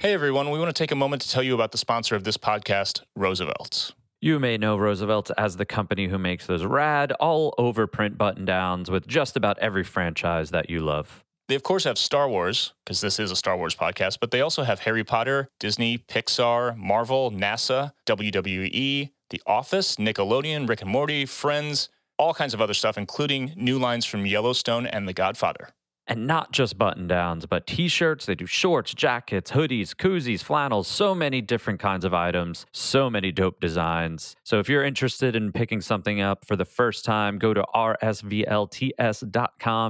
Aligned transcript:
Hey 0.00 0.14
everyone, 0.14 0.48
we 0.48 0.58
want 0.58 0.74
to 0.74 0.82
take 0.82 0.92
a 0.92 0.96
moment 0.96 1.20
to 1.20 1.28
tell 1.28 1.42
you 1.42 1.54
about 1.54 1.72
the 1.72 1.78
sponsor 1.78 2.16
of 2.16 2.24
this 2.24 2.38
podcast, 2.38 3.02
Roosevelt's. 3.14 3.92
You 4.22 4.38
may 4.38 4.56
know 4.56 4.78
Roosevelt 4.78 5.30
as 5.36 5.58
the 5.58 5.66
company 5.66 6.08
who 6.08 6.16
makes 6.16 6.46
those 6.46 6.64
rad, 6.64 7.12
all 7.20 7.54
over 7.58 7.86
print 7.86 8.16
button 8.16 8.46
downs 8.46 8.90
with 8.90 9.06
just 9.06 9.36
about 9.36 9.58
every 9.58 9.84
franchise 9.84 10.52
that 10.52 10.70
you 10.70 10.80
love. 10.80 11.22
They, 11.48 11.54
of 11.54 11.62
course, 11.62 11.84
have 11.84 11.98
Star 11.98 12.30
Wars, 12.30 12.72
because 12.82 13.02
this 13.02 13.20
is 13.20 13.30
a 13.30 13.36
Star 13.36 13.58
Wars 13.58 13.74
podcast, 13.74 14.20
but 14.22 14.30
they 14.30 14.40
also 14.40 14.62
have 14.62 14.80
Harry 14.80 15.04
Potter, 15.04 15.50
Disney, 15.60 15.98
Pixar, 15.98 16.74
Marvel, 16.78 17.30
NASA, 17.30 17.92
WWE, 18.06 19.10
The 19.28 19.42
Office, 19.46 19.96
Nickelodeon, 19.96 20.66
Rick 20.66 20.80
and 20.80 20.90
Morty, 20.90 21.26
Friends, 21.26 21.90
all 22.18 22.32
kinds 22.32 22.54
of 22.54 22.62
other 22.62 22.72
stuff, 22.72 22.96
including 22.96 23.52
new 23.54 23.78
lines 23.78 24.06
from 24.06 24.24
Yellowstone 24.24 24.86
and 24.86 25.06
The 25.06 25.12
Godfather. 25.12 25.68
And 26.10 26.26
not 26.26 26.50
just 26.50 26.76
button 26.76 27.06
downs, 27.06 27.46
but 27.46 27.68
t 27.68 27.86
shirts. 27.86 28.26
They 28.26 28.34
do 28.34 28.44
shorts, 28.44 28.92
jackets, 28.92 29.52
hoodies, 29.52 29.94
koozies, 29.94 30.42
flannels, 30.42 30.88
so 30.88 31.14
many 31.14 31.40
different 31.40 31.78
kinds 31.78 32.04
of 32.04 32.12
items, 32.12 32.66
so 32.72 33.08
many 33.08 33.30
dope 33.30 33.60
designs. 33.60 34.34
So 34.42 34.58
if 34.58 34.68
you're 34.68 34.82
interested 34.82 35.36
in 35.36 35.52
picking 35.52 35.80
something 35.80 36.20
up 36.20 36.44
for 36.44 36.56
the 36.56 36.64
first 36.64 37.04
time, 37.04 37.38
go 37.38 37.54
to 37.54 37.64
rsvlts.com 37.76 38.34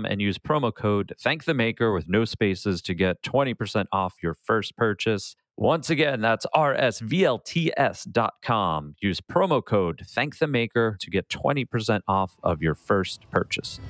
and 0.04 0.20
use 0.20 0.36
promo 0.36 0.74
code 0.74 1.14
Thank 1.18 1.45
the 1.45 1.54
Maker 1.54 1.90
with 1.90 2.06
no 2.06 2.26
spaces 2.26 2.82
to 2.82 2.92
get 2.92 3.23
20% 3.23 3.87
off 3.90 4.16
your 4.23 4.34
first 4.34 4.76
purchase. 4.76 5.37
Once 5.56 5.88
again, 5.88 6.20
that's 6.20 6.45
rsvlts.com. 6.54 7.24
Use 9.00 9.23
promo 9.23 9.64
code 9.64 10.02
Thank 10.06 10.37
the 10.38 10.46
Maker 10.46 10.98
to 11.00 11.09
get 11.09 11.30
20% 11.30 12.02
off 12.06 12.37
of 12.42 12.60
your 12.60 12.74
first 12.74 13.30
purchase. 13.30 13.80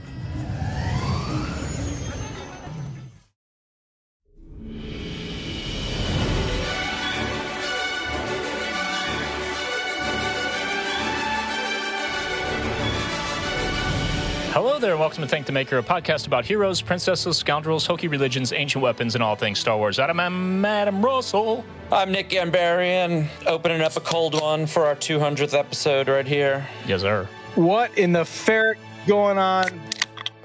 Hello 14.53 14.79
there, 14.81 14.91
and 14.93 15.01
welcome 15.01 15.23
to 15.23 15.29
Thank 15.29 15.47
the 15.47 15.53
Maker, 15.53 15.79
a 15.79 15.83
podcast 15.83 16.27
about 16.27 16.45
heroes, 16.45 16.83
princesses, 16.83 17.37
scoundrels, 17.39 17.87
hokey 17.87 18.09
religions, 18.09 18.53
ancient 18.53 18.83
weapons, 18.83 19.15
and 19.15 19.23
all 19.23 19.37
things 19.37 19.59
Star 19.61 19.77
Wars. 19.79 19.99
Adam, 20.01 20.19
I'm 20.19 20.65
Adam 20.65 21.05
Russell. 21.05 21.65
I'm 21.93 22.11
Nick 22.11 22.31
Ghanbarian, 22.31 23.29
opening 23.47 23.81
up 23.81 23.97
a 23.97 24.01
cold 24.01 24.41
one 24.41 24.67
for 24.67 24.87
our 24.87 24.97
200th 24.97 25.57
episode 25.57 26.09
right 26.09 26.27
here. 26.27 26.67
Yes, 26.87 27.03
sir. 27.03 27.29
What 27.55 27.97
in 27.97 28.13
the 28.13 28.25
ferret 28.25 28.79
going 29.07 29.39
on? 29.39 29.81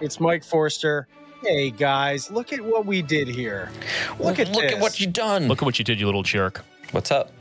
It's 0.02 0.20
Mike 0.20 0.44
Forster. 0.44 1.08
Hey 1.42 1.72
guys, 1.72 2.30
look 2.32 2.54
at 2.54 2.62
what 2.62 2.86
we 2.86 3.02
did 3.02 3.28
here. 3.28 3.70
Look 4.20 4.40
at 4.40 4.50
look 4.50 4.64
this. 4.64 4.74
at 4.74 4.82
what 4.82 5.00
you 5.00 5.08
done. 5.08 5.48
Look 5.48 5.60
at 5.60 5.66
what 5.66 5.78
you 5.80 5.86
did, 5.86 6.00
you 6.00 6.06
little 6.06 6.24
jerk. 6.24 6.64
What's 6.92 7.12
up, 7.12 7.32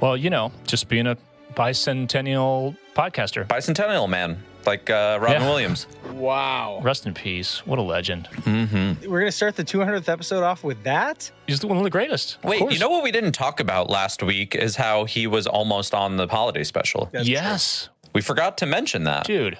Well, 0.00 0.16
you 0.16 0.30
know, 0.30 0.52
just 0.66 0.88
being 0.88 1.06
a 1.06 1.16
bicentennial 1.54 2.76
podcaster. 2.94 3.46
bicentennial 3.46 4.08
man, 4.08 4.42
like 4.66 4.90
uh, 4.90 5.18
Robin 5.20 5.42
Yeah. 5.42 5.48
Williams. 5.48 5.86
Wow. 6.12 6.80
Rest 6.82 7.06
in 7.06 7.14
peace. 7.14 7.64
What 7.66 7.78
a 7.78 7.82
legend. 7.82 8.28
Mm-hmm. 8.32 9.10
We're 9.10 9.20
gonna 9.20 9.32
start 9.32 9.56
the 9.56 9.64
200th 9.64 10.08
episode 10.08 10.42
off 10.42 10.64
with 10.64 10.82
that. 10.84 11.30
He's 11.46 11.64
one 11.64 11.76
of 11.78 11.84
the 11.84 11.90
greatest. 11.90 12.36
Of 12.42 12.44
Wait, 12.50 12.58
course. 12.60 12.72
you 12.74 12.78
know 12.80 12.88
what 12.90 13.02
we 13.02 13.10
didn't 13.12 13.32
talk 13.32 13.60
about 13.60 13.90
last 13.90 14.22
week 14.22 14.54
is 14.54 14.76
how 14.76 15.04
he 15.04 15.26
was 15.26 15.46
almost 15.46 15.94
on 15.94 16.16
the 16.16 16.26
holiday 16.26 16.64
special. 16.64 17.08
That's 17.12 17.28
yes, 17.28 17.88
We 18.14 18.20
forgot 18.20 18.58
to 18.58 18.66
mention 18.66 19.04
that. 19.04 19.24
dude. 19.24 19.58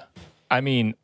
I 0.51 0.61
mean, 0.61 0.95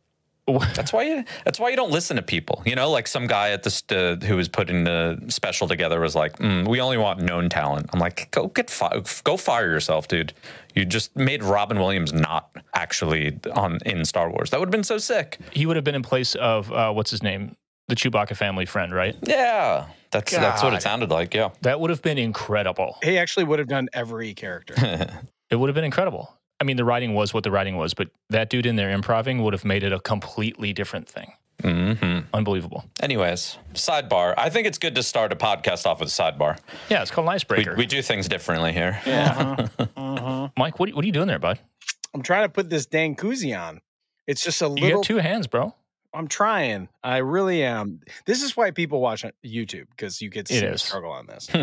That's 0.75 0.93
why 0.93 1.05
you. 1.05 1.25
That's 1.45 1.61
why 1.61 1.69
you 1.69 1.77
don't 1.77 1.93
listen 1.93 2.17
to 2.17 2.23
people. 2.23 2.61
You 2.67 2.75
know, 2.75 2.91
like 2.91 3.07
some 3.07 3.29
guy 3.29 3.51
at 3.51 3.63
the 3.63 3.71
st- 3.71 4.25
who 4.25 4.35
was 4.35 4.49
putting 4.49 4.83
the 4.83 5.21
special 5.29 5.69
together 5.69 6.01
was 6.01 6.17
like, 6.17 6.39
mm, 6.39 6.67
"We 6.67 6.81
only 6.81 6.97
want 6.99 7.21
known 7.21 7.49
talent." 7.49 7.89
I'm 7.93 8.01
like, 8.01 8.33
"Go 8.33 8.49
get 8.49 8.69
fi- 8.69 9.01
go 9.23 9.37
fire 9.37 9.71
yourself, 9.71 10.09
dude. 10.09 10.33
You 10.75 10.85
just 10.85 11.17
made 11.17 11.43
Robin 11.43 11.79
Williams 11.79 12.13
not 12.13 12.51
actually 12.75 13.39
on 13.55 13.79
in 13.87 14.05
Star 14.05 14.31
Wars. 14.31 14.51
That 14.51 14.61
would 14.61 14.67
have 14.67 14.73
been 14.73 14.85
so 14.85 14.99
sick." 14.99 15.39
he 15.53 15.67
would 15.67 15.77
have 15.77 15.85
been 15.85 15.95
in 15.95 16.03
place 16.03 16.35
of 16.37 16.73
uh, 16.73 16.93
what's 16.93 17.11
his 17.11 17.23
name, 17.23 17.57
the 17.89 17.97
Chewbacca 17.97 18.37
family 18.37 18.67
friend, 18.67 18.95
right? 18.95 19.17
Yeah, 19.23 19.87
that's 20.11 20.33
that's 20.33 20.63
what 20.63 20.75
it 20.75 20.83
sounded 20.83 21.11
like. 21.11 21.35
Yeah. 21.35 21.51
That 21.63 21.81
would 21.81 21.91
have 21.91 22.03
been 22.03 22.19
incredible. 22.19 22.99
He 23.03 23.19
actually 23.19 23.45
would 23.45 23.59
have 23.59 23.69
done 23.69 23.89
every 23.93 24.35
character. 24.35 24.75
It 25.51 25.57
would 25.57 25.69
have 25.69 25.75
been 25.75 25.83
incredible. 25.83 26.33
I 26.61 26.65
mean, 26.65 26.77
the 26.77 26.85
writing 26.85 27.13
was 27.13 27.35
what 27.35 27.43
the 27.43 27.51
writing 27.51 27.77
was, 27.77 27.93
but 27.93 28.11
that 28.29 28.51
dude 28.51 28.67
in 28.67 28.77
there 28.77 28.91
improving 28.91 29.43
would 29.43 29.53
have 29.53 29.65
made 29.65 29.83
it 29.83 29.93
a 29.93 29.99
completely 29.99 30.73
different 30.73 31.09
thing. 31.09 31.33
Hmm 31.63 32.19
Unbelievable. 32.35 32.85
Anyways, 33.03 33.59
sidebar. 33.75 34.35
I 34.37 34.51
think 34.51 34.67
it's 34.67 34.79
good 34.79 34.95
to 34.97 35.03
start 35.03 35.33
a 35.33 35.37
podcast 35.37 35.87
off 35.87 36.01
with 36.01 36.09
a 36.09 36.13
sidebar. 36.13 36.59
Yeah, 36.89 37.03
it's 37.03 37.11
called 37.11 37.27
an 37.27 37.31
We, 37.31 37.35
icebreaker. 37.37 37.75
we 37.77 37.87
do 37.87 38.03
things 38.03 38.29
differently 38.29 38.73
here. 38.73 39.01
Yeah. 39.07 39.67
uh-huh. 39.97 40.49
Mike, 40.57 40.79
what, 40.79 40.91
what 40.95 41.03
are 41.05 41.07
you 41.07 41.13
doing 41.13 41.29
there, 41.29 41.39
bud? 41.39 41.59
I'm 42.15 42.23
trying 42.23 42.45
to 42.45 42.49
put 42.49 42.71
this 42.71 42.87
dang 42.87 43.15
koozie 43.17 43.59
on. 43.59 43.81
It's 44.27 44.43
just 44.43 44.61
a 44.63 44.67
You 44.67 44.71
little. 44.75 44.99
got 45.01 45.05
two 45.07 45.19
hands, 45.19 45.47
bro. 45.47 45.75
I'm 46.13 46.27
trying. 46.27 46.89
I 47.05 47.19
really 47.19 47.63
am. 47.63 48.01
This 48.27 48.43
is 48.43 48.57
why 48.57 48.73
people 48.73 49.01
watch 49.01 49.25
YouTube 49.47 49.87
because 49.91 50.21
you 50.21 50.29
get 50.29 50.47
to 50.47 50.55
It 50.55 50.61
see 50.61 50.67
is. 50.67 50.83
struggle 50.83 51.13
on 51.13 51.27
this. 51.27 51.49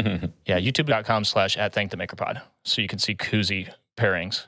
Yeah, 0.45 0.57
youtube.com 0.59 1.25
slash 1.25 1.57
at 1.57 1.73
thank 1.73 1.91
the 1.91 1.97
maker 1.97 2.15
pod. 2.15 2.41
So 2.63 2.81
you 2.81 2.87
can 2.87 2.99
see 2.99 3.13
koozie 3.15 3.69
pairings. 3.97 4.47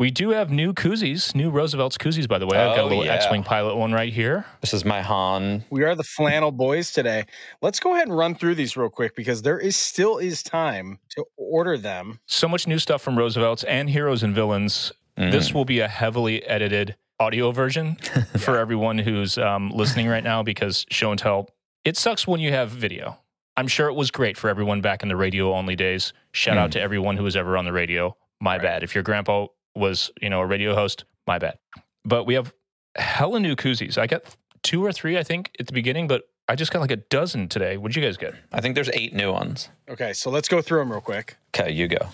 We 0.00 0.10
do 0.10 0.30
have 0.30 0.50
new 0.50 0.72
koozies, 0.72 1.34
new 1.34 1.50
Roosevelt's 1.50 1.98
koozies, 1.98 2.26
by 2.26 2.38
the 2.38 2.46
way. 2.46 2.56
I've 2.56 2.74
got 2.74 2.78
a 2.78 2.82
Oh, 2.84 2.88
little 2.88 3.04
yeah. 3.04 3.14
X 3.14 3.26
Wing 3.30 3.42
pilot 3.42 3.76
one 3.76 3.92
right 3.92 4.10
here. 4.12 4.46
this 4.62 4.72
is 4.72 4.82
my 4.82 5.02
Han. 5.02 5.62
We 5.68 5.84
are 5.84 5.94
the 5.94 6.02
flannel 6.02 6.50
boys 6.50 6.90
today. 6.90 7.26
Let's 7.60 7.78
go 7.78 7.94
ahead 7.94 8.08
and 8.08 8.16
run 8.16 8.34
through 8.34 8.54
these 8.54 8.78
real 8.78 8.88
quick 8.88 9.14
because 9.14 9.42
there 9.42 9.58
is 9.58 9.76
still 9.76 10.16
is 10.16 10.42
time 10.42 10.98
to 11.10 11.24
order 11.36 11.76
them. 11.76 12.18
So 12.24 12.48
much 12.48 12.66
new 12.66 12.78
stuff 12.78 13.02
from 13.02 13.18
Roosevelt's 13.18 13.62
and 13.64 13.90
Heroes 13.90 14.22
and 14.22 14.34
Villains. 14.34 14.90
Mm. 15.18 15.32
This 15.32 15.52
will 15.52 15.66
be 15.66 15.80
a 15.80 15.88
heavily 15.88 16.42
edited 16.46 16.96
audio 17.18 17.52
version 17.52 17.96
for 18.38 18.56
everyone 18.56 18.96
who's 18.96 19.36
um, 19.36 19.68
listening 19.70 20.08
right 20.08 20.24
now 20.24 20.42
because 20.42 20.86
show 20.90 21.10
and 21.10 21.20
tell, 21.20 21.50
it 21.84 21.98
sucks 21.98 22.26
when 22.26 22.40
you 22.40 22.52
have 22.52 22.70
video. 22.70 23.18
I'm 23.58 23.68
sure 23.68 23.88
it 23.88 23.94
was 23.94 24.10
great 24.10 24.38
for 24.38 24.48
everyone 24.48 24.80
back 24.80 25.02
in 25.02 25.10
the 25.10 25.16
radio 25.16 25.52
only 25.52 25.76
days. 25.76 26.14
Shout 26.32 26.56
out 26.56 26.70
Mm. 26.70 26.72
to 26.72 26.80
everyone 26.80 27.18
who 27.18 27.24
was 27.24 27.36
ever 27.36 27.58
on 27.58 27.66
the 27.66 27.72
radio. 27.72 28.16
My 28.40 28.54
Right. 28.54 28.62
bad. 28.62 28.82
If 28.82 28.94
your 28.94 29.04
grandpa 29.04 29.48
was, 29.74 30.10
you 30.20 30.30
know, 30.30 30.40
a 30.40 30.46
radio 30.46 30.74
host, 30.74 31.04
my 31.26 31.38
bad. 31.38 31.58
But 32.04 32.24
we 32.24 32.34
have 32.34 32.52
hella 32.96 33.40
new 33.40 33.56
koozies. 33.56 33.98
I 33.98 34.06
got 34.06 34.22
two 34.62 34.84
or 34.84 34.92
three, 34.92 35.18
I 35.18 35.22
think, 35.22 35.50
at 35.60 35.66
the 35.66 35.72
beginning, 35.72 36.08
but 36.08 36.24
I 36.48 36.56
just 36.56 36.72
got 36.72 36.80
like 36.80 36.90
a 36.90 36.96
dozen 36.96 37.48
today. 37.48 37.76
What'd 37.76 37.94
you 37.94 38.02
guys 38.02 38.16
get? 38.16 38.34
I 38.52 38.60
think 38.60 38.74
there's 38.74 38.90
eight 38.92 39.14
new 39.14 39.32
ones. 39.32 39.68
Okay, 39.88 40.12
so 40.12 40.30
let's 40.30 40.48
go 40.48 40.60
through 40.60 40.80
them 40.80 40.90
real 40.90 41.00
quick. 41.00 41.36
Okay, 41.54 41.70
you 41.70 41.86
go. 41.88 42.08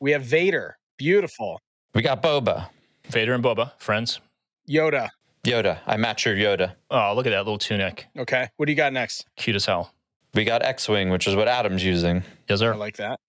We 0.00 0.10
have 0.10 0.22
Vader, 0.22 0.78
beautiful. 0.96 1.60
We 1.94 2.02
got 2.02 2.22
Boba, 2.22 2.68
Vader 3.08 3.34
and 3.34 3.44
Boba, 3.44 3.72
friends. 3.78 4.20
Yoda. 4.68 5.08
Yoda. 5.44 5.78
I 5.86 5.96
match 5.96 6.26
your 6.26 6.34
Yoda. 6.34 6.74
Oh, 6.90 7.14
look 7.14 7.26
at 7.26 7.30
that 7.30 7.38
little 7.44 7.58
tunic. 7.58 8.06
Okay, 8.18 8.48
what 8.56 8.66
do 8.66 8.72
you 8.72 8.76
got 8.76 8.92
next? 8.92 9.26
Cute 9.36 9.56
as 9.56 9.64
hell. 9.64 9.92
We 10.34 10.44
got 10.44 10.62
X-wing, 10.62 11.08
which 11.08 11.26
is 11.26 11.34
what 11.34 11.48
Adam's 11.48 11.82
using. 11.84 12.22
Yes, 12.48 12.58
sir. 12.58 12.74
I 12.74 12.76
like 12.76 12.96
that. 12.96 13.20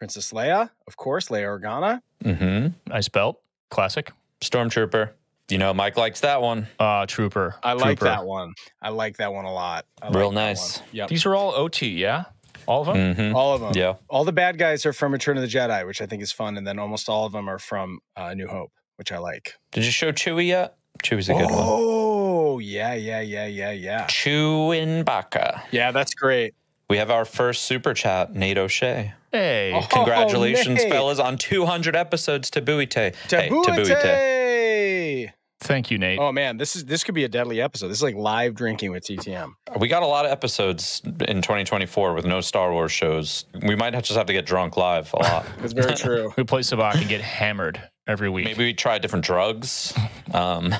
Princess 0.00 0.32
Leia, 0.32 0.70
of 0.88 0.96
course, 0.96 1.28
Leia 1.28 1.60
Organa. 1.60 2.00
Mm-hmm. 2.24 2.68
Nice 2.90 3.08
belt. 3.08 3.38
Classic. 3.70 4.10
Stormtrooper. 4.40 5.10
You 5.50 5.58
know, 5.58 5.74
Mike 5.74 5.98
likes 5.98 6.20
that 6.20 6.40
one. 6.40 6.66
Uh, 6.78 7.04
Trooper. 7.04 7.54
I 7.62 7.74
like 7.74 7.98
Trooper. 7.98 8.04
that 8.06 8.24
one. 8.24 8.54
I 8.80 8.88
like 8.88 9.18
that 9.18 9.30
one 9.32 9.44
a 9.44 9.52
lot. 9.52 9.84
I 10.00 10.08
Real 10.08 10.30
that 10.30 10.34
nice. 10.34 10.78
one. 10.78 10.88
Yep. 10.92 11.08
These 11.10 11.26
are 11.26 11.34
all 11.34 11.52
OT, 11.54 11.88
yeah? 11.90 12.24
All 12.66 12.80
of 12.80 12.86
them? 12.86 13.14
Mm-hmm. 13.14 13.36
All 13.36 13.54
of 13.54 13.60
them. 13.60 13.72
Yeah. 13.74 13.96
All 14.08 14.24
the 14.24 14.32
bad 14.32 14.56
guys 14.56 14.86
are 14.86 14.94
from 14.94 15.12
Return 15.12 15.36
of 15.36 15.42
the 15.42 15.48
Jedi, 15.48 15.86
which 15.86 16.00
I 16.00 16.06
think 16.06 16.22
is 16.22 16.32
fun, 16.32 16.56
and 16.56 16.66
then 16.66 16.78
almost 16.78 17.10
all 17.10 17.26
of 17.26 17.32
them 17.32 17.46
are 17.50 17.58
from 17.58 17.98
uh, 18.16 18.32
New 18.32 18.48
Hope, 18.48 18.72
which 18.96 19.12
I 19.12 19.18
like. 19.18 19.52
Did 19.72 19.84
you 19.84 19.90
show 19.90 20.12
Chewie 20.12 20.46
yet? 20.46 20.76
Chewie's 21.02 21.28
a 21.28 21.34
good 21.34 21.42
one. 21.44 21.52
Oh, 21.54 22.58
yeah, 22.58 22.94
yeah, 22.94 23.20
yeah, 23.20 23.46
yeah, 23.46 23.72
yeah. 23.72 24.06
Chewin 24.06 25.04
Baka. 25.04 25.62
Yeah, 25.72 25.90
that's 25.92 26.14
great. 26.14 26.54
We 26.90 26.96
have 26.98 27.10
our 27.10 27.24
first 27.24 27.62
super 27.62 27.94
chat, 27.94 28.34
Nate 28.34 28.58
O'Shea. 28.58 29.14
Hey. 29.30 29.72
Oh, 29.72 29.86
Congratulations, 29.90 30.82
Nate. 30.82 30.90
fellas, 30.92 31.20
on 31.20 31.38
200 31.38 31.94
episodes 31.94 32.50
to 32.50 32.60
Buite. 32.60 32.92
Hey, 32.92 33.12
Tabuite. 33.28 33.64
Tabuite. 33.64 35.32
Thank 35.62 35.90
you, 35.90 35.98
Nate. 35.98 36.18
Oh 36.18 36.32
man, 36.32 36.56
this 36.56 36.74
is 36.74 36.86
this 36.86 37.04
could 37.04 37.14
be 37.14 37.24
a 37.24 37.28
deadly 37.28 37.60
episode. 37.60 37.88
This 37.88 37.98
is 37.98 38.02
like 38.02 38.16
live 38.16 38.54
drinking 38.54 38.92
with 38.92 39.04
TTM. 39.04 39.52
We 39.78 39.88
got 39.88 40.02
a 40.02 40.06
lot 40.06 40.24
of 40.24 40.32
episodes 40.32 41.02
in 41.04 41.42
2024 41.42 42.14
with 42.14 42.24
no 42.24 42.40
Star 42.40 42.72
Wars 42.72 42.90
shows. 42.92 43.44
We 43.62 43.76
might 43.76 43.92
have- 43.94 44.02
just 44.02 44.16
have 44.16 44.26
to 44.26 44.32
get 44.32 44.46
drunk 44.46 44.76
live 44.78 45.12
a 45.12 45.18
lot. 45.18 45.46
It's 45.62 45.74
very 45.74 45.94
true. 45.94 46.32
We 46.36 46.44
play 46.44 46.62
Sabacc 46.62 46.96
and 46.96 47.08
get 47.08 47.20
hammered 47.20 47.80
every 48.08 48.30
week. 48.30 48.46
Maybe 48.46 48.64
we 48.64 48.72
try 48.74 48.98
different 48.98 49.24
drugs. 49.24 49.94
Um, 50.32 50.72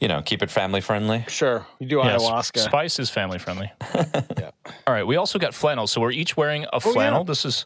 you 0.00 0.08
know, 0.08 0.22
keep 0.22 0.42
it 0.42 0.50
family 0.50 0.80
friendly. 0.80 1.24
Sure, 1.28 1.66
you 1.78 1.86
do 1.88 1.98
Yes, 1.98 2.22
ayahuasca. 2.22 2.58
Spice 2.60 2.98
is 2.98 3.10
family 3.10 3.38
friendly. 3.38 3.70
Yeah. 4.38 4.50
All 4.86 4.94
right. 4.94 5.06
We 5.06 5.16
also 5.16 5.38
got 5.38 5.54
flannels. 5.54 5.90
So 5.92 6.00
we're 6.00 6.10
each 6.12 6.36
wearing 6.36 6.64
a 6.64 6.68
yeah. 6.74 6.78
flannel. 6.78 7.24
This 7.24 7.44
is, 7.44 7.64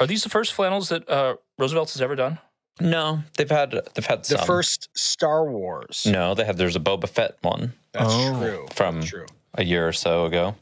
are 0.00 0.06
these 0.06 0.22
the 0.22 0.28
first 0.28 0.52
flannels 0.52 0.88
that 0.90 1.08
uh, 1.08 1.36
Roosevelt's 1.58 1.94
has 1.94 2.02
ever 2.02 2.14
done? 2.14 2.38
No, 2.80 3.22
they've 3.36 3.50
had 3.50 3.70
they've 3.94 4.04
had 4.06 4.20
the 4.24 4.36
some. 4.38 4.46
first 4.46 4.88
Star 4.96 5.44
Wars. 5.50 6.06
No, 6.08 6.34
they 6.34 6.44
have. 6.44 6.56
There's 6.56 6.76
a 6.76 6.80
Boba 6.80 7.08
Fett 7.08 7.36
one 7.42 7.72
That's 7.92 8.12
Oh. 8.12 8.38
true. 8.40 8.66
From- 8.74 8.96
That's 8.96 9.06
true. 9.10 9.26
a 9.54 9.64
year 9.64 9.86
or 9.88 9.92
so 9.92 10.26
ago. 10.26 10.56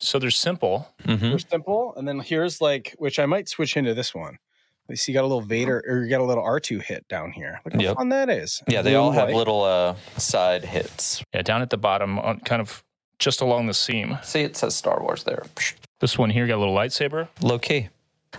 So 0.00 0.18
they're 0.18 0.30
simple. 0.30 0.88
hmm 1.04 1.14
They're 1.16 1.38
simple, 1.38 1.94
and 1.96 2.06
then 2.08 2.18
here's 2.20 2.60
like, 2.60 2.94
which 2.98 3.18
I 3.20 3.26
might 3.26 3.48
switch 3.48 3.76
into 3.76 3.94
this 3.94 4.12
one. 4.14 4.38
You 4.88 4.96
see, 4.96 5.12
you 5.12 5.16
got 5.16 5.22
a 5.22 5.26
little 5.26 5.40
Vader, 5.40 5.82
or 5.86 6.02
you 6.02 6.10
got 6.10 6.20
a 6.20 6.24
little 6.24 6.42
R 6.44 6.60
two 6.60 6.78
hit 6.78 7.06
down 7.08 7.32
here. 7.32 7.60
Look 7.64 7.74
how 7.74 7.80
Yep. 7.80 7.96
fun 7.96 8.08
that 8.10 8.28
is. 8.28 8.62
Yeah, 8.68 8.82
they 8.82 8.94
all 8.94 9.08
and 9.10 9.18
have 9.18 9.28
white. 9.28 9.36
little 9.36 9.62
uh, 9.62 9.94
side 10.18 10.64
hits. 10.64 11.22
Yeah, 11.32 11.42
down 11.42 11.62
at 11.62 11.70
the 11.70 11.76
bottom, 11.78 12.18
on 12.18 12.40
kind 12.40 12.60
of 12.60 12.82
just 13.18 13.40
along 13.40 13.66
the 13.68 13.74
seam. 13.74 14.18
See, 14.22 14.40
it 14.40 14.56
says 14.56 14.74
Star 14.74 15.00
Wars 15.00 15.24
there. 15.24 15.44
This 16.00 16.18
one 16.18 16.30
here 16.30 16.46
got 16.46 16.56
a 16.56 16.58
little 16.58 16.74
lightsaber. 16.74 17.28
Low 17.40 17.58
key. 17.58 17.88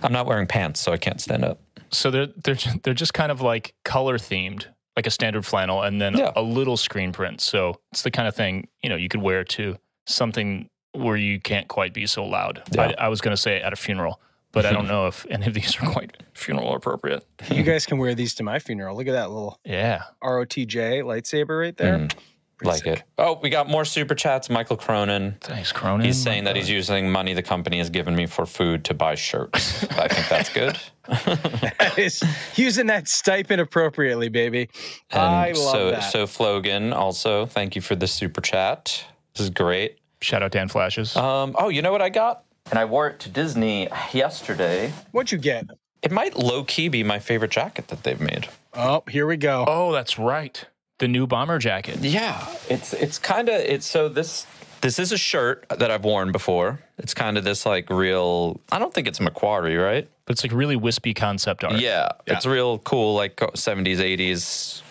I'm 0.02 0.12
not 0.12 0.26
wearing 0.26 0.46
pants, 0.46 0.80
so 0.80 0.92
I 0.92 0.96
can't 0.98 1.20
stand 1.20 1.44
up. 1.44 1.60
So 1.90 2.10
they're 2.10 2.26
they're 2.42 2.56
they're 2.82 2.94
just 2.94 3.14
kind 3.14 3.32
of 3.32 3.40
like 3.40 3.74
color 3.84 4.18
themed, 4.18 4.66
like 4.96 5.06
a 5.06 5.10
standard 5.10 5.46
flannel, 5.46 5.82
and 5.82 6.00
then 6.00 6.16
Yeah. 6.16 6.32
a 6.36 6.42
little 6.42 6.76
screen 6.76 7.12
print. 7.12 7.40
So 7.40 7.80
it's 7.92 8.02
the 8.02 8.10
kind 8.10 8.28
of 8.28 8.36
thing 8.36 8.68
you 8.82 8.90
know 8.90 8.96
you 8.96 9.08
could 9.08 9.22
wear 9.22 9.44
to 9.44 9.78
something 10.06 10.68
where 10.92 11.16
you 11.16 11.40
can't 11.40 11.66
quite 11.68 11.94
be 11.94 12.06
so 12.06 12.24
loud. 12.24 12.62
Yeah. 12.72 12.92
I, 12.98 13.06
I 13.06 13.08
was 13.08 13.20
going 13.20 13.34
to 13.34 13.40
say 13.40 13.60
at 13.60 13.72
a 13.72 13.76
funeral, 13.76 14.20
but 14.54 14.64
I 14.66 14.72
don't 14.72 14.86
know 14.94 15.06
if 15.06 15.26
any 15.28 15.46
of 15.46 15.54
these 15.54 15.76
are 15.82 15.90
quite 15.90 16.16
funeral 16.32 16.74
appropriate. 16.74 17.26
You 17.50 17.62
guys 17.62 17.84
can 17.86 17.98
wear 17.98 18.14
these 18.14 18.34
to 18.36 18.42
my 18.42 18.58
funeral. 18.58 18.96
Look 18.96 19.08
at 19.08 19.12
that 19.12 19.30
little 19.30 19.58
Yeah, 19.64 20.02
ROTJ 20.22 21.02
lightsaber 21.02 21.60
right 21.60 21.76
there. 21.76 21.98
Mm, 21.98 22.14
like 22.62 22.84
sick. 22.84 22.98
it. 23.00 23.02
Oh, 23.18 23.38
we 23.42 23.50
got 23.50 23.68
more 23.68 23.84
super 23.84 24.14
chats. 24.14 24.48
Michael 24.48 24.76
Cronin. 24.76 25.36
thanks, 25.40 25.72
Cronin. 25.72 26.06
He's 26.06 26.16
saying 26.22 26.44
that 26.44 26.56
he's 26.56 26.70
using 26.70 27.10
money 27.10 27.34
the 27.34 27.42
company 27.42 27.78
has 27.78 27.90
given 27.90 28.14
me 28.14 28.26
for 28.26 28.46
food 28.46 28.84
to 28.84 28.94
buy 28.94 29.16
shirts. 29.16 29.82
I 29.98 30.08
think 30.08 30.28
that's 30.28 30.48
good. 30.52 30.78
That 31.06 31.98
is 31.98 32.22
using 32.56 32.86
that 32.86 33.08
stipend 33.08 33.60
appropriately, 33.60 34.30
baby. 34.30 34.70
And 35.10 35.20
I 35.20 35.48
love 35.48 35.56
so, 35.56 35.90
that. 35.90 36.00
so 36.00 36.26
Flogan 36.26 36.94
also, 36.94 37.44
thank 37.44 37.76
you 37.76 37.82
for 37.82 37.94
the 37.94 38.06
super 38.06 38.40
chat. 38.40 39.04
This 39.34 39.44
is 39.44 39.50
great. 39.50 39.98
shout 40.22 40.42
out 40.42 40.52
Dan 40.52 40.68
Flashes. 40.68 41.14
Um, 41.14 41.54
oh, 41.58 41.68
you 41.68 41.82
know 41.82 41.92
what 41.92 42.00
I 42.00 42.08
got? 42.08 42.43
And 42.70 42.78
I 42.78 42.84
wore 42.86 43.08
it 43.08 43.20
to 43.20 43.28
Disney 43.28 43.88
yesterday. 44.12 44.92
What'd 45.12 45.32
you 45.32 45.38
get? 45.38 45.66
It 46.02 46.10
might 46.10 46.36
low 46.36 46.64
key 46.64 46.88
be 46.88 47.02
my 47.02 47.18
favorite 47.18 47.50
jacket 47.50 47.88
that 47.88 48.02
they've 48.02 48.20
made. 48.20 48.48
Oh, 48.74 49.02
here 49.08 49.26
we 49.26 49.36
go. 49.36 49.64
oh, 49.68 49.92
that's 49.92 50.18
right, 50.18 50.64
the 50.98 51.08
new 51.08 51.26
bomber 51.26 51.58
jacket. 51.58 51.98
Yeah, 52.00 52.46
it's 52.68 52.92
it's 52.92 53.18
kind 53.18 53.48
of 53.48 53.54
it's 53.60 53.86
so 53.86 54.08
this 54.08 54.46
this 54.80 54.98
is 54.98 55.12
a 55.12 55.18
shirt 55.18 55.64
that 55.70 55.90
I've 55.90 56.04
worn 56.04 56.32
before. 56.32 56.80
It's 56.98 57.14
kind 57.14 57.38
of 57.38 57.44
this 57.44 57.64
like 57.64 57.88
real. 57.90 58.60
I 58.72 58.78
don't 58.78 58.92
think 58.92 59.06
it's 59.08 59.18
McQuarrie, 59.18 59.82
right? 59.82 60.08
But 60.26 60.32
it's 60.32 60.42
like 60.42 60.52
really 60.52 60.76
wispy 60.76 61.14
concept 61.14 61.64
art. 61.64 61.78
Yeah, 61.80 62.08
it's 62.26 62.46
real 62.46 62.78
cool, 62.78 63.14
like 63.14 63.36
70s, 63.36 63.98
80s, 63.98 64.82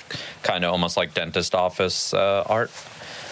kind 0.44 0.64
of 0.64 0.72
almost 0.72 0.96
like 0.96 1.14
dentist 1.16 1.56
office 1.56 2.14
uh, 2.14 2.44
art. 2.48 2.72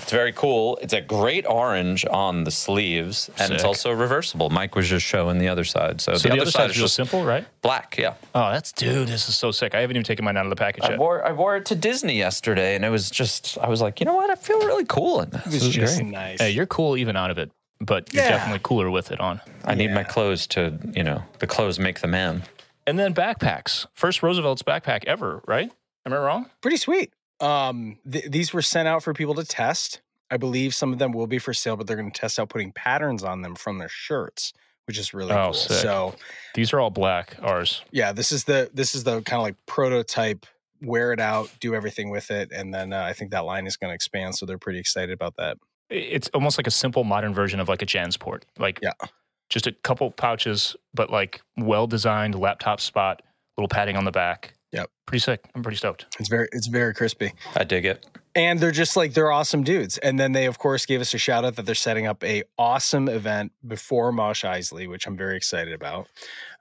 It's 0.02 0.12
very 0.12 0.32
cool. 0.34 0.78
It's 0.82 0.94
a 0.94 1.02
great 1.02 1.46
orange 1.48 2.06
on 2.10 2.44
the 2.44 2.52
sleeves, 2.52 3.30
and 3.38 3.54
it's 3.54 3.64
also 3.64 3.92
reversible. 3.92 4.50
Mike 4.50 4.76
was 4.76 4.88
just 4.90 5.06
showing 5.06 5.38
the 5.38 5.48
other 5.48 5.64
side. 5.64 6.02
So, 6.02 6.16
So 6.16 6.30
the, 6.30 6.42
other 6.42 6.50
side 6.52 6.70
is 6.72 6.76
just 6.76 6.96
simple, 6.96 7.24
right? 7.24 7.46
black. 7.62 7.96
Yeah, 7.98 8.16
Oh, 8.36 8.52
that's 8.52 8.72
dude. 8.72 9.08
This 9.08 9.30
is 9.30 9.38
so 9.38 9.52
sick. 9.52 9.76
I 9.76 9.82
haven't 9.82 9.96
even 9.96 10.04
taken 10.04 10.26
mine 10.26 10.38
out 10.38 10.46
of 10.46 10.50
the 10.50 10.56
package 10.56 10.84
I 10.84 10.92
yet. 10.92 11.00
wore 11.00 11.26
I 11.26 11.32
wore 11.32 11.56
it 11.58 11.66
to 11.68 11.76
Disney 11.76 12.18
yesterday, 12.18 12.76
and 12.76 12.84
it 12.84 12.90
was 12.90 13.10
just 13.10 13.58
I 13.60 13.70
was 13.70 13.82
like, 13.82 14.00
you 14.00 14.06
know 14.06 14.16
what? 14.16 14.30
I 14.30 14.36
feel 14.36 14.60
really 14.66 14.86
cool 14.86 15.22
in 15.22 15.30
this. 15.30 15.46
It 15.46 15.50
This 15.52 15.54
was 15.62 15.70
is 15.70 15.76
just 15.76 15.98
great. 16.00 16.12
nice. 16.12 16.40
Hey, 16.42 16.52
you're 16.52 16.66
cool 16.66 16.98
even 16.98 17.16
out 17.16 17.32
of 17.32 17.38
it, 17.38 17.52
but 17.80 18.14
you're 18.14 18.24
definitely 18.24 18.60
cooler 18.64 18.90
with 18.90 19.12
it 19.12 19.20
on. 19.20 19.40
I 19.66 19.76
need 19.76 19.92
my 19.92 20.04
clothes 20.04 20.48
to, 20.48 20.78
you 20.94 21.04
know, 21.04 21.24
the 21.40 21.48
clothes 21.48 21.80
make 21.80 22.00
the 22.00 22.08
man. 22.08 22.44
And 22.88 22.98
then 22.98 23.14
backpacks. 23.14 23.86
First 23.94 24.24
Roosevelt's 24.24 24.64
backpack 24.64 25.06
ever, 25.06 25.42
right? 25.48 25.72
Am 26.06 26.14
I 26.14 26.18
wrong? 26.18 26.50
Pretty 26.62 26.78
sweet. 26.78 27.14
Um, 27.42 27.98
th- 28.10 28.26
these 28.30 28.54
were 28.54 28.62
sent 28.62 28.88
out 28.88 29.04
for 29.04 29.14
people 29.14 29.36
to 29.36 29.44
test. 29.46 30.02
I 30.30 30.38
believe 30.38 30.74
some 30.74 30.94
of 30.94 31.00
them 31.00 31.12
will 31.12 31.28
be 31.28 31.40
for 31.40 31.54
sale, 31.54 31.76
but 31.76 31.88
they're 31.88 31.98
going 31.98 32.12
to 32.12 32.20
test 32.20 32.40
out 32.40 32.50
putting 32.50 32.72
patterns 32.72 33.24
on 33.24 33.42
them 33.42 33.56
from 33.56 33.78
their 33.80 33.90
shirts, 33.90 34.54
which 34.86 34.98
is 34.98 35.14
really 35.14 35.34
Oh, 35.34 35.46
cool. 35.46 35.54
sick. 35.54 35.78
So 35.82 36.16
These 36.56 36.72
are 36.74 36.80
all 36.80 36.90
black. 36.90 37.36
Ours. 37.42 37.84
yeah, 37.92 38.12
this 38.14 38.32
is 38.32 38.46
the 38.46 38.70
this 38.74 38.96
is 38.96 39.04
the 39.04 39.22
kind 39.24 39.40
of 39.40 39.44
like 39.44 39.56
prototype. 39.66 40.46
Wear 40.84 41.14
it 41.14 41.20
out, 41.20 41.52
do 41.60 41.76
everything 41.76 42.10
with 42.10 42.32
it, 42.32 42.52
and 42.52 42.74
then 42.74 42.92
uh, 42.92 43.02
I 43.04 43.14
think 43.14 43.30
that 43.32 43.46
line 43.46 43.68
is 43.68 43.78
going 43.78 43.92
to 43.92 43.94
expand. 43.96 44.34
So 44.36 44.48
they're 44.48 44.58
pretty 44.58 44.80
excited 44.80 45.12
about 45.14 45.36
that. 45.38 45.58
It's 45.92 46.28
almost 46.34 46.58
like 46.58 46.66
a 46.66 46.72
simple 46.72 47.04
modern 47.04 47.36
version 47.36 47.60
of 47.60 47.70
like 47.70 47.84
a 47.84 47.86
Jansport. 47.86 48.44
Like 48.58 48.80
Yeah. 48.82 48.94
just 49.50 49.68
a 49.68 49.74
couple 49.74 50.10
pouches, 50.10 50.76
but 50.96 51.12
like 51.12 51.42
well 51.56 51.86
designed 51.86 52.34
laptop 52.34 52.80
spot, 52.82 53.22
little 53.58 53.68
padding 53.68 53.96
on 53.96 54.06
the 54.06 54.12
back. 54.12 54.54
Yep. 54.72 54.90
Pretty 55.06 55.20
sick. 55.20 55.44
I'm 55.56 55.64
pretty 55.64 55.78
stoked. 55.78 56.06
It's 56.20 56.30
very 56.30 56.48
it's 56.52 56.68
very 56.68 56.94
crispy. 56.94 57.34
I 57.56 57.64
dig 57.66 57.86
it. 57.86 58.06
and 58.36 58.60
they're 58.60 58.72
just 58.72 58.96
like 58.96 59.14
they're 59.14 59.32
awesome 59.32 59.64
dudes 59.64 59.98
and 59.98 60.18
then 60.18 60.32
they 60.32 60.46
of 60.46 60.58
course 60.58 60.86
gave 60.86 61.02
us 61.02 61.14
a 61.14 61.18
shout 61.18 61.44
out 61.44 61.56
that 61.58 61.66
they're 61.66 61.76
setting 61.76 62.08
up 62.08 62.24
a 62.24 62.44
awesome 62.58 63.10
event 63.10 63.52
before 63.68 64.14
mosh 64.14 64.46
isley 64.46 64.88
which 64.88 65.06
i'm 65.06 65.18
very 65.18 65.36
excited 65.36 65.74
about 65.74 66.08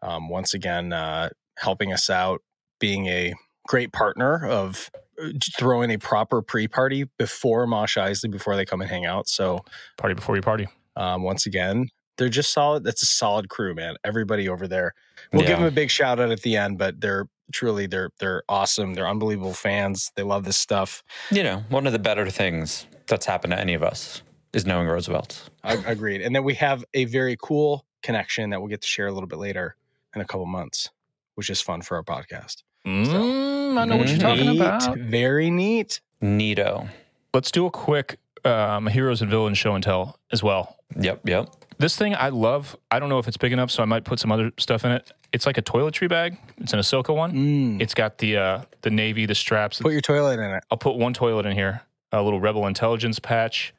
um, 0.03 0.29
once 0.29 0.53
again 0.53 0.93
uh, 0.93 1.29
helping 1.59 1.93
us 1.93 2.11
out 2.11 2.43
being 2.81 3.07
a 3.07 3.33
great 3.69 3.93
partner 3.93 4.45
of 4.49 4.91
uh, 5.23 5.29
throwing 5.57 5.93
a 5.93 5.97
proper 5.99 6.43
pre-party 6.43 7.05
before 7.19 7.65
mosh 7.69 7.97
isley 7.97 8.29
before 8.29 8.57
they 8.57 8.65
come 8.65 8.81
and 8.81 8.91
hang 8.91 9.07
out 9.07 9.29
so 9.29 9.61
Party 9.97 10.15
before 10.15 10.35
you 10.35 10.43
party. 10.43 10.67
um, 10.97 11.23
once 11.23 11.47
again 11.47 11.89
they're 12.19 12.29
just 12.29 12.53
solid 12.53 12.83
that's 12.83 13.03
a 13.05 13.07
solid 13.07 13.49
crew 13.49 13.77
man 13.77 13.95
everybody 14.03 14.49
over 14.49 14.67
there 14.67 14.93
we'll 15.33 15.47
give 15.47 15.59
them 15.59 15.69
a 15.69 15.71
big 15.71 15.89
shout 15.89 16.19
out 16.19 16.33
at 16.33 16.43
the 16.43 16.57
end 16.57 16.79
but 16.79 17.01
they're 17.01 17.27
truly 17.53 17.87
they're 17.87 18.11
they're 18.19 18.43
awesome 18.49 18.95
they're 18.95 19.09
unbelievable 19.09 19.53
fans 19.55 20.11
they 20.17 20.23
love 20.23 20.45
this 20.45 20.57
stuff 20.57 21.03
You 21.31 21.43
know, 21.43 21.65
one 21.69 21.87
of 21.87 21.93
the 21.93 21.99
better 21.99 22.29
things 22.31 22.87
that's 23.07 23.27
happened 23.27 23.53
to 23.53 23.59
any 23.61 23.75
of 23.75 23.83
us 23.83 24.23
is 24.53 24.67
knowing 24.67 24.87
Roosevelt. 24.89 25.49
I, 25.63 25.75
agreed. 25.87 26.23
And 26.23 26.35
then 26.35 26.43
we 26.45 26.55
have 26.55 26.85
a 26.95 27.05
very 27.05 27.37
cool 27.41 27.85
connection 28.03 28.51
that 28.51 28.61
we'll 28.61 28.69
get 28.69 28.81
to 28.81 28.87
share 28.89 29.07
a 29.07 29.13
little 29.13 29.29
bit 29.29 29.39
later 29.39 29.77
in 30.15 30.21
a 30.21 30.25
couple 30.25 30.47
months, 30.47 30.89
which 31.37 31.51
is 31.51 31.61
fun 31.61 31.83
for 31.83 31.97
our 31.97 32.03
podcast. 32.03 32.63
Mm, 32.87 33.79
I 33.79 33.85
know 33.85 33.97
what 33.97 34.09
you're 34.09 34.19
talking 34.19 34.47
Neat, 34.47 34.61
about. 34.61 34.99
Very 34.99 35.51
neat. 35.51 36.01
Neato. 36.23 36.89
Let's 37.33 37.51
do 37.51 37.67
a 37.67 37.71
quick 37.71 38.19
um, 38.45 38.87
heroes 38.87 39.23
and 39.23 39.31
villains 39.31 39.59
show 39.59 39.75
and 39.75 39.85
tell 39.85 40.19
as 40.33 40.43
well. 40.43 40.77
Yep, 40.99 41.29
yep. 41.29 41.49
This 41.81 41.97
thing 41.97 42.15
I 42.15 42.29
love. 42.29 42.77
I 42.91 42.99
don't 42.99 43.09
know 43.09 43.19
if 43.19 43.27
it's 43.27 43.39
big 43.39 43.53
enough, 43.53 43.71
so 43.71 43.83
I 43.83 43.87
might 43.87 44.05
put 44.05 44.21
some 44.21 44.31
other 44.31 44.53
stuff 44.59 44.85
in 44.85 44.93
it. 44.93 45.11
It's 45.33 45.47
like 45.47 45.57
a 45.57 45.63
toiletry 45.63 46.11
bag. 46.11 46.37
It's 46.59 46.75
an 46.75 46.79
Ahsoka 46.79 47.17
one. 47.17 47.33
Mm. 47.33 47.81
It's 47.81 47.95
got 47.95 48.19
the 48.19 48.37
uh, 48.37 48.63
the 48.83 48.91
navy, 48.91 49.25
the 49.25 49.35
straps. 49.35 49.81
Put 49.81 49.93
your 49.93 50.03
toilet 50.03 50.39
in 50.39 50.51
it. 50.51 50.63
I'll 50.71 50.77
put 50.77 50.97
one 50.97 51.15
toilet 51.15 51.47
in 51.47 51.53
here. 51.53 51.81
A 52.13 52.23
little 52.23 52.39
Rebel 52.39 52.67
Intelligence 52.67 53.19
patch. 53.19 53.73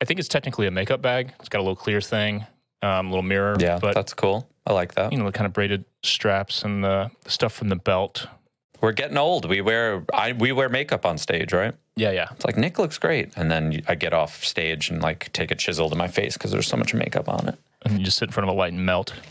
I 0.00 0.06
think 0.06 0.18
it's 0.18 0.28
technically 0.28 0.66
a 0.66 0.72
makeup 0.72 1.00
bag. 1.00 1.34
It's 1.38 1.48
got 1.48 1.58
a 1.58 1.62
little 1.62 1.76
clear 1.76 2.00
thing, 2.00 2.44
um, 2.82 3.10
little 3.10 3.22
mirror. 3.22 3.54
Yeah, 3.60 3.78
but 3.80 3.94
that's 3.94 4.12
cool. 4.12 4.48
I 4.66 4.72
like 4.72 4.96
that. 4.96 5.12
you 5.12 5.18
know 5.18 5.26
the 5.26 5.30
kind 5.32 5.46
of 5.46 5.52
braided 5.52 5.84
straps 6.02 6.64
and 6.64 6.82
the, 6.82 7.12
the 7.22 7.30
stuff 7.30 7.52
from 7.52 7.68
the 7.68 7.76
belt. 7.76 8.26
We're 8.80 8.90
getting 8.90 9.16
old. 9.18 9.48
We 9.48 9.60
wear 9.60 10.04
I 10.12 10.32
we 10.32 10.50
wear 10.50 10.68
makeup 10.68 11.06
on 11.06 11.16
stage, 11.16 11.52
right? 11.52 11.74
Yeah, 11.96 12.10
yeah. 12.10 12.28
It's 12.32 12.44
like 12.44 12.56
Nick 12.58 12.78
looks 12.78 12.98
great, 12.98 13.30
and 13.36 13.50
then 13.50 13.82
I 13.88 13.94
get 13.94 14.12
off 14.12 14.44
stage 14.44 14.90
and 14.90 15.02
like 15.02 15.32
take 15.32 15.50
a 15.50 15.54
chisel 15.54 15.88
to 15.88 15.96
my 15.96 16.08
face 16.08 16.34
because 16.34 16.52
there's 16.52 16.66
so 16.66 16.76
much 16.76 16.92
makeup 16.92 17.28
on 17.28 17.48
it. 17.48 17.58
And 17.84 17.98
you 17.98 18.04
just 18.04 18.18
sit 18.18 18.28
in 18.28 18.32
front 18.32 18.48
of 18.48 18.54
a 18.54 18.58
light 18.58 18.72
and 18.72 18.84
melt. 18.84 19.12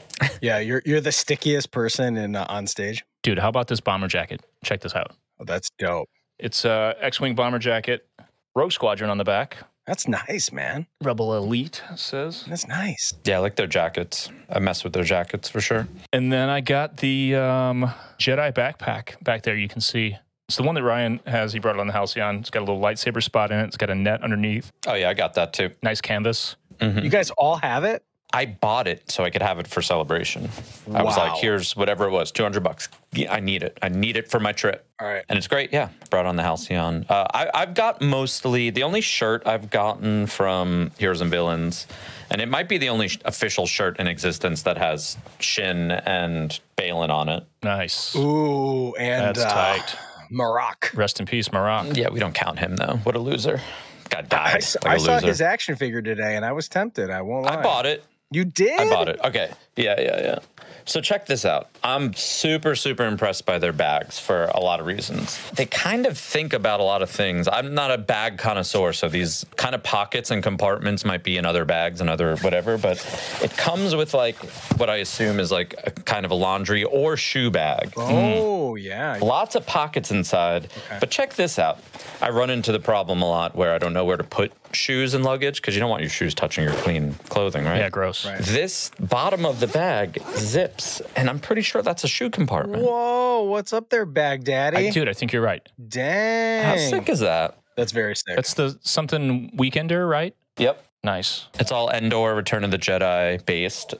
Yeah, 0.42 0.60
you're 0.60 0.82
you're 0.86 1.02
the 1.02 1.12
stickiest 1.12 1.72
person 1.72 2.16
in 2.16 2.38
uh, 2.38 2.46
on 2.48 2.68
stage. 2.68 3.04
Dude, 3.22 3.38
how 3.38 3.50
about 3.50 3.68
this 3.68 3.82
bomber 3.82 4.08
jacket? 4.08 4.42
Check 4.64 4.80
this 4.80 4.96
out. 4.96 5.12
Oh, 5.42 5.44
that's 5.44 5.70
dope. 5.78 6.08
It's 6.40 6.64
a 6.64 6.96
X-wing 7.02 7.36
bomber 7.36 7.60
jacket, 7.60 8.08
Rogue 8.56 8.72
Squadron 8.72 9.10
on 9.10 9.18
the 9.18 9.26
back. 9.26 9.58
That's 9.86 10.08
nice, 10.08 10.54
man. 10.54 10.88
Rebel 11.04 11.36
Elite 11.36 11.84
says. 11.98 12.46
That's 12.48 12.66
nice. 12.68 13.12
Yeah, 13.26 13.38
I 13.38 13.40
like 13.40 13.58
their 13.58 13.68
jackets. 13.68 14.30
I 14.50 14.60
mess 14.60 14.84
with 14.86 14.94
their 14.94 15.04
jackets 15.04 15.50
for 15.50 15.60
sure. 15.60 15.88
And 16.14 16.32
then 16.32 16.50
I 16.50 16.62
got 16.62 16.98
the 16.98 17.36
um, 17.36 17.94
Jedi 18.18 18.54
backpack 18.54 19.22
back 19.24 19.44
there. 19.44 19.56
You 19.56 19.68
can 19.68 19.82
see 19.82 20.18
it's 20.48 20.58
the 20.58 20.64
one 20.64 20.75
that 20.75 20.84
Ryan 20.84 21.20
has. 21.25 21.54
He 21.54 21.60
brought 21.60 21.75
it 21.75 21.80
on 21.80 21.88
the 21.88 21.94
Halcyon. 21.94 22.38
It's 22.38 22.50
got 22.50 22.60
a 22.60 22.66
little 22.66 22.80
lightsaber 22.80 23.22
spot 23.24 23.52
in 23.52 23.60
it. 23.60 23.66
It's 23.66 23.78
got 23.78 23.90
a 23.90 23.96
net 23.96 24.22
underneath. 24.22 24.72
Oh 24.88 24.94
yeah, 24.94 25.10
I 25.10 25.14
got 25.14 25.34
that 25.36 25.54
too. 25.54 25.72
Nice 25.82 26.02
canvas. 26.02 26.56
You 26.82 27.10
guys 27.10 27.32
all 27.32 27.56
have 27.56 27.84
it? 27.86 28.04
I 28.34 28.46
bought 28.48 28.86
it 28.86 29.10
so 29.10 29.24
I 29.24 29.30
could 29.30 29.42
have 29.42 29.60
it 29.60 29.68
for 29.68 29.82
celebration. 29.82 30.50
I 30.94 31.04
was 31.04 31.16
like, 31.16 31.36
here's 31.40 31.74
whatever 31.78 32.06
it 32.06 32.12
was, 32.12 32.34
200 32.34 32.62
bucks. 32.62 32.90
Yeah, 33.14 33.34
I 33.34 33.40
need 33.40 33.64
it. 33.64 33.78
I 33.82 33.88
need 33.88 34.18
it 34.18 34.30
for 34.30 34.42
my 34.42 34.52
trip. 34.52 34.86
All 35.00 35.08
right. 35.08 35.24
And 35.30 35.38
it's 35.38 35.48
great. 35.48 35.72
Yeah. 35.72 35.88
Brought 36.10 36.25
on 36.25 36.36
the 36.36 36.44
Halcyon. 36.44 37.06
Uh, 37.08 37.25
I, 37.34 37.50
I've 37.54 37.75
got 37.75 38.02
mostly 38.02 38.72
the 38.72 38.84
only 38.84 39.00
shirt 39.00 39.48
I've 39.48 39.70
gotten 39.70 40.28
from 40.28 40.92
Heroes 41.00 41.22
and 41.22 41.32
Villains, 41.32 41.88
and 42.30 42.42
it 42.42 42.50
might 42.50 42.68
be 42.68 42.78
the 42.78 42.90
only 42.90 43.08
sh- 43.08 43.20
official 43.24 43.68
shirt 43.68 44.00
in 44.02 44.08
existence 44.08 44.64
that 44.64 44.78
has 44.78 45.16
Shin 45.40 45.92
and 45.92 46.60
Baylan 46.75 47.10
on 47.10 47.30
it. 47.30 47.46
Nice. 47.64 48.18
Ooh, 48.18 48.94
and 48.96 49.34
That's 49.34 49.46
uh, 49.46 49.54
tight. 49.54 49.96
Marrok. 50.29 50.91
Rest 50.94 51.20
in 51.20 51.25
peace, 51.25 51.51
Marrok. 51.51 51.96
Yeah, 51.96 52.10
we 52.10 52.20
don't 52.20 52.34
count 52.36 52.60
him 52.60 52.75
though. 52.75 53.00
What 53.03 53.15
a 53.15 53.20
loser. 53.20 53.62
Guy 54.10 54.22
died. 54.22 54.32
I, 54.32 54.50
like 54.53 54.86
I 54.86 54.96
a 54.96 55.00
saw 55.00 55.13
loser. 55.15 55.27
his 55.27 55.41
action 55.41 55.75
figure 55.75 56.01
today 56.01 56.36
and 56.36 56.46
I 56.46 56.51
was 56.51 56.67
tempted. 56.67 57.10
I 57.10 57.22
won't 57.22 57.46
lie. 57.46 57.60
I 57.60 57.63
bought 57.63 57.86
it. 57.86 58.03
You 58.32 58.46
did? 58.46 58.79
I 58.79 58.89
bought 58.89 59.08
it. 59.10 59.20
Okay. 59.24 59.51
Yeah, 59.75 60.00
yeah, 60.00 60.22
yeah. 60.22 60.39
So 60.88 61.01
check 61.01 61.25
this 61.25 61.46
out. 61.46 61.70
I'm 61.84 62.13
super, 62.13 62.75
super 62.75 63.06
impressed 63.06 63.46
by 63.46 63.58
their 63.58 63.74
bags 63.74 64.20
for 64.20 64.46
a 64.46 64.60
lot 64.60 64.80
of 64.80 64.86
reasons. 64.86 65.39
They 65.51 65.65
kind 65.65 66.06
of 66.06 66.15
think 66.15 66.54
about 66.54 66.80
a 66.80 66.84
lot 66.84 67.01
of 67.01 67.10
things. 67.10 67.48
I'm 67.48 67.74
not 67.74 67.89
a 67.89 67.98
bag 67.98 68.38
connoisseur, 68.38 68.94
so 68.94 69.10
these 69.10 69.46
kind 69.56 69.74
of 69.74 69.82
pockets 69.82 70.30
and 70.30 70.44
compartments 70.44 71.04
might 71.04 71.24
be 71.24 71.38
in 71.38 71.46
other 71.46 71.65
bags 71.65 72.01
and 72.01 72.10
other 72.10 72.38
whatever, 72.38 72.77
but 72.77 72.98
it 73.42 73.56
comes 73.58 73.96
with 73.96 74.13
like 74.13 74.38
what 74.77 74.89
I 74.89 74.98
assume 74.98 75.39
is 75.39 75.51
like 75.51 75.74
a 75.84 75.92
kind 75.92 76.24
of 76.24 76.30
a 76.30 76.36
laundry 76.36 76.84
or 76.84 77.18
shoe 77.18 77.50
bag. 77.50 77.94
Oh 77.98 78.75
mm. 78.77 78.84
yeah. 78.84 79.18
Lots 79.22 79.56
of 79.56 79.65
pockets 79.65 80.12
inside. 80.12 80.70
But 81.00 81.10
check 81.10 81.34
this 81.34 81.58
out. 81.58 81.80
I 82.22 82.30
run 82.30 82.51
into 82.51 82.72
the 82.72 82.80
problem 82.80 83.24
a 83.24 83.27
lot 83.27 83.56
where 83.56 83.74
I 83.74 83.80
don't 83.80 83.94
know 83.94 84.06
where 84.06 84.18
to 84.18 84.24
put 84.24 84.51
shoes 84.75 85.13
and 85.13 85.24
luggage 85.24 85.62
because 85.62 85.74
you 85.75 85.79
don't 85.79 85.89
want 85.89 86.01
your 86.01 86.10
shoes 86.10 86.34
touching 86.34 86.63
your 86.63 86.74
clean 86.74 87.13
clothing, 87.29 87.65
right? 87.65 87.79
Yeah, 87.79 87.89
gross. 87.89 88.25
Right. 88.25 88.39
This 88.39 88.91
bottom 89.00 89.46
of 89.46 89.60
the 89.60 89.67
bag 89.67 90.22
zips, 90.36 91.01
and 91.15 91.29
I'm 91.29 91.39
pretty 91.39 91.62
sure 91.62 91.82
that's 91.82 92.03
a 92.03 92.08
shoe 92.08 92.29
compartment. 92.29 92.84
Whoa, 92.84 93.44
what's 93.44 93.74
up 93.74 93.89
there, 93.89 94.05
Baghdaddy? 94.05 94.75
I, 94.75 94.89
dude, 94.91 95.10
I 95.10 95.13
think 95.13 95.34
you're 95.34 95.41
right. 95.41 95.67
Dang. 95.88 96.63
How 96.63 96.77
sick 96.77 97.10
is 97.10 97.22
that? 97.22 97.58
That's 97.75 97.91
very 97.91 98.15
sick. 98.15 98.36
That's 98.36 98.53
the 98.53 98.77
something 98.82 99.51
weekender, 99.58 100.10
right? 100.10 100.36
Yep. 100.58 100.84
Nice. 101.05 101.46
It's 101.60 101.72
all 101.72 101.91
Endor, 101.91 102.34
Return 102.34 102.63
of 102.63 102.72
the 102.72 102.79
Jedi 102.79 103.46
based. 103.46 103.94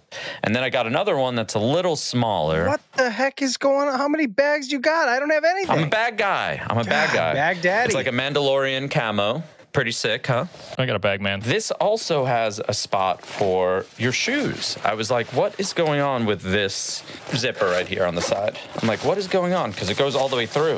And 0.44 0.56
then 0.56 0.64
I 0.64 0.72
got 0.72 0.88
another 0.88 1.16
one 1.16 1.36
that's 1.36 1.54
a 1.54 1.60
little 1.60 1.96
smaller. 1.96 2.68
what 2.68 2.82
the 2.98 3.12
heck 3.12 3.44
is 3.44 3.58
going 3.58 3.88
on? 3.88 4.00
How 4.00 4.08
many 4.08 4.26
bags 4.26 4.72
you 4.72 4.80
got? 4.80 5.08
I 5.08 5.20
don't 5.20 5.30
have 5.30 5.44
anything. 5.44 5.70
I'm 5.70 5.84
a 5.84 5.88
bad 5.88 6.18
guy. 6.18 6.66
I'm 6.68 6.80
a 6.80 6.84
bad 6.84 7.14
God, 7.14 7.36
guy. 7.36 7.54
Baghdaddy. 7.54 7.86
It's 7.86 7.94
like 7.94 8.08
a 8.08 8.12
Mandalorian 8.12 8.90
camo. 8.90 9.44
Pretty 9.76 9.92
sick, 9.92 10.26
huh? 10.28 10.46
I 10.78 10.86
got 10.86 10.96
a 10.96 11.00
bag, 11.00 11.20
man. 11.20 11.42
This 11.42 11.70
also 11.70 12.24
has 12.24 12.62
a 12.66 12.74
spot 12.74 13.26
for 13.26 13.86
your 13.98 14.14
shoes. 14.14 14.78
I 14.86 14.94
was 14.94 15.12
like, 15.12 15.28
what 15.34 15.54
is 15.60 15.74
going 15.74 16.00
on 16.00 16.26
with 16.26 16.42
this 16.42 17.04
zipper 17.36 17.66
right 17.66 17.86
here 17.86 18.06
on 18.06 18.16
the 18.16 18.22
side? 18.22 18.58
I'm 18.82 18.88
like, 18.88 19.04
what 19.04 19.18
is 19.18 19.28
going 19.28 19.52
on? 19.54 19.72
Because 19.72 19.90
it 19.90 19.98
goes 19.98 20.16
all 20.16 20.30
the 20.30 20.38
way 20.38 20.46
through. 20.46 20.76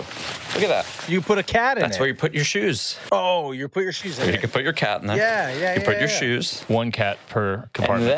Look 0.55 0.63
at 0.63 0.69
that. 0.69 0.87
you 1.07 1.21
put 1.21 1.37
a 1.37 1.43
cat 1.43 1.77
in 1.77 1.83
That's 1.83 1.97
it. 1.97 1.99
where 1.99 2.09
you 2.09 2.15
put 2.15 2.33
your 2.33 2.43
shoes. 2.43 2.97
oh, 3.11 3.51
you 3.51 3.67
put 3.67 3.83
your 3.83 3.91
shoes 3.91 4.17
in 4.17 4.29
You 4.29 4.33
it. 4.33 4.41
can 4.41 4.49
put 4.49 4.63
your 4.63 4.73
cat 4.73 5.01
in 5.01 5.07
there. 5.07 5.17
Yeah, 5.17 5.49
yeah, 5.49 5.55
You 5.75 5.81
yeah, 5.81 5.85
put 5.85 5.99
your 5.99 6.09
yeah. 6.09 6.19
shoes. 6.19 6.63
One 6.63 6.91
cat 6.91 7.19
per 7.29 7.69
compartment. 7.73 8.09
And 8.11 8.17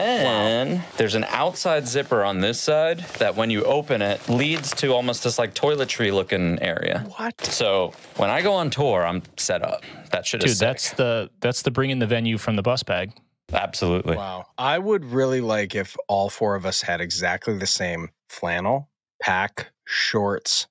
compartment. 0.70 0.82
then 0.82 0.84
there's 0.96 1.16
an 1.16 1.26
outside 1.26 1.90
zipper 1.90 2.24
on 2.24 2.40
this 2.40 2.58
side 2.58 3.00
that 3.18 3.36
when 3.36 3.50
you 3.50 3.66
open 3.66 4.02
it 4.02 4.30
leads 4.30 4.74
to 4.76 4.94
almost 4.94 5.26
this 5.26 5.38
like 5.38 5.54
toiletry 5.54 6.14
looking 6.14 6.58
area. 6.62 7.06
What? 7.18 7.44
So 7.44 7.92
when 8.16 8.30
I 8.30 8.42
go 8.42 8.54
on 8.54 8.70
tour, 8.70 9.06
I'm 9.06 9.24
set 9.36 9.62
up. 9.62 9.84
That 10.12 10.26
shit 10.26 10.42
Dude, 10.42 10.50
is 10.50 10.58
sick. 10.60 10.68
that's 10.68 10.92
the 10.94 11.30
that's 11.40 11.62
the 11.62 11.72
bringing 11.72 12.00
the 12.00 12.08
venue 12.08 12.38
from 12.38 12.56
the 12.56 12.62
bus 12.62 12.84
bag. 12.84 13.12
absolutely. 13.54 14.16
Wow. 14.16 14.46
I 14.58 14.78
would 14.78 15.06
really 15.06 15.42
like 15.42 15.76
if 15.76 15.96
all 16.08 16.30
four 16.30 16.56
of 16.56 16.66
us 16.66 16.82
had 16.82 17.02
exactly 17.02 17.58
the 17.58 17.68
same 17.68 18.10
flannel, 18.30 18.90
pack, 19.22 19.72
shorts, 19.86 20.68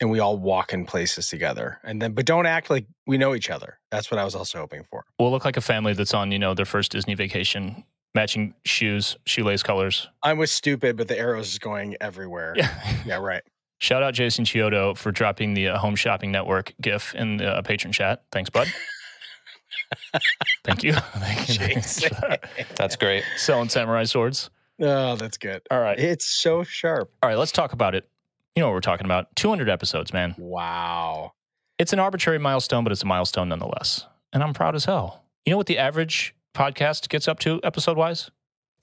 and 0.00 0.10
we 0.10 0.18
all 0.18 0.36
walk 0.36 0.72
in 0.72 0.84
places 0.84 1.28
together. 1.28 1.78
And 1.84 2.00
then, 2.02 2.12
but 2.12 2.26
don't 2.26 2.46
act 2.46 2.70
like 2.70 2.86
we 3.06 3.18
know 3.18 3.34
each 3.34 3.50
other. 3.50 3.78
That's 3.90 4.10
what 4.10 4.18
I 4.18 4.24
was 4.24 4.34
also 4.34 4.58
hoping 4.58 4.84
for. 4.90 5.04
We'll 5.18 5.30
look 5.30 5.44
like 5.44 5.56
a 5.56 5.60
family 5.60 5.94
that's 5.94 6.14
on, 6.14 6.32
you 6.32 6.38
know, 6.38 6.54
their 6.54 6.64
first 6.64 6.92
Disney 6.92 7.14
vacation, 7.14 7.84
matching 8.14 8.54
shoes, 8.64 9.16
shoelace 9.26 9.62
colors. 9.62 10.08
I 10.22 10.32
was 10.32 10.50
stupid, 10.50 10.96
but 10.96 11.08
the 11.08 11.18
arrows 11.18 11.52
is 11.52 11.58
going 11.58 11.96
everywhere. 12.00 12.54
Yeah. 12.56 12.96
Yeah, 13.06 13.16
right. 13.18 13.42
Shout 13.82 14.00
out 14.04 14.14
Jason 14.14 14.44
Chiodo 14.44 14.96
for 14.96 15.10
dropping 15.10 15.54
the 15.54 15.70
uh, 15.70 15.78
Home 15.78 15.96
Shopping 15.96 16.30
Network 16.30 16.72
GIF 16.80 17.16
in 17.16 17.38
the 17.38 17.48
uh, 17.48 17.62
patron 17.62 17.92
chat. 17.92 18.22
Thanks, 18.30 18.48
bud. 18.48 18.72
Thank 20.62 20.84
you. 20.84 20.92
Thank 21.16 21.48
you. 21.48 21.54
Thanks 21.56 21.96
Jason. 21.96 22.14
for 22.14 22.20
that. 22.28 22.44
That's 22.76 22.94
great. 22.94 23.24
Selling 23.36 23.68
samurai 23.68 24.04
swords. 24.04 24.50
Oh, 24.80 25.16
that's 25.16 25.36
good. 25.36 25.62
All 25.68 25.80
right. 25.80 25.98
It's 25.98 26.40
so 26.40 26.62
sharp. 26.62 27.10
All 27.24 27.28
right, 27.28 27.36
let's 27.36 27.50
talk 27.50 27.72
about 27.72 27.96
it. 27.96 28.08
You 28.54 28.60
know 28.60 28.68
what 28.68 28.74
we're 28.74 28.82
talking 28.82 29.04
about. 29.04 29.34
200 29.34 29.68
episodes, 29.68 30.12
man. 30.12 30.36
Wow. 30.38 31.32
It's 31.76 31.92
an 31.92 31.98
arbitrary 31.98 32.38
milestone, 32.38 32.84
but 32.84 32.92
it's 32.92 33.02
a 33.02 33.06
milestone 33.06 33.48
nonetheless. 33.48 34.06
And 34.32 34.44
I'm 34.44 34.54
proud 34.54 34.76
as 34.76 34.84
hell. 34.84 35.24
You 35.44 35.50
know 35.50 35.56
what 35.56 35.66
the 35.66 35.78
average 35.78 36.36
podcast 36.54 37.08
gets 37.08 37.26
up 37.26 37.40
to 37.40 37.58
episode 37.64 37.96
wise? 37.96 38.30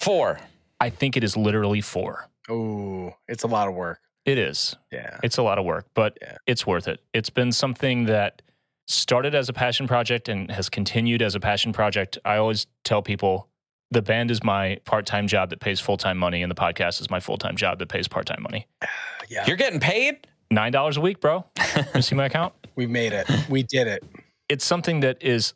Four. 0.01 0.41
I 0.81 0.89
think 0.89 1.15
it 1.15 1.23
is 1.23 1.37
literally 1.37 1.79
four. 1.79 2.27
Oh, 2.49 3.13
it's 3.29 3.43
a 3.43 3.47
lot 3.47 3.69
of 3.69 3.75
work. 3.75 3.99
It 4.25 4.37
is. 4.37 4.75
Yeah. 4.91 5.17
It's 5.23 5.37
a 5.37 5.43
lot 5.43 5.57
of 5.57 5.65
work, 5.65 5.87
but 5.93 6.17
Yeah. 6.21 6.37
it's 6.45 6.65
worth 6.67 6.87
it. 6.87 6.99
It's 7.13 7.29
been 7.29 7.51
something 7.51 8.05
that 8.05 8.41
started 8.87 9.35
as 9.35 9.49
a 9.49 9.53
passion 9.53 9.87
project 9.87 10.27
and 10.29 10.51
has 10.51 10.69
continued 10.69 11.21
as 11.21 11.35
a 11.35 11.39
passion 11.39 11.73
project. 11.73 12.17
I 12.25 12.37
always 12.37 12.67
tell 12.83 13.01
people 13.01 13.47
the 13.91 14.01
band 14.01 14.29
is 14.29 14.43
my 14.43 14.79
part 14.85 15.05
time 15.05 15.27
job 15.27 15.49
that 15.49 15.59
pays 15.59 15.79
full 15.79 15.97
time 15.97 16.17
money, 16.17 16.43
and 16.43 16.51
the 16.51 16.55
podcast 16.55 17.01
is 17.01 17.09
my 17.09 17.19
full 17.19 17.37
time 17.37 17.55
job 17.55 17.79
that 17.79 17.87
pays 17.89 18.07
part 18.07 18.25
time 18.25 18.41
money. 18.43 18.67
Yeah. 19.29 19.45
You're 19.45 19.57
getting 19.57 19.79
paid? 19.79 20.25
$9 20.51 20.97
a 20.97 21.01
week, 21.01 21.19
bro. 21.21 21.45
You 21.93 22.01
see 22.01 22.15
my 22.15 22.25
account? 22.25 22.53
we 22.75 22.87
made 22.87 23.13
it. 23.13 23.29
We 23.49 23.61
did 23.61 23.85
it. 23.87 24.03
it's 24.47 24.65
something 24.65 25.01
that 25.01 25.21
is 25.21 25.53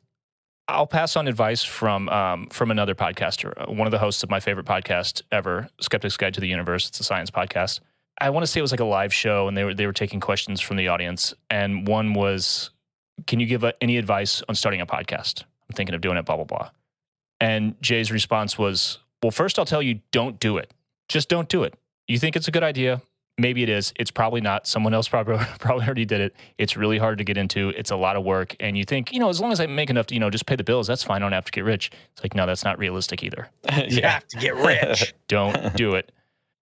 I'll 0.67 0.85
pass 0.87 1.15
on 1.15 1.27
advice 1.27 1.63
from 1.63 2.07
um, 2.09 2.47
from 2.51 2.69
another 2.71 2.93
podcaster, 2.95 3.51
uh, 3.57 3.71
one 3.71 3.87
of 3.87 3.91
the 3.91 3.97
hosts 3.99 4.21
of 4.23 4.29
my 4.29 4.39
favorite 4.39 4.65
podcast 4.67 5.23
ever, 5.31 5.67
Skeptic's 5.81 6.17
Guide 6.17 6.33
to 6.35 6.39
the 6.41 6.47
Universe. 6.47 6.87
It's 6.87 6.99
a 6.99 7.03
science 7.03 7.31
podcast. 7.31 7.79
I 8.19 8.29
want 8.29 8.43
to 8.43 8.47
say 8.47 8.59
it 8.59 8.61
was 8.61 8.71
like 8.71 8.79
a 8.79 8.85
live 8.85 9.13
show, 9.13 9.47
and 9.47 9.57
they 9.57 9.63
were 9.63 9.73
they 9.73 9.85
were 9.85 9.93
taking 9.93 10.19
questions 10.19 10.61
from 10.61 10.77
the 10.77 10.87
audience, 10.87 11.33
and 11.49 11.87
one 11.87 12.13
was, 12.13 12.69
"Can 13.27 13.39
you 13.39 13.45
give 13.45 13.63
uh 13.63 13.73
any 13.81 13.97
advice 13.97 14.43
on 14.47 14.55
starting 14.55 14.81
a 14.81 14.85
podcast?" 14.85 15.43
I'm 15.69 15.75
thinking 15.75 15.95
of 15.95 16.01
doing 16.01 16.17
it, 16.17 16.25
blah 16.25 16.35
blah 16.35 16.45
blah. 16.45 16.69
And 17.39 17.81
Jay's 17.81 18.11
response 18.11 18.57
was, 18.57 18.99
"Well, 19.21 19.31
first 19.31 19.57
I'll 19.59 19.65
tell 19.65 19.81
you, 19.81 19.99
don't 20.11 20.39
do 20.39 20.57
it. 20.57 20.71
Just 21.09 21.29
don't 21.29 21.49
do 21.49 21.63
it. 21.63 21.73
You 22.07 22.19
think 22.19 22.35
it's 22.35 22.47
a 22.47 22.51
good 22.51 22.63
idea? 22.63 23.01
Maybe 23.39 23.63
it 23.63 23.69
is. 23.69 23.93
It's 23.95 24.11
probably 24.11 24.41
not. 24.41 24.67
Someone 24.67 24.93
else 24.93 25.07
probably 25.07 25.37
probably 25.59 25.85
already 25.85 26.05
did 26.05 26.21
it. 26.21 26.35
It's 26.59 26.77
really 26.77 26.99
hard 26.99 27.17
to 27.17 27.23
get 27.23 27.35
into. 27.35 27.69
It's 27.69 27.89
a 27.89 27.95
lot 27.95 28.15
of 28.15 28.23
work, 28.23 28.55
and 28.59 28.77
you 28.77 28.83
think, 28.85 29.11
you 29.11 29.19
know, 29.19 29.29
as 29.29 29.41
long 29.41 29.51
as 29.51 29.59
I 29.59 29.65
make 29.65 29.89
enough 29.89 30.05
to, 30.07 30.13
you 30.13 30.19
know, 30.19 30.29
just 30.29 30.45
pay 30.45 30.55
the 30.55 30.63
bills, 30.63 30.85
that's 30.85 31.03
fine. 31.03 31.17
I 31.23 31.25
don't 31.25 31.31
have 31.31 31.45
to 31.45 31.51
get 31.51 31.63
rich. 31.63 31.89
It's 32.11 32.23
like, 32.23 32.35
no, 32.35 32.45
that's 32.45 32.63
not 32.63 32.77
realistic 32.77 33.23
either. 33.23 33.49
You 33.87 34.03
have 34.03 34.27
to 34.27 34.37
get 34.37 34.55
rich. 34.55 35.15
Don't 35.27 35.75
do 35.75 35.95
it. 35.95 36.11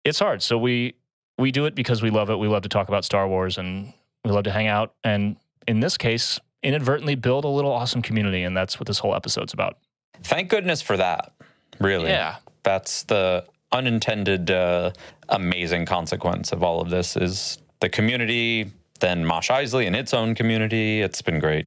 It's 0.04 0.18
hard. 0.18 0.42
So 0.42 0.58
we 0.58 0.94
we 1.38 1.50
do 1.50 1.66
it 1.66 1.74
because 1.74 2.02
we 2.02 2.10
love 2.10 2.30
it. 2.30 2.36
We 2.36 2.48
love 2.48 2.62
to 2.62 2.68
talk 2.68 2.88
about 2.88 3.04
Star 3.04 3.28
Wars, 3.28 3.58
and 3.58 3.92
we 4.24 4.30
love 4.30 4.44
to 4.44 4.52
hang 4.52 4.66
out. 4.66 4.94
And 5.04 5.36
in 5.66 5.80
this 5.80 5.96
case, 5.96 6.40
inadvertently 6.62 7.14
build 7.14 7.44
a 7.44 7.48
little 7.48 7.72
awesome 7.72 8.02
community, 8.02 8.42
and 8.42 8.56
that's 8.56 8.80
what 8.80 8.86
this 8.86 8.98
whole 8.98 9.14
episode's 9.14 9.52
about. 9.52 9.78
Thank 10.22 10.48
goodness 10.48 10.82
for 10.82 10.96
that. 10.96 11.32
Really. 11.78 12.10
Yeah. 12.10 12.36
That's 12.62 13.04
the 13.04 13.44
unintended 13.72 14.50
uh, 14.50 14.92
amazing 15.28 15.86
consequence 15.86 16.52
of 16.52 16.62
all 16.62 16.80
of 16.80 16.90
this 16.90 17.16
is 17.16 17.58
the 17.80 17.88
community, 17.88 18.70
then 19.00 19.24
Mosh 19.24 19.50
Isley 19.50 19.86
and 19.86 19.94
its 19.94 20.14
own 20.14 20.34
community. 20.34 21.02
It's 21.02 21.20
been 21.20 21.38
great. 21.38 21.66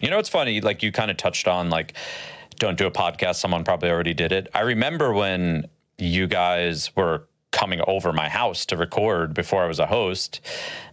You 0.00 0.10
know, 0.10 0.18
it's 0.18 0.28
funny, 0.28 0.60
like 0.60 0.82
you 0.82 0.92
kind 0.92 1.10
of 1.10 1.16
touched 1.16 1.46
on, 1.48 1.70
like, 1.70 1.94
don't 2.58 2.76
do 2.78 2.86
a 2.86 2.90
podcast. 2.90 3.36
Someone 3.36 3.64
probably 3.64 3.90
already 3.90 4.14
did 4.14 4.32
it. 4.32 4.48
I 4.54 4.60
remember 4.60 5.12
when 5.12 5.66
you 5.98 6.26
guys 6.26 6.94
were 6.96 7.26
coming 7.52 7.80
over 7.86 8.12
my 8.12 8.28
house 8.28 8.64
to 8.66 8.76
record 8.76 9.34
before 9.34 9.64
I 9.64 9.66
was 9.66 9.78
a 9.78 9.86
host, 9.86 10.40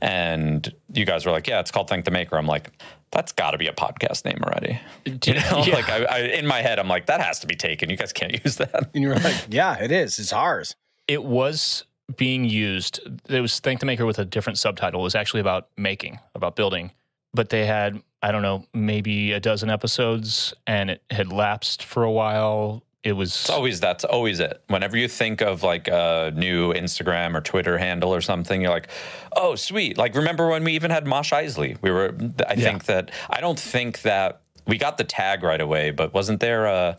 and 0.01 0.73
you 0.93 1.05
guys 1.05 1.25
were 1.25 1.31
like, 1.31 1.47
Yeah, 1.47 1.59
it's 1.59 1.71
called 1.71 1.89
Thank 1.89 2.05
the 2.05 2.11
Maker. 2.11 2.37
I'm 2.37 2.47
like, 2.47 2.71
that's 3.11 3.31
got 3.31 3.51
to 3.51 3.57
be 3.57 3.67
a 3.67 3.73
podcast 3.73 4.25
name 4.25 4.39
already. 4.43 4.79
You 5.05 5.33
know, 5.35 5.63
Yeah. 5.65 5.75
like 5.75 5.89
I, 5.89 6.03
I, 6.05 6.19
in 6.19 6.45
my 6.47 6.61
head, 6.61 6.79
I'm 6.79 6.87
like, 6.89 7.05
that 7.05 7.21
has 7.21 7.39
to 7.39 7.47
be 7.47 7.55
taken. 7.55 7.89
You 7.89 7.95
guys 7.97 8.11
can't 8.11 8.33
use 8.43 8.57
that. 8.57 8.89
And 8.93 9.01
you 9.03 9.09
were 9.09 9.15
like, 9.15 9.45
yeah, 9.49 9.81
it 9.81 9.91
is. 9.91 10.19
It's 10.19 10.33
ours. 10.33 10.75
it 11.07 11.23
was 11.23 11.85
being 12.15 12.45
used. 12.45 12.99
It 13.29 13.39
was 13.41 13.59
Thank 13.59 13.79
the 13.81 13.85
Maker 13.85 14.05
with 14.05 14.17
a 14.19 14.25
different 14.25 14.57
subtitle. 14.57 15.01
It 15.01 15.03
was 15.03 15.15
actually 15.15 15.41
about 15.41 15.67
making, 15.77 16.19
about 16.35 16.55
building. 16.55 16.91
But 17.37 17.49
they 17.49 17.67
had, 17.67 18.01
I 18.23 18.31
don't 18.31 18.41
know, 18.41 18.65
maybe 18.73 19.31
a 19.31 19.39
dozen 19.39 19.69
episodes 19.69 20.53
and 20.65 20.89
it 20.89 21.03
had 21.11 21.31
lapsed 21.31 21.83
for 21.83 22.03
a 22.03 22.11
while. 22.11 22.83
It 23.03 23.13
was 23.13 23.29
It's 23.29 23.49
always 23.49 23.79
that's 23.79 24.03
always 24.03 24.39
it. 24.39 24.61
Whenever 24.67 24.97
you 24.97 25.07
think 25.07 25.41
of 25.41 25.61
like 25.61 25.87
a 25.87 26.33
new 26.35 26.73
Instagram 26.73 27.35
or 27.35 27.41
Twitter 27.41 27.77
handle 27.77 28.13
or 28.13 28.21
something, 28.21 28.59
you're 28.59 28.71
like, 28.71 28.89
oh, 29.35 29.53
sweet. 29.53 29.99
Like 29.99 30.15
remember 30.15 30.49
when 30.49 30.63
we 30.63 30.73
even 30.73 30.89
had 30.89 31.05
Mosh 31.05 31.31
Isley? 31.31 31.77
We 31.81 31.91
were. 31.91 32.17
I 32.47 32.55
think 32.55 32.85
that 32.85 33.11
I 33.29 33.39
don't 33.39 33.59
think 33.59 34.01
that 34.01 34.41
we 34.65 34.79
got 34.79 34.97
the 34.97 35.03
tag 35.03 35.43
right 35.43 35.61
away, 35.61 35.91
but 35.91 36.11
wasn't 36.13 36.39
there 36.39 36.65
a 36.65 36.97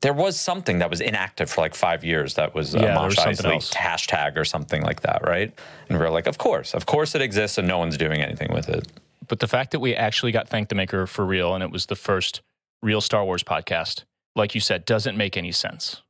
there 0.00 0.14
was 0.14 0.38
something 0.40 0.78
that 0.78 0.88
was 0.88 1.00
inactive 1.00 1.50
for 1.50 1.60
like 1.60 1.74
five 1.74 2.04
years 2.04 2.34
that 2.34 2.54
was 2.54 2.74
Yeah, 2.74 2.80
a 2.80 2.84
there 2.84 2.94
Mosh 2.94 3.18
Isley 3.18 3.58
hashtag 3.58 4.36
or 4.36 4.44
something 4.44 4.82
like 4.82 5.00
that, 5.02 5.22
right? 5.26 5.52
And 5.88 5.98
we 5.98 6.04
are 6.04 6.10
like, 6.10 6.26
of 6.26 6.38
course, 6.38 6.74
of 6.74 6.86
course 6.86 7.14
it 7.14 7.20
exists 7.20 7.58
and 7.58 7.68
no 7.68 7.78
one's 7.78 7.98
doing 7.98 8.22
anything 8.22 8.52
with 8.52 8.68
it. 8.68 8.88
But 9.30 9.38
the 9.38 9.46
fact 9.46 9.70
that 9.70 9.78
we 9.78 9.94
actually 9.94 10.32
got 10.32 10.48
Thank 10.48 10.70
the 10.70 10.74
Maker 10.74 11.06
for 11.06 11.24
real 11.24 11.54
and 11.54 11.62
it 11.62 11.70
was 11.70 11.86
the 11.86 11.94
first 11.94 12.42
real 12.82 13.00
Star 13.00 13.24
Wars 13.24 13.44
podcast, 13.44 14.02
like 14.34 14.56
you 14.56 14.60
said, 14.60 14.84
doesn't 14.84 15.16
make 15.16 15.36
any 15.36 15.52
sense. 15.52 16.02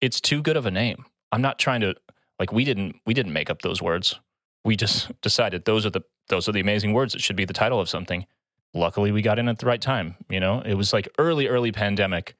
It's 0.00 0.20
too 0.20 0.42
good 0.42 0.56
of 0.56 0.66
a 0.66 0.72
name. 0.72 1.04
I'm 1.30 1.40
not 1.40 1.60
trying 1.60 1.82
to 1.82 1.94
like 2.40 2.52
we 2.52 2.64
didn't 2.64 2.96
we 3.06 3.14
didn't 3.14 3.32
make 3.32 3.48
up 3.48 3.62
those 3.62 3.80
words. 3.80 4.18
We 4.64 4.74
just 4.74 5.08
decided 5.22 5.64
those 5.64 5.86
are 5.86 5.90
the 5.90 6.02
those 6.28 6.48
are 6.48 6.52
the 6.52 6.58
amazing 6.58 6.92
words 6.94 7.12
that 7.12 7.22
should 7.22 7.36
be 7.36 7.44
the 7.44 7.52
title 7.52 7.78
of 7.78 7.88
something. 7.88 8.26
Luckily 8.74 9.12
we 9.12 9.22
got 9.22 9.38
in 9.38 9.48
at 9.48 9.60
the 9.60 9.66
right 9.66 9.80
time, 9.80 10.16
you 10.28 10.40
know? 10.40 10.60
It 10.60 10.74
was 10.74 10.92
like 10.92 11.08
early 11.16 11.46
early 11.46 11.70
pandemic. 11.70 12.34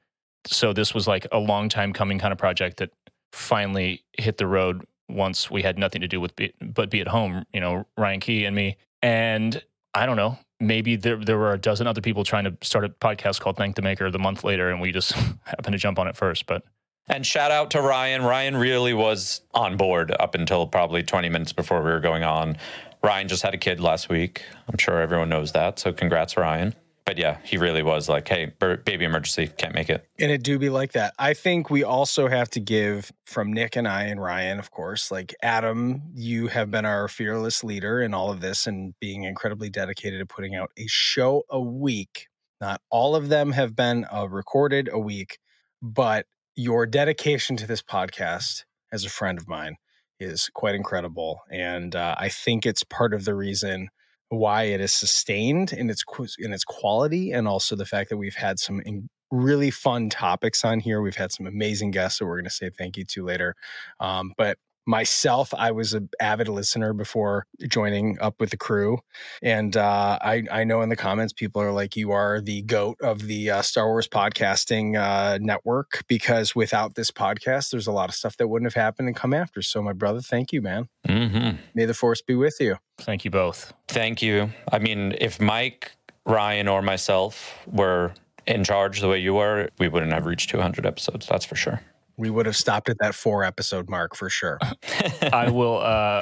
So 0.47 0.73
this 0.73 0.93
was 0.93 1.07
like 1.07 1.25
a 1.31 1.39
long 1.39 1.69
time 1.69 1.93
coming 1.93 2.19
kind 2.19 2.33
of 2.33 2.37
project 2.37 2.77
that 2.77 2.91
finally 3.31 4.03
hit 4.17 4.37
the 4.37 4.47
road 4.47 4.83
once 5.07 5.49
we 5.49 5.61
had 5.61 5.79
nothing 5.79 6.01
to 6.01 6.09
do 6.09 6.19
with 6.19 6.35
be, 6.35 6.51
but 6.59 6.89
be 6.89 6.99
at 6.99 7.07
home, 7.07 7.45
you 7.53 7.61
know, 7.61 7.87
Ryan 7.97 8.19
Key 8.19 8.43
and 8.43 8.53
me. 8.53 8.75
And 9.01 9.63
I 9.95 10.05
don't 10.05 10.17
know, 10.17 10.37
maybe 10.59 10.97
there 10.97 11.17
there 11.17 11.37
were 11.37 11.53
a 11.53 11.57
dozen 11.57 11.87
other 11.87 12.01
people 12.01 12.23
trying 12.23 12.43
to 12.43 12.55
start 12.61 12.83
a 12.83 12.89
podcast 12.89 13.39
called 13.39 13.55
Thank 13.55 13.77
the 13.77 13.81
Maker 13.81 14.11
the 14.11 14.19
month 14.19 14.43
later, 14.43 14.69
and 14.69 14.81
we 14.81 14.91
just 14.91 15.11
happened 15.45 15.71
to 15.71 15.77
jump 15.77 15.97
on 15.97 16.07
it 16.07 16.15
first. 16.15 16.45
But 16.45 16.63
And 17.07 17.25
shout 17.25 17.49
out 17.49 17.71
to 17.71 17.81
Ryan. 17.81 18.23
Ryan 18.23 18.57
really 18.57 18.93
was 18.93 19.41
on 19.53 19.77
board 19.77 20.13
up 20.19 20.35
until 20.35 20.67
probably 20.67 21.01
20 21.01 21.29
minutes 21.29 21.53
before 21.53 21.81
we 21.81 21.89
were 21.89 22.01
going 22.01 22.23
on. 22.23 22.57
Ryan 23.03 23.27
just 23.27 23.43
had 23.43 23.53
a 23.53 23.57
kid 23.57 23.79
last 23.79 24.09
week. 24.09 24.43
I'm 24.67 24.77
sure 24.77 24.99
everyone 24.99 25.29
knows 25.29 25.53
that. 25.53 25.79
So 25.79 25.93
congrats, 25.93 26.35
Ryan. 26.35 26.75
But 27.05 27.19
yeah, 27.19 27.37
he 27.43 27.57
really 27.57 27.83
was 27.83 28.09
like, 28.09 28.27
hey, 28.27 28.51
baby 28.59 29.05
emergency, 29.05 29.47
can't 29.47 29.75
make 29.75 29.89
it. 29.89 30.07
And 30.19 30.31
it 30.31 30.41
do 30.41 30.57
be 30.57 30.69
like 30.69 30.93
that. 30.93 31.13
I 31.19 31.35
think 31.35 31.69
we 31.69 31.83
also 31.83 32.27
have 32.27 32.49
to 32.51 32.59
give 32.59 33.11
from 33.25 33.53
Nick 33.53 33.75
and 33.75 33.87
I 33.87 34.05
and 34.05 34.19
Ryan, 34.19 34.57
of 34.57 34.71
course, 34.71 35.11
like 35.11 35.35
Adam, 35.43 36.01
you 36.15 36.47
have 36.47 36.71
been 36.71 36.85
our 36.85 37.07
fearless 37.07 37.63
leader 37.63 38.01
in 38.01 38.15
all 38.15 38.31
of 38.31 38.41
this 38.41 38.65
and 38.65 38.95
being 38.99 39.23
incredibly 39.23 39.69
dedicated 39.69 40.19
to 40.19 40.25
putting 40.25 40.55
out 40.55 40.71
a 40.77 40.87
show 40.87 41.43
a 41.49 41.61
week. 41.61 42.27
Not 42.59 42.81
all 42.89 43.15
of 43.15 43.29
them 43.29 43.51
have 43.51 43.75
been 43.75 44.07
uh, 44.11 44.27
recorded 44.27 44.89
a 44.91 44.97
week, 44.97 45.37
but 45.83 46.25
your 46.55 46.87
dedication 46.87 47.55
to 47.57 47.67
this 47.67 47.83
podcast 47.83 48.63
as 48.91 49.05
a 49.05 49.09
friend 49.09 49.37
of 49.37 49.47
mine 49.47 49.75
is 50.19 50.49
quite 50.55 50.73
incredible. 50.73 51.41
And 51.51 51.95
uh, 51.95 52.15
I 52.17 52.29
think 52.29 52.65
it's 52.65 52.83
part 52.83 53.13
of 53.13 53.25
the 53.25 53.35
reason 53.35 53.89
why 54.37 54.63
it 54.63 54.81
is 54.81 54.93
sustained 54.93 55.73
in 55.73 55.89
its 55.89 56.03
in 56.39 56.53
its 56.53 56.63
quality 56.63 57.31
and 57.31 57.47
also 57.47 57.75
the 57.75 57.85
fact 57.85 58.09
that 58.09 58.17
we've 58.17 58.35
had 58.35 58.59
some 58.59 58.81
in- 58.81 59.09
really 59.31 59.71
fun 59.71 60.09
topics 60.09 60.63
on 60.63 60.79
here. 60.79 61.01
We've 61.01 61.15
had 61.15 61.31
some 61.31 61.47
amazing 61.47 61.91
guests 61.91 62.19
that 62.19 62.25
we're 62.25 62.35
going 62.35 62.45
to 62.45 62.49
say 62.51 62.69
thank 62.69 62.97
you 62.97 63.05
to 63.05 63.25
later. 63.25 63.55
Um, 63.99 64.33
but 64.37 64.57
myself, 64.85 65.53
I 65.53 65.71
was 65.71 65.93
an 65.93 66.09
avid 66.19 66.47
listener 66.47 66.93
before 66.93 67.45
joining 67.67 68.19
up 68.19 68.39
with 68.39 68.51
the 68.51 68.57
crew, 68.57 68.99
and 69.41 69.75
uh, 69.75 70.19
I 70.21 70.43
I 70.51 70.63
know 70.63 70.81
in 70.81 70.89
the 70.89 70.95
comments 70.95 71.33
people 71.33 71.61
are 71.61 71.71
like, 71.71 71.95
"You 71.95 72.11
are 72.11 72.41
the 72.41 72.61
goat 72.63 72.97
of 73.01 73.23
the 73.23 73.51
uh, 73.51 73.61
Star 73.61 73.87
Wars 73.87 74.07
podcasting 74.07 74.97
uh, 74.99 75.37
network," 75.41 76.03
because 76.07 76.55
without 76.55 76.95
this 76.95 77.11
podcast, 77.11 77.71
there's 77.71 77.87
a 77.87 77.91
lot 77.91 78.09
of 78.09 78.15
stuff 78.15 78.37
that 78.37 78.47
wouldn't 78.47 78.71
have 78.71 78.81
happened 78.81 79.07
and 79.07 79.15
come 79.15 79.33
after. 79.33 79.61
So, 79.61 79.81
my 79.81 79.93
brother, 79.93 80.21
thank 80.21 80.51
you, 80.51 80.61
man. 80.61 80.87
Mm-hmm. 81.07 81.57
May 81.73 81.85
the 81.85 81.93
force 81.93 82.21
be 82.21 82.35
with 82.35 82.57
you. 82.59 82.77
thank 82.99 83.25
you 83.25 83.31
both. 83.31 83.73
Thank 83.87 84.21
you. 84.21 84.51
I 84.71 84.79
mean, 84.79 85.15
if 85.19 85.39
Mike, 85.39 85.91
Ryan, 86.25 86.67
or 86.67 86.81
myself 86.81 87.59
were 87.67 88.13
in 88.47 88.63
charge 88.63 89.01
the 89.01 89.09
way 89.09 89.19
you 89.19 89.33
were, 89.33 89.69
we 89.79 89.87
wouldn't 89.87 90.13
have 90.13 90.25
reached 90.25 90.49
200 90.49 90.85
episodes. 90.85 91.27
That's 91.27 91.45
for 91.45 91.55
sure. 91.55 91.81
We 92.17 92.29
would 92.29 92.45
have 92.45 92.55
stopped 92.55 92.89
at 92.89 92.97
that 92.99 93.15
four 93.15 93.43
episode 93.43 93.89
mark 93.89 94.15
for 94.15 94.29
sure. 94.29 94.59
I 95.33 95.49
will. 95.49 95.77
Uh, 95.79 96.21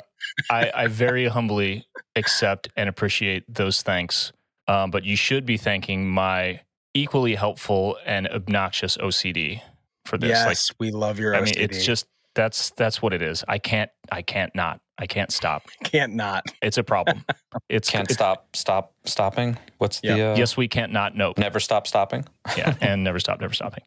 I, 0.49 0.71
I 0.73 0.87
very 0.87 1.27
humbly 1.27 1.85
accept 2.15 2.69
and 2.75 2.89
appreciate 2.89 3.43
those 3.53 3.81
thanks. 3.81 4.31
Um, 4.67 4.91
but 4.91 5.03
you 5.03 5.15
should 5.15 5.45
be 5.45 5.57
thanking 5.57 6.09
my 6.09 6.61
equally 6.93 7.35
helpful 7.35 7.97
and 8.05 8.27
obnoxious 8.29 8.97
OCD 8.97 9.61
for 10.05 10.17
this. 10.17 10.29
Like, 10.31 10.49
yes, 10.49 10.71
we 10.79 10.91
love 10.91 11.19
your. 11.19 11.35
I 11.35 11.41
mean, 11.41 11.53
it's 11.57 11.85
just 11.85 12.07
that's 12.35 12.71
that's 12.71 13.01
what 13.01 13.13
it 13.13 13.21
is. 13.21 13.43
I 13.47 13.57
can't. 13.59 13.91
I 14.11 14.21
can't 14.21 14.53
not. 14.55 14.79
I 14.97 15.05
can't 15.07 15.31
stop. 15.31 15.63
can't 15.83 16.13
not. 16.15 16.43
It's 16.61 16.77
a 16.77 16.83
problem. 16.83 17.23
It's 17.69 17.89
Can't 17.89 18.03
it's- 18.03 18.15
stop, 18.17 18.55
stop, 18.55 18.93
stopping. 19.05 19.57
What's 19.77 19.99
the 20.01 20.09
Yeah. 20.09 20.31
uh, 20.33 20.35
Yes, 20.37 20.57
we 20.57 20.67
can't 20.67 20.91
not 20.91 21.15
nope. 21.15 21.37
never 21.37 21.59
stop 21.59 21.87
stopping? 21.87 22.25
yeah, 22.57 22.75
and 22.81 23.03
never 23.03 23.19
stop, 23.19 23.39
never 23.41 23.53
stopping. 23.53 23.83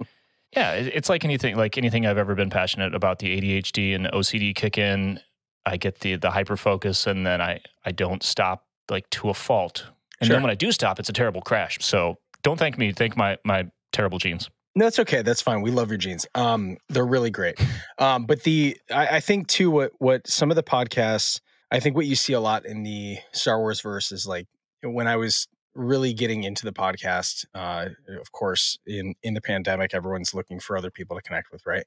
Yeah, 0.56 0.72
it's 0.72 1.08
like 1.10 1.24
anything, 1.24 1.56
like 1.56 1.76
anything 1.76 2.06
I've 2.06 2.16
ever 2.18 2.34
been 2.34 2.48
passionate 2.50 2.94
about. 2.94 3.18
The 3.18 3.38
ADHD 3.38 3.94
and 3.94 4.06
OCD 4.06 4.54
kick 4.54 4.78
in. 4.78 5.20
I 5.66 5.76
get 5.76 6.00
the 6.00 6.16
the 6.16 6.30
hyper 6.30 6.56
focus, 6.56 7.06
and 7.06 7.26
then 7.26 7.40
I 7.42 7.60
I 7.84 7.92
don't 7.92 8.22
stop 8.22 8.64
like 8.90 9.08
to 9.10 9.28
a 9.28 9.34
fault. 9.34 9.84
And 10.20 10.28
Sure. 10.28 10.36
then 10.36 10.42
when 10.42 10.50
I 10.50 10.54
do 10.54 10.72
stop, 10.72 10.98
it's 10.98 11.08
a 11.08 11.12
terrible 11.12 11.42
crash. 11.42 11.78
So 11.80 12.16
don't 12.42 12.58
thank 12.58 12.78
me. 12.78 12.92
Thank 12.92 13.16
my 13.16 13.36
my 13.44 13.66
terrible 13.92 14.18
genes. 14.18 14.48
No, 14.74 14.86
it's 14.86 14.98
okay. 14.98 15.22
That's 15.22 15.42
fine. 15.42 15.62
We 15.62 15.70
love 15.70 15.88
your 15.90 15.98
jeans. 15.98 16.26
Um, 16.34 16.76
they're 16.88 17.06
really 17.06 17.30
great. 17.30 17.58
Um, 17.98 18.24
but 18.26 18.42
the 18.44 18.76
I, 18.90 19.16
I 19.16 19.20
think 19.20 19.48
too 19.48 19.70
what 19.70 19.92
what 19.98 20.26
some 20.26 20.50
of 20.50 20.56
the 20.56 20.62
podcasts 20.62 21.40
I 21.70 21.80
think 21.80 21.96
what 21.96 22.06
you 22.06 22.14
see 22.14 22.32
a 22.32 22.40
lot 22.40 22.64
in 22.64 22.82
the 22.82 23.18
Star 23.32 23.58
Wars 23.58 23.80
verse 23.80 24.12
is 24.12 24.26
like 24.26 24.46
when 24.82 25.06
I 25.08 25.16
was 25.16 25.48
really 25.76 26.12
getting 26.12 26.44
into 26.44 26.64
the 26.64 26.72
podcast, 26.72 27.44
uh, 27.54 27.86
of 28.20 28.32
course, 28.32 28.78
in 28.86 29.14
in 29.22 29.34
the 29.34 29.40
pandemic, 29.40 29.94
everyone's 29.94 30.34
looking 30.34 30.60
for 30.60 30.76
other 30.76 30.90
people 30.90 31.16
to 31.16 31.22
connect 31.22 31.52
with, 31.52 31.64
right? 31.66 31.84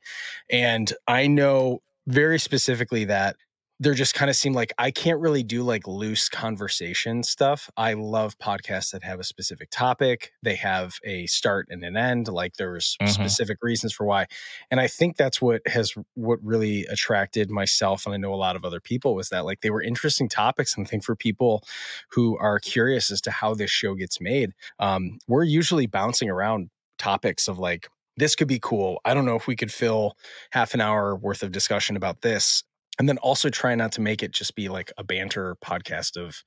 And 0.50 0.92
I 1.08 1.28
know 1.28 1.82
very 2.08 2.40
specifically 2.40 3.06
that 3.06 3.36
there 3.82 3.94
just 3.94 4.14
kind 4.14 4.30
of 4.30 4.36
seemed 4.36 4.56
like 4.56 4.74
I 4.78 4.92
can't 4.92 5.22
really 5.22 5.42
do 5.42 5.64
like 5.64 5.88
loose 5.88 6.28
conversation 6.28 7.24
stuff. 7.24 7.70
I 7.78 7.94
love 7.94 8.38
podcasts 8.38 8.92
that 8.92 9.04
have 9.04 9.22
a 9.22 9.24
specific 9.24 9.70
topic. 9.70 10.34
They 10.44 10.56
have 10.56 10.98
a 11.06 11.28
start 11.28 11.68
and 11.70 11.84
an 11.86 11.96
end. 11.96 12.28
Like 12.28 12.56
there's 12.58 13.00
Mhm. 13.02 13.40
specific 13.40 13.58
reasons 13.62 13.94
for 13.94 14.06
why. 14.06 14.28
And 14.70 14.82
I 14.82 14.88
think 14.88 15.16
that's 15.16 15.42
what 15.42 15.62
has 15.66 15.94
what 16.16 16.40
really 16.44 16.86
attracted 16.88 17.50
myself 17.50 18.06
and 18.06 18.14
I 18.14 18.18
know 18.18 18.34
a 18.34 18.36
lot 18.36 18.58
of 18.58 18.66
other 18.66 18.82
people 18.82 19.16
was 19.16 19.30
that 19.30 19.46
like 19.46 19.62
they 19.62 19.70
were 19.70 19.82
interesting 19.82 20.28
topics. 20.28 20.76
And 20.76 20.86
I 20.86 20.90
think 20.90 21.06
for 21.06 21.16
people 21.16 21.64
who 22.12 22.38
are 22.38 22.60
curious 22.60 23.12
as 23.12 23.22
to 23.22 23.32
how 23.32 23.54
this 23.54 23.72
show 23.72 23.96
gets 23.96 24.20
made, 24.20 24.52
um, 24.80 25.20
we're 25.28 25.44
usually 25.44 25.86
bouncing 25.88 26.30
around 26.30 26.70
topics 26.98 27.48
of 27.48 27.60
like 27.60 27.88
this 28.18 28.36
could 28.36 28.50
be 28.50 28.60
cool. 28.62 29.00
I 29.06 29.14
don't 29.14 29.26
know 29.26 29.38
if 29.38 29.48
we 29.48 29.56
could 29.56 29.72
fill 29.72 30.18
half 30.52 30.74
an 30.74 30.82
hour 30.82 31.16
worth 31.16 31.42
of 31.42 31.54
discussion 31.54 31.96
about 31.96 32.22
this 32.22 32.64
and 33.00 33.08
then 33.08 33.18
also 33.20 33.50
try 33.50 33.74
not 33.76 33.92
to 33.94 34.02
make 34.02 34.22
it 34.22 34.32
just 34.32 34.56
be 34.56 34.70
like 34.70 34.92
a 34.98 35.04
banter 35.04 35.56
podcast 35.64 36.18
of 36.18 36.44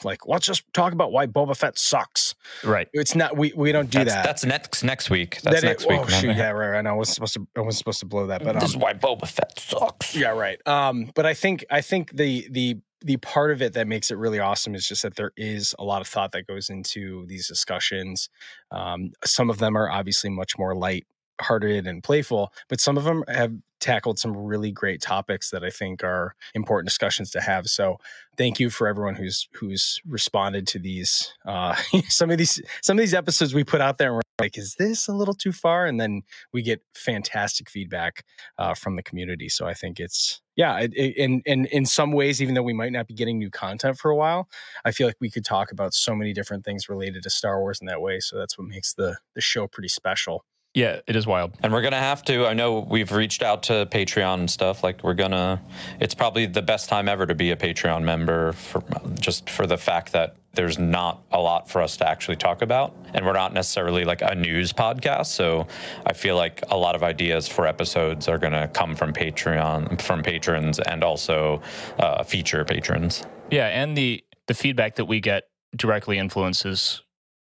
like 0.04 0.26
let's 0.26 0.46
just 0.46 0.62
talk 0.72 0.92
about 0.92 1.12
why 1.12 1.26
Boba 1.26 1.56
Fett 1.56 1.78
sucks. 1.78 2.34
Right. 2.64 2.88
It's 2.92 3.14
not 3.14 3.36
we 3.36 3.52
we 3.54 3.72
don't 3.72 3.90
do 3.90 3.98
that's, 3.98 4.14
that. 4.14 4.24
That's 4.24 4.44
next 4.44 4.84
next 4.84 5.10
week. 5.10 5.40
That's 5.42 5.60
That 5.60 5.64
it- 5.64 5.68
next 5.68 5.88
week. 5.88 6.00
Oh 6.02 6.06
shoot, 6.06 6.36
yeah, 6.36 6.50
right, 6.50 6.70
right. 6.70 6.86
I 6.86 6.92
was 6.92 7.10
supposed 7.10 7.34
to 7.34 7.46
I 7.56 7.60
was 7.60 7.76
supposed 7.76 8.00
to 8.00 8.06
blow 8.06 8.26
that, 8.28 8.42
but 8.42 8.54
this 8.60 8.70
is 8.70 8.76
um, 8.76 8.80
why 8.82 8.94
Boba 8.94 9.26
Fett 9.26 9.58
sucks. 9.58 10.16
yeah, 10.16 10.30
right. 10.30 10.58
Um, 10.66 11.10
but 11.14 11.26
I 11.26 11.34
think 11.34 11.64
I 11.70 11.80
think 11.80 12.16
the 12.16 12.46
the 12.50 12.78
the 13.02 13.16
part 13.18 13.50
of 13.50 13.62
it 13.62 13.72
that 13.72 13.86
makes 13.88 14.10
it 14.10 14.16
really 14.16 14.38
awesome 14.38 14.74
is 14.74 14.86
just 14.86 15.02
that 15.02 15.16
there 15.16 15.32
is 15.36 15.74
a 15.78 15.84
lot 15.84 16.02
of 16.02 16.06
thought 16.06 16.32
that 16.32 16.46
goes 16.46 16.68
into 16.68 17.24
these 17.26 17.48
discussions. 17.48 18.28
Um, 18.70 19.12
some 19.24 19.48
of 19.48 19.58
them 19.58 19.76
are 19.76 19.90
obviously 19.90 20.30
much 20.30 20.58
more 20.58 20.74
light 20.74 21.06
hearted 21.40 21.86
and 21.86 22.02
playful, 22.02 22.52
but 22.68 22.80
some 22.80 22.98
of 22.98 23.04
them 23.04 23.24
have 23.28 23.54
tackled 23.80 24.18
some 24.18 24.36
really 24.36 24.70
great 24.70 25.00
topics 25.00 25.50
that 25.50 25.64
I 25.64 25.70
think 25.70 26.04
are 26.04 26.34
important 26.54 26.88
discussions 26.88 27.30
to 27.32 27.40
have. 27.40 27.66
So 27.66 27.96
thank 28.36 28.60
you 28.60 28.70
for 28.70 28.86
everyone 28.86 29.14
who's 29.14 29.48
who's 29.52 30.00
responded 30.06 30.66
to 30.68 30.78
these 30.78 31.32
uh 31.46 31.74
some 32.08 32.30
of 32.30 32.38
these 32.38 32.60
some 32.82 32.98
of 32.98 33.02
these 33.02 33.14
episodes 33.14 33.54
we 33.54 33.64
put 33.64 33.80
out 33.80 33.98
there 33.98 34.08
and 34.08 34.16
we're 34.16 34.22
like, 34.40 34.58
is 34.58 34.74
this 34.76 35.06
a 35.06 35.12
little 35.12 35.34
too 35.34 35.52
far? 35.52 35.86
And 35.86 36.00
then 36.00 36.22
we 36.52 36.62
get 36.62 36.82
fantastic 36.94 37.68
feedback 37.68 38.24
uh, 38.58 38.74
from 38.74 38.96
the 38.96 39.02
community. 39.02 39.48
So 39.48 39.66
I 39.66 39.74
think 39.74 40.00
it's 40.00 40.40
yeah, 40.56 40.78
it, 40.78 40.92
it, 40.94 41.16
in 41.16 41.42
in 41.46 41.66
in 41.66 41.86
some 41.86 42.12
ways, 42.12 42.42
even 42.42 42.54
though 42.54 42.62
we 42.62 42.72
might 42.72 42.92
not 42.92 43.06
be 43.06 43.14
getting 43.14 43.38
new 43.38 43.50
content 43.50 43.98
for 43.98 44.10
a 44.10 44.16
while, 44.16 44.48
I 44.84 44.90
feel 44.90 45.06
like 45.06 45.16
we 45.20 45.30
could 45.30 45.44
talk 45.44 45.70
about 45.70 45.94
so 45.94 46.14
many 46.14 46.32
different 46.32 46.64
things 46.64 46.88
related 46.88 47.22
to 47.22 47.30
Star 47.30 47.60
Wars 47.60 47.80
in 47.80 47.86
that 47.86 48.00
way. 48.00 48.20
So 48.20 48.36
that's 48.36 48.58
what 48.58 48.66
makes 48.66 48.94
the 48.94 49.16
the 49.34 49.40
show 49.40 49.66
pretty 49.66 49.88
special. 49.88 50.44
Yeah, 50.74 51.00
it 51.08 51.16
is 51.16 51.26
wild. 51.26 51.52
And 51.62 51.72
we're 51.72 51.82
gonna 51.82 51.98
have 51.98 52.22
to. 52.24 52.46
I 52.46 52.54
know 52.54 52.78
we've 52.78 53.10
reached 53.10 53.42
out 53.42 53.64
to 53.64 53.86
Patreon 53.90 54.34
and 54.34 54.50
stuff. 54.50 54.84
Like 54.84 55.02
we're 55.02 55.14
gonna. 55.14 55.60
It's 55.98 56.14
probably 56.14 56.46
the 56.46 56.62
best 56.62 56.88
time 56.88 57.08
ever 57.08 57.26
to 57.26 57.34
be 57.34 57.50
a 57.50 57.56
Patreon 57.56 58.04
member, 58.04 58.52
for 58.52 58.82
just 59.18 59.50
for 59.50 59.66
the 59.66 59.76
fact 59.76 60.12
that 60.12 60.36
there's 60.54 60.78
not 60.78 61.22
a 61.32 61.40
lot 61.40 61.68
for 61.68 61.82
us 61.82 61.96
to 61.96 62.08
actually 62.08 62.36
talk 62.36 62.62
about, 62.62 62.94
and 63.14 63.26
we're 63.26 63.32
not 63.32 63.52
necessarily 63.52 64.04
like 64.04 64.22
a 64.22 64.34
news 64.36 64.72
podcast. 64.72 65.26
So 65.26 65.66
I 66.06 66.12
feel 66.12 66.36
like 66.36 66.62
a 66.68 66.76
lot 66.76 66.94
of 66.94 67.02
ideas 67.02 67.48
for 67.48 67.66
episodes 67.66 68.28
are 68.28 68.38
gonna 68.38 68.68
come 68.68 68.94
from 68.94 69.12
Patreon, 69.12 70.00
from 70.00 70.22
patrons, 70.22 70.78
and 70.78 71.02
also 71.02 71.62
uh, 71.98 72.22
feature 72.22 72.64
patrons. 72.64 73.24
Yeah, 73.50 73.66
and 73.66 73.96
the 73.96 74.22
the 74.46 74.54
feedback 74.54 74.94
that 74.96 75.06
we 75.06 75.20
get 75.20 75.48
directly 75.76 76.18
influences 76.18 77.02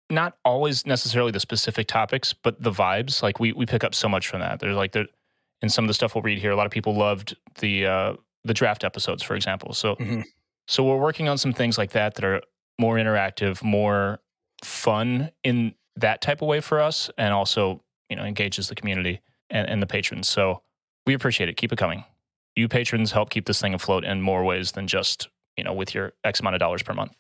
not 0.10 0.38
always 0.46 0.86
necessarily 0.86 1.32
the 1.32 1.40
specific 1.40 1.88
topics, 1.88 2.34
but 2.34 2.62
the 2.62 2.72
vibes. 2.72 3.24
Like 3.24 3.40
we 3.40 3.52
we 3.54 3.66
pick 3.66 3.84
up 3.84 3.96
so 3.96 4.08
much 4.08 4.28
from 4.28 4.40
that. 4.42 4.60
There's 4.60 4.76
like 4.76 4.92
there 4.92 5.08
in 5.62 5.70
some 5.70 5.86
of 5.86 5.88
the 5.88 5.94
stuff 5.94 6.16
we'll 6.16 6.22
read 6.22 6.40
here. 6.40 6.52
A 6.52 6.56
lot 6.56 6.66
of 6.66 6.72
people 6.72 6.96
loved 6.96 7.36
the 7.60 7.86
uh, 7.86 8.14
the 8.44 8.54
draft 8.54 8.84
episodes, 8.84 9.24
for 9.24 9.36
example. 9.36 9.74
So 9.74 9.96
Mhm. 9.96 10.24
so 10.68 10.84
we're 10.84 10.98
working 11.00 11.28
on 11.28 11.38
some 11.38 11.54
things 11.54 11.78
like 11.78 11.92
that 11.92 12.16
that 12.16 12.24
are 12.26 12.42
more 12.80 12.96
interactive, 12.98 13.64
more 13.64 14.20
fun 14.64 15.32
in 15.44 15.74
that 15.96 16.22
type 16.22 16.42
of 16.42 16.48
way 16.48 16.60
for 16.60 16.80
us, 16.82 17.10
and 17.18 17.34
also 17.34 17.82
you 18.10 18.16
know 18.16 18.24
engages 18.24 18.68
the 18.70 18.76
community 18.76 19.22
and, 19.50 19.68
and 19.68 19.82
the 19.82 19.88
patrons. 19.88 20.30
So 20.30 20.62
we 21.08 21.14
appreciate 21.14 21.50
it. 21.50 21.58
Keep 21.58 21.74
it 21.74 21.78
coming. 21.78 22.04
You 22.56 22.68
patrons 22.68 23.12
help 23.12 23.30
keep 23.32 23.46
this 23.46 23.60
thing 23.62 23.74
afloat 23.74 24.04
in 24.06 24.22
more 24.22 24.44
ways 24.44 24.74
than 24.74 24.88
just 24.88 25.30
you 25.58 25.64
know 25.64 25.74
with 25.74 25.96
your 25.96 26.14
X 26.24 26.40
amount 26.42 26.56
of 26.56 26.60
dollars 26.60 26.84
per 26.84 26.94
month. 26.94 27.14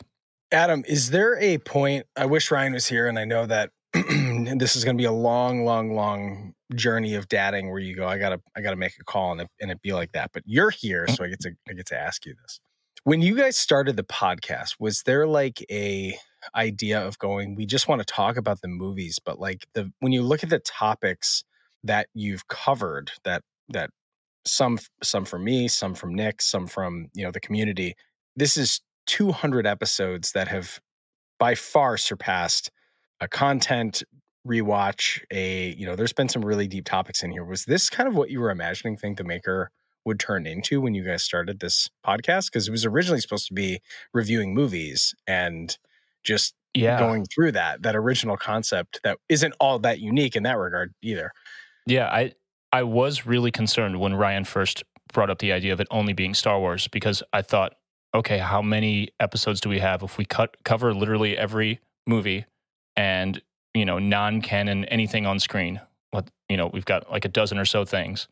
Adam, 0.55 0.85
is 0.87 1.09
there 1.09 1.37
a 1.41 1.57
point? 1.57 2.05
I 2.15 2.27
wish 2.27 2.49
Ryan 2.49 2.71
was 2.71 2.87
here, 2.87 3.07
and 3.09 3.19
I 3.19 3.25
know 3.25 3.45
that 3.45 3.71
this 3.93 4.77
is 4.77 4.85
going 4.85 4.95
to 4.95 5.01
be 5.01 5.05
a 5.05 5.11
long, 5.11 5.65
long, 5.65 5.93
long 5.93 6.53
journey 6.73 7.15
of 7.15 7.27
dating 7.27 7.69
where 7.69 7.79
you 7.79 7.93
go, 7.93 8.07
I 8.07 8.17
gotta, 8.17 8.39
I 8.55 8.61
gotta 8.61 8.77
make 8.77 8.93
a 8.97 9.03
call, 9.03 9.33
and 9.33 9.41
it, 9.41 9.49
and 9.59 9.69
it 9.69 9.81
be 9.81 9.91
like 9.91 10.13
that. 10.13 10.31
But 10.33 10.43
you're 10.45 10.69
here, 10.69 11.07
mm. 11.07 11.15
so 11.15 11.25
I 11.25 11.27
get 11.27 11.41
to, 11.41 11.51
I 11.69 11.73
get 11.73 11.87
to 11.87 11.99
ask 11.99 12.25
you 12.25 12.35
this. 12.41 12.61
When 13.03 13.21
you 13.21 13.35
guys 13.35 13.57
started 13.57 13.97
the 13.97 14.05
podcast, 14.05 14.75
was 14.79 15.03
there 15.03 15.27
like 15.27 15.61
a 15.69 16.17
idea 16.55 17.05
of 17.05 17.19
going? 17.19 17.55
We 17.55 17.65
just 17.65 17.89
want 17.89 17.99
to 17.99 18.05
talk 18.05 18.37
about 18.37 18.61
the 18.61 18.69
movies, 18.69 19.19
but 19.23 19.37
like 19.37 19.65
the 19.73 19.91
when 19.99 20.13
you 20.13 20.21
look 20.21 20.41
at 20.41 20.49
the 20.49 20.59
topics 20.59 21.43
that 21.83 22.07
you've 22.13 22.47
covered, 22.47 23.11
that 23.25 23.43
that 23.69 23.89
some 24.45 24.79
some 25.03 25.25
from 25.25 25.43
me, 25.43 25.67
some 25.67 25.95
from 25.95 26.15
Nick, 26.15 26.41
some 26.41 26.65
from 26.65 27.09
you 27.13 27.25
know 27.25 27.31
the 27.31 27.41
community. 27.41 27.93
This 28.37 28.55
is 28.55 28.79
200 29.07 29.65
episodes 29.67 30.31
that 30.33 30.47
have 30.47 30.79
by 31.39 31.55
far 31.55 31.97
surpassed 31.97 32.71
a 33.19 33.27
content 33.27 34.03
rewatch 34.47 35.21
a 35.31 35.73
you 35.75 35.85
know 35.85 35.95
there's 35.95 36.13
been 36.13 36.29
some 36.29 36.45
really 36.45 36.67
deep 36.67 36.85
topics 36.85 37.23
in 37.23 37.31
here. 37.31 37.43
Was 37.43 37.65
this 37.65 37.89
kind 37.89 38.07
of 38.07 38.15
what 38.15 38.29
you 38.29 38.39
were 38.39 38.51
imagining 38.51 38.97
Thank 38.97 39.17
the 39.17 39.23
Maker 39.23 39.71
would 40.05 40.19
turn 40.19 40.45
into 40.45 40.79
when 40.81 40.93
you 40.93 41.03
guys 41.03 41.23
started 41.23 41.59
this 41.59 41.89
podcast? 42.05 42.47
Because 42.51 42.67
it 42.67 42.71
was 42.71 42.85
originally 42.85 43.21
supposed 43.21 43.47
to 43.47 43.53
be 43.53 43.79
reviewing 44.13 44.53
movies 44.53 45.13
and 45.27 45.77
just 46.23 46.53
Yeah, 46.73 46.97
going 46.97 47.25
through 47.33 47.53
that 47.53 47.83
that 47.83 47.95
original 47.95 48.37
concept 48.37 48.99
that 49.03 49.17
isn't 49.29 49.53
all 49.59 49.79
that 49.79 49.99
unique 49.99 50.35
in 50.35 50.43
that 50.43 50.57
regard 50.57 50.93
either. 51.01 51.31
Yeah, 51.85 52.07
I 52.07 52.33
I 52.71 52.83
was 52.83 53.25
really 53.25 53.51
concerned 53.51 53.99
when 53.99 54.13
Ryan 54.15 54.43
first 54.43 54.83
brought 55.13 55.29
up 55.29 55.39
the 55.39 55.51
idea 55.51 55.71
of 55.73 55.79
it 55.79 55.87
only 55.91 56.13
being 56.13 56.33
Star 56.33 56.59
Wars 56.59 56.87
because 56.87 57.23
I 57.31 57.41
thought, 57.41 57.75
okay, 58.15 58.39
how 58.39 58.61
many 58.61 59.09
episodes 59.19 59.61
do 59.61 59.69
we 59.69 59.79
have 59.79 60.01
if 60.01 60.17
we 60.17 60.25
cut 60.25 60.55
cover 60.63 60.93
literally 60.93 61.37
every 61.37 61.79
movie 62.07 62.45
and 62.95 63.41
you 63.73 63.85
know 63.85 63.99
non-canon 63.99 64.85
anything 64.85 65.25
on 65.25 65.39
screen? 65.39 65.81
What 66.11 66.29
you 66.49 66.57
know, 66.57 66.67
we've 66.67 66.85
got 66.85 67.11
like 67.11 67.25
a 67.25 67.29
dozen 67.29 67.57
or 67.57 67.65
so 67.65 67.85
things, 67.85 68.27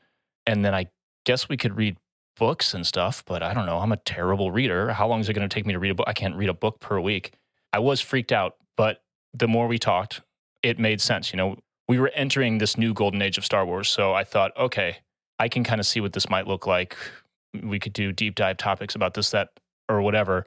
and 0.46 0.64
then 0.66 0.74
I 0.74 0.88
guess 1.26 1.50
we 1.50 1.58
could 1.58 1.78
read 1.78 1.98
books 2.38 2.74
and 2.74 2.86
stuff, 2.86 3.24
but 3.26 3.44
I 3.44 3.54
don't 3.54 3.66
know. 3.66 3.80
I'm 3.80 3.92
a 3.92 3.98
terrible 3.98 4.52
reader. 4.52 4.94
How 4.94 5.08
long 5.08 5.20
is 5.20 5.30
it 5.30 5.34
going 5.34 5.48
to 5.48 5.54
take 5.54 5.66
me 5.66 5.74
to 5.74 5.80
read 5.80 5.92
a 5.92 5.96
book? 5.96 6.08
I 6.08 6.14
can't 6.14 6.36
read 6.36 6.50
a 6.50 6.54
book 6.54 6.80
per 6.80 7.00
week. 7.00 7.34
I 7.72 7.80
was 7.80 8.02
freaked 8.02 8.32
out, 8.32 8.56
but 8.76 9.04
the 9.34 9.48
more 9.48 9.68
we 9.68 9.78
talked, 9.78 10.22
it 10.62 10.80
made 10.80 11.02
sense. 11.02 11.32
You 11.32 11.38
know, 11.38 11.58
we 11.88 12.00
were 12.00 12.12
entering 12.16 12.58
this 12.58 12.78
new 12.78 12.94
golden 12.94 13.22
age 13.22 13.38
of 13.38 13.46
Star 13.46 13.66
Wars. 13.66 13.90
So 13.90 14.14
I 14.14 14.24
thought, 14.24 14.56
okay, 14.58 14.98
I 15.40 15.48
can 15.48 15.64
kind 15.64 15.80
of 15.80 15.86
see 15.86 16.00
what 16.00 16.14
this 16.14 16.30
might 16.30 16.48
look 16.48 16.66
like. 16.66 16.96
We 17.62 17.80
could 17.80 17.94
do 17.94 18.12
deep 18.12 18.36
dive 18.36 18.58
topics 18.58 18.96
about 18.96 19.14
this, 19.14 19.30
that, 19.32 19.50
or 19.90 20.02
whatever. 20.02 20.46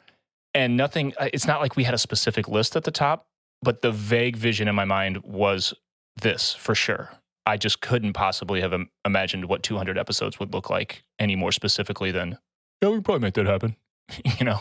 And 0.54 0.76
nothing, 0.76 1.12
uh, 1.18 1.28
it's 1.32 1.46
not 1.46 1.60
like 1.60 1.76
we 1.76 1.84
had 1.84 1.94
a 1.94 1.98
specific 1.98 2.48
list 2.48 2.76
at 2.76 2.84
the 2.84 2.90
top, 2.90 3.26
but 3.62 3.82
the 3.82 3.92
vague 3.92 4.36
vision 4.36 4.68
in 4.68 4.74
my 4.74 4.84
mind 4.84 5.18
was 5.22 5.74
this 6.22 6.54
for 6.54 6.74
sure. 6.74 7.10
I 7.44 7.56
just 7.56 7.80
couldn't 7.80 8.14
possibly 8.14 8.60
have 8.60 8.72
im- 8.72 8.90
imagined 9.04 9.44
what 9.44 9.62
200 9.62 9.98
episodes 9.98 10.38
would 10.40 10.52
look 10.52 10.70
like 10.70 11.04
any 11.18 11.36
more 11.36 11.52
specifically 11.52 12.10
than, 12.10 12.38
yeah, 12.82 12.88
we 12.88 12.96
could 12.96 13.04
probably 13.04 13.20
make 13.20 13.34
that 13.34 13.46
happen, 13.46 13.76
you 14.38 14.44
know? 14.44 14.60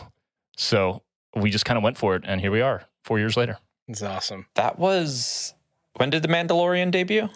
So 0.56 1.02
we 1.34 1.50
just 1.50 1.64
kind 1.64 1.76
of 1.78 1.82
went 1.84 1.98
for 1.98 2.14
it. 2.14 2.22
And 2.26 2.40
here 2.40 2.50
we 2.52 2.60
are 2.60 2.84
four 3.04 3.18
years 3.18 3.36
later. 3.36 3.58
it's 3.88 4.02
awesome 4.02 4.46
That 4.54 4.78
was 4.78 5.54
when 5.96 6.10
did 6.10 6.22
the 6.22 6.28
Mandalorian 6.28 6.90
debut? 6.90 7.28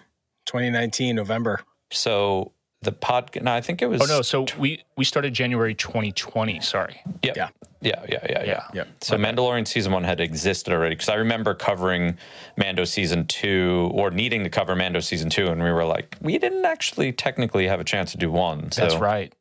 2019 0.47 1.17
november 1.17 1.61
So 1.93 2.53
the 2.83 2.93
pod. 2.93 3.31
No, 3.43 3.53
I 3.53 3.61
think 3.61 3.83
it 3.83 3.87
was. 3.87 4.01
Oh 4.03 4.07
no! 4.07 4.23
So 4.23 4.47
we 4.59 4.83
we 4.97 5.05
started 5.05 5.35
January 5.35 5.75
2020. 5.75 6.61
Sorry. 6.61 7.01
Yeah, 7.23 7.33
Yeah. 7.37 7.49
yeah, 7.81 8.05
yeah, 8.09 8.27
yeah, 8.31 8.45
yeah. 8.45 8.67
Yep. 8.75 8.89
So 9.03 9.17
Mandalorian 9.17 9.67
season 9.67 9.93
one 9.93 10.05
had 10.05 10.21
existed 10.21 10.73
already 10.73 10.95
because 10.95 11.09
I 11.09 11.15
remember 11.17 11.55
covering 11.55 12.17
Mando 12.57 12.85
season 12.85 13.27
two 13.27 13.91
or 13.95 14.11
needing 14.11 14.45
to 14.45 14.51
cover 14.51 14.75
Mando 14.75 15.01
season 15.01 15.29
two, 15.31 15.49
and 15.49 15.63
we 15.63 15.71
were 15.71 15.85
like, 15.85 16.17
we 16.23 16.39
didn't 16.39 16.65
actually 16.65 17.13
technically 17.13 17.67
have 17.67 17.81
a 17.81 17.85
chance 17.85 18.13
to 18.13 18.19
do 18.19 18.31
one. 18.31 18.73
So 18.73 18.83
That's 18.83 18.97
right. 18.97 19.35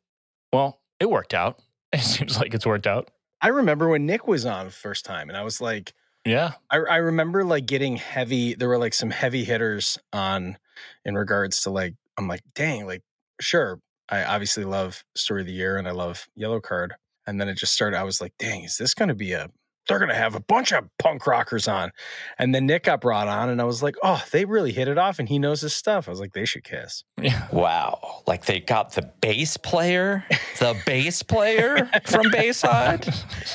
Well, 0.52 0.80
it 0.98 1.10
worked 1.10 1.34
out. 1.34 1.58
It 1.92 2.02
seems 2.02 2.38
like 2.38 2.54
it's 2.54 2.64
worked 2.66 2.86
out. 2.86 3.10
i 3.42 3.48
remember 3.48 3.88
when 3.88 4.06
nick 4.06 4.28
was 4.28 4.46
on 4.46 4.66
the 4.66 4.70
first 4.72 5.04
time 5.04 5.28
and 5.28 5.36
i 5.36 5.42
was 5.42 5.60
like 5.60 5.92
Yeah. 6.24 6.52
I, 6.70 6.76
I 6.76 6.96
remember 6.98 7.42
like 7.42 7.66
getting 7.66 7.96
heavy. 7.96 8.54
There 8.54 8.68
were 8.68 8.78
like 8.78 8.94
some 8.94 9.10
heavy 9.10 9.42
hitters 9.42 9.98
on 10.12 10.56
in 11.04 11.16
regards 11.16 11.62
to 11.62 11.70
like, 11.70 11.94
I'm 12.16 12.28
like, 12.28 12.42
dang, 12.54 12.86
like, 12.86 13.02
sure. 13.40 13.80
I 14.08 14.24
obviously 14.24 14.64
love 14.64 15.04
Story 15.14 15.42
of 15.42 15.46
the 15.46 15.52
Year 15.52 15.76
and 15.76 15.86
I 15.86 15.92
love 15.92 16.28
Yellow 16.34 16.60
Card. 16.60 16.94
And 17.26 17.40
then 17.40 17.48
it 17.48 17.54
just 17.54 17.72
started. 17.72 17.96
I 17.98 18.02
was 18.02 18.20
like, 18.20 18.32
dang, 18.38 18.64
is 18.64 18.76
this 18.76 18.92
going 18.94 19.08
to 19.08 19.14
be 19.14 19.32
a, 19.32 19.48
they're 19.86 19.98
going 19.98 20.08
to 20.08 20.16
have 20.16 20.34
a 20.34 20.40
bunch 20.40 20.72
of 20.72 20.84
punk 20.98 21.26
rockers 21.28 21.68
on. 21.68 21.90
And 22.38 22.52
then 22.54 22.66
Nick 22.66 22.84
got 22.84 23.00
brought 23.00 23.28
on 23.28 23.48
and 23.48 23.60
I 23.60 23.64
was 23.64 23.82
like, 23.84 23.94
oh, 24.02 24.22
they 24.32 24.44
really 24.44 24.72
hit 24.72 24.88
it 24.88 24.98
off 24.98 25.18
and 25.20 25.28
he 25.28 25.38
knows 25.38 25.60
his 25.60 25.74
stuff. 25.74 26.08
I 26.08 26.10
was 26.10 26.18
like, 26.18 26.32
they 26.32 26.44
should 26.44 26.64
kiss. 26.64 27.04
Yeah. 27.20 27.46
wow, 27.52 28.22
like 28.26 28.46
they 28.46 28.60
got 28.60 28.94
the 28.94 29.02
bass 29.20 29.56
player, 29.56 30.24
the 30.58 30.76
bass 30.86 31.22
player 31.22 31.88
from 32.04 32.30
Bayside. 32.32 33.04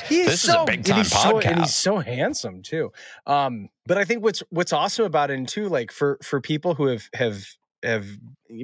He's 0.08 0.26
This 0.26 0.44
is 0.44 0.50
a 0.54 0.64
big 0.66 0.76
and 0.78 0.86
time 0.86 0.98
he's 0.98 1.12
so- 1.12 1.38
and 1.40 1.58
he's 1.60 1.74
so 1.74 1.98
handsome 1.98 2.62
too. 2.62 2.92
Um, 3.26 3.68
but 3.86 3.98
I 3.98 4.04
think 4.04 4.22
what's 4.22 4.42
what's 4.50 4.72
awesome 4.72 5.04
about 5.04 5.30
it 5.30 5.46
too, 5.48 5.68
like 5.68 5.90
for 5.92 6.18
for 6.22 6.40
people 6.40 6.74
who 6.74 6.86
have 6.86 7.08
have 7.14 7.44
have 7.86 8.06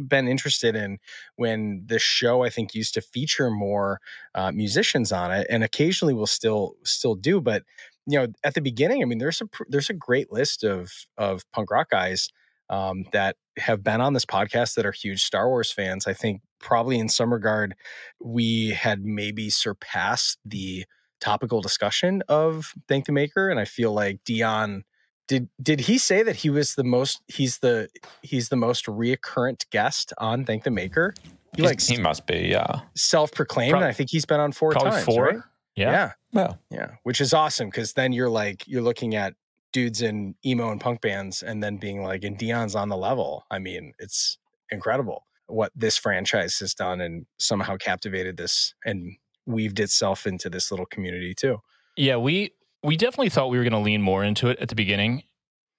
been 0.06 0.28
interested 0.28 0.76
in 0.76 0.98
when 1.36 1.82
the 1.86 1.98
show 1.98 2.42
I 2.42 2.50
think 2.50 2.74
used 2.74 2.94
to 2.94 3.00
feature 3.00 3.50
more 3.50 4.00
uh, 4.34 4.52
musicians 4.52 5.12
on 5.12 5.30
it, 5.32 5.46
and 5.50 5.64
occasionally 5.64 6.14
will 6.14 6.26
still 6.26 6.74
still 6.84 7.14
do, 7.14 7.40
but 7.40 7.62
you 8.06 8.18
know 8.18 8.28
at 8.44 8.54
the 8.54 8.60
beginning, 8.60 9.02
I 9.02 9.06
mean, 9.06 9.18
there's 9.18 9.40
a 9.40 9.48
there's 9.68 9.90
a 9.90 9.94
great 9.94 10.32
list 10.32 10.64
of 10.64 10.92
of 11.16 11.50
punk 11.52 11.70
rock 11.70 11.90
guys 11.90 12.28
um, 12.70 13.04
that 13.12 13.36
have 13.58 13.84
been 13.84 14.00
on 14.00 14.14
this 14.14 14.24
podcast 14.24 14.74
that 14.74 14.86
are 14.86 14.92
huge 14.92 15.22
Star 15.22 15.48
Wars 15.48 15.70
fans. 15.70 16.06
I 16.06 16.14
think 16.14 16.40
probably 16.58 16.98
in 16.98 17.08
some 17.08 17.32
regard 17.32 17.74
we 18.20 18.70
had 18.70 19.04
maybe 19.04 19.50
surpassed 19.50 20.38
the 20.44 20.84
topical 21.20 21.60
discussion 21.60 22.22
of 22.28 22.72
Thank 22.88 23.06
the 23.06 23.12
Maker, 23.12 23.48
and 23.48 23.60
I 23.60 23.64
feel 23.64 23.92
like 23.92 24.24
Dion 24.24 24.84
did 25.28 25.48
did 25.62 25.80
he 25.80 25.98
say 25.98 26.22
that 26.22 26.36
he 26.36 26.50
was 26.50 26.74
the 26.74 26.84
most 26.84 27.22
he's 27.28 27.58
the 27.58 27.88
he's 28.22 28.48
the 28.48 28.56
most 28.56 28.86
reoccurrent 28.86 29.68
guest 29.70 30.12
on 30.18 30.44
Thank 30.44 30.64
the 30.64 30.70
Maker? 30.70 31.14
He 31.56 31.62
like 31.62 31.80
he 31.80 31.98
must 31.98 32.26
be, 32.26 32.48
yeah. 32.48 32.80
self 32.94 33.32
proclaimed, 33.32 33.72
Prob- 33.72 33.82
I 33.82 33.92
think 33.92 34.10
he's 34.10 34.24
been 34.24 34.40
on 34.40 34.52
four 34.52 34.72
times. 34.72 35.04
four. 35.04 35.24
right? 35.24 35.38
Yeah. 35.76 35.90
yeah, 35.90 36.12
Well, 36.32 36.58
yeah, 36.70 36.90
which 37.02 37.20
is 37.20 37.32
awesome 37.32 37.68
because 37.68 37.94
then 37.94 38.12
you're 38.12 38.30
like 38.30 38.66
you're 38.66 38.82
looking 38.82 39.14
at 39.14 39.34
dudes 39.72 40.02
in 40.02 40.34
emo 40.44 40.70
and 40.70 40.80
punk 40.80 41.00
bands, 41.00 41.42
and 41.42 41.62
then 41.62 41.76
being 41.76 42.02
like, 42.02 42.24
and 42.24 42.36
Dion's 42.38 42.74
on 42.74 42.88
the 42.88 42.96
level. 42.96 43.44
I 43.50 43.58
mean, 43.58 43.92
it's 43.98 44.38
incredible 44.70 45.26
what 45.46 45.72
this 45.74 45.96
franchise 45.96 46.58
has 46.58 46.74
done, 46.74 47.00
and 47.00 47.26
somehow 47.38 47.76
captivated 47.76 48.36
this 48.36 48.74
and 48.84 49.16
weaved 49.46 49.80
itself 49.80 50.26
into 50.26 50.48
this 50.48 50.70
little 50.70 50.86
community 50.86 51.34
too. 51.34 51.58
Yeah. 51.96 52.16
We 52.16 52.52
we 52.82 52.96
definitely 52.96 53.30
thought 53.30 53.48
we 53.48 53.58
were 53.58 53.64
going 53.64 53.72
to 53.72 53.78
lean 53.78 54.02
more 54.02 54.24
into 54.24 54.48
it 54.48 54.58
at 54.58 54.68
the 54.68 54.74
beginning, 54.74 55.22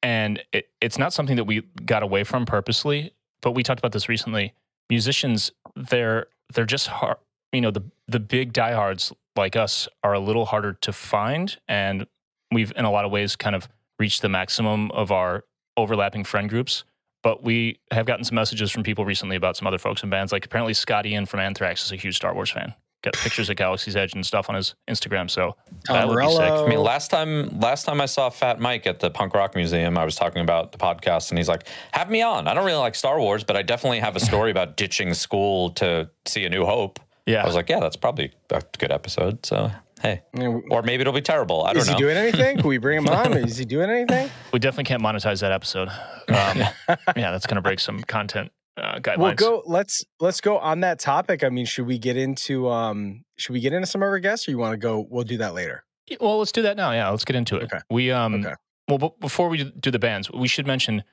and 0.02 0.42
it, 0.52 0.70
it's 0.82 0.98
not 0.98 1.14
something 1.14 1.36
that 1.36 1.46
we 1.46 1.62
got 1.86 2.04
away 2.04 2.24
from 2.24 2.46
purposely. 2.46 3.14
But 3.42 3.52
we 3.52 3.64
talked 3.64 3.80
about 3.80 3.92
this 3.92 4.08
recently. 4.08 4.54
Musicians, 4.90 5.52
they're 5.76 6.28
they're 6.54 6.66
just 6.66 6.88
hard. 6.88 7.18
You 7.52 7.62
know, 7.62 7.72
the 7.72 7.84
the 8.08 8.20
big 8.20 8.54
diehards 8.54 9.12
like 9.36 9.56
us 9.56 9.88
are 10.04 10.14
a 10.14 10.20
little 10.20 10.46
harder 10.46 10.74
to 10.74 10.94
find, 10.94 11.58
and 11.68 12.08
we've 12.52 12.72
in 12.76 12.86
a 12.86 12.92
lot 12.92 13.06
of 13.06 13.12
ways 13.12 13.36
kind 13.36 13.56
of 13.56 13.68
reached 14.00 14.22
the 14.22 14.30
maximum 14.30 14.92
of 14.92 15.12
our 15.12 15.44
overlapping 15.78 16.24
friend 16.24 16.50
groups. 16.50 16.84
But 17.22 17.42
we 17.42 17.80
have 17.92 18.06
gotten 18.06 18.26
some 18.26 18.36
messages 18.36 18.70
from 18.70 18.84
people 18.84 19.06
recently 19.06 19.38
about 19.38 19.56
some 19.56 19.66
other 19.66 19.78
folks 19.78 20.04
in 20.04 20.10
bands. 20.10 20.32
Like 20.34 20.46
apparently 20.46 20.74
Scott 20.74 21.06
Ian 21.06 21.26
from 21.26 21.40
Anthrax 21.40 21.86
is 21.86 21.92
a 21.92 21.96
huge 21.96 22.18
Star 22.18 22.34
Wars 22.34 22.52
fan. 22.52 22.74
Got 23.04 23.14
pictures 23.16 23.50
of 23.50 23.58
Galaxy's 23.58 23.96
Edge 23.96 24.14
and 24.14 24.26
stuff 24.26 24.50
on 24.50 24.56
his 24.56 24.76
Instagram. 24.90 25.30
So 25.30 25.56
that 25.88 26.02
Tom 26.02 26.10
would 26.10 26.20
be 26.20 26.32
sick. 26.32 26.40
I 26.42 26.68
mean, 26.68 26.80
last 26.80 27.12
time 27.12 27.60
last 27.60 27.84
time 27.84 28.02
I 28.02 28.06
saw 28.06 28.30
Fat 28.30 28.60
Mike 28.60 28.88
at 28.88 29.00
the 29.00 29.12
Punk 29.12 29.34
Rock 29.34 29.56
Museum, 29.56 29.98
I 29.98 30.06
was 30.06 30.16
talking 30.16 30.42
about 30.42 30.72
the 30.72 30.78
podcast, 30.78 31.30
and 31.30 31.38
he's 31.38 31.50
like, 31.50 31.68
"Have 31.92 32.10
me 32.10 32.22
on." 32.22 32.48
I 32.48 32.54
don't 32.54 32.66
really 32.66 32.78
like 32.78 32.96
Star 32.96 33.20
Wars, 33.20 33.44
but 33.44 33.56
I 33.56 33.62
definitely 33.62 34.00
have 34.00 34.16
a 34.16 34.22
story 34.22 34.52
about 34.52 34.78
ditching 34.78 35.14
school 35.14 35.72
to 35.72 36.10
see 36.26 36.46
A 36.46 36.50
New 36.50 36.66
Hope. 36.66 37.00
Yeah. 37.26 37.44
I 37.44 37.46
was 37.46 37.56
like, 37.56 37.70
"Yeah, 37.70 37.80
that's 37.80 37.98
probably 37.98 38.32
a 38.50 38.62
good 38.80 38.92
episode." 38.92 39.46
So 39.46 39.72
Hey, 40.04 40.22
or 40.70 40.82
maybe 40.82 41.00
it'll 41.00 41.14
be 41.14 41.22
terrible. 41.22 41.64
I 41.64 41.72
don't 41.72 41.84
Is 41.84 41.88
know. 41.88 41.94
Is 41.94 41.98
he 41.98 42.04
doing 42.04 42.18
anything? 42.18 42.58
Can 42.60 42.68
we 42.68 42.78
bring 42.78 42.98
him 42.98 43.08
on? 43.08 43.38
Is 43.38 43.56
he 43.56 43.64
doing 43.64 43.90
anything? 43.90 44.30
We 44.52 44.60
definitely 44.60 44.84
can't 44.84 45.02
monetize 45.02 45.40
that 45.40 45.54
episode. 45.54 45.88
Um, 46.28 46.58
yeah, 47.16 47.32
that's 47.32 47.48
going 47.48 47.56
to 47.56 47.62
break 47.62 47.80
some 47.80 48.02
content 48.02 48.52
uh, 48.78 49.00
guidelines. 49.00 49.18
Well, 49.18 49.34
go. 49.36 49.64
Let's 49.66 50.04
let's 50.20 50.42
go 50.42 50.58
on 50.58 50.80
that 50.82 51.00
topic. 51.00 51.44
I 51.44 51.50
mean, 51.50 51.66
should 51.66 51.86
we 51.86 51.98
get 51.98 52.18
into 52.18 52.70
um 52.70 53.24
should 53.38 53.54
we 53.54 53.60
get 53.60 53.74
into 53.74 53.88
some 53.88 54.02
of 54.02 54.08
our 54.08 54.20
guests, 54.20 54.48
or 54.48 54.52
you 54.52 54.58
want 54.58 54.74
to 54.74 54.78
go? 54.78 55.06
We'll 55.10 55.24
do 55.24 55.38
that 55.38 55.54
later. 55.54 55.84
Well, 56.20 56.40
let's 56.40 56.52
do 56.52 56.62
that 56.64 56.76
now. 56.78 56.92
Yeah, 56.92 57.10
let's 57.10 57.26
get 57.26 57.36
into 57.36 57.58
it. 57.58 57.64
Okay. 57.66 57.80
We 57.90 58.12
um 58.12 58.36
Okay. 58.46 58.54
well 58.88 58.98
b- 58.98 59.12
before 59.20 59.50
we 59.50 59.64
do 59.64 59.92
the 59.92 60.00
bands, 60.00 60.30
we 60.32 60.48
should 60.48 60.68
mention 60.68 61.04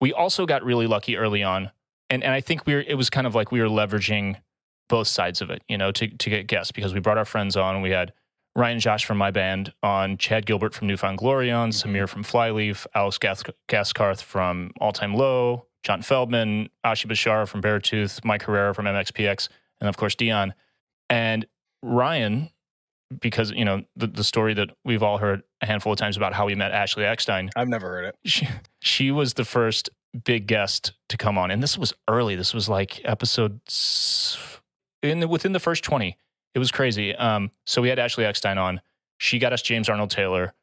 we 0.00 0.12
also 0.12 0.46
got 0.46 0.64
really 0.64 0.86
lucky 0.86 1.16
early 1.16 1.42
on, 1.42 1.70
and 2.10 2.24
and 2.24 2.32
I 2.32 2.40
think 2.40 2.66
we 2.66 2.74
were 2.74 2.80
it 2.86 2.94
was 2.94 3.08
kind 3.10 3.26
of 3.26 3.34
like 3.34 3.52
we 3.52 3.60
were 3.60 3.68
leveraging 3.68 4.36
both 4.88 5.06
sides 5.08 5.40
of 5.40 5.50
it, 5.50 5.62
you 5.68 5.78
know, 5.78 5.92
to 5.92 6.08
to 6.08 6.30
get 6.30 6.46
guests 6.46 6.72
because 6.72 6.92
we 6.94 7.00
brought 7.00 7.18
our 7.18 7.24
friends 7.24 7.56
on. 7.56 7.82
We 7.82 7.90
had 7.90 8.12
Ryan 8.56 8.80
Josh 8.80 9.04
from 9.06 9.16
my 9.16 9.30
band 9.30 9.72
on, 9.82 10.18
Chad 10.18 10.44
Gilbert 10.44 10.74
from 10.74 10.86
Newfound 10.88 11.16
Glory 11.18 11.50
on, 11.50 11.70
Sameer 11.70 12.06
from 12.08 12.22
Flyleaf, 12.22 12.86
Alex 12.94 13.16
Gas- 13.16 13.44
Gaskarth 13.68 14.22
from 14.22 14.72
All 14.80 14.92
Time 14.92 15.14
Low, 15.14 15.66
John 15.82 16.02
Feldmann, 16.02 16.68
Oshie 16.84 17.06
Bichar 17.06 17.48
from 17.48 17.62
Beartooth, 17.62 18.24
Mike 18.24 18.42
Herrera 18.42 18.74
from 18.74 18.86
MXPX, 18.86 19.48
and 19.80 19.88
of 19.88 19.96
course 19.96 20.14
Dion. 20.14 20.54
And 21.10 21.46
Ryan, 21.82 22.50
because 23.20 23.50
you 23.50 23.64
know 23.64 23.82
the, 23.96 24.06
the 24.06 24.24
story 24.24 24.54
that 24.54 24.70
we've 24.84 25.02
all 25.02 25.18
heard 25.18 25.42
a 25.60 25.66
handful 25.66 25.92
of 25.92 25.98
times 25.98 26.16
about 26.16 26.32
how 26.32 26.46
we 26.46 26.54
met 26.54 26.72
Ashley 26.72 27.04
Eckstein. 27.04 27.50
I've 27.56 27.68
never 27.68 27.88
heard 27.88 28.04
it. 28.06 28.16
She, 28.24 28.48
she 28.80 29.10
was 29.10 29.34
the 29.34 29.44
first 29.44 29.90
big 30.24 30.46
guest 30.46 30.92
to 31.08 31.16
come 31.16 31.36
on, 31.36 31.50
and 31.50 31.62
this 31.62 31.76
was 31.76 31.92
early. 32.08 32.36
This 32.36 32.54
was 32.54 32.68
like 32.68 33.00
episode 33.04 33.60
in 35.02 35.20
the, 35.20 35.28
within 35.28 35.52
the 35.52 35.60
first 35.60 35.84
twenty. 35.84 36.16
It 36.54 36.58
was 36.58 36.70
crazy. 36.70 37.14
Um, 37.14 37.50
so 37.66 37.82
we 37.82 37.88
had 37.88 37.98
Ashley 37.98 38.24
Eckstein 38.24 38.58
on. 38.58 38.80
She 39.18 39.38
got 39.38 39.52
us 39.52 39.62
James 39.62 39.88
Arnold 39.88 40.10
Taylor. 40.10 40.54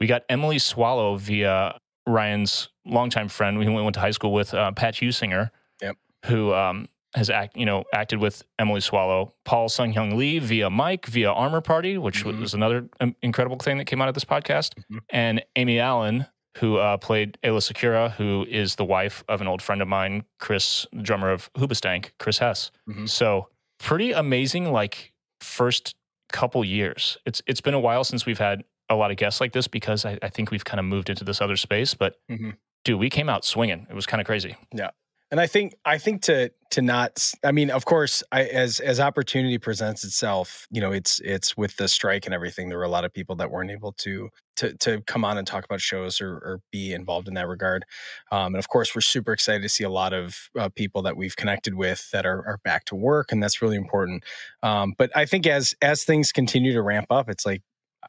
We 0.00 0.06
got 0.06 0.22
Emily 0.28 0.58
Swallow 0.58 1.16
via 1.16 1.78
Ryan's 2.08 2.68
longtime 2.84 3.28
friend. 3.28 3.58
We 3.58 3.68
went 3.68 3.94
to 3.94 4.00
high 4.00 4.10
school 4.12 4.32
with 4.32 4.54
uh, 4.54 4.72
Pat 4.72 4.94
Husinger, 4.94 5.50
Yep. 5.82 5.96
who 6.26 6.52
um, 6.54 6.88
has 7.14 7.30
act, 7.30 7.56
you 7.56 7.64
know, 7.66 7.84
acted 7.92 8.18
with 8.18 8.42
Emily 8.58 8.80
Swallow, 8.80 9.34
Paul 9.44 9.68
Sun 9.68 9.94
Hyung 9.94 10.16
Lee 10.16 10.38
via 10.38 10.70
Mike 10.70 11.06
via 11.06 11.30
Armor 11.30 11.60
Party, 11.60 11.98
which 11.98 12.24
Mhm. 12.24 12.40
was 12.40 12.54
another 12.54 12.88
um, 13.00 13.14
incredible 13.22 13.58
thing 13.58 13.78
that 13.78 13.84
came 13.86 14.00
out 14.02 14.08
of 14.08 14.14
this 14.14 14.24
podcast, 14.24 14.72
Mhm. 14.90 14.98
and 15.10 15.44
Amy 15.56 15.78
Allen, 15.78 16.26
who 16.58 16.76
uh, 16.78 16.96
played 16.96 17.38
Aayla 17.44 17.60
Secura, 17.72 18.10
who 18.12 18.44
is 18.48 18.76
the 18.76 18.84
wife 18.84 19.22
of 19.28 19.40
an 19.40 19.46
old 19.46 19.62
friend 19.62 19.80
of 19.80 19.88
mine, 19.88 20.24
Chris, 20.40 20.86
drummer 21.02 21.30
of 21.30 21.52
Hoobastank, 21.54 22.10
Chris 22.18 22.38
Hesse. 22.38 22.70
Mhm. 22.88 23.08
So 23.08 23.48
pretty 23.78 24.12
amazing, 24.12 24.72
like 24.72 25.12
first 25.40 25.94
couple 26.32 26.64
years. 26.64 27.16
It's 27.24 27.40
it's 27.46 27.60
been 27.60 27.74
a 27.74 27.80
while 27.80 28.04
since 28.04 28.26
we've 28.26 28.38
had 28.40 28.64
a 28.88 28.94
lot 28.96 29.10
of 29.10 29.16
guests 29.16 29.40
like 29.40 29.52
this 29.52 29.68
because 29.68 30.04
I, 30.04 30.18
I 30.22 30.28
think 30.28 30.50
we've 30.50 30.64
kind 30.64 30.80
of 30.80 30.86
moved 30.86 31.10
into 31.10 31.24
this 31.24 31.40
other 31.40 31.56
space. 31.56 31.94
But 31.94 32.16
Mhm. 32.30 32.56
dude, 32.84 32.98
we 32.98 33.10
came 33.10 33.28
out 33.28 33.44
swinging. 33.44 33.86
It 33.90 33.94
was 33.94 34.06
kind 34.06 34.20
of 34.20 34.26
crazy. 34.26 34.56
Yeah. 34.72 34.90
And 35.30 35.40
I 35.40 35.46
think 35.46 35.74
I 35.84 35.98
think 35.98 36.22
to 36.22 36.50
to 36.70 36.80
not 36.80 37.32
I 37.44 37.52
mean 37.52 37.70
of 37.70 37.84
course 37.84 38.22
I 38.32 38.44
as 38.44 38.80
as 38.80 38.98
opportunity 38.98 39.58
presents 39.58 40.02
itself 40.02 40.66
you 40.70 40.80
know 40.80 40.90
it's 40.90 41.20
it's 41.20 41.54
with 41.54 41.76
the 41.76 41.86
strike 41.86 42.24
and 42.24 42.34
everything 42.34 42.70
there 42.70 42.78
were 42.78 42.84
a 42.84 42.88
lot 42.88 43.04
of 43.04 43.12
people 43.12 43.36
that 43.36 43.50
weren't 43.50 43.70
able 43.70 43.92
to 43.92 44.30
to 44.56 44.72
to 44.78 45.02
come 45.02 45.26
on 45.26 45.36
and 45.36 45.46
talk 45.46 45.66
about 45.66 45.82
shows 45.82 46.22
or, 46.22 46.30
or 46.36 46.60
be 46.72 46.94
involved 46.94 47.28
in 47.28 47.34
that 47.34 47.46
regard 47.46 47.84
um, 48.32 48.54
and 48.54 48.56
of 48.58 48.68
course 48.70 48.94
we're 48.94 49.02
super 49.02 49.32
excited 49.34 49.62
to 49.62 49.68
see 49.68 49.84
a 49.84 49.90
lot 49.90 50.14
of 50.14 50.48
uh, 50.58 50.70
people 50.70 51.02
that 51.02 51.16
we've 51.16 51.36
connected 51.36 51.74
with 51.74 52.10
that 52.10 52.24
are, 52.24 52.46
are 52.46 52.58
back 52.64 52.86
to 52.86 52.94
work 52.94 53.30
and 53.30 53.42
that's 53.42 53.60
really 53.60 53.76
important 53.76 54.24
um, 54.62 54.94
but 54.96 55.10
I 55.14 55.26
think 55.26 55.46
as 55.46 55.74
as 55.82 56.04
things 56.04 56.32
continue 56.32 56.72
to 56.72 56.80
ramp 56.82 57.08
up 57.10 57.28
it's 57.28 57.44
like 57.44 57.62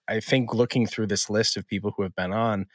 I 0.10 0.20
think 0.20 0.54
looking 0.54 0.88
through 0.88 1.08
this 1.08 1.30
list 1.30 1.56
of 1.58 1.68
people 1.68 1.94
who 1.96 2.04
have 2.04 2.16
been 2.16 2.34
on 2.34 2.66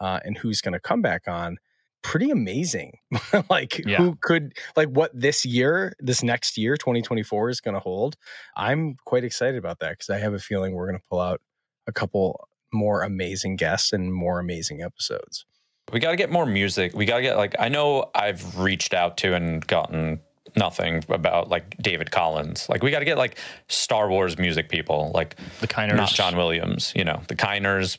uh, 0.00 0.20
and 0.24 0.38
who's 0.38 0.60
going 0.60 0.72
to 0.72 0.80
come 0.80 1.02
back 1.02 1.28
on 1.28 1.58
pretty 2.02 2.30
amazing 2.30 2.98
like 3.50 3.78
Yeah. 3.86 3.96
who 3.96 4.18
could 4.20 4.52
like 4.76 4.88
what 4.90 5.10
this 5.14 5.46
year 5.46 5.94
this 6.00 6.22
next 6.22 6.58
year 6.58 6.76
2024 6.76 7.48
is 7.48 7.62
going 7.62 7.72
to 7.72 7.80
hold 7.80 8.16
i'm 8.58 8.96
quite 9.06 9.24
excited 9.24 9.56
about 9.56 9.78
that 9.80 9.92
because 9.92 10.10
i 10.10 10.18
have 10.18 10.34
a 10.34 10.38
feeling 10.38 10.74
we're 10.74 10.86
going 10.86 10.98
to 10.98 11.04
pull 11.08 11.20
out 11.20 11.40
a 11.86 11.92
couple 11.92 12.46
more 12.74 13.00
amazing 13.02 13.56
guests 13.56 13.90
and 13.94 14.12
more 14.12 14.38
amazing 14.38 14.82
episodes 14.82 15.46
We 15.92 15.98
got 15.98 16.10
to 16.10 16.16
get 16.16 16.30
more 16.30 16.44
music. 16.46 16.94
We 16.94 17.06
got 17.06 17.16
to 17.16 17.22
get 17.22 17.36
like 17.38 17.54
I 17.58 17.68
know 17.70 18.10
I've 18.14 18.58
reached 18.58 18.92
out 18.92 19.16
to 19.18 19.34
and 19.34 19.66
gotten 19.66 20.20
nothing 20.56 21.02
about 21.08 21.48
like 21.48 21.76
David 21.78 22.10
Collins. 22.10 22.68
Like 22.68 22.82
we 22.82 22.90
got 22.90 23.00
to 23.00 23.04
get 23.04 23.18
like 23.18 23.38
Star 23.68 24.08
Wars 24.08 24.38
music 24.38 24.68
people, 24.68 25.10
like 25.14 25.36
The 25.60 25.66
Kiners. 25.68 25.96
not 25.96 26.10
John 26.10 26.36
Williams. 26.36 26.92
You 26.94 27.04
know, 27.04 27.22
the 27.28 27.36
Kiners, 27.36 27.98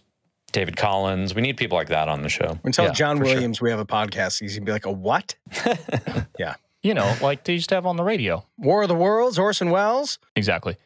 David 0.52 0.78
Collins. 0.78 1.36
We 1.36 1.42
need 1.42 1.58
people 1.58 1.78
like 1.78 1.90
that 1.90 2.08
on 2.08 2.22
the 2.22 2.30
show. 2.30 2.58
when 2.62 2.72
tell 2.74 2.86
Yeah, 2.86 2.92
john 2.94 3.18
for 3.18 3.26
sure. 3.26 3.34
williams 3.36 3.60
we 3.62 3.70
have 3.70 3.80
a 3.80 3.86
podcast 3.86 4.40
he's 4.40 4.54
going 4.54 4.66
to 4.66 4.70
be 4.70 4.72
like 4.72 4.86
a 4.86 4.92
what 4.92 5.36
yeah, 6.40 6.56
You 6.84 6.94
know, 6.94 7.14
like 7.22 7.44
they 7.44 7.54
used 7.54 7.70
to 7.70 7.76
have 7.76 7.86
on 7.86 7.98
the 7.98 8.04
radio. 8.04 8.46
war 8.58 8.84
of 8.84 8.88
the 8.88 8.96
worlds 8.96 9.38
orson 9.40 9.70
welles 9.70 10.20
Exactly. 10.36 10.78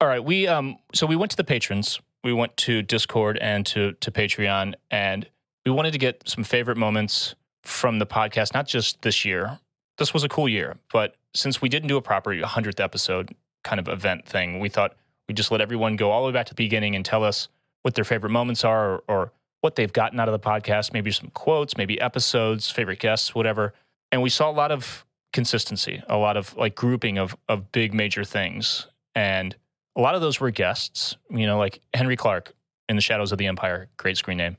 All 0.00 0.08
right. 0.08 0.24
We 0.24 0.46
um 0.46 0.78
so 0.94 1.06
we 1.06 1.16
went 1.16 1.30
to 1.32 1.36
the 1.36 1.44
patrons. 1.44 2.00
We 2.24 2.32
went 2.32 2.56
to 2.58 2.82
Discord 2.82 3.36
and 3.38 3.66
to 3.66 3.92
to 3.92 4.10
Patreon 4.10 4.74
and 4.90 5.28
we 5.66 5.72
wanted 5.72 5.92
to 5.92 5.98
get 5.98 6.22
some 6.26 6.42
favorite 6.44 6.78
moments 6.78 7.34
from 7.62 7.98
the 7.98 8.06
podcast, 8.06 8.54
not 8.54 8.66
just 8.66 9.02
this 9.02 9.24
year. 9.26 9.58
This 10.00 10.14
was 10.14 10.24
a 10.24 10.28
cool 10.30 10.48
year, 10.48 10.78
but 10.90 11.14
since 11.34 11.60
we 11.60 11.68
didn't 11.68 11.88
do 11.88 11.98
a 11.98 12.02
proper 12.02 12.34
100th 12.34 12.80
episode 12.80 13.34
kind 13.62 13.78
of 13.78 13.86
event 13.86 14.26
thing, 14.26 14.58
we 14.58 14.70
thought 14.70 14.96
we'd 15.28 15.36
just 15.36 15.50
let 15.50 15.60
everyone 15.60 15.96
go 15.96 16.10
all 16.10 16.22
the 16.22 16.28
way 16.28 16.32
back 16.32 16.46
to 16.46 16.54
the 16.54 16.64
beginning 16.64 16.96
and 16.96 17.04
tell 17.04 17.22
us 17.22 17.48
what 17.82 17.94
their 17.94 18.04
favorite 18.04 18.30
moments 18.30 18.64
are 18.64 18.94
or, 18.94 19.02
or 19.08 19.32
what 19.60 19.76
they've 19.76 19.92
gotten 19.92 20.18
out 20.18 20.26
of 20.26 20.32
the 20.32 20.38
podcast, 20.38 20.94
maybe 20.94 21.10
some 21.10 21.28
quotes, 21.34 21.76
maybe 21.76 22.00
episodes, 22.00 22.70
favorite 22.70 22.98
guests, 22.98 23.34
whatever. 23.34 23.74
And 24.10 24.22
we 24.22 24.30
saw 24.30 24.50
a 24.50 24.52
lot 24.52 24.72
of 24.72 25.04
consistency, 25.34 26.02
a 26.08 26.16
lot 26.16 26.38
of 26.38 26.56
like 26.56 26.74
grouping 26.74 27.18
of 27.18 27.36
of 27.46 27.70
big 27.70 27.92
major 27.92 28.24
things. 28.24 28.86
And 29.14 29.54
a 29.96 30.00
lot 30.00 30.14
of 30.14 30.22
those 30.22 30.40
were 30.40 30.50
guests, 30.50 31.16
you 31.30 31.46
know, 31.46 31.58
like 31.58 31.80
Henry 31.92 32.16
Clark 32.16 32.54
in 32.88 32.96
The 32.96 33.02
Shadows 33.02 33.32
of 33.32 33.38
the 33.38 33.46
Empire, 33.46 33.90
great 33.98 34.16
screen 34.16 34.38
name. 34.38 34.56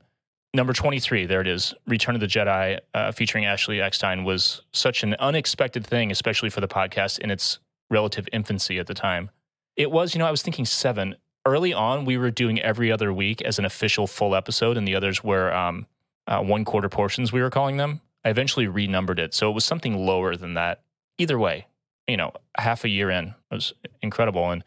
Number 0.54 0.72
23, 0.74 1.26
there 1.26 1.40
it 1.40 1.46
is. 1.46 1.72
Return 1.86 2.14
of 2.14 2.20
the 2.20 2.26
Jedi 2.26 2.78
uh, 2.92 3.12
featuring 3.12 3.46
Ashley 3.46 3.80
Eckstein 3.80 4.24
was 4.24 4.62
such 4.72 5.02
an 5.02 5.14
unexpected 5.14 5.86
thing, 5.86 6.10
especially 6.10 6.50
for 6.50 6.60
the 6.60 6.68
podcast 6.68 7.18
in 7.20 7.30
its 7.30 7.58
relative 7.90 8.28
infancy 8.32 8.78
at 8.78 8.86
the 8.86 8.94
time. 8.94 9.30
It 9.76 9.90
was, 9.90 10.14
you 10.14 10.18
know, 10.18 10.26
I 10.26 10.30
was 10.30 10.42
thinking 10.42 10.66
seven. 10.66 11.16
Early 11.46 11.72
on, 11.72 12.04
we 12.04 12.18
were 12.18 12.30
doing 12.30 12.60
every 12.60 12.92
other 12.92 13.12
week 13.12 13.40
as 13.40 13.58
an 13.58 13.64
official 13.64 14.06
full 14.06 14.34
episode, 14.34 14.76
and 14.76 14.86
the 14.86 14.94
others 14.94 15.24
were 15.24 15.52
um, 15.54 15.86
uh, 16.26 16.40
one 16.40 16.64
quarter 16.64 16.88
portions, 16.88 17.32
we 17.32 17.40
were 17.40 17.50
calling 17.50 17.76
them. 17.76 18.00
I 18.24 18.30
eventually 18.30 18.66
renumbered 18.66 19.18
it. 19.18 19.34
So 19.34 19.50
it 19.50 19.54
was 19.54 19.64
something 19.64 19.96
lower 20.06 20.36
than 20.36 20.54
that. 20.54 20.82
Either 21.18 21.38
way, 21.38 21.66
you 22.06 22.16
know, 22.16 22.32
half 22.56 22.84
a 22.84 22.88
year 22.88 23.10
in 23.10 23.28
it 23.28 23.34
was 23.50 23.72
incredible. 24.00 24.50
And 24.50 24.62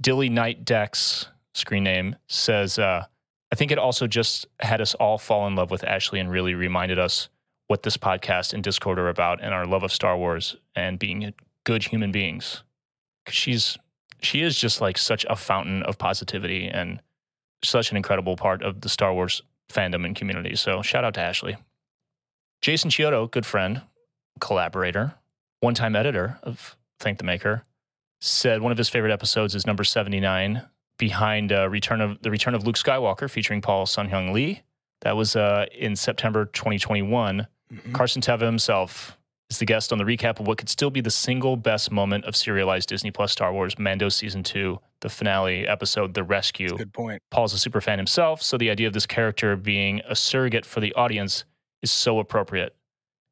Dilly 0.00 0.28
Knight 0.28 0.64
Dex, 0.64 1.28
screen 1.52 1.84
name, 1.84 2.16
says, 2.26 2.78
uh, 2.78 3.06
I 3.54 3.56
think 3.56 3.70
it 3.70 3.78
also 3.78 4.08
just 4.08 4.48
had 4.58 4.80
us 4.80 4.94
all 4.94 5.16
fall 5.16 5.46
in 5.46 5.54
love 5.54 5.70
with 5.70 5.84
Ashley 5.84 6.18
and 6.18 6.28
really 6.28 6.54
reminded 6.54 6.98
us 6.98 7.28
what 7.68 7.84
this 7.84 7.96
podcast 7.96 8.52
and 8.52 8.64
Discord 8.64 8.98
are 8.98 9.08
about 9.08 9.40
and 9.40 9.54
our 9.54 9.64
love 9.64 9.84
of 9.84 9.92
Star 9.92 10.18
Wars 10.18 10.56
and 10.74 10.98
being 10.98 11.32
good 11.62 11.84
human 11.84 12.10
beings. 12.10 12.64
she's 13.28 13.78
she 14.20 14.42
is 14.42 14.58
just 14.58 14.80
like 14.80 14.98
such 14.98 15.24
a 15.30 15.36
fountain 15.36 15.84
of 15.84 15.98
positivity 15.98 16.66
and 16.66 17.00
such 17.62 17.92
an 17.92 17.96
incredible 17.96 18.34
part 18.34 18.60
of 18.64 18.80
the 18.80 18.88
Star 18.88 19.14
Wars 19.14 19.40
fandom 19.72 20.04
and 20.04 20.16
community. 20.16 20.56
So 20.56 20.82
shout 20.82 21.04
out 21.04 21.14
to 21.14 21.20
Ashley. 21.20 21.56
Jason 22.60 22.90
Chiodo, 22.90 23.30
good 23.30 23.46
friend, 23.46 23.82
collaborator, 24.40 25.14
one 25.60 25.74
time 25.74 25.94
editor 25.94 26.40
of 26.42 26.76
Thank 26.98 27.18
the 27.18 27.24
Maker, 27.24 27.62
said 28.20 28.62
one 28.62 28.72
of 28.72 28.78
his 28.78 28.88
favorite 28.88 29.12
episodes 29.12 29.54
is 29.54 29.64
number 29.64 29.84
79 29.84 30.60
behind 30.98 31.52
uh, 31.52 31.68
Return 31.68 32.00
of 32.00 32.20
the 32.22 32.30
Return 32.30 32.54
of 32.54 32.64
Luke 32.66 32.76
Skywalker 32.76 33.28
featuring 33.30 33.60
Paul 33.60 33.86
Sun 33.86 34.08
Hyung 34.10 34.32
Lee. 34.32 34.62
That 35.02 35.16
was 35.16 35.36
uh, 35.36 35.66
in 35.76 35.96
September 35.96 36.46
2021. 36.46 37.46
Carson 37.92 38.22
Teva 38.22 38.42
himself 38.42 39.18
is 39.50 39.58
the 39.58 39.66
guest 39.66 39.92
on 39.92 39.98
the 39.98 40.04
recap 40.04 40.38
of 40.40 40.46
what 40.46 40.58
could 40.58 40.68
still 40.68 40.90
be 40.90 41.00
the 41.00 41.10
single 41.10 41.56
best 41.56 41.90
moment 41.90 42.24
of 42.24 42.36
serialized 42.36 42.88
Disney 42.88 43.10
Plus 43.10 43.32
Star 43.32 43.52
Wars 43.52 43.78
Mando 43.78 44.08
Season 44.08 44.42
2, 44.42 44.78
the 45.00 45.08
finale 45.10 45.66
episode, 45.66 46.14
The 46.14 46.22
Rescue. 46.22 46.68
good 46.76 46.92
point 46.94 47.20
Paul's 47.30 47.52
a 47.52 47.58
super 47.58 47.80
fan 47.80 47.98
himself, 47.98 48.40
so 48.42 48.56
the 48.56 48.70
idea 48.70 48.86
of 48.86 48.92
this 48.94 49.06
character 49.06 49.56
being 49.56 50.00
a 50.08 50.14
surrogate 50.14 50.64
for 50.64 50.80
the 50.80 50.94
audience 50.94 51.44
is 51.82 51.90
so 51.90 52.20
appropriate. 52.20 52.74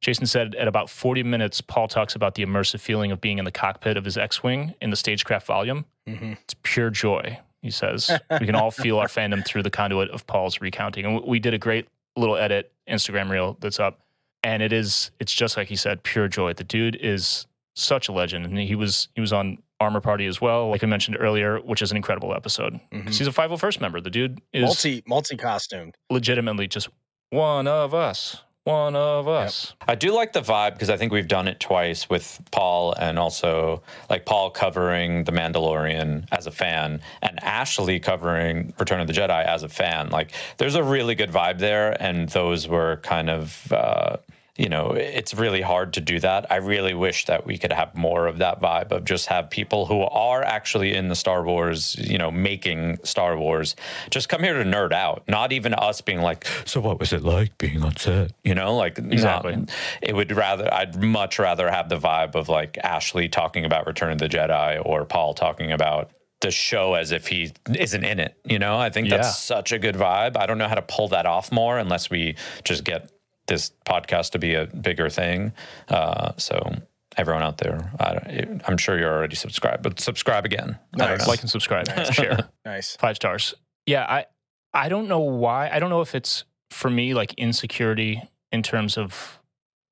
Jason 0.02 0.26
said 0.26 0.54
at 0.56 0.66
about 0.68 0.90
40 0.90 1.22
minutes, 1.22 1.60
Paul 1.60 1.86
talks 1.88 2.14
about 2.16 2.34
the 2.34 2.44
immersive 2.44 2.80
feeling 2.80 3.12
of 3.12 3.20
being 3.20 3.38
in 3.38 3.44
the 3.44 3.52
cockpit 3.52 3.96
of 3.96 4.04
his 4.04 4.18
X 4.18 4.42
Wing 4.42 4.74
in 4.82 4.90
the 4.90 4.96
Stagecraft 4.96 5.46
volume. 5.46 5.84
Mhm. 6.08 6.36
It's 6.42 6.54
pure 6.64 6.90
joy, 6.90 7.38
he 7.62 7.70
says. 7.70 8.10
we 8.40 8.46
can 8.46 8.54
all 8.54 8.70
feel 8.84 8.98
our 8.98 9.06
fandom 9.06 9.44
through 9.44 9.62
the 9.62 9.70
conduit 9.70 10.10
of 10.10 10.26
Paul's 10.26 10.60
recounting. 10.60 11.06
And 11.06 11.24
we 11.24 11.38
did 11.38 11.54
a 11.54 11.58
great 11.58 11.88
little 12.16 12.36
edit 12.36 12.72
Instagram 12.88 13.30
reel 13.30 13.56
that's 13.60 13.80
up. 13.80 14.00
And 14.44 14.62
it 14.62 14.72
is, 14.72 15.12
it's 15.20 15.32
just 15.32 15.56
like 15.56 15.68
he 15.68 15.76
said, 15.76 16.02
pure 16.02 16.26
joy. 16.28 16.52
The 16.52 16.64
dude 16.64 16.96
is 16.96 17.46
such 17.76 18.08
a 18.08 18.12
legend. 18.12 18.44
And 18.44 18.58
he 18.58 18.74
was, 18.74 19.08
he 19.14 19.20
was 19.20 19.32
on 19.32 19.58
Armor 19.80 20.00
Party 20.00 20.26
as 20.26 20.40
well, 20.40 20.68
like 20.68 20.82
I 20.84 20.86
mentioned 20.86 21.16
earlier, 21.18 21.58
which 21.60 21.80
is 21.82 21.90
an 21.90 21.96
incredible 21.96 22.34
episode. 22.34 22.78
Mhm. 22.92 23.06
'Cause 23.06 23.18
He's 23.18 23.26
a 23.28 23.32
501st 23.32 23.80
member. 23.80 24.00
The 24.00 24.10
dude 24.10 24.40
is 24.52 24.62
Multi 24.64 25.02
multi 25.06 25.36
costumed. 25.36 25.94
legitimately 26.10 26.66
just 26.68 26.88
one 27.30 27.66
of 27.66 27.94
us. 27.94 28.42
One 28.64 28.94
of 28.94 29.26
us. 29.26 29.74
I 29.88 29.96
do 29.96 30.14
like 30.14 30.32
the 30.32 30.40
vibe 30.40 30.74
because 30.74 30.88
I 30.88 30.96
think 30.96 31.12
we've 31.12 31.26
done 31.26 31.48
it 31.48 31.58
twice 31.58 32.08
with 32.08 32.40
Paul 32.52 32.92
and 32.92 33.18
also 33.18 33.82
like 34.08 34.24
Paul 34.24 34.50
covering 34.50 35.24
The 35.24 35.32
Mandalorian 35.32 36.26
as 36.30 36.46
a 36.46 36.52
fan 36.52 37.00
and 37.22 37.42
Ashley 37.42 37.98
covering 37.98 38.72
Return 38.78 39.00
of 39.00 39.08
the 39.08 39.12
Jedi 39.14 39.44
as 39.44 39.64
a 39.64 39.68
fan. 39.68 40.10
Like 40.10 40.30
there's 40.58 40.76
a 40.76 40.82
really 40.84 41.16
good 41.16 41.30
vibe 41.30 41.58
there. 41.58 42.00
And 42.00 42.28
those 42.28 42.68
were 42.68 42.98
kind 43.02 43.30
of, 43.30 43.72
uh, 43.72 44.18
you 44.58 44.68
know, 44.68 44.90
it's 44.92 45.32
really 45.32 45.62
hard 45.62 45.94
to 45.94 46.00
do 46.02 46.20
that. 46.20 46.50
I 46.52 46.56
really 46.56 46.92
wish 46.92 47.24
that 47.24 47.46
we 47.46 47.56
could 47.56 47.72
have 47.72 47.94
more 47.94 48.26
of 48.26 48.36
that 48.38 48.60
vibe 48.60 48.92
of 48.92 49.04
just 49.06 49.26
have 49.26 49.48
people 49.48 49.86
who 49.86 50.02
are 50.02 50.42
actually 50.42 50.94
in 50.94 51.08
the 51.08 51.14
Star 51.16 51.42
Wars, 51.42 51.96
you 51.98 52.18
know, 52.18 52.30
making 52.30 52.98
Star 53.02 53.38
Wars, 53.38 53.76
just 54.10 54.28
come 54.28 54.42
here 54.42 54.62
to 54.62 54.68
nerd 54.68 54.92
out. 54.92 55.22
Not 55.26 55.52
even 55.52 55.72
us 55.72 56.02
being 56.02 56.20
like, 56.20 56.46
so 56.66 56.80
what 56.82 57.00
was 57.00 57.14
it 57.14 57.22
like 57.22 57.56
being 57.56 57.82
on 57.82 57.96
set? 57.96 58.32
You 58.44 58.54
know, 58.54 58.76
like 58.76 58.98
Exactly. 58.98 59.56
not- 59.56 59.70
it 60.02 60.14
would 60.14 60.30
rather 60.32 60.72
I'd 60.72 61.02
much 61.02 61.38
rather 61.38 61.70
have 61.70 61.88
the 61.88 61.98
vibe 61.98 62.34
of 62.34 62.50
like 62.50 62.76
Ashley 62.84 63.30
talking 63.30 63.64
about 63.64 63.86
Return 63.86 64.12
of 64.12 64.18
the 64.18 64.28
Jedi 64.28 64.82
or 64.84 65.06
Paul 65.06 65.32
talking 65.32 65.72
about 65.72 66.10
the 66.42 66.50
show 66.50 66.92
as 66.94 67.10
if 67.12 67.28
he 67.28 67.52
isn't 67.74 68.04
in 68.04 68.18
it. 68.20 68.36
You 68.44 68.58
know, 68.58 68.76
I 68.76 68.90
think 68.90 69.08
Yeah. 69.08 69.16
that's 69.18 69.38
such 69.38 69.72
a 69.72 69.78
good 69.78 69.94
vibe. 69.94 70.36
I 70.36 70.44
don't 70.44 70.58
know 70.58 70.68
how 70.68 70.74
to 70.74 70.82
pull 70.82 71.08
that 71.08 71.24
off 71.24 71.50
more 71.52 71.78
unless 71.78 72.10
we 72.10 72.34
just 72.64 72.84
get 72.84 73.08
this 73.52 73.72
podcast 73.86 74.30
to 74.30 74.38
be 74.38 74.54
a 74.54 74.66
bigger 74.66 75.08
thing. 75.08 75.52
Uh, 75.88 76.32
so 76.38 76.74
everyone 77.16 77.42
out 77.42 77.58
there, 77.58 77.92
I 78.00 78.14
don't, 78.14 78.62
I'm 78.66 78.78
sure 78.78 78.98
you're 78.98 79.12
already 79.12 79.36
subscribed, 79.36 79.82
but 79.82 80.00
subscribe 80.00 80.44
again. 80.44 80.78
Nice. 80.96 81.28
Like 81.28 81.42
and 81.42 81.50
subscribe. 81.50 81.86
Share. 82.12 82.48
Nice. 82.64 82.96
Five 82.96 83.16
stars. 83.16 83.54
Yeah, 83.86 84.04
I 84.08 84.26
I 84.72 84.88
don't 84.88 85.08
know 85.08 85.20
why. 85.20 85.68
I 85.70 85.78
don't 85.78 85.90
know 85.90 86.00
if 86.00 86.14
it's 86.14 86.44
for 86.70 86.90
me 86.90 87.14
like 87.14 87.34
insecurity 87.34 88.22
in 88.50 88.62
terms 88.62 88.96
of 88.96 89.38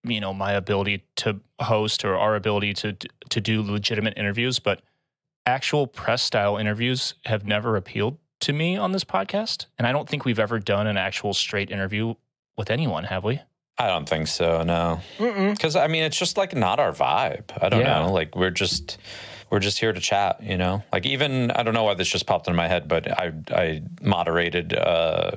you 0.04 0.20
know 0.20 0.32
my 0.32 0.52
ability 0.52 1.04
to 1.16 1.40
host 1.60 2.04
or 2.04 2.16
our 2.16 2.36
ability 2.36 2.72
to 2.74 2.92
to 3.28 3.40
do 3.40 3.62
legitimate 3.62 4.16
interviews, 4.16 4.58
but 4.58 4.82
actual 5.46 5.86
press 5.86 6.22
style 6.22 6.56
interviews 6.56 7.14
have 7.26 7.44
never 7.44 7.76
appealed 7.76 8.18
to 8.40 8.52
me 8.52 8.76
on 8.76 8.92
this 8.92 9.04
podcast, 9.04 9.66
and 9.76 9.86
I 9.86 9.92
don't 9.92 10.08
think 10.08 10.24
we've 10.24 10.38
ever 10.38 10.58
done 10.58 10.86
an 10.86 10.96
actual 10.96 11.34
straight 11.34 11.70
interview 11.70 12.14
with 12.56 12.70
anyone, 12.70 13.04
have 13.04 13.24
we? 13.24 13.40
I 13.80 13.86
don't 13.88 14.08
think 14.08 14.28
so. 14.28 14.62
No. 14.62 15.00
Because 15.18 15.74
I 15.74 15.86
mean, 15.86 16.02
it's 16.02 16.18
just 16.18 16.36
like 16.36 16.54
not 16.54 16.78
our 16.78 16.92
vibe. 16.92 17.50
I 17.60 17.68
don't 17.70 17.80
Yeah. 17.80 18.00
know. 18.00 18.12
Like 18.12 18.36
we're 18.36 18.50
just 18.50 18.98
we're 19.50 19.58
just 19.60 19.78
here 19.80 19.92
to 19.92 20.00
chat. 20.00 20.42
You 20.42 20.56
know, 20.58 20.82
like 20.92 21.06
even 21.06 21.50
I 21.50 21.62
don't 21.62 21.74
know 21.74 21.84
why 21.84 21.94
this 21.94 22.08
just 22.08 22.26
popped 22.26 22.46
in 22.48 22.54
my 22.54 22.68
head, 22.68 22.88
but 22.88 23.10
I 23.10 23.32
I 23.50 23.82
moderated 24.02 24.74
uh, 24.74 25.32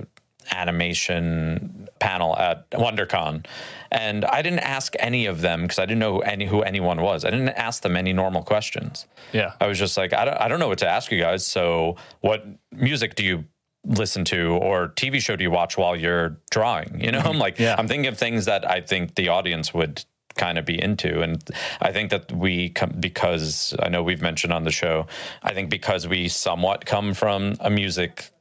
animation 0.52 1.88
panel 2.00 2.36
at 2.38 2.70
WonderCon, 2.72 3.46
and 3.92 4.26
I 4.26 4.42
didn't 4.42 4.60
ask 4.60 4.94
any 5.00 5.26
of 5.28 5.40
them 5.42 5.62
because 5.62 5.80
I 5.80 5.86
didn't 5.86 6.00
know 6.00 6.20
any 6.20 6.46
who 6.46 6.62
anyone 6.64 7.02
was. 7.02 7.24
I 7.24 7.30
didn't 7.30 7.50
ask 7.50 7.82
them 7.82 7.96
any 7.96 8.12
normal 8.14 8.44
questions. 8.44 9.06
Yeah. 9.32 9.54
I 9.62 9.68
was 9.68 9.80
just 9.80 9.96
like, 9.98 10.12
I 10.14 10.26
don't, 10.26 10.38
I 10.38 10.48
don't 10.50 10.60
know 10.60 10.68
what 10.68 10.80
to 10.80 10.88
ask 10.90 11.12
you 11.12 11.20
guys. 11.20 11.46
So, 11.46 11.96
what 12.20 12.46
music 12.72 13.16
do 13.16 13.24
you 13.24 13.46
listen 13.86 14.24
to, 14.26 14.52
or 14.54 14.90
TV 14.90 15.22
show 15.22 15.36
do 15.36 15.44
you 15.44 15.52
watch 15.52 15.78
while 15.78 15.96
you're 15.96 16.38
drawing? 16.52 17.02
You 17.02 17.12
know, 17.12 17.20
I'm 17.20 17.34
mm-hmm. 17.34 17.40
like, 17.48 17.60
Yeah. 17.60 17.76
I'm 17.78 17.88
thinking 17.88 18.08
of 18.08 18.18
things 18.18 18.46
that 18.46 18.70
I 18.70 18.82
think 18.82 19.16
the 19.16 19.30
audience 19.30 19.74
would 19.74 20.04
kind 20.36 20.58
of 20.58 20.66
be 20.66 20.82
into, 20.82 21.22
and 21.22 21.44
I 21.82 21.92
think 21.92 22.10
that 22.10 22.32
we 22.32 22.70
come 22.70 22.96
because 23.00 23.76
I 23.80 23.90
know 23.90 24.02
we've 24.02 24.22
mentioned 24.22 24.52
on 24.54 24.64
the 24.64 24.72
show. 24.72 25.06
I 25.44 25.54
think 25.54 25.70
because 25.70 26.08
we 26.08 26.28
somewhat 26.28 26.86
come 26.86 27.14
from 27.14 27.56
a 27.60 27.70
music 27.70 28.32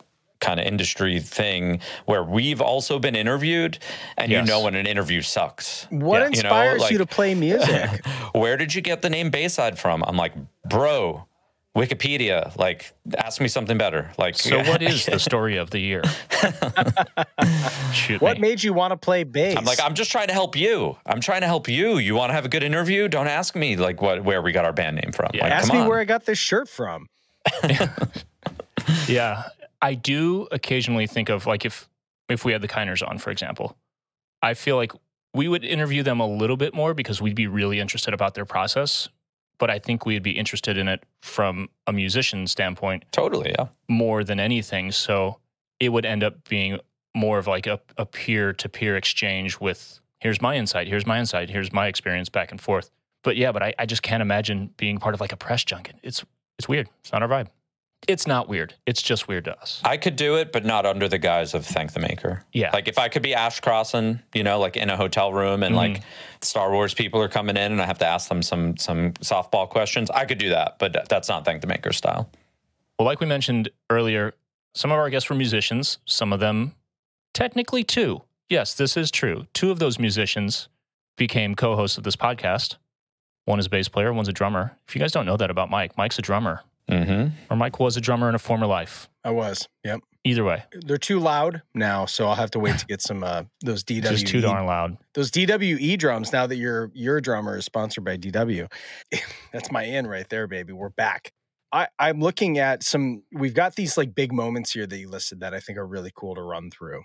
kind 0.40 0.58
of 0.58 0.66
industry 0.66 1.20
thing 1.20 1.80
where 2.04 2.24
we've 2.24 2.60
also 2.60 2.98
been 2.98 3.14
interviewed 3.14 3.78
and 4.16 4.30
Yes. 4.30 4.44
you 4.44 4.52
know 4.52 4.60
when 4.62 4.74
an 4.74 4.86
interview 4.86 5.22
sucks 5.22 5.86
What 5.90 6.18
Yeah. 6.18 6.24
You 6.36 6.42
know, 6.42 6.48
inspires 6.48 6.90
you, 6.90 6.98
to 6.98 7.06
play 7.06 7.34
music? 7.36 8.04
where 8.32 8.56
did 8.56 8.74
you 8.74 8.82
get 8.82 9.02
the 9.02 9.08
name 9.10 9.30
Bayside 9.30 9.78
from? 9.78 10.02
I'm 10.02 10.16
like, 10.16 10.32
bro, 10.68 11.26
Wikipedia. 11.76 12.54
Like, 12.58 12.92
ask 13.16 13.40
me 13.40 13.48
something 13.48 13.78
better. 13.78 14.10
Like, 14.18 14.36
So 14.38 14.58
what 14.58 14.82
is 14.82 15.06
the 15.06 15.18
story 15.30 15.56
of 15.56 15.70
the 15.70 15.78
year? 15.80 16.02
Shoot 17.92 18.20
what 18.20 18.36
me. 18.38 18.48
made 18.48 18.62
you 18.62 18.72
want 18.74 18.90
to 18.92 18.96
play 18.96 19.24
bass? 19.24 19.56
I'm 19.56 19.64
like, 19.64 19.80
I'm 19.82 19.94
just 19.94 20.10
trying 20.10 20.26
to 20.28 20.34
help 20.34 20.54
you. 20.56 20.98
I'm 21.06 21.20
trying 21.20 21.40
to 21.40 21.46
help 21.46 21.68
you. 21.68 21.98
You 21.98 22.14
want 22.14 22.30
to 22.30 22.34
have 22.34 22.44
a 22.44 22.48
good 22.48 22.62
interview? 22.62 23.08
Don't 23.08 23.26
ask 23.28 23.56
me 23.56 23.76
like 23.76 24.02
what 24.02 24.22
where 24.24 24.42
we 24.42 24.52
got 24.52 24.64
our 24.66 24.72
band 24.72 24.96
name 24.96 25.12
from. 25.12 25.30
Yeah. 25.32 25.44
Like, 25.44 25.52
Ask 25.52 25.68
come 25.68 25.76
me 25.78 25.82
on. 25.82 25.88
where 25.88 25.98
I 25.98 26.04
got 26.04 26.26
this 26.26 26.38
shirt 26.38 26.68
from. 26.68 27.08
Yeah, 29.06 29.44
I 29.80 29.94
do 29.94 30.48
occasionally 30.50 31.06
think 31.06 31.28
of 31.28 31.46
like 31.46 31.64
if 31.64 31.88
if 32.28 32.44
we 32.44 32.52
had 32.52 32.62
the 32.62 32.68
Kiners 32.68 33.06
on, 33.06 33.18
for 33.18 33.30
example, 33.30 33.76
I 34.42 34.54
feel 34.54 34.76
like 34.76 34.92
we 35.34 35.46
would 35.48 35.64
interview 35.64 36.02
them 36.02 36.18
a 36.20 36.26
little 36.26 36.56
bit 36.56 36.74
more 36.74 36.92
because 36.94 37.22
we'd 37.22 37.36
be 37.36 37.46
really 37.46 37.78
interested 37.78 38.12
about 38.12 38.34
their 38.34 38.44
process. 38.44 39.08
But 39.58 39.70
I 39.70 39.78
think 39.78 40.04
we'd 40.06 40.22
be 40.22 40.32
interested 40.32 40.76
in 40.76 40.88
it 40.88 41.04
from 41.20 41.68
a 41.86 41.92
musician 41.92 42.46
standpoint 42.46 43.04
totally, 43.12 43.54
yeah. 43.58 43.68
more 43.88 44.24
than 44.24 44.40
anything. 44.40 44.90
So 44.92 45.38
it 45.78 45.90
would 45.90 46.04
end 46.04 46.24
up 46.24 46.48
being 46.48 46.78
more 47.14 47.38
of 47.38 47.46
like 47.46 47.66
a, 47.66 47.80
a 47.96 48.06
peer 48.06 48.52
to 48.54 48.68
peer 48.68 48.96
exchange 48.96 49.60
with 49.60 50.00
here's 50.20 50.40
my 50.40 50.56
insight, 50.56 50.88
here's 50.88 51.06
my 51.06 51.18
insight, 51.18 51.50
here's 51.50 51.72
my 51.72 51.86
experience 51.86 52.28
back 52.28 52.50
and 52.50 52.60
forth. 52.60 52.90
But 53.22 53.36
yeah, 53.36 53.52
but 53.52 53.62
I, 53.62 53.74
I 53.78 53.86
just 53.86 54.02
can't 54.02 54.22
imagine 54.22 54.70
being 54.76 54.98
part 54.98 55.14
of 55.14 55.20
like 55.20 55.32
a 55.32 55.36
press 55.36 55.64
junket. 55.64 55.96
It's 56.02 56.24
it's 56.58 56.68
weird. 56.68 56.88
It's 57.00 57.12
not 57.12 57.22
our 57.22 57.28
vibe. 57.28 57.48
It's 58.08 58.26
not 58.26 58.48
weird. 58.48 58.74
It's 58.84 59.00
just 59.00 59.28
weird 59.28 59.44
to 59.44 59.56
us. 59.60 59.80
I 59.84 59.96
could 59.96 60.16
do 60.16 60.36
it, 60.36 60.50
but 60.52 60.64
not 60.64 60.86
under 60.86 61.08
the 61.08 61.18
guise 61.18 61.54
of 61.54 61.64
thank 61.64 61.92
the 61.92 62.00
maker. 62.00 62.44
Yeah. 62.52 62.70
Like 62.72 62.88
if 62.88 62.98
I 62.98 63.08
could 63.08 63.22
be 63.22 63.34
Ash 63.34 63.60
Crossan, 63.60 64.20
you 64.34 64.42
know, 64.42 64.58
like 64.58 64.76
in 64.76 64.90
a 64.90 64.96
hotel 64.96 65.32
room 65.32 65.62
and 65.62 65.76
like 65.76 65.92
mm-hmm. 65.92 66.02
Star 66.40 66.72
Wars 66.72 66.94
people 66.94 67.20
are 67.20 67.28
coming 67.28 67.56
in 67.56 67.70
and 67.72 67.80
I 67.80 67.86
have 67.86 67.98
to 67.98 68.06
ask 68.06 68.28
them 68.28 68.42
some 68.42 68.76
some 68.76 69.12
softball 69.14 69.68
questions, 69.68 70.10
I 70.10 70.24
could 70.24 70.38
do 70.38 70.48
that, 70.48 70.78
but 70.78 71.08
that's 71.08 71.28
not 71.28 71.44
thank 71.44 71.60
the 71.60 71.68
maker 71.68 71.92
style. 71.92 72.28
Well, 72.98 73.06
like 73.06 73.20
we 73.20 73.26
mentioned 73.26 73.70
earlier, 73.88 74.34
some 74.74 74.90
of 74.90 74.98
our 74.98 75.10
guests 75.10 75.28
were 75.28 75.36
musicians, 75.36 75.98
some 76.04 76.32
of 76.32 76.40
them 76.40 76.74
technically 77.34 77.84
two. 77.84 78.22
Yes, 78.48 78.74
this 78.74 78.96
is 78.96 79.10
true. 79.10 79.46
Two 79.54 79.70
of 79.70 79.78
those 79.78 79.98
musicians 79.98 80.68
became 81.16 81.54
co 81.54 81.76
hosts 81.76 81.98
of 81.98 82.04
this 82.04 82.16
podcast. 82.16 82.76
One 83.44 83.58
is 83.58 83.66
a 83.66 83.70
bass 83.70 83.88
player, 83.88 84.12
one's 84.12 84.28
a 84.28 84.32
drummer. 84.32 84.76
If 84.86 84.94
you 84.94 85.00
guys 85.00 85.12
don't 85.12 85.26
know 85.26 85.36
that 85.36 85.50
about 85.50 85.70
Mike, 85.70 85.96
Mike's 85.96 86.18
a 86.18 86.22
drummer, 86.22 86.62
Mm-hmm. 86.90 87.28
or 87.50 87.56
Mike 87.56 87.78
was 87.78 87.96
a 87.96 88.00
drummer 88.00 88.28
in 88.28 88.34
a 88.34 88.38
former 88.38 88.66
life. 88.66 89.08
I 89.24 89.30
was. 89.30 89.68
Yep. 89.84 90.00
Either 90.24 90.44
way, 90.44 90.62
They're 90.84 90.98
too 90.98 91.18
loud 91.18 91.62
now, 91.74 92.06
so 92.06 92.28
I'll 92.28 92.36
have 92.36 92.52
to 92.52 92.60
wait 92.60 92.78
to 92.78 92.86
get 92.86 93.02
some 93.02 93.24
uh 93.24 93.42
those 93.64 93.82
DWE 93.84 94.02
just 94.02 94.26
too 94.28 94.40
darn 94.40 94.66
loud. 94.66 94.96
those 95.14 95.32
DWE 95.32 95.98
drums. 95.98 96.32
Now 96.32 96.46
that 96.46 96.56
your 96.56 96.92
your 96.94 97.20
drummer 97.20 97.56
is 97.56 97.64
sponsored 97.64 98.04
by 98.04 98.16
DW, 98.16 98.70
that's 99.52 99.72
my 99.72 99.82
in 99.82 100.06
right 100.06 100.28
there, 100.28 100.46
baby. 100.46 100.72
We're 100.72 100.90
back. 100.90 101.32
I, 101.72 101.88
I'm 101.98 102.20
looking 102.20 102.58
at 102.58 102.82
some. 102.84 103.22
We've 103.32 103.54
got 103.54 103.74
these 103.74 103.96
like 103.96 104.14
big 104.14 104.32
moments 104.32 104.72
here 104.72 104.86
that 104.86 104.96
you 104.98 105.08
listed 105.08 105.40
that 105.40 105.54
I 105.54 105.60
think 105.60 105.78
are 105.78 105.86
really 105.86 106.12
cool 106.14 106.34
to 106.36 106.42
run 106.42 106.70
through. 106.70 107.02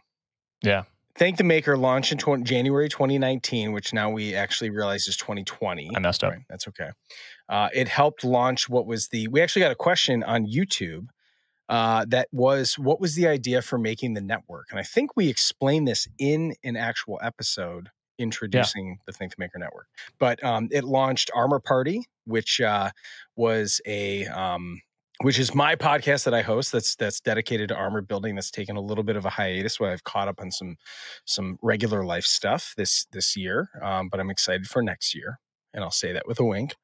Yeah. 0.61 0.83
Thank 1.17 1.37
the 1.37 1.43
Maker 1.43 1.75
launched 1.77 2.11
in 2.11 2.19
20, 2.19 2.43
January 2.43 2.87
2019, 2.89 3.71
which 3.71 3.91
now 3.91 4.09
we 4.09 4.35
actually 4.35 4.69
realize 4.69 5.07
is 5.07 5.17
2020. 5.17 5.89
I 5.95 5.99
messed 5.99 6.23
up. 6.23 6.31
Right, 6.31 6.43
that's 6.47 6.67
okay. 6.67 6.91
Uh, 7.49 7.69
it 7.73 7.87
helped 7.87 8.23
launch 8.23 8.69
what 8.69 8.85
was 8.85 9.07
the. 9.07 9.27
We 9.27 9.41
actually 9.41 9.63
got 9.63 9.71
a 9.71 9.75
question 9.75 10.23
on 10.23 10.45
YouTube 10.45 11.07
uh, 11.69 12.05
that 12.09 12.27
was 12.31 12.77
what 12.77 13.01
was 13.01 13.15
the 13.15 13.27
idea 13.27 13.63
for 13.63 13.79
making 13.79 14.13
the 14.13 14.21
network, 14.21 14.67
and 14.69 14.79
I 14.79 14.83
think 14.83 15.11
we 15.15 15.27
explained 15.27 15.87
this 15.87 16.07
in 16.19 16.53
an 16.63 16.77
actual 16.77 17.19
episode 17.23 17.89
introducing 18.19 18.99
the 19.05 19.11
Thank 19.11 19.35
the 19.35 19.39
Maker 19.39 19.59
network. 19.59 19.87
But 20.19 20.43
um, 20.43 20.69
it 20.71 20.83
launched 20.83 21.31
Armor 21.33 21.59
Party, 21.59 22.05
which 22.25 22.61
uh, 22.61 22.91
was 23.35 23.81
a 23.85 24.25
um, 24.27 24.81
which 25.21 25.39
is 25.39 25.55
my 25.55 25.75
podcast 25.75 26.25
that 26.25 26.33
I 26.33 26.41
host. 26.41 26.71
That's 26.71 26.95
that's 26.95 27.19
dedicated 27.19 27.69
to 27.69 27.75
armor 27.75 28.01
building. 28.01 28.35
That's 28.35 28.51
taken 28.51 28.75
a 28.75 28.81
little 28.81 29.03
bit 29.03 29.15
of 29.15 29.25
a 29.25 29.29
hiatus. 29.29 29.79
Where 29.79 29.91
I've 29.91 30.03
caught 30.03 30.27
up 30.27 30.39
on 30.39 30.51
some 30.51 30.77
some 31.25 31.57
regular 31.61 32.03
life 32.05 32.25
stuff 32.25 32.73
this 32.77 33.05
this 33.11 33.35
year, 33.35 33.69
um, 33.81 34.09
but 34.09 34.19
I'm 34.19 34.29
excited 34.29 34.67
for 34.67 34.81
next 34.81 35.15
year, 35.15 35.39
and 35.73 35.83
I'll 35.83 35.91
say 35.91 36.11
that 36.13 36.27
with 36.27 36.39
a 36.39 36.43
wink. 36.45 36.75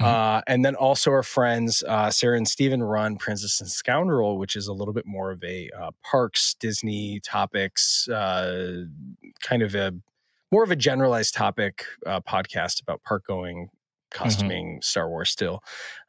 Mhm. 0.00 0.06
Uh, 0.06 0.42
and 0.46 0.64
then 0.64 0.74
also 0.74 1.10
our 1.10 1.22
friends 1.22 1.82
uh, 1.86 2.10
Sarah 2.10 2.36
and 2.38 2.48
Steven 2.48 2.82
run 2.82 3.16
Princess 3.16 3.60
and 3.60 3.68
Scoundrel, 3.70 4.38
which 4.38 4.56
is 4.56 4.66
a 4.66 4.72
little 4.72 4.94
bit 4.94 5.04
more 5.04 5.30
of 5.30 5.44
a 5.44 5.68
uh, 5.78 5.90
parks, 6.02 6.54
Disney 6.58 7.20
topics, 7.20 8.08
uh, 8.08 8.84
kind 9.42 9.62
of 9.62 9.74
a 9.74 9.92
more 10.52 10.64
of 10.64 10.70
a 10.70 10.76
generalized 10.76 11.34
topic 11.34 11.84
uh, 12.06 12.20
podcast 12.20 12.80
about 12.82 13.02
park 13.02 13.26
going, 13.26 13.68
costuming, 14.10 14.80
Star 14.82 15.08
Wars 15.08 15.30
still. 15.30 15.62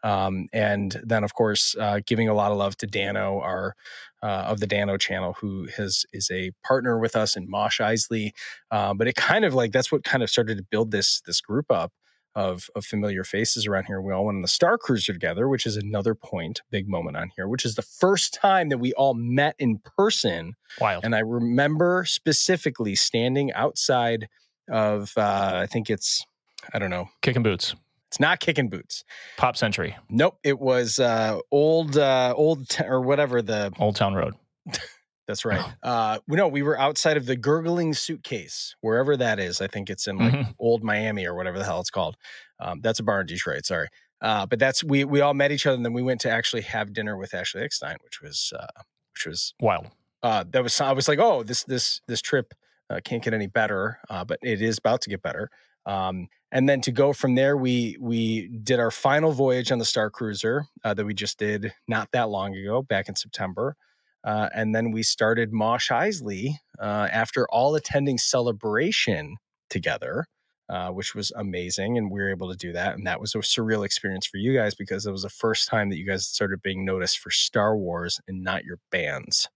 Um, 0.03 0.47
and 0.53 0.99
then, 1.03 1.23
of 1.23 1.33
course, 1.33 1.75
uh, 1.79 1.99
giving 2.05 2.29
a 2.29 2.33
lot 2.33 2.51
of 2.51 2.57
love 2.57 2.75
to 2.77 2.87
Dano, 2.87 3.39
our 3.39 3.75
uh, 4.23 4.45
of 4.47 4.59
the 4.59 4.67
Dano 4.67 4.97
channel, 4.97 5.33
who 5.39 5.67
has 5.77 6.05
is 6.13 6.29
a 6.31 6.51
partner 6.63 6.99
with 6.99 7.15
us 7.15 7.35
in 7.35 7.49
Mosh 7.49 7.79
Isley. 7.79 8.33
Uh, 8.69 8.93
but 8.93 9.07
it 9.07 9.15
kind 9.15 9.45
of 9.45 9.53
like 9.53 9.71
that's 9.71 9.91
what 9.91 10.03
kind 10.03 10.23
of 10.23 10.29
started 10.29 10.57
to 10.57 10.63
build 10.63 10.91
this 10.91 11.21
this 11.25 11.41
group 11.41 11.71
up. 11.71 11.91
of, 12.33 12.69
of 12.75 12.85
familiar 12.85 13.25
faces 13.25 13.67
around 13.67 13.85
here. 13.87 13.99
We 13.99 14.13
all 14.13 14.25
went 14.25 14.37
on 14.37 14.41
the 14.41 14.47
Star 14.47 14.77
Cruiser 14.77 15.11
together, 15.11 15.49
which 15.49 15.65
is 15.65 15.75
another 15.75 16.15
point, 16.15 16.61
big 16.69 16.87
moment 16.87 17.17
on 17.17 17.29
here, 17.35 17.45
which 17.45 17.65
is 17.65 17.75
the 17.75 17.81
first 17.81 18.33
time 18.33 18.69
that 18.69 18.77
we 18.77 18.93
all 18.93 19.13
met 19.13 19.55
in 19.59 19.79
person. 19.97 20.53
Wild. 20.79 21.03
And 21.03 21.13
I 21.13 21.19
remember 21.19 22.05
specifically 22.07 22.95
standing 22.95 23.51
outside 23.51 24.29
of, 24.71 25.11
uh, 25.17 25.59
I 25.61 25.67
think 25.67 25.89
it's, 25.89 26.25
I 26.73 26.79
don't 26.79 26.89
know, 26.89 27.09
Kicking 27.21 27.43
boots. 27.43 27.75
It's 28.11 28.19
not 28.19 28.41
kicking 28.41 28.67
boots. 28.67 29.05
Pop 29.37 29.55
Century. 29.55 29.95
Nope, 30.09 30.37
it 30.43 30.59
was 30.59 30.99
uh, 30.99 31.39
old, 31.49 31.97
uh, 31.97 32.33
old 32.35 32.67
t- 32.67 32.83
or 32.83 32.99
whatever 32.99 33.41
the 33.41 33.71
Old 33.79 33.95
Town 33.95 34.13
Road. 34.13 34.33
That's 35.27 35.45
right. 35.45 35.63
Uh, 35.83 36.19
we 36.27 36.35
know 36.37 36.47
we 36.47 36.61
were 36.61 36.77
outside 36.79 37.15
of 37.17 37.25
the 37.25 37.35
gurgling 37.37 37.93
suitcase, 37.93 38.75
wherever 38.81 39.15
that 39.17 39.39
is. 39.39 39.61
I 39.61 39.67
think 39.67 39.89
it's 39.89 40.07
in 40.07 40.17
like 40.17 40.33
Mhm. 40.33 40.53
old 40.59 40.83
Miami 40.83 41.25
or 41.25 41.33
whatever 41.35 41.57
the 41.57 41.63
hell 41.65 41.79
it's 41.79 41.89
called. 41.89 42.15
Um, 42.59 42.81
that's 42.81 42.99
a 42.99 43.03
bar 43.03 43.21
in 43.21 43.27
Detroit. 43.27 43.65
Sorry. 43.65 43.87
Uh, 44.21 44.45
but 44.45 44.59
that's 44.59 44.83
we 44.83 45.03
we 45.05 45.21
all 45.21 45.33
met 45.33 45.51
each 45.51 45.65
other 45.65 45.75
and 45.75 45.83
then 45.85 45.93
we 45.93 46.03
went 46.03 46.21
to 46.21 46.29
actually 46.29 46.61
have 46.63 46.93
dinner 46.93 47.17
with 47.17 47.33
Ashley 47.33 47.61
Eckstein, 47.63 47.95
which 48.03 48.21
was 48.21 48.53
uh, 48.57 48.67
which 49.15 49.25
was 49.25 49.53
Wild. 49.59 49.87
uh, 50.21 50.43
that 50.51 50.61
was 50.61 50.79
I 50.81 50.91
was 50.91 51.07
like, 51.07 51.17
oh, 51.19 51.41
this 51.43 51.63
this 51.63 52.01
this 52.07 52.21
trip 52.21 52.53
uh, 52.89 52.99
can't 53.03 53.23
get 53.23 53.33
any 53.33 53.47
better, 53.47 53.99
uh, 54.09 54.23
but 54.25 54.37
it 54.43 54.61
is 54.61 54.77
about 54.77 55.01
to 55.03 55.09
get 55.09 55.21
better. 55.23 55.49
Um, 55.85 56.27
and 56.51 56.67
then 56.67 56.81
to 56.81 56.91
go 56.91 57.13
from 57.13 57.35
there, 57.35 57.55
we 57.55 57.97
we 57.99 58.47
did 58.47 58.79
our 58.79 58.91
final 58.91 59.31
voyage 59.31 59.71
on 59.71 59.79
the 59.79 59.85
Star 59.85 60.09
Cruiser 60.09 60.65
uh, 60.83 60.93
that 60.93 61.05
we 61.05 61.13
just 61.13 61.39
did 61.39 61.73
not 61.87 62.09
that 62.11 62.29
long 62.29 62.55
ago, 62.55 62.81
back 62.81 63.07
in 63.07 63.15
September. 63.15 63.75
Uh, 64.23 64.49
and 64.53 64.75
then 64.75 64.91
we 64.91 65.01
started 65.01 65.51
Mosh 65.51 65.89
Isley 65.89 66.59
uh, 66.79 67.07
after 67.11 67.47
all 67.49 67.73
attending 67.75 68.17
celebration 68.17 69.37
together, 69.69 70.25
uh, 70.69 70.89
which 70.89 71.15
was 71.15 71.31
amazing. 71.35 71.97
And 71.97 72.11
we 72.11 72.19
were 72.19 72.29
able 72.29 72.51
to 72.51 72.57
do 72.57 72.71
that. 72.73 72.95
And 72.95 73.07
that 73.07 73.19
was 73.19 73.33
a 73.33 73.39
surreal 73.39 73.83
experience 73.83 74.27
for 74.27 74.37
you 74.37 74.53
guys 74.53 74.75
because 74.75 75.05
it 75.05 75.11
was 75.11 75.23
the 75.23 75.29
first 75.29 75.67
time 75.67 75.89
that 75.89 75.97
you 75.97 76.05
guys 76.05 76.27
started 76.27 76.61
being 76.61 76.85
noticed 76.85 77.19
for 77.19 77.31
Star 77.31 77.75
Wars 77.75 78.19
and 78.27 78.43
not 78.43 78.63
your 78.63 78.77
bands. 78.91 79.49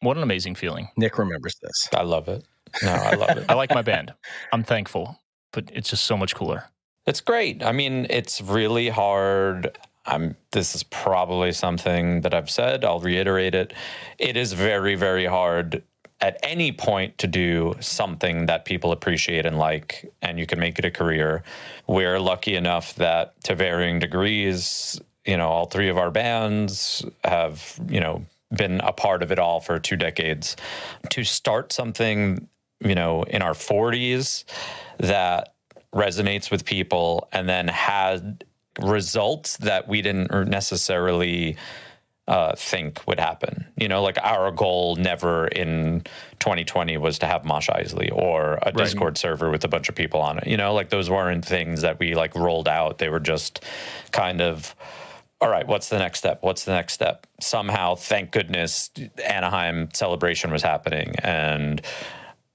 What 0.00 0.16
an 0.16 0.22
amazing 0.22 0.54
feeling. 0.54 0.88
Nick 0.96 1.18
remembers 1.18 1.56
this. 1.60 1.88
I 1.94 2.02
love 2.02 2.28
it. 2.28 2.44
No, 2.82 2.92
I 2.92 3.14
love 3.14 3.36
it. 3.38 3.44
I 3.48 3.54
like 3.54 3.74
my 3.74 3.82
band. 3.82 4.12
I'm 4.52 4.62
thankful, 4.62 5.18
but 5.56 5.70
it's 5.72 5.88
just 5.88 6.04
so 6.04 6.18
much 6.18 6.34
cooler. 6.34 6.64
It's 7.06 7.22
great. 7.22 7.64
I 7.64 7.72
mean, 7.72 8.06
it's 8.10 8.42
really 8.42 8.90
hard. 8.90 9.78
I'm 10.04 10.36
this 10.52 10.74
is 10.74 10.82
probably 10.82 11.50
something 11.52 12.20
that 12.20 12.34
I've 12.34 12.50
said. 12.50 12.84
I'll 12.84 13.00
reiterate 13.00 13.54
it. 13.54 13.72
It 14.18 14.36
is 14.36 14.52
very 14.52 14.96
very 14.96 15.24
hard 15.24 15.82
at 16.20 16.38
any 16.42 16.72
point 16.72 17.16
to 17.18 17.26
do 17.26 17.74
something 17.80 18.46
that 18.46 18.66
people 18.66 18.92
appreciate 18.92 19.46
and 19.46 19.58
like 19.58 20.12
and 20.20 20.38
you 20.38 20.46
can 20.46 20.60
make 20.60 20.78
it 20.78 20.84
a 20.84 20.90
career. 20.90 21.42
We're 21.86 22.20
lucky 22.20 22.54
enough 22.54 22.94
that 22.96 23.40
to 23.44 23.54
varying 23.54 23.98
degrees, 23.98 25.00
you 25.24 25.38
know, 25.38 25.48
all 25.48 25.66
three 25.66 25.88
of 25.88 25.96
our 25.96 26.10
bands 26.10 27.02
have, 27.24 27.80
you 27.88 28.00
know, 28.00 28.24
been 28.54 28.80
a 28.80 28.92
part 28.92 29.22
of 29.22 29.32
it 29.32 29.38
all 29.38 29.60
for 29.60 29.78
two 29.78 29.96
decades. 29.96 30.54
To 31.10 31.24
start 31.24 31.72
something, 31.72 32.48
you 32.80 32.94
know, 32.94 33.22
in 33.24 33.42
our 33.42 33.54
40s 33.54 34.44
that 34.98 35.54
resonates 35.94 36.50
with 36.50 36.64
people 36.64 37.28
and 37.32 37.48
then 37.48 37.68
had 37.68 38.44
results 38.80 39.56
that 39.58 39.88
we 39.88 40.02
didn't 40.02 40.30
necessarily 40.48 41.56
uh, 42.28 42.54
think 42.56 43.06
would 43.06 43.20
happen. 43.20 43.66
You 43.76 43.88
know, 43.88 44.02
like 44.02 44.18
our 44.22 44.50
goal 44.50 44.96
never 44.96 45.46
in 45.46 46.02
2020 46.40 46.96
was 46.98 47.18
to 47.20 47.26
have 47.26 47.44
Mosh 47.44 47.68
Isley 47.70 48.10
or 48.10 48.58
a 48.62 48.72
Discord 48.72 49.16
server 49.16 49.50
with 49.50 49.64
a 49.64 49.68
bunch 49.68 49.88
of 49.88 49.94
people 49.94 50.20
on 50.20 50.38
it. 50.38 50.46
You 50.46 50.56
know, 50.56 50.74
like 50.74 50.90
those 50.90 51.08
weren't 51.08 51.44
things 51.44 51.82
that 51.82 51.98
we 51.98 52.14
like 52.14 52.34
rolled 52.34 52.68
out. 52.68 52.98
They 52.98 53.08
were 53.08 53.20
just 53.20 53.64
kind 54.10 54.40
of 54.40 54.74
all 55.40 55.50
right, 55.50 55.66
what's 55.66 55.90
the 55.90 55.98
next 55.98 56.20
step? 56.20 56.38
What's 56.42 56.64
the 56.64 56.72
next 56.72 56.94
step? 56.94 57.26
Somehow, 57.40 57.94
thank 57.94 58.30
goodness, 58.30 58.90
Anaheim 59.22 59.90
celebration 59.92 60.50
was 60.50 60.62
happening. 60.62 61.14
And 61.18 61.82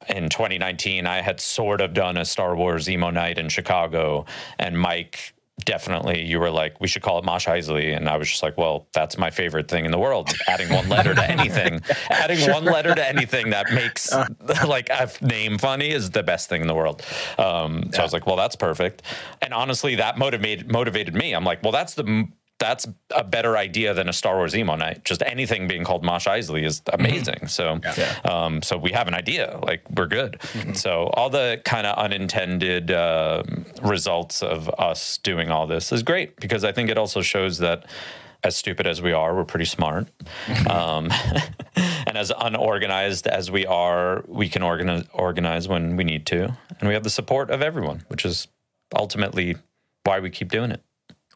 in 0.10 0.30
2019, 0.30 1.06
I 1.06 1.22
had 1.22 1.40
sort 1.40 1.82
of 1.82 1.94
done 1.94 2.18
a 2.18 2.26
Star 2.26 2.56
Wars 2.56 2.90
emo 2.90 3.10
night 3.10 3.38
in 3.38 3.50
Chicago, 3.50 4.26
and 4.60 4.80
Mike 4.80 5.34
definitely 5.66 6.22
you 6.22 6.40
were 6.40 6.50
like 6.50 6.80
we 6.80 6.88
should 6.88 7.02
call 7.02 7.20
it 7.20 7.26
Mosh 7.26 7.48
Isley 7.48 7.92
and 7.92 8.10
I 8.10 8.18
was 8.18 8.30
just 8.30 8.44
like 8.44 8.58
well 8.58 8.88
that's 8.94 9.18
my 9.18 9.30
favorite 9.30 9.68
thing 9.68 9.86
in 9.86 9.92
the 9.92 10.00
world 10.00 10.32
adding 10.48 10.70
one 10.70 10.90
letter 10.90 11.14
to 11.14 11.24
anything. 11.30 11.82
Adding 12.10 12.50
one 12.52 12.66
letter 12.66 12.96
to 12.96 13.08
anything 13.08 13.52
that 13.52 13.72
makes 13.72 14.12
like 14.68 14.90
a 14.90 15.10
name 15.22 15.58
funny 15.58 15.90
is 15.90 16.10
the 16.10 16.24
best 16.24 16.50
thing 16.50 16.62
in 16.62 16.68
the 16.68 16.76
world. 16.76 17.04
Um, 17.38 17.90
so 17.94 18.00
I 18.00 18.04
was 18.04 18.14
like 18.14 18.26
well 18.26 18.36
that's 18.36 18.56
perfect. 18.56 19.04
And 19.42 19.54
honestly 19.54 19.96
that 19.96 20.18
motivated 20.18 20.72
motivated 20.72 21.14
me. 21.14 21.34
I'm 21.34 21.44
like 21.44 21.62
well 21.64 21.72
that's 21.72 21.94
the 21.94 22.28
that's 22.62 22.88
a 23.16 23.24
better 23.24 23.58
idea 23.58 23.94
than 23.96 24.08
a 24.08 24.14
Star 24.14 24.36
Wars 24.36 24.56
emo 24.56 24.76
night. 24.76 25.04
Just 25.04 25.24
anything 25.26 25.68
being 25.68 25.84
called 25.84 26.04
Mosh 26.04 26.28
Isley 26.28 26.64
is 26.64 26.82
amazing. 26.94 27.48
So, 27.48 27.80
um, 28.24 28.62
so 28.62 28.78
we 28.78 28.92
have 28.92 29.08
an 29.08 29.16
idea. 29.16 29.60
Like 29.64 29.82
we're 29.90 30.06
good. 30.06 30.40
So 30.74 31.08
all 31.16 31.30
the 31.32 31.60
kind 31.66 31.88
of 31.88 31.98
unintended 31.98 32.92
uh, 32.92 33.44
results 33.82 34.44
of 34.44 34.70
us 34.78 35.18
doing 35.18 35.50
all 35.50 35.66
this 35.66 35.92
is 35.92 36.04
great 36.04 36.40
because 36.40 36.64
I 36.64 36.72
think 36.72 36.90
it 36.90 36.98
also 36.98 37.22
shows 37.22 37.58
that. 37.58 37.86
As 38.44 38.56
stupid 38.56 38.88
as 38.88 39.04
we 39.04 39.12
are, 39.12 39.36
we're 39.36 39.46
pretty 39.46 39.66
smart. 39.66 40.08
Um, 40.68 41.12
and 41.76 42.18
as 42.18 42.32
unorganized 42.36 43.28
as 43.28 43.52
we 43.52 43.68
are, 43.68 44.26
we 44.28 44.50
can 44.50 44.64
organize, 44.64 45.06
organize 45.14 45.68
when 45.68 45.96
we 45.96 46.04
need 46.04 46.26
to. 46.26 46.58
And 46.80 46.88
we 46.88 46.96
have 46.96 47.04
the 47.04 47.12
support 47.12 47.52
of 47.52 47.62
everyone, 47.62 48.04
which 48.08 48.26
is 48.26 48.48
ultimately 48.96 49.58
why 50.06 50.22
we 50.22 50.32
keep 50.32 50.50
doing 50.50 50.72
it. 50.72 50.82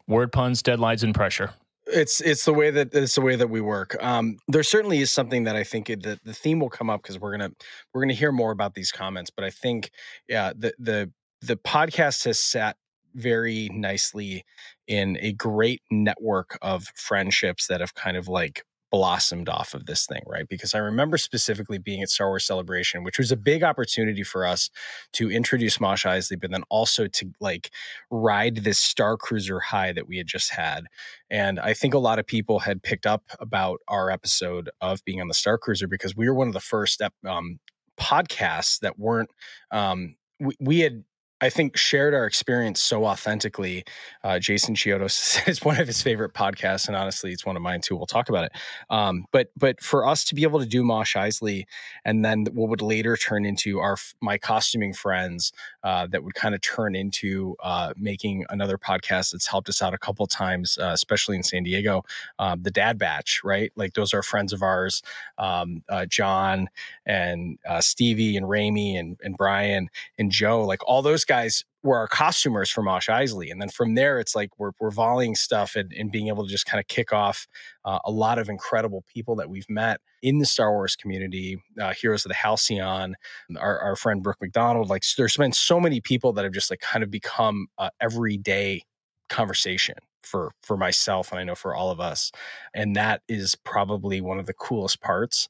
Word 0.08 0.32
puns, 0.32 0.62
deadlines, 0.62 1.04
and 1.04 1.14
pressure. 1.14 1.52
It's 1.88 2.20
it's 2.22 2.46
the 2.46 2.54
way 2.54 2.72
that 2.72 2.94
it's 2.94 3.16
the 3.16 3.22
way 3.22 3.36
that 3.36 3.50
we 3.50 3.62
work. 3.62 3.96
Um, 4.04 4.38
there 4.48 4.64
certainly 4.64 5.00
is 5.00 5.12
something 5.12 5.44
that 5.44 5.56
I 5.56 5.64
think 5.64 5.90
it, 5.90 6.04
the 6.04 6.20
the 6.24 6.34
theme 6.34 6.60
will 6.60 6.70
come 6.70 6.90
up 6.90 7.04
because 7.04 7.20
we're 7.20 7.32
gonna 7.32 7.52
we're 7.94 8.02
gonna 8.02 8.14
hear 8.14 8.32
more 8.32 8.52
about 8.52 8.74
these 8.74 8.92
comments. 8.92 9.30
But 9.30 9.46
I 9.46 9.50
think 9.50 9.92
yeah, 10.28 10.54
the 10.56 10.74
the 10.80 11.12
the 11.42 11.58
podcast 11.58 12.26
has 12.26 12.40
sat 12.40 12.78
very 13.14 13.70
nicely 13.72 14.44
in 14.88 15.18
a 15.22 15.34
great 15.34 15.82
network 15.90 16.58
of 16.62 16.86
friendships 16.96 17.68
that 17.68 17.82
have 17.82 17.94
kind 17.94 18.18
of 18.18 18.28
like 18.28 18.64
blossomed 18.96 19.50
off 19.50 19.74
of 19.74 19.88
this 19.88 20.06
thing, 20.06 20.22
right? 20.26 20.48
Because 20.48 20.74
I 20.74 20.78
remember 20.78 21.18
specifically 21.18 21.78
being 21.78 22.02
at 22.02 22.10
Star 22.10 22.30
Wars 22.30 22.46
Celebration, 22.46 23.04
which 23.04 23.18
was 23.18 23.30
a 23.30 23.36
big 23.36 23.62
opportunity 23.62 24.24
for 24.24 24.46
us 24.46 24.70
to 25.12 25.30
introduce 25.30 25.82
Mosh 25.82 26.06
Isley, 26.06 26.38
but 26.38 26.50
then 26.50 26.64
also 26.70 27.06
to 27.08 27.30
like 27.42 27.72
ride 28.10 28.64
this 28.64 28.80
Star 28.80 29.18
Cruiser 29.18 29.60
high 29.60 29.92
that 29.92 30.08
we 30.08 30.16
had 30.18 30.28
just 30.28 30.50
had. 30.50 30.86
And 31.30 31.60
I 31.60 31.74
think 31.74 31.94
a 31.94 31.98
lot 32.00 32.20
of 32.20 32.26
people 32.26 32.60
had 32.60 32.84
picked 32.84 33.06
up 33.06 33.24
about 33.42 33.82
our 33.90 34.10
episode 34.10 34.70
of 34.80 35.04
being 35.04 35.20
on 35.20 35.28
the 35.28 35.34
Star 35.34 35.58
Cruiser 35.58 35.90
because 35.90 36.16
we 36.16 36.30
were 36.30 36.36
one 36.36 36.48
of 36.48 36.54
the 36.54 36.62
first 36.62 37.02
um, 37.28 37.60
podcasts 38.00 38.80
that 38.80 38.98
weren't, 38.98 39.30
um, 39.72 40.16
we 40.62 40.80
had 40.80 41.04
I 41.46 41.50
think 41.52 41.78
shared 41.78 42.16
our 42.16 42.26
experience 42.26 42.82
so 42.82 43.06
authentically. 43.06 43.84
Uh, 44.24 44.40
Jason 44.40 44.74
Chiodo 44.74 45.10
says 45.12 45.44
it's 45.48 45.64
one 45.64 45.80
of 45.80 45.86
his 45.86 46.02
favorite 46.02 46.34
podcasts, 46.34 46.88
and 46.88 46.96
honestly, 46.98 47.32
it's 47.32 47.46
one 47.46 47.56
of 47.56 47.62
mine 47.62 47.82
too. 47.82 47.96
We'll 47.96 48.08
talk 48.08 48.30
about 48.30 48.46
it. 48.46 48.52
Um, 48.90 49.26
but 49.32 49.50
but 49.56 49.80
for 49.80 50.08
us 50.08 50.24
to 50.26 50.36
be 50.36 50.42
able 50.42 50.60
to 50.60 50.66
do 50.66 50.84
Mosh 50.84 51.16
Isley, 51.16 51.68
and 52.04 52.26
then 52.26 52.48
what 52.54 52.70
would 52.70 52.82
later 52.82 53.16
turn 53.16 53.46
into 53.46 53.80
our 53.80 53.96
my 54.22 54.40
costuming 54.40 54.92
friends, 54.92 55.54
uh, 55.84 56.08
that 56.08 56.24
would 56.24 56.34
kind 56.34 56.56
of 56.56 56.62
turn 56.62 56.96
into 56.96 57.56
uh, 57.62 57.94
making 57.96 58.44
another 58.50 58.80
podcast 58.80 59.32
that's 59.32 59.48
helped 59.48 59.70
us 59.70 59.84
out 59.84 59.94
a 59.94 60.00
couple 60.00 60.26
times, 60.26 60.80
uh, 60.80 60.92
especially 60.94 61.36
in 61.36 61.44
San 61.44 61.62
Diego. 61.62 62.04
Um, 62.40 62.64
the 62.64 62.72
Dad 62.72 62.98
Batch, 62.98 63.42
right? 63.44 63.72
Like 63.76 63.94
those 63.94 64.16
are 64.16 64.24
friends 64.24 64.52
of 64.52 64.64
ours, 64.64 65.04
um, 65.38 65.84
uh, 65.90 66.08
John 66.08 66.70
and 67.06 67.60
uh, 67.70 67.82
Stevie 67.82 68.36
and 68.36 68.48
Ramey 68.48 69.00
and 69.00 69.18
and 69.24 69.38
Brian 69.38 69.90
and 70.18 70.32
Joe. 70.32 70.66
Like 70.66 70.84
all 70.88 71.04
those 71.04 71.24
guys 71.24 71.35
were 71.84 71.98
our 71.98 72.08
costumers 72.08 72.70
for 72.70 72.82
Mosh 72.82 73.10
Isley. 73.10 73.52
And 73.52 73.62
then 73.62 73.70
from 73.70 73.94
there, 73.94 74.20
it's 74.20 74.36
like 74.36 74.50
we're, 74.58 74.72
we're 74.80 74.92
volleying 74.92 75.36
stuff 75.36 75.76
and, 75.76 75.94
and 75.94 76.12
being 76.12 76.28
able 76.28 76.44
to 76.44 76.50
just 76.50 76.66
kind 76.66 76.80
of 76.80 76.88
kick 76.88 77.14
off 77.14 77.48
uh, 77.86 78.00
a 78.06 78.12
lot 78.12 78.40
of 78.40 78.50
incredible 78.50 79.04
people 79.14 79.36
that 79.36 79.50
we've 79.50 79.70
met 79.70 80.02
in 80.24 80.40
the 80.40 80.46
Star 80.46 80.72
Wars 80.72 80.96
community, 80.96 81.58
uh, 81.80 81.94
Heroes 81.94 82.26
of 82.26 82.30
the 82.30 82.36
Halcyon, 82.36 83.16
our, 83.58 83.80
our 83.80 83.96
friend 83.96 84.24
Brooke 84.24 84.42
McDonald. 84.42 84.90
Like 84.90 85.04
there's 85.18 85.38
been 85.38 85.54
so 85.54 85.80
many 85.80 86.02
people 86.02 86.34
that 86.34 86.44
have 86.44 86.54
just 86.54 86.72
like 86.72 86.80
kind 86.80 87.04
of 87.04 87.12
become 87.12 87.68
uh, 87.78 87.90
everyday 88.02 88.84
conversation 89.30 89.96
for 90.26 90.52
for 90.62 90.78
myself 90.78 91.32
and 91.32 91.40
I 91.40 91.44
know 91.44 91.56
for 91.56 91.76
all 91.76 91.92
of 91.92 92.00
us 92.00 92.32
and 92.74 92.96
that 92.96 93.22
is 93.28 93.56
probably 93.56 94.22
one 94.22 94.40
of 94.40 94.46
the 94.46 94.54
coolest 94.54 95.02
parts 95.02 95.48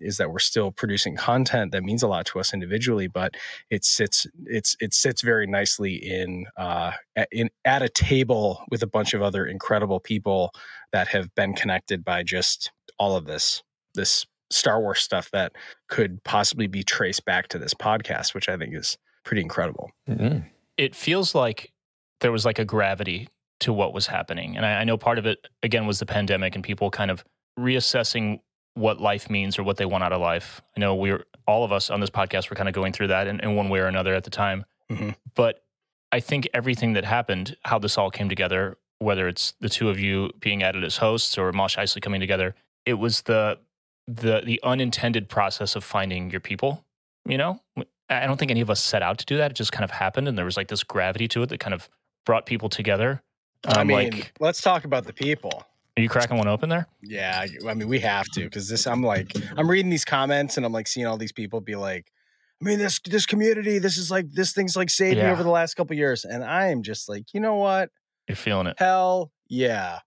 is 0.00 0.16
that 0.18 0.30
we're 0.30 0.38
still 0.38 0.72
producing 0.72 1.16
content 1.16 1.72
that 1.72 1.82
means 1.82 2.02
a 2.02 2.08
lot 2.08 2.26
to 2.26 2.40
us 2.40 2.52
individually 2.52 3.06
but 3.06 3.34
it 3.70 3.84
sits 3.84 4.26
it's 4.44 4.76
it 4.80 4.92
sits 4.92 5.22
very 5.22 5.46
nicely 5.46 5.94
in 5.94 6.46
uh 6.56 6.92
in 7.30 7.48
at 7.64 7.82
a 7.82 7.88
table 7.88 8.62
with 8.70 8.82
a 8.82 8.86
bunch 8.86 9.14
of 9.14 9.22
other 9.22 9.46
incredible 9.46 10.00
people 10.00 10.50
that 10.92 11.08
have 11.08 11.34
been 11.34 11.54
connected 11.54 12.04
by 12.04 12.22
just 12.22 12.70
all 12.98 13.16
of 13.16 13.26
this 13.26 13.62
this 13.94 14.26
Star 14.48 14.80
Wars 14.80 15.00
stuff 15.00 15.28
that 15.32 15.52
could 15.88 16.22
possibly 16.22 16.68
be 16.68 16.84
traced 16.84 17.24
back 17.24 17.48
to 17.48 17.58
this 17.58 17.74
podcast 17.74 18.34
which 18.34 18.48
I 18.48 18.56
think 18.56 18.74
is 18.74 18.96
pretty 19.24 19.42
incredible 19.42 19.90
Mm-hmm. 20.08 20.48
It 20.76 20.94
feels 20.94 21.34
like 21.34 21.72
there 22.20 22.32
was 22.32 22.44
like 22.44 22.58
a 22.58 22.64
gravity 22.64 23.28
to 23.60 23.72
what 23.72 23.94
was 23.94 24.06
happening. 24.08 24.56
And 24.56 24.66
I, 24.66 24.80
I 24.80 24.84
know 24.84 24.96
part 24.96 25.18
of 25.18 25.26
it, 25.26 25.46
again, 25.62 25.86
was 25.86 25.98
the 25.98 26.06
pandemic 26.06 26.54
and 26.54 26.62
people 26.62 26.90
kind 26.90 27.10
of 27.10 27.24
reassessing 27.58 28.40
what 28.74 29.00
life 29.00 29.30
means 29.30 29.58
or 29.58 29.62
what 29.62 29.78
they 29.78 29.86
want 29.86 30.04
out 30.04 30.12
of 30.12 30.20
life. 30.20 30.60
I 30.76 30.80
know 30.80 30.94
we're 30.94 31.24
all 31.46 31.64
of 31.64 31.72
us 31.72 31.88
on 31.90 32.00
this 32.00 32.10
podcast 32.10 32.50
were 32.50 32.56
kind 32.56 32.68
of 32.68 32.74
going 32.74 32.92
through 32.92 33.06
that 33.08 33.26
in, 33.26 33.40
in 33.40 33.54
one 33.54 33.68
way 33.68 33.78
or 33.80 33.86
another 33.86 34.14
at 34.14 34.24
the 34.24 34.30
time. 34.30 34.64
Mhm. 34.90 35.14
But 35.34 35.64
I 36.12 36.20
think 36.20 36.48
everything 36.52 36.92
that 36.92 37.04
happened, 37.04 37.56
how 37.64 37.78
this 37.78 37.96
all 37.96 38.10
came 38.10 38.28
together, 38.28 38.76
whether 38.98 39.28
it's 39.28 39.54
the 39.60 39.68
two 39.68 39.88
of 39.88 39.98
you 39.98 40.30
being 40.40 40.62
added 40.62 40.84
as 40.84 40.98
hosts 40.98 41.38
or 41.38 41.52
Mosh 41.52 41.78
Isley 41.78 42.00
coming 42.00 42.20
together, 42.20 42.54
it 42.84 42.94
was 42.94 43.22
the 43.22 43.58
the 44.06 44.42
the 44.44 44.60
unintended 44.62 45.28
process 45.28 45.74
of 45.74 45.82
finding 45.82 46.30
your 46.30 46.40
people. 46.40 46.84
You 47.26 47.38
know, 47.38 47.60
I 48.08 48.26
don't 48.26 48.36
think 48.36 48.50
any 48.50 48.60
of 48.60 48.70
us 48.70 48.80
set 48.82 49.02
out 49.02 49.18
to 49.18 49.24
do 49.26 49.36
that. 49.38 49.50
It 49.50 49.54
just 49.54 49.72
kind 49.72 49.84
of 49.84 49.90
happened, 49.90 50.28
and 50.28 50.38
there 50.38 50.44
was 50.44 50.56
like 50.56 50.68
this 50.68 50.84
gravity 50.84 51.26
to 51.28 51.42
it 51.42 51.48
that 51.48 51.58
kind 51.58 51.74
of 51.74 51.88
brought 52.24 52.46
people 52.46 52.68
together. 52.68 53.22
I 53.64 53.84
mean, 53.84 54.10
like, 54.10 54.32
let's 54.40 54.60
talk 54.60 54.84
about 54.84 55.04
the 55.04 55.12
people. 55.12 55.64
are 55.96 56.02
you 56.02 56.08
cracking 56.08 56.36
one 56.36 56.46
open 56.48 56.68
there? 56.68 56.86
Yeah, 57.02 57.44
I- 57.66 57.74
mean, 57.74 57.88
we 57.88 57.98
have 58.00 58.26
to 58.34 58.44
because 58.44 58.68
this. 58.68 58.86
I'm 58.86 59.02
like, 59.02 59.32
I'm 59.56 59.68
reading 59.70 59.90
these 59.90 60.04
comments 60.04 60.56
and 60.56 60.64
I'm 60.66 60.72
like 60.72 60.86
seeing 60.86 61.06
all 61.06 61.16
these 61.16 61.32
people 61.32 61.60
be 61.60 61.74
like, 61.76 62.12
I 62.60 62.64
mean, 62.64 62.78
this 62.78 63.00
this 63.00 63.26
community, 63.26 63.78
this 63.78 63.96
is 63.98 64.10
like 64.10 64.30
this 64.32 64.52
thing's 64.52 64.76
like 64.76 64.88
saved 64.90 65.18
me 65.18 65.24
over 65.24 65.42
the 65.42 65.50
last 65.50 65.74
couple 65.74 65.94
years, 65.96 66.24
and 66.24 66.42
I 66.44 66.68
am 66.68 66.82
just 66.82 67.08
like, 67.08 67.34
you 67.34 67.40
know 67.40 67.56
what? 67.56 67.90
You're 68.28 68.36
feeling 68.36 68.66
it. 68.66 68.76
Hell 68.78 69.30
yeah, 69.48 70.00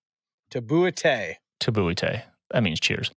Tabuate. 0.51 1.35
Tabuite. 1.59 2.23
That 2.51 2.63
means 2.63 2.79
cheers. 2.79 3.11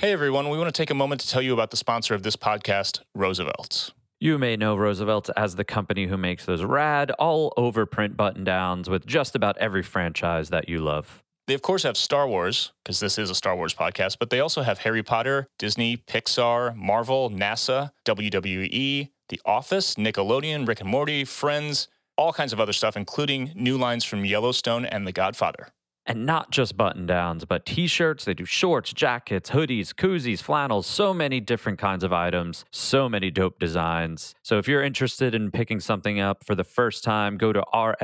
Hey 0.00 0.12
everyone, 0.12 0.48
we 0.48 0.56
want 0.56 0.74
to 0.74 0.82
take 0.82 0.88
a 0.90 0.94
moment 0.94 1.20
to 1.20 1.28
tell 1.28 1.42
you 1.42 1.52
about 1.52 1.70
the 1.70 1.76
sponsor 1.76 2.14
of 2.14 2.22
this 2.22 2.34
podcast, 2.36 3.00
Roosevelt's. 3.14 3.92
You 4.22 4.36
may 4.36 4.54
know 4.54 4.76
Roosevelt 4.76 5.30
as 5.34 5.56
the 5.56 5.64
company 5.64 6.06
who 6.06 6.18
makes 6.18 6.44
those 6.44 6.62
rad, 6.62 7.10
all 7.12 7.54
over 7.56 7.86
print 7.86 8.18
button 8.18 8.44
downs 8.44 8.90
with 8.90 9.06
just 9.06 9.34
about 9.34 9.56
every 9.56 9.82
franchise 9.82 10.50
that 10.50 10.68
you 10.68 10.76
love. 10.80 11.22
They, 11.46 11.54
of 11.54 11.62
course, 11.62 11.84
have 11.84 11.96
Star 11.96 12.28
Wars, 12.28 12.72
because 12.84 13.00
this 13.00 13.16
is 13.16 13.30
a 13.30 13.34
Star 13.34 13.56
Wars 13.56 13.72
podcast, 13.72 14.18
but 14.20 14.28
they 14.28 14.40
also 14.40 14.60
have 14.60 14.80
Harry 14.80 15.02
Potter, 15.02 15.46
Disney, 15.58 15.96
Pixar, 15.96 16.76
Marvel, 16.76 17.30
NASA, 17.30 17.92
WWE, 18.04 19.08
The 19.30 19.40
Office, 19.46 19.94
Nickelodeon, 19.94 20.68
Rick 20.68 20.82
and 20.82 20.90
Morty, 20.90 21.24
Friends, 21.24 21.88
all 22.18 22.34
kinds 22.34 22.52
of 22.52 22.60
other 22.60 22.74
stuff, 22.74 22.98
including 22.98 23.52
new 23.54 23.78
lines 23.78 24.04
from 24.04 24.26
Yellowstone 24.26 24.84
and 24.84 25.06
The 25.06 25.12
Godfather. 25.12 25.68
And 26.10 26.26
not 26.26 26.50
just 26.50 26.76
button 26.76 27.06
downs, 27.06 27.44
but 27.44 27.64
t 27.64 27.86
shirts. 27.86 28.24
They 28.24 28.34
do 28.34 28.44
shorts, 28.44 28.92
jackets, 28.92 29.50
hoodies, 29.50 29.94
koozies, 29.94 30.42
flannels, 30.42 30.88
so 30.88 31.14
many 31.14 31.38
different 31.38 31.78
kinds 31.78 32.02
of 32.02 32.12
items, 32.12 32.64
so 32.72 33.08
many 33.08 33.30
dope 33.30 33.60
designs. 33.60 34.34
So 34.42 34.58
if 34.58 34.66
you're 34.66 34.82
interested 34.82 35.36
in 35.36 35.52
picking 35.52 35.78
something 35.78 36.18
up 36.18 36.44
for 36.44 36.56
the 36.56 36.64
first 36.64 37.04
time, 37.04 37.36
go 37.36 37.52
to 37.52 37.62
rsvlts.com 37.72 37.94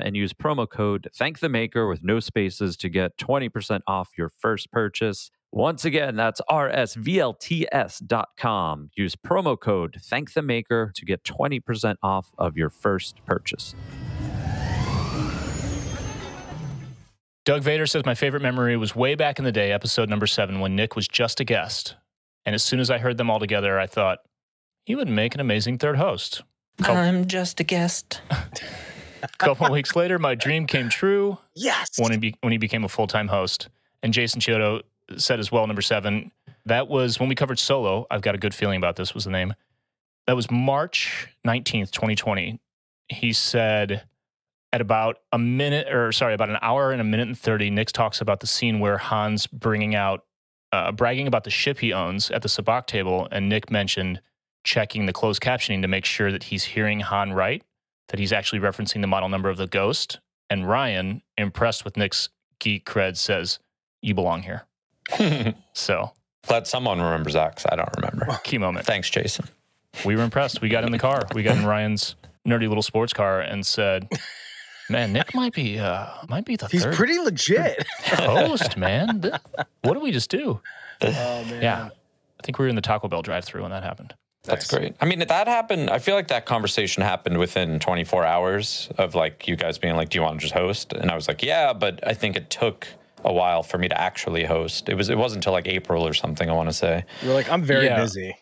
and 0.00 0.16
use 0.16 0.32
promo 0.32 0.66
code 0.66 1.10
Thank 1.14 1.40
the 1.40 1.50
Maker 1.50 1.86
with 1.86 2.02
no 2.02 2.18
spaces 2.20 2.78
to 2.78 2.88
get 2.88 3.18
20% 3.18 3.82
off 3.86 4.12
your 4.16 4.30
first 4.30 4.72
purchase. 4.72 5.30
Once 5.52 5.84
again, 5.84 6.16
that's 6.16 6.40
rsvlts.com. 6.50 7.20
Use 8.96 9.16
promo 9.16 9.60
code 9.60 9.98
Thank 10.00 10.32
the 10.32 10.40
Maker 10.40 10.92
to 10.94 11.04
get 11.04 11.24
20% 11.24 11.96
off 12.02 12.32
of 12.38 12.56
your 12.56 12.70
first 12.70 13.22
purchase. 13.26 13.74
Doug 17.46 17.62
Vader 17.62 17.86
says, 17.86 18.04
My 18.04 18.16
favorite 18.16 18.42
memory 18.42 18.76
was 18.76 18.94
way 18.96 19.14
back 19.14 19.38
in 19.38 19.44
the 19.44 19.52
day, 19.52 19.70
episode 19.70 20.08
number 20.10 20.26
seven, 20.26 20.58
when 20.58 20.74
Nick 20.74 20.96
was 20.96 21.06
just 21.06 21.38
a 21.38 21.44
guest. 21.44 21.94
And 22.44 22.56
as 22.56 22.62
soon 22.64 22.80
as 22.80 22.90
I 22.90 22.98
heard 22.98 23.16
them 23.18 23.30
all 23.30 23.38
together, 23.38 23.78
I 23.78 23.86
thought, 23.86 24.18
he 24.84 24.96
would 24.96 25.08
make 25.08 25.34
an 25.34 25.40
amazing 25.40 25.78
third 25.78 25.96
host. 25.96 26.42
Couple, 26.82 26.96
I'm 26.96 27.26
just 27.26 27.60
a 27.60 27.64
guest. 27.64 28.20
A 28.30 29.28
couple 29.38 29.70
weeks 29.70 29.94
later, 29.94 30.18
my 30.18 30.34
dream 30.34 30.66
came 30.66 30.88
true 30.88 31.38
Yes. 31.54 31.90
when 31.98 32.10
he, 32.12 32.18
be, 32.18 32.34
when 32.40 32.50
he 32.52 32.58
became 32.58 32.82
a 32.84 32.88
full 32.88 33.06
time 33.06 33.28
host. 33.28 33.68
And 34.02 34.12
Jason 34.12 34.40
Chiodo 34.40 34.82
said 35.16 35.38
as 35.38 35.50
well, 35.52 35.66
number 35.68 35.82
seven, 35.82 36.32
that 36.66 36.88
was 36.88 37.20
when 37.20 37.28
we 37.28 37.36
covered 37.36 37.60
Solo. 37.60 38.06
I've 38.10 38.22
got 38.22 38.34
a 38.34 38.38
good 38.38 38.54
feeling 38.54 38.76
about 38.76 38.96
this, 38.96 39.14
was 39.14 39.24
the 39.24 39.30
name. 39.30 39.54
That 40.26 40.34
was 40.34 40.50
March 40.50 41.28
19th, 41.46 41.92
2020. 41.92 42.58
He 43.08 43.32
said, 43.32 44.02
at 44.72 44.80
about 44.80 45.18
a 45.32 45.38
minute, 45.38 45.88
or 45.92 46.12
sorry, 46.12 46.34
about 46.34 46.50
an 46.50 46.58
hour 46.60 46.92
and 46.92 47.00
a 47.00 47.04
minute 47.04 47.28
and 47.28 47.38
30, 47.38 47.70
Nick 47.70 47.88
talks 47.92 48.20
about 48.20 48.40
the 48.40 48.46
scene 48.46 48.80
where 48.80 48.98
Han's 48.98 49.46
bringing 49.46 49.94
out, 49.94 50.24
uh, 50.72 50.92
bragging 50.92 51.26
about 51.26 51.44
the 51.44 51.50
ship 51.50 51.78
he 51.78 51.92
owns 51.92 52.30
at 52.30 52.42
the 52.42 52.48
sabacc 52.48 52.86
table. 52.86 53.28
And 53.30 53.48
Nick 53.48 53.70
mentioned 53.70 54.20
checking 54.64 55.06
the 55.06 55.12
closed 55.12 55.40
captioning 55.40 55.82
to 55.82 55.88
make 55.88 56.04
sure 56.04 56.32
that 56.32 56.44
he's 56.44 56.64
hearing 56.64 57.00
Han 57.00 57.32
right, 57.32 57.62
that 58.08 58.18
he's 58.18 58.32
actually 58.32 58.58
referencing 58.60 59.00
the 59.00 59.06
model 59.06 59.28
number 59.28 59.48
of 59.48 59.56
the 59.56 59.66
ghost. 59.68 60.18
And 60.50 60.68
Ryan, 60.68 61.22
impressed 61.38 61.84
with 61.84 61.96
Nick's 61.96 62.28
geek 62.58 62.84
cred, 62.84 63.16
says, 63.16 63.58
You 64.02 64.14
belong 64.14 64.42
here. 64.42 64.64
So, 65.72 66.12
Glad 66.46 66.66
someone 66.66 67.00
remembers 67.00 67.34
that 67.34 67.56
because 67.56 67.66
I 67.70 67.76
don't 67.76 67.88
remember. 67.96 68.38
key 68.44 68.58
moment. 68.58 68.86
Thanks, 68.86 69.10
Jason. 69.10 69.46
We 70.04 70.16
were 70.16 70.22
impressed. 70.22 70.60
We 70.60 70.68
got 70.68 70.84
in 70.84 70.92
the 70.92 70.98
car. 70.98 71.22
We 71.34 71.42
got 71.42 71.56
in 71.56 71.66
Ryan's 71.66 72.14
nerdy 72.46 72.68
little 72.68 72.82
sports 72.82 73.12
car 73.12 73.40
and 73.40 73.66
said, 73.66 74.08
Man, 74.88 75.12
Nick 75.12 75.34
might 75.34 75.52
be 75.52 75.78
uh 75.78 76.06
might 76.28 76.44
be 76.44 76.56
the 76.56 76.66
He's 76.68 76.84
third 76.84 76.94
pretty 76.94 77.18
legit. 77.18 77.86
host, 78.04 78.76
man. 78.76 79.20
Th- 79.22 79.34
What 79.82 79.94
did 79.94 80.02
we 80.02 80.12
just 80.12 80.30
do? 80.30 80.60
oh 81.02 81.44
man. 81.44 81.62
Yeah. 81.62 81.88
I 82.40 82.42
think 82.42 82.58
we 82.58 82.64
were 82.64 82.68
in 82.68 82.76
the 82.76 82.82
Taco 82.82 83.08
Bell 83.08 83.22
drive 83.22 83.44
through 83.44 83.62
when 83.62 83.70
that 83.72 83.82
happened. 83.82 84.14
That's 84.44 84.70
Nice. 84.70 84.78
great. 84.80 84.94
I 85.00 85.06
mean, 85.06 85.18
that 85.18 85.48
happened. 85.48 85.90
I 85.90 85.98
feel 85.98 86.14
like 86.14 86.28
that 86.28 86.46
conversation 86.46 87.02
happened 87.02 87.38
within 87.38 87.80
24 87.80 88.24
hours 88.24 88.88
of 88.96 89.16
like 89.16 89.48
you 89.48 89.56
guys 89.56 89.76
being 89.78 89.96
like, 89.96 90.10
"Do 90.10 90.18
you 90.18 90.22
want 90.22 90.38
to 90.38 90.42
just 90.42 90.54
host?" 90.54 90.92
And 90.92 91.10
I 91.10 91.16
was 91.16 91.26
like, 91.26 91.42
"Yeah," 91.42 91.72
but 91.72 92.06
I 92.06 92.14
think 92.14 92.36
it 92.36 92.48
took 92.48 92.86
a 93.24 93.32
while 93.32 93.64
for 93.64 93.76
me 93.78 93.88
to 93.88 94.00
actually 94.00 94.44
host. 94.44 94.88
It 94.88 94.94
was. 94.94 95.08
It 95.08 95.18
wasn't 95.18 95.38
until 95.38 95.52
like 95.52 95.66
April 95.66 96.06
or 96.06 96.14
something. 96.14 96.48
I 96.48 96.52
want 96.52 96.68
to 96.68 96.72
say. 96.72 97.04
You're 97.22 97.34
like, 97.34 97.50
I'm 97.50 97.64
very 97.64 97.86
Yeah. 97.86 98.00
busy. 98.00 98.36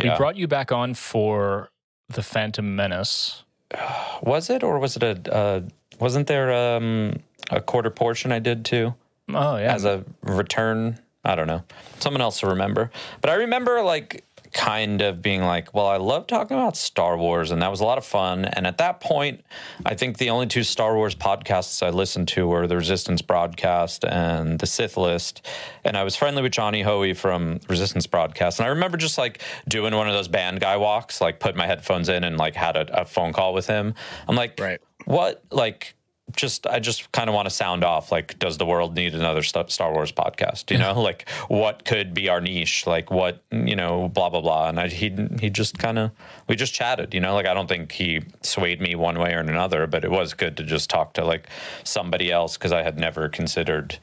We 0.00 0.04
Yeah. 0.10 0.16
brought 0.16 0.36
you 0.36 0.46
back 0.46 0.70
on 0.70 0.94
for 0.94 1.70
the 2.08 2.22
Phantom 2.22 2.76
Menace. 2.76 3.42
Was 4.22 4.50
it 4.50 4.62
or 4.62 4.78
was 4.78 4.96
it 4.96 5.02
a? 5.02 5.34
Uh, 5.34 5.60
wasn't 6.00 6.26
there 6.26 6.52
um, 6.52 7.20
a 7.50 7.60
quarter 7.60 7.90
portion 7.90 8.32
I 8.32 8.38
did 8.38 8.64
too? 8.64 8.94
Oh 9.28 9.56
yeah. 9.56 9.74
as 9.74 9.84
a 9.84 10.04
return. 10.22 10.98
I 11.24 11.34
don't 11.34 11.46
know. 11.46 11.62
Someone 11.98 12.20
else 12.22 12.40
to 12.40 12.46
remember. 12.46 12.90
But 13.20 13.30
I 13.30 13.34
remember 13.34 13.82
like 13.82 14.24
kind 14.52 15.02
of 15.02 15.20
being 15.22 15.42
like, 15.42 15.74
well, 15.74 15.86
I 15.86 15.96
love 15.96 16.26
talking 16.26 16.56
about 16.56 16.76
Star 16.76 17.16
Wars, 17.16 17.50
and 17.50 17.60
that 17.62 17.70
was 17.70 17.80
a 17.80 17.84
lot 17.84 17.98
of 17.98 18.04
fun. 18.04 18.44
And 18.44 18.66
at 18.66 18.78
that 18.78 19.00
point, 19.00 19.44
I 19.84 19.94
think 19.94 20.18
the 20.18 20.30
only 20.30 20.46
two 20.46 20.62
Star 20.62 20.94
Wars 20.96 21.14
podcasts 21.14 21.84
I 21.84 21.90
listened 21.90 22.28
to 22.28 22.46
were 22.46 22.66
the 22.66 22.76
Resistance 22.76 23.22
Broadcast 23.22 24.04
and 24.04 24.58
the 24.58 24.66
Sith 24.66 24.96
List. 24.96 25.46
And 25.84 25.96
I 25.96 26.04
was 26.04 26.16
friendly 26.16 26.42
with 26.42 26.52
Johnny 26.52 26.82
Hoey 26.82 27.14
from 27.14 27.60
Resistance 27.68 28.06
Broadcast. 28.06 28.58
And 28.58 28.66
I 28.66 28.70
remember 28.70 28.96
just 28.96 29.18
like 29.18 29.42
doing 29.68 29.94
one 29.94 30.08
of 30.08 30.14
those 30.14 30.28
band 30.28 30.60
guy 30.60 30.76
walks, 30.76 31.20
like 31.20 31.40
put 31.40 31.56
my 31.56 31.66
headphones 31.66 32.08
in 32.08 32.24
and 32.24 32.36
like 32.36 32.54
had 32.54 32.76
a, 32.76 33.02
a 33.02 33.04
phone 33.04 33.32
call 33.32 33.54
with 33.54 33.66
him. 33.66 33.94
I'm 34.26 34.36
like, 34.36 34.58
Right. 34.60 34.80
what 35.04 35.42
like 35.50 35.94
just 36.36 36.66
I 36.66 36.78
just 36.78 37.10
kind 37.12 37.28
of 37.28 37.34
want 37.34 37.46
to 37.46 37.54
sound 37.54 37.84
off 37.84 38.12
like 38.12 38.38
does 38.38 38.58
the 38.58 38.66
world 38.66 38.94
need 38.94 39.14
another 39.14 39.42
Star 39.42 39.92
Wars 39.92 40.12
podcast? 40.12 40.70
You 40.70 40.78
know 40.78 41.00
like 41.00 41.28
what 41.48 41.84
could 41.84 42.14
be 42.14 42.28
our 42.28 42.40
niche? 42.40 42.86
Like 42.86 43.10
what 43.10 43.42
you 43.50 43.76
know 43.76 44.08
blah 44.08 44.28
blah 44.28 44.40
blah. 44.40 44.68
And 44.68 44.78
I, 44.78 44.88
he 44.88 45.14
he 45.40 45.50
just 45.50 45.78
kind 45.78 45.98
of 45.98 46.10
we 46.48 46.56
just 46.56 46.74
chatted 46.74 47.14
you 47.14 47.20
know? 47.20 47.34
Like 47.34 47.46
I 47.46 47.54
don't 47.54 47.68
think 47.68 47.92
he 47.92 48.22
swayed 48.42 48.80
me 48.80 48.94
one 48.94 49.18
way 49.18 49.34
or 49.34 49.40
another 49.40 49.86
but 49.86 50.04
it 50.04 50.10
was 50.10 50.34
good 50.34 50.56
to 50.56 50.62
just 50.62 50.90
talk 50.90 51.14
to 51.14 51.24
like 51.24 51.48
somebody 51.84 52.30
else 52.30 52.56
because 52.56 52.72
I 52.72 52.82
had 52.82 52.98
never 52.98 53.28
considered 53.28 53.98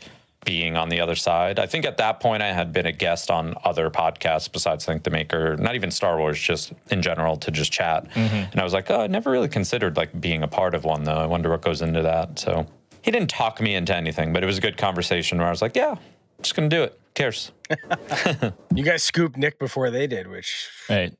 being 0.45 0.77
on 0.77 0.89
the 0.89 1.01
other 1.01 1.15
side. 1.15 1.59
I 1.59 1.65
think 1.65 1.85
at 1.85 1.97
that 1.97 2.19
point 2.21 2.41
I 2.41 2.53
had 2.53 2.71
been 2.71 2.85
a 2.85 2.91
guest 2.91 3.29
on 3.29 3.55
other 3.65 3.89
podcasts 3.89 4.49
besides 4.51 4.85
Thank 4.85 5.03
the 5.03 5.09
Maker, 5.09 5.57
not 5.57 5.75
even 5.75 5.91
Star 5.91 6.17
Wars, 6.17 6.39
just 6.39 6.71
in 6.91 7.01
general 7.01 7.35
to 7.37 7.51
just 7.51 7.71
chat. 7.71 8.09
Mm-hmm. 8.11 8.51
And 8.51 8.59
I 8.59 8.63
was 8.63 8.71
like, 8.73 8.89
oh, 8.89 9.01
I 9.01 9.07
never 9.07 9.31
really 9.31 9.49
considered 9.49 9.97
like 9.97 10.19
being 10.21 10.43
a 10.43 10.47
part 10.47 10.75
of 10.75 10.85
one 10.85 11.03
though. 11.03 11.17
I 11.17 11.25
wonder 11.25 11.49
what 11.49 11.61
goes 11.61 11.81
into 11.81 12.01
that. 12.03 12.39
So 12.39 12.65
he 13.01 13.11
didn't 13.11 13.29
talk 13.29 13.59
me 13.59 13.75
into 13.75 13.95
anything, 13.95 14.31
but 14.31 14.43
it 14.43 14.45
was 14.45 14.57
a 14.57 14.61
good 14.61 14.77
conversation 14.77 15.37
where 15.39 15.47
I 15.47 15.49
was 15.51 15.61
like, 15.61 15.75
yeah, 15.75 15.91
I'm 15.91 16.43
just 16.43 16.55
gonna 16.55 16.69
do 16.69 16.83
it. 16.83 16.93
Who 16.93 17.11
cares? 17.13 17.51
You 18.75 18.83
guys 18.83 19.03
scooped 19.03 19.37
Nick 19.37 19.57
before 19.59 19.89
they 19.89 20.05
did, 20.07 20.27
which 20.27 20.69
Hey, 20.87 21.11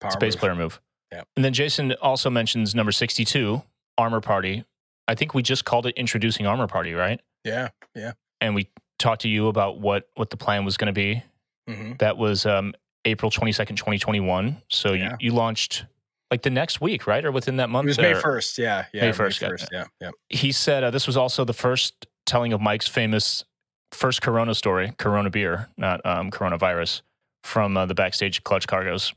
power 0.00 0.10
space 0.10 0.34
move. 0.34 0.40
player 0.40 0.54
move. 0.54 0.80
Yeah. 1.12 1.22
And 1.36 1.44
then 1.44 1.52
Jason 1.52 1.92
also 2.02 2.30
mentions 2.30 2.74
number 2.74 2.92
62, 2.92 3.62
Armor 3.96 4.20
Party. 4.20 4.64
I 5.08 5.14
think 5.14 5.34
we 5.34 5.42
just 5.42 5.64
called 5.64 5.86
it 5.86 5.96
Introducing 5.96 6.46
Armor 6.46 6.66
Party, 6.66 6.92
right? 6.94 7.20
Yeah, 7.44 7.68
yeah. 7.94 8.12
And 8.40 8.54
we 8.54 8.68
talked 8.98 9.22
to 9.22 9.28
you 9.28 9.48
about 9.48 9.80
what 9.80 10.08
what 10.14 10.30
the 10.30 10.36
plan 10.36 10.64
was 10.64 10.76
going 10.76 10.86
to 10.86 10.92
be. 10.92 11.22
hmm 11.68 11.92
That 11.98 12.16
was 12.16 12.46
um, 12.46 12.74
April 13.04 13.30
22nd, 13.30 13.76
2021. 13.76 14.62
So 14.68 14.92
Yeah. 14.92 15.16
you, 15.20 15.28
you 15.28 15.32
launched 15.32 15.84
like 16.30 16.42
the 16.42 16.50
next 16.50 16.80
week, 16.80 17.06
right? 17.06 17.24
Or 17.24 17.30
within 17.30 17.56
that 17.58 17.70
month? 17.70 17.84
It 17.86 17.88
was 17.90 17.98
May 17.98 18.14
first. 18.14 18.58
Yeah, 18.58 18.86
yeah. 18.92 19.02
May 19.02 19.10
1st, 19.12 19.38
first. 19.48 19.68
Yeah, 19.72 19.84
yeah. 20.00 20.10
He 20.28 20.50
said 20.52 20.82
uh, 20.82 20.90
this 20.90 21.06
was 21.06 21.16
also 21.16 21.44
the 21.44 21.52
first 21.54 22.06
telling 22.24 22.52
of 22.52 22.60
Mike's 22.60 22.88
famous 22.88 23.44
first 23.92 24.20
Corona 24.22 24.54
story, 24.54 24.92
Corona 24.98 25.30
beer, 25.30 25.68
not 25.76 26.04
um, 26.04 26.30
coronavirus, 26.32 27.02
from 27.44 27.76
uh, 27.76 27.86
the 27.86 27.94
backstage 27.94 28.42
Clutch 28.42 28.66
Cargos. 28.66 29.14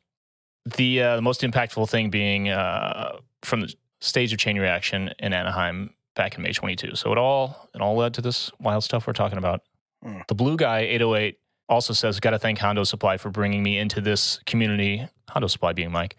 The, 0.78 1.02
uh, 1.02 1.16
the 1.16 1.22
most 1.24 1.42
impactful 1.42 1.90
thing 1.90 2.12
being 2.12 2.50
uh, 2.50 3.18
from 3.42 3.62
the 3.62 3.74
stage 4.02 4.32
of 4.32 4.38
chain 4.38 4.60
reaction 4.60 5.12
in 5.18 5.34
Anaheim 5.34 5.90
back 6.20 6.36
in 6.36 6.44
May 6.44 6.52
22. 6.52 6.96
So 6.96 7.14
it 7.14 7.18
all 7.18 7.70
it 7.74 7.80
all 7.80 7.96
led 7.96 8.14
to 8.16 8.22
this 8.22 8.52
wild 8.60 8.84
stuff 8.84 9.08
we're 9.08 9.14
talking 9.14 9.38
about. 9.38 9.62
Mm. 10.06 10.28
The 10.28 10.36
blue 10.36 10.58
guy 10.58 10.80
808 10.80 11.40
also 11.70 11.94
says, 11.94 12.20
"Got 12.20 12.32
to 12.32 12.40
thank 12.40 12.60
Hondo 12.60 12.84
Supply 12.84 13.16
for 13.16 13.30
bringing 13.30 13.64
me 13.64 13.78
into 13.78 14.02
this 14.02 14.40
community." 14.46 15.08
Hondo 15.30 15.48
Supply 15.48 15.72
being 15.72 15.92
Mike 15.92 16.18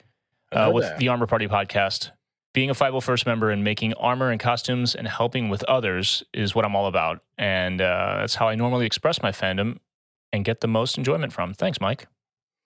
uh, 0.52 0.70
with 0.72 0.84
that. 0.84 0.98
the 0.98 1.08
Armor 1.08 1.26
Party 1.26 1.48
podcast. 1.48 2.12
Being 2.52 2.70
a 2.70 2.74
501st 2.74 3.26
member 3.26 3.50
and 3.50 3.62
making 3.62 3.94
armor 3.94 4.30
and 4.30 4.40
costumes 4.40 4.96
and 4.96 5.06
helping 5.06 5.50
with 5.50 5.62
others 5.64 6.24
is 6.32 6.54
what 6.54 6.64
I'm 6.64 6.74
all 6.74 6.86
about, 6.86 7.20
and 7.36 7.80
uh, 7.80 8.16
that's 8.20 8.34
how 8.36 8.48
I 8.48 8.54
normally 8.54 8.86
express 8.86 9.22
my 9.22 9.30
fandom 9.30 9.76
and 10.32 10.46
get 10.46 10.62
the 10.62 10.66
most 10.66 10.96
enjoyment 10.96 11.32
from. 11.32 11.52
Thanks, 11.52 11.80
Mike. 11.80 12.06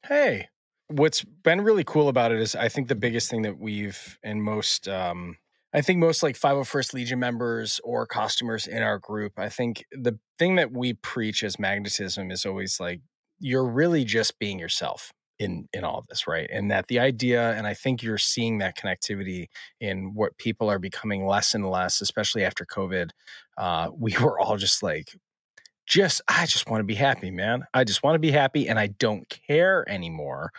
Hey, 0.07 0.49
what's 0.87 1.23
been 1.25 1.63
really 1.63 1.85
cool 1.85 2.09
about 2.09 2.31
it 2.31 2.41
is 2.41 2.55
I 2.55 2.69
think 2.69 2.87
the 2.87 2.95
biggest 2.95 3.29
thing 3.29 3.43
that 3.43 3.59
we've 3.59 4.19
and 4.23 4.43
most 4.43 4.87
um 4.87 5.37
I 5.75 5.81
think 5.81 5.99
most 5.99 6.23
like 6.23 6.37
501st 6.37 6.95
Legion 6.95 7.19
members 7.19 7.81
or 7.85 8.07
costumers 8.07 8.67
in 8.67 8.83
our 8.83 8.99
group, 8.99 9.39
I 9.39 9.49
think 9.49 9.85
the 9.93 10.19
thing 10.39 10.57
that 10.57 10.73
we 10.73 10.95
preach 10.95 11.43
as 11.43 11.59
magnetism 11.59 12.31
is 12.31 12.47
always 12.47 12.79
like 12.81 13.01
you're 13.41 13.67
really 13.67 14.05
just 14.05 14.39
being 14.39 14.59
yourself 14.59 15.13
in 15.41 15.69
in 15.73 15.83
all 15.85 15.99
of 15.99 16.07
this, 16.07 16.29
right? 16.29 16.49
And 16.53 16.71
that 16.71 16.87
the 16.87 17.01
idea 17.01 17.53
and 17.55 17.67
I 17.67 17.75
think 17.75 18.03
you're 18.03 18.19
seeing 18.19 18.59
that 18.59 18.77
connectivity 18.79 19.49
in 19.81 20.15
what 20.15 20.39
people 20.39 20.71
are 20.71 20.79
becoming 20.79 21.27
less 21.27 21.55
and 21.55 21.69
less, 21.69 22.01
especially 22.01 22.45
after 22.45 22.65
COVID. 22.65 23.11
Uh 23.59 23.91
we 23.99 24.17
were 24.19 24.39
all 24.39 24.57
just 24.57 24.83
like 24.83 25.09
just 25.87 26.23
I 26.29 26.47
just 26.47 26.69
want 26.71 26.81
to 26.81 26.85
be 26.87 26.95
happy, 26.95 27.31
man. 27.31 27.65
I 27.75 27.85
just 27.85 28.03
want 28.03 28.15
to 28.15 28.19
be 28.19 28.31
happy 28.31 28.69
and 28.69 28.79
I 28.79 28.87
don't 28.89 29.29
care 29.29 29.89
anymore 29.89 30.51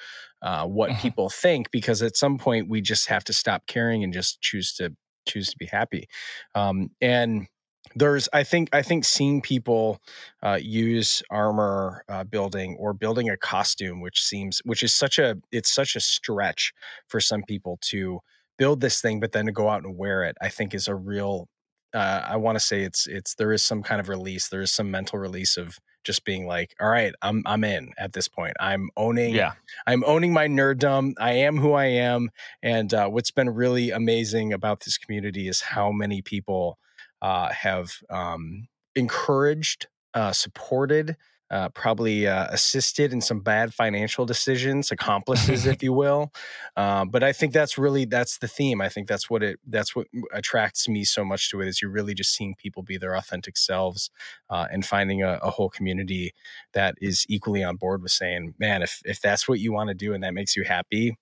uh, 0.41 0.68
what 0.68 0.91
Mhm. 0.91 0.99
people 0.99 1.30
think 1.30 1.72
because 1.72 2.01
at 2.03 2.16
some 2.16 2.38
point 2.38 2.70
we 2.70 2.82
just 2.82 3.07
have 3.09 3.24
to 3.26 3.34
stop 3.34 3.66
caring 3.68 4.03
and 4.03 4.13
just 4.13 4.41
choose 4.41 4.74
to 4.76 4.95
choose 5.26 5.49
to 5.49 5.57
be 5.57 5.65
happy. 5.65 6.07
Um, 6.53 6.91
and 7.01 7.47
there's 7.95 8.28
I 8.34 8.43
think 8.43 8.69
I 8.73 8.82
think 8.82 9.05
seeing 9.05 9.41
people 9.41 9.99
uh, 10.43 10.59
use 10.61 11.21
armor 11.30 12.03
uh, 12.09 12.23
building 12.23 12.76
or 12.80 12.93
building 12.93 13.30
a 13.30 13.38
costume, 13.38 14.01
which 14.01 14.23
seems 14.23 14.61
which 14.65 14.84
is 14.84 14.93
such 14.93 15.19
a 15.19 15.38
it's 15.51 15.71
such 15.71 15.95
a 15.95 15.99
stretch 15.99 16.73
for 17.07 17.19
some 17.19 17.43
people 17.43 17.78
to 17.82 18.19
build 18.57 18.82
this 18.82 19.01
thing, 19.01 19.19
but 19.19 19.32
then 19.32 19.45
to 19.45 19.51
go 19.51 19.69
out 19.69 19.84
and 19.84 19.97
wear 19.97 20.23
it, 20.23 20.36
I 20.41 20.49
think 20.49 20.73
is 20.73 20.88
a 20.88 20.95
real 20.95 21.47
uh, 21.93 22.26
I 22.28 22.36
want 22.38 22.57
to 22.57 22.63
say 22.63 22.82
it's 22.84 23.07
it's 23.07 23.36
there 23.36 23.53
is 23.53 23.63
some 23.63 23.84
kind 23.84 24.01
of 24.01 24.09
release. 24.09 24.49
There 24.49 24.61
is 24.61 24.71
some 24.71 24.91
mental 24.91 25.19
release 25.19 25.55
of 25.55 25.78
just 26.05 26.23
being 26.23 26.47
like, 26.47 26.75
all 26.79 26.87
right, 26.87 27.13
I'm 27.21 27.43
I'm 27.45 27.63
in 27.63 27.91
at 27.97 28.13
this 28.13 28.27
point. 28.27 28.53
I'm 28.59 28.89
owning 28.95 29.33
Yeah, 29.33 29.53
I'm 29.85 30.03
owning 30.05 30.31
my 30.31 30.47
nerddom. 30.47 31.13
I 31.19 31.33
am 31.33 31.57
who 31.57 31.73
I 31.73 31.85
am. 31.85 32.29
And 32.63 32.93
uh, 32.93 33.09
what's 33.09 33.31
been 33.31 33.49
really 33.49 33.91
amazing 33.91 34.53
about 34.53 34.81
this 34.81 34.97
community 34.97 35.47
is 35.47 35.61
how 35.61 35.91
many 35.91 36.21
people 36.21 36.77
uh, 37.21 37.51
have 37.51 37.91
um, 38.09 38.67
encouraged, 38.95 39.87
uh, 40.13 40.31
supported, 40.31 41.17
uh, 41.51 41.69
probably 41.69 42.27
uh, 42.27 42.47
assisted 42.49 43.13
in 43.13 43.21
some 43.21 43.39
bad 43.39 43.73
financial 43.73 44.25
decisions, 44.25 44.91
accomplices, 44.91 45.65
if 45.65 45.83
you 45.83 45.93
will. 45.93 46.31
Uh, 46.75 47.05
but 47.05 47.23
I 47.23 47.33
think 47.33 47.53
that's 47.53 47.77
really 47.77 48.05
that's 48.05 48.39
the 48.39 48.47
theme. 48.47 48.81
I 48.81 48.89
think 48.89 49.07
that's 49.07 49.29
what 49.29 49.43
it 49.43 49.59
that's 49.67 49.95
what 49.95 50.07
attracts 50.33 50.87
me 50.89 51.03
so 51.03 51.23
much 51.23 51.51
to 51.51 51.61
it 51.61 51.67
is 51.67 51.81
you're 51.81 51.91
really 51.91 52.13
just 52.13 52.33
seeing 52.33 52.55
people 52.55 52.83
be 52.83 52.97
their 52.97 53.15
authentic 53.15 53.57
selves 53.57 54.09
uh, 54.49 54.67
and 54.71 54.85
finding 54.85 55.21
a, 55.21 55.39
a 55.41 55.51
whole 55.51 55.69
community 55.69 56.33
that 56.73 56.95
is 56.99 57.25
equally 57.29 57.63
on 57.63 57.75
board 57.75 58.01
with 58.01 58.11
saying, 58.11 58.55
man, 58.59 58.81
if 58.81 59.01
if 59.05 59.21
that's 59.21 59.47
what 59.47 59.59
you 59.59 59.71
want 59.71 59.89
to 59.89 59.95
do 59.95 60.13
and 60.13 60.23
that 60.23 60.33
makes 60.33 60.55
you 60.55 60.63
happy, 60.63 61.15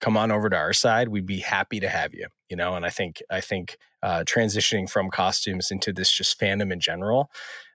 come 0.00 0.16
on 0.16 0.30
over 0.30 0.50
to 0.50 0.56
our 0.56 0.72
side. 0.72 1.08
We'd 1.08 1.26
be 1.26 1.38
happy 1.38 1.80
to 1.80 1.88
have 1.88 2.14
you. 2.14 2.26
You 2.48 2.56
know, 2.56 2.74
and 2.74 2.84
I 2.84 2.90
think 2.90 3.22
I 3.30 3.40
think 3.40 3.76
uh, 4.02 4.24
transitioning 4.24 4.90
from 4.90 5.10
costumes 5.10 5.70
into 5.70 5.92
this 5.92 6.10
just 6.10 6.40
fandom 6.40 6.72
in 6.72 6.80
general 6.80 7.30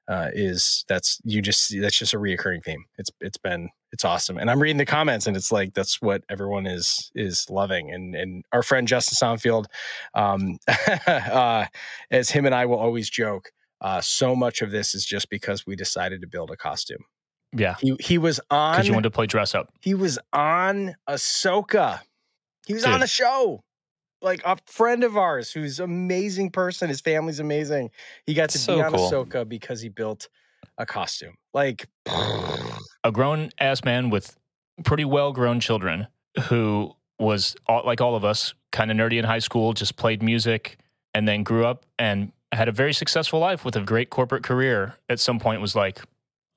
uh, 0.07 0.29
is 0.33 0.83
that's 0.87 1.19
you 1.23 1.41
just 1.41 1.73
that's 1.81 1.97
just 1.97 2.13
a 2.13 2.17
reoccurring 2.19 2.63
theme. 2.63 2.83
It's 2.97 3.09
it's 3.21 3.37
been 3.37 3.69
it's 3.91 4.03
awesome, 4.05 4.37
and 4.37 4.49
I'm 4.49 4.61
reading 4.61 4.77
the 4.77 4.85
comments, 4.85 5.27
and 5.27 5.37
it's 5.37 5.51
like 5.51 5.73
that's 5.73 6.01
what 6.01 6.23
everyone 6.29 6.65
is 6.65 7.11
is 7.15 7.49
loving. 7.49 7.91
And 7.93 8.15
and 8.15 8.43
our 8.51 8.63
friend 8.63 8.87
Justin 8.87 9.15
Sonfield, 9.15 9.65
um, 10.15 10.57
uh, 11.07 11.65
as 12.11 12.29
him 12.29 12.45
and 12.45 12.53
I 12.55 12.65
will 12.65 12.79
always 12.79 13.09
joke, 13.09 13.51
uh, 13.81 14.01
so 14.01 14.35
much 14.35 14.61
of 14.61 14.71
this 14.71 14.95
is 14.95 15.05
just 15.05 15.29
because 15.29 15.65
we 15.65 15.75
decided 15.75 16.21
to 16.21 16.27
build 16.27 16.51
a 16.51 16.57
costume. 16.57 17.03
yeah. 17.55 17.75
He 17.79 17.95
he 17.99 18.17
was 18.17 18.39
on 18.49 18.73
Because 18.73 18.87
you 18.87 18.93
wanted 18.93 19.03
to 19.09 19.11
play 19.11 19.25
dress 19.27 19.53
up. 19.55 19.69
he 19.81 19.93
was 19.93 20.17
on 20.33 20.95
Ahsoka. 21.09 21.99
He 22.65 22.73
was 22.73 22.83
on 22.85 22.93
Dude. 22.93 23.01
the 23.03 23.07
show. 23.07 23.63
Like 24.23 24.41
a 24.45 24.57
friend 24.65 25.03
of 25.03 25.17
ours 25.17 25.51
who's 25.51 25.79
amazing 25.79 26.49
person. 26.49 26.89
His 26.89 27.01
family's 27.01 27.39
amazing. 27.39 27.91
He 28.25 28.33
got 28.33 28.49
to 28.51 28.57
So 28.57 28.75
be 28.77 28.81
on 28.81 28.91
cool. 28.93 29.11
Ahsoka 29.11 29.47
because 29.47 29.81
he 29.81 29.89
built 29.89 30.29
a 30.77 30.85
costume. 30.85 31.35
Like 31.53 31.87
a 33.03 33.11
grown 33.11 33.49
ass 33.59 33.83
man 33.83 34.09
with 34.09 34.37
pretty 34.85 35.05
well 35.05 35.31
grown 35.33 35.59
children 35.59 36.07
who 36.45 36.95
was 37.19 37.55
all, 37.67 37.83
like 37.85 38.01
all 38.01 38.15
of 38.15 38.25
us, 38.25 38.53
kind 38.71 38.89
of 38.89 38.97
nerdy 38.97 39.19
in 39.19 39.25
high 39.25 39.39
school, 39.39 39.73
just 39.73 39.97
played 39.97 40.23
music 40.23 40.77
and 41.13 41.27
then 41.27 41.43
grew 41.43 41.65
up 41.65 41.85
and 41.99 42.31
had 42.51 42.67
a 42.67 42.71
very 42.71 42.93
successful 42.93 43.39
life 43.39 43.63
with 43.65 43.75
a 43.75 43.81
great 43.81 44.09
corporate 44.09 44.43
career. 44.43 44.95
At 45.09 45.19
some 45.19 45.39
point, 45.39 45.61
was 45.61 45.75
like, 45.75 45.99
I'm 45.99 46.05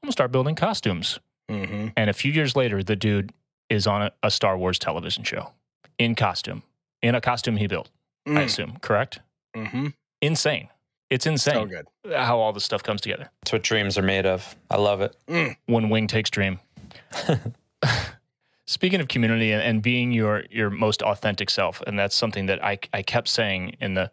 gonna 0.04 0.12
start 0.12 0.32
building 0.32 0.54
costumes. 0.54 1.18
mhm. 1.50 1.92
And 1.96 2.08
a 2.08 2.12
few 2.12 2.32
years 2.32 2.54
later, 2.56 2.82
the 2.82 2.96
dude 2.96 3.32
is 3.68 3.86
on 3.86 4.02
a, 4.02 4.12
a 4.22 4.30
Star 4.30 4.56
Wars 4.56 4.78
television 4.78 5.24
show 5.24 5.50
in 5.98 6.14
costume, 6.14 6.62
in 7.06 7.14
a 7.14 7.20
costume 7.20 7.56
he 7.56 7.66
built. 7.66 7.90
I 8.26 8.30
Mm, 8.30 8.44
assume, 8.44 8.76
correct? 8.82 9.20
mhm. 9.56 9.94
Insane. 10.20 10.68
It's 11.10 11.24
So 11.24 11.30
insane 11.30 11.68
good. 11.68 11.86
how 12.16 12.38
all 12.40 12.52
this 12.52 12.64
stuff 12.64 12.82
comes 12.82 13.00
together. 13.00 13.30
That's 13.42 13.52
what 13.52 13.62
dreams 13.62 13.96
are 13.96 14.02
made 14.02 14.26
of. 14.26 14.56
I 14.70 14.76
love 14.76 15.00
it. 15.00 15.14
when 15.66 15.88
wing 15.88 16.08
takes 16.08 16.30
dream. 16.30 16.58
Speaking 18.68 19.00
of 19.00 19.06
community 19.06 19.52
and, 19.52 19.62
and 19.62 19.80
being 19.82 20.10
your 20.10 20.42
your 20.50 20.70
most 20.70 21.00
authentic 21.02 21.50
self, 21.50 21.80
and 21.86 21.96
that's 21.96 22.16
something 22.16 22.46
that 22.46 22.64
I 22.64 22.78
I 22.92 23.02
kept 23.02 23.28
saying 23.28 23.76
in 23.80 23.94
the 23.94 24.10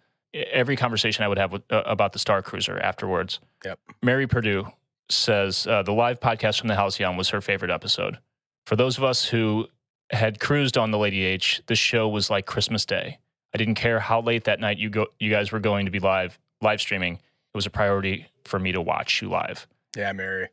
every 0.51 0.75
conversation 0.75 1.23
I 1.23 1.27
would 1.27 1.39
have 1.39 1.51
with, 1.51 1.63
uh, 1.71 1.81
about 1.87 2.13
the 2.13 2.19
Star 2.19 2.43
Cruiser 2.43 2.77
afterwards. 2.79 3.39
Yep. 3.65 3.79
Mary 4.03 4.27
Purdue 4.27 4.67
says 5.09 5.65
uh, 5.65 5.81
the 5.81 5.91
live 5.93 6.19
podcast 6.19 6.59
from 6.59 6.67
the 6.67 6.75
Halcyon 6.75 7.17
was 7.17 7.29
her 7.29 7.41
favorite 7.41 7.71
episode. 7.71 8.19
For 8.67 8.75
those 8.75 8.97
of 8.99 9.03
us 9.03 9.25
who 9.25 9.67
had 10.11 10.39
cruised 10.39 10.77
on 10.77 10.91
the 10.91 10.97
Lady 10.97 11.23
H, 11.23 11.61
the 11.67 11.75
show 11.75 12.07
was 12.07 12.29
like 12.29 12.45
Christmas 12.45 12.85
Day. 12.85 13.19
I 13.53 13.57
didn't 13.57 13.75
care 13.75 13.99
how 13.99 14.21
late 14.21 14.45
that 14.45 14.59
night 14.59 14.77
you 14.77 14.89
go 14.89 15.07
you 15.19 15.29
guys 15.29 15.51
were 15.51 15.59
going 15.59 15.85
to 15.85 15.91
be 15.91 15.99
live 15.99 16.39
live 16.61 16.81
streaming. 16.81 17.13
It 17.15 17.55
was 17.57 17.65
a 17.65 17.69
priority 17.69 18.27
for 18.45 18.57
me 18.59 18.71
to 18.71 18.81
watch 18.81 19.21
you 19.21 19.29
live 19.29 19.67
Yeah, 19.95 20.11
Mary. 20.13 20.49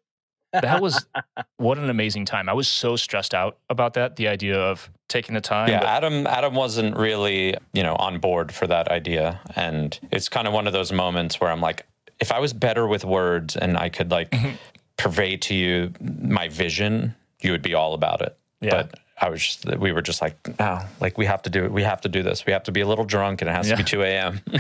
that 0.53 0.83
was 0.83 1.07
what 1.57 1.79
an 1.79 1.89
amazing 1.89 2.25
time. 2.27 2.49
I 2.49 2.53
was 2.53 2.69
so 2.69 2.97
stressed 2.97 3.35
out 3.35 3.57
about 3.71 3.95
that. 3.95 4.17
The 4.17 4.29
idea 4.29 4.59
of 4.59 4.91
taking 5.09 5.35
the 5.35 5.41
time. 5.41 5.69
Yeah, 5.69 5.79
but- 5.81 5.89
Adam 5.89 6.27
Adam 6.27 6.55
wasn't 6.55 6.97
really, 6.97 7.57
you 7.73 7.83
know, 7.83 7.97
on 7.97 8.19
board 8.19 8.53
for 8.53 8.67
that 8.67 8.89
idea. 8.89 9.41
And 9.57 9.99
it's 10.11 10.29
kind 10.29 10.47
of 10.47 10.53
one 10.53 10.67
of 10.67 10.73
those 10.73 10.93
moments 10.93 11.41
where 11.41 11.51
I'm 11.51 11.61
like, 11.61 11.87
if 12.19 12.31
I 12.33 12.39
was 12.39 12.53
better 12.53 12.87
with 12.87 13.05
words 13.05 13.57
and 13.57 13.79
I 13.79 13.89
could 13.89 14.11
like 14.11 14.31
Mhm. 14.31 14.57
purvey 14.99 15.39
to 15.39 15.55
you 15.55 15.93
my 16.01 16.49
vision, 16.49 17.15
you 17.41 17.53
would 17.53 17.63
be 17.63 17.73
all 17.73 17.95
about 17.95 18.21
it. 18.21 18.37
Yeah. 18.61 18.71
But 18.83 19.00
I 19.23 19.29
was 19.29 19.43
just 19.45 19.67
we 19.79 19.93
were 19.93 20.01
just 20.03 20.23
like, 20.23 20.59
no, 20.59 20.81
like 21.01 21.19
we 21.19 21.27
have 21.27 21.43
to 21.43 21.51
do 21.51 21.65
it. 21.65 21.73
We 21.73 21.83
have 21.83 22.01
to 22.03 22.09
do 22.09 22.23
this. 22.23 22.47
We 22.47 22.53
have 22.55 22.63
to 22.65 22.73
be 22.73 22.81
a 22.81 22.87
little 22.87 23.05
drunk 23.05 23.43
and 23.43 23.51
it 23.51 23.53
has 23.55 23.69
Yeah. 23.69 23.77
to 23.77 23.83
be 23.83 23.89
2 23.89 24.03
a.m. 24.03 24.41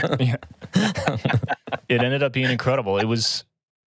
it 1.88 2.02
ended 2.02 2.22
up 2.22 2.32
being 2.32 2.50
incredible. 2.50 2.98
It 2.98 3.04
was 3.06 3.44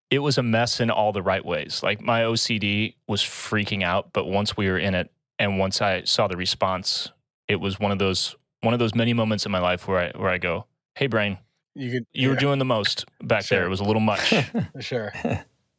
it 0.10 0.20
was 0.20 0.38
a 0.38 0.44
mess 0.44 0.80
in 0.80 0.90
all 0.92 1.12
the 1.12 1.22
right 1.22 1.44
ways. 1.44 1.82
Like 1.84 2.02
my 2.02 2.22
OCD 2.22 2.96
was 3.08 3.22
freaking 3.22 3.84
out, 3.84 4.10
but 4.14 4.26
once 4.26 4.56
we 4.58 4.68
were 4.70 4.78
in 4.78 4.94
it 4.96 5.12
and 5.40 5.58
once 5.58 5.82
I 5.82 6.04
saw 6.04 6.28
the 6.28 6.38
response, 6.38 7.10
it 7.48 7.58
was 7.58 7.80
one 7.80 7.92
of 7.92 8.00
those 8.00 8.36
one 8.62 8.74
of 8.74 8.80
those 8.80 8.96
many 8.96 9.14
moments 9.14 9.46
in 9.46 9.52
my 9.52 9.60
life 9.60 9.88
where 9.88 10.00
I 10.00 10.18
where 10.18 10.30
I 10.30 10.38
go, 10.38 10.66
"Hey 10.96 11.08
brain, 11.08 11.38
You 11.76 11.92
could 11.92 12.06
you 12.14 12.30
were 12.30 12.36
doing 12.36 12.60
the 12.60 12.66
most 12.66 13.06
back 13.22 13.46
there. 13.48 13.66
It 13.66 13.70
was 13.70 13.80
a 13.80 13.84
little 13.84 14.02
much. 14.02 14.34
sure. 14.80 15.14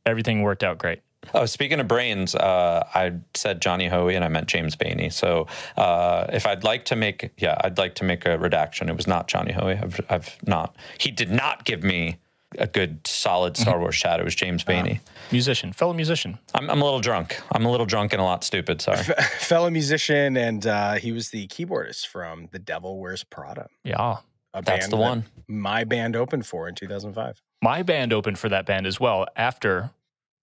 Everything 0.07 0.42
worked 0.42 0.62
out 0.64 0.78
great." 0.78 1.01
Oh, 1.33 1.47
speaking 1.47 1.81
of 1.81 1.89
brains, 1.89 2.35
uh, 2.35 2.87
I 2.95 3.12
said 3.35 3.61
Johnny 3.62 3.89
Hoey 3.89 4.14
and 4.14 4.25
I 4.25 4.29
meant 4.29 4.47
James 4.49 4.77
Baney. 4.77 5.12
So 5.12 5.47
uh, 5.77 6.27
if 6.33 6.47
I'd 6.47 6.64
like 6.64 6.85
to 6.87 6.97
make, 6.97 7.31
yeah, 7.39 7.57
I'd 7.62 7.79
like 7.79 7.95
to 7.97 8.05
make 8.05 8.27
a 8.27 8.39
redaction. 8.39 8.89
It 8.89 8.97
was 8.97 9.07
not 9.07 9.29
Johnny 9.29 9.53
Hoey. 9.53 9.75
I've, 9.75 10.01
I've 10.11 10.37
not. 10.47 10.77
He 10.99 11.11
did 11.11 11.31
not 11.31 11.64
give 11.64 11.83
me 11.83 12.16
a 12.59 12.66
good, 12.68 13.05
solid 13.07 13.57
Star 13.57 13.81
Wars 13.81 13.97
chat. 13.97 14.20
It 14.20 14.25
was 14.25 14.35
James 14.35 14.62
Baney. 14.62 15.01
Musician, 15.33 15.72
fellow 15.72 15.93
musician. 15.93 16.39
I'm, 16.55 16.70
I'm 16.70 16.81
a 16.81 16.85
little 16.85 17.01
drunk. 17.01 17.41
I'm 17.51 17.64
a 17.64 17.70
little 17.70 17.87
drunk 17.87 18.12
and 18.12 18.20
a 18.22 18.25
lot 18.25 18.45
stupid. 18.45 18.81
Sorry. 18.81 19.03
Fellow 19.39 19.70
musician, 19.70 20.37
and 20.37 20.64
uh, 20.64 20.95
he 20.95 21.11
was 21.11 21.31
the 21.31 21.49
keyboardist 21.49 22.07
from 22.07 22.49
The 22.53 22.61
Devil 22.61 23.01
Wears 23.01 23.25
Prada. 23.25 23.66
Yeah. 23.83 24.18
A 24.53 24.62
That's 24.62 24.87
band 24.87 24.93
the 24.93 24.97
that 24.99 25.03
one. 25.03 25.25
My 25.49 25.83
band 25.83 26.14
opened 26.14 26.47
for 26.47 26.68
in 26.68 26.77
2005. 26.77 27.43
my 27.61 27.83
band 27.83 28.12
opened 28.12 28.39
for 28.39 28.49
that 28.51 28.66
band 28.66 28.87
as 28.87 29.01
well 29.01 29.27
after 29.35 29.91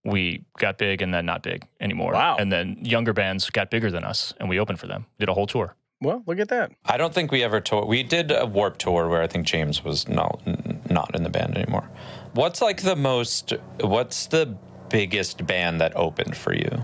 we 0.04 0.44
got 0.58 0.78
big 0.78 1.02
and 1.02 1.14
then 1.14 1.26
not 1.26 1.44
big 1.44 1.66
anymore. 1.80 2.14
Wow. 2.14 2.38
And 2.40 2.52
then 2.52 2.78
younger 2.82 3.14
bands 3.14 3.50
got 3.50 3.70
bigger 3.70 3.92
than 3.92 4.04
us 4.04 4.34
and 4.40 4.50
we 4.50 4.60
opened 4.60 4.80
for 4.80 4.88
them. 4.88 5.06
Did 5.20 5.30
a 5.30 5.34
whole 5.34 5.48
tour. 5.48 5.76
Well, 6.02 6.24
look 6.26 6.40
at 6.40 6.50
that. 6.50 6.72
I 6.86 6.98
don't 6.98 7.14
think 7.14 7.32
we 7.32 7.44
ever 7.44 7.62
toured. 7.62 7.88
We 7.88 8.02
did 8.02 8.32
a 8.32 8.46
Warp 8.48 8.78
tour 8.80 9.08
where 9.08 9.22
I 9.22 9.28
think 9.28 9.46
James 9.46 9.84
was 9.84 10.08
not 10.08 10.42
n- 10.48 10.82
not 10.90 11.14
in 11.14 11.22
the 11.22 11.30
band 11.30 11.56
anymore. 11.56 11.88
What's 12.34 12.60
like 12.62 12.82
the 12.82 12.96
most? 12.96 13.54
What's 13.80 14.26
the 14.26 14.58
biggest 14.90 15.46
band 15.46 15.80
that 15.80 15.96
opened 15.96 16.36
for 16.36 16.56
you, 16.56 16.84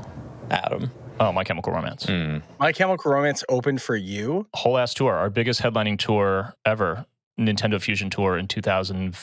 Adam? 0.52 0.92
Oh, 1.20 1.32
My 1.32 1.44
Chemical 1.44 1.74
Romance. 1.74 2.06
Hmm. 2.06 2.38
My 2.60 2.72
Chemical 2.72 3.12
Romance 3.12 3.44
opened 3.50 3.82
for 3.82 3.96
you. 3.96 4.46
Whole 4.54 4.78
ass 4.78 4.94
tour, 4.94 5.14
our 5.16 5.32
biggest 5.32 5.64
headlining 5.64 5.98
tour 5.98 6.54
ever, 6.64 7.08
Nintendo 7.40 7.82
Fusion 7.82 8.12
Tour 8.12 8.38
in 8.38 8.48
2000, 8.48 9.16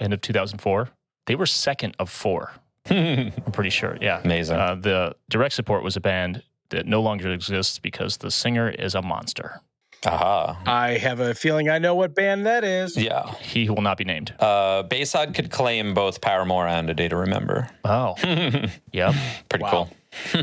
end 0.00 0.12
of 0.14 0.22
2004. 0.22 0.88
They 1.26 1.34
were 1.34 1.44
second 1.44 1.96
of 1.98 2.08
four. 2.08 2.52
I'm 2.90 3.32
pretty 3.52 3.70
sure. 3.70 3.96
Yeah. 4.00 4.20
Amazing. 4.24 4.56
Uh, 4.56 4.74
the 4.74 5.16
direct 5.30 5.54
support 5.54 5.82
was 5.82 5.96
a 5.96 6.00
band 6.00 6.42
that 6.70 6.86
no 6.86 7.00
longer 7.02 7.30
exists 7.32 7.78
because 7.78 8.18
the 8.18 8.30
singer 8.30 8.68
is 8.68 8.94
a 8.94 9.02
monster. 9.02 9.60
Aha. 10.06 10.60
I 10.66 10.98
have 10.98 11.20
a 11.20 11.34
feeling 11.34 11.70
I 11.70 11.78
know 11.78 11.94
what 11.94 12.14
band 12.14 12.44
that 12.46 12.62
is. 12.62 12.96
Yeah. 12.96 13.32
He 13.40 13.70
will 13.70 13.80
not 13.80 13.96
be 13.96 14.04
named. 14.04 14.34
Uh, 14.38 14.82
Bayside 14.82 15.34
could 15.34 15.50
claim 15.50 15.94
both 15.94 16.20
Paramore 16.20 16.66
and 16.66 16.90
A 16.90 16.94
Day 16.94 17.08
to 17.08 17.16
Remember. 17.16 17.70
Oh, 17.84 18.14
yep. 18.92 19.14
Pretty 19.48 19.64
cool. 19.66 19.88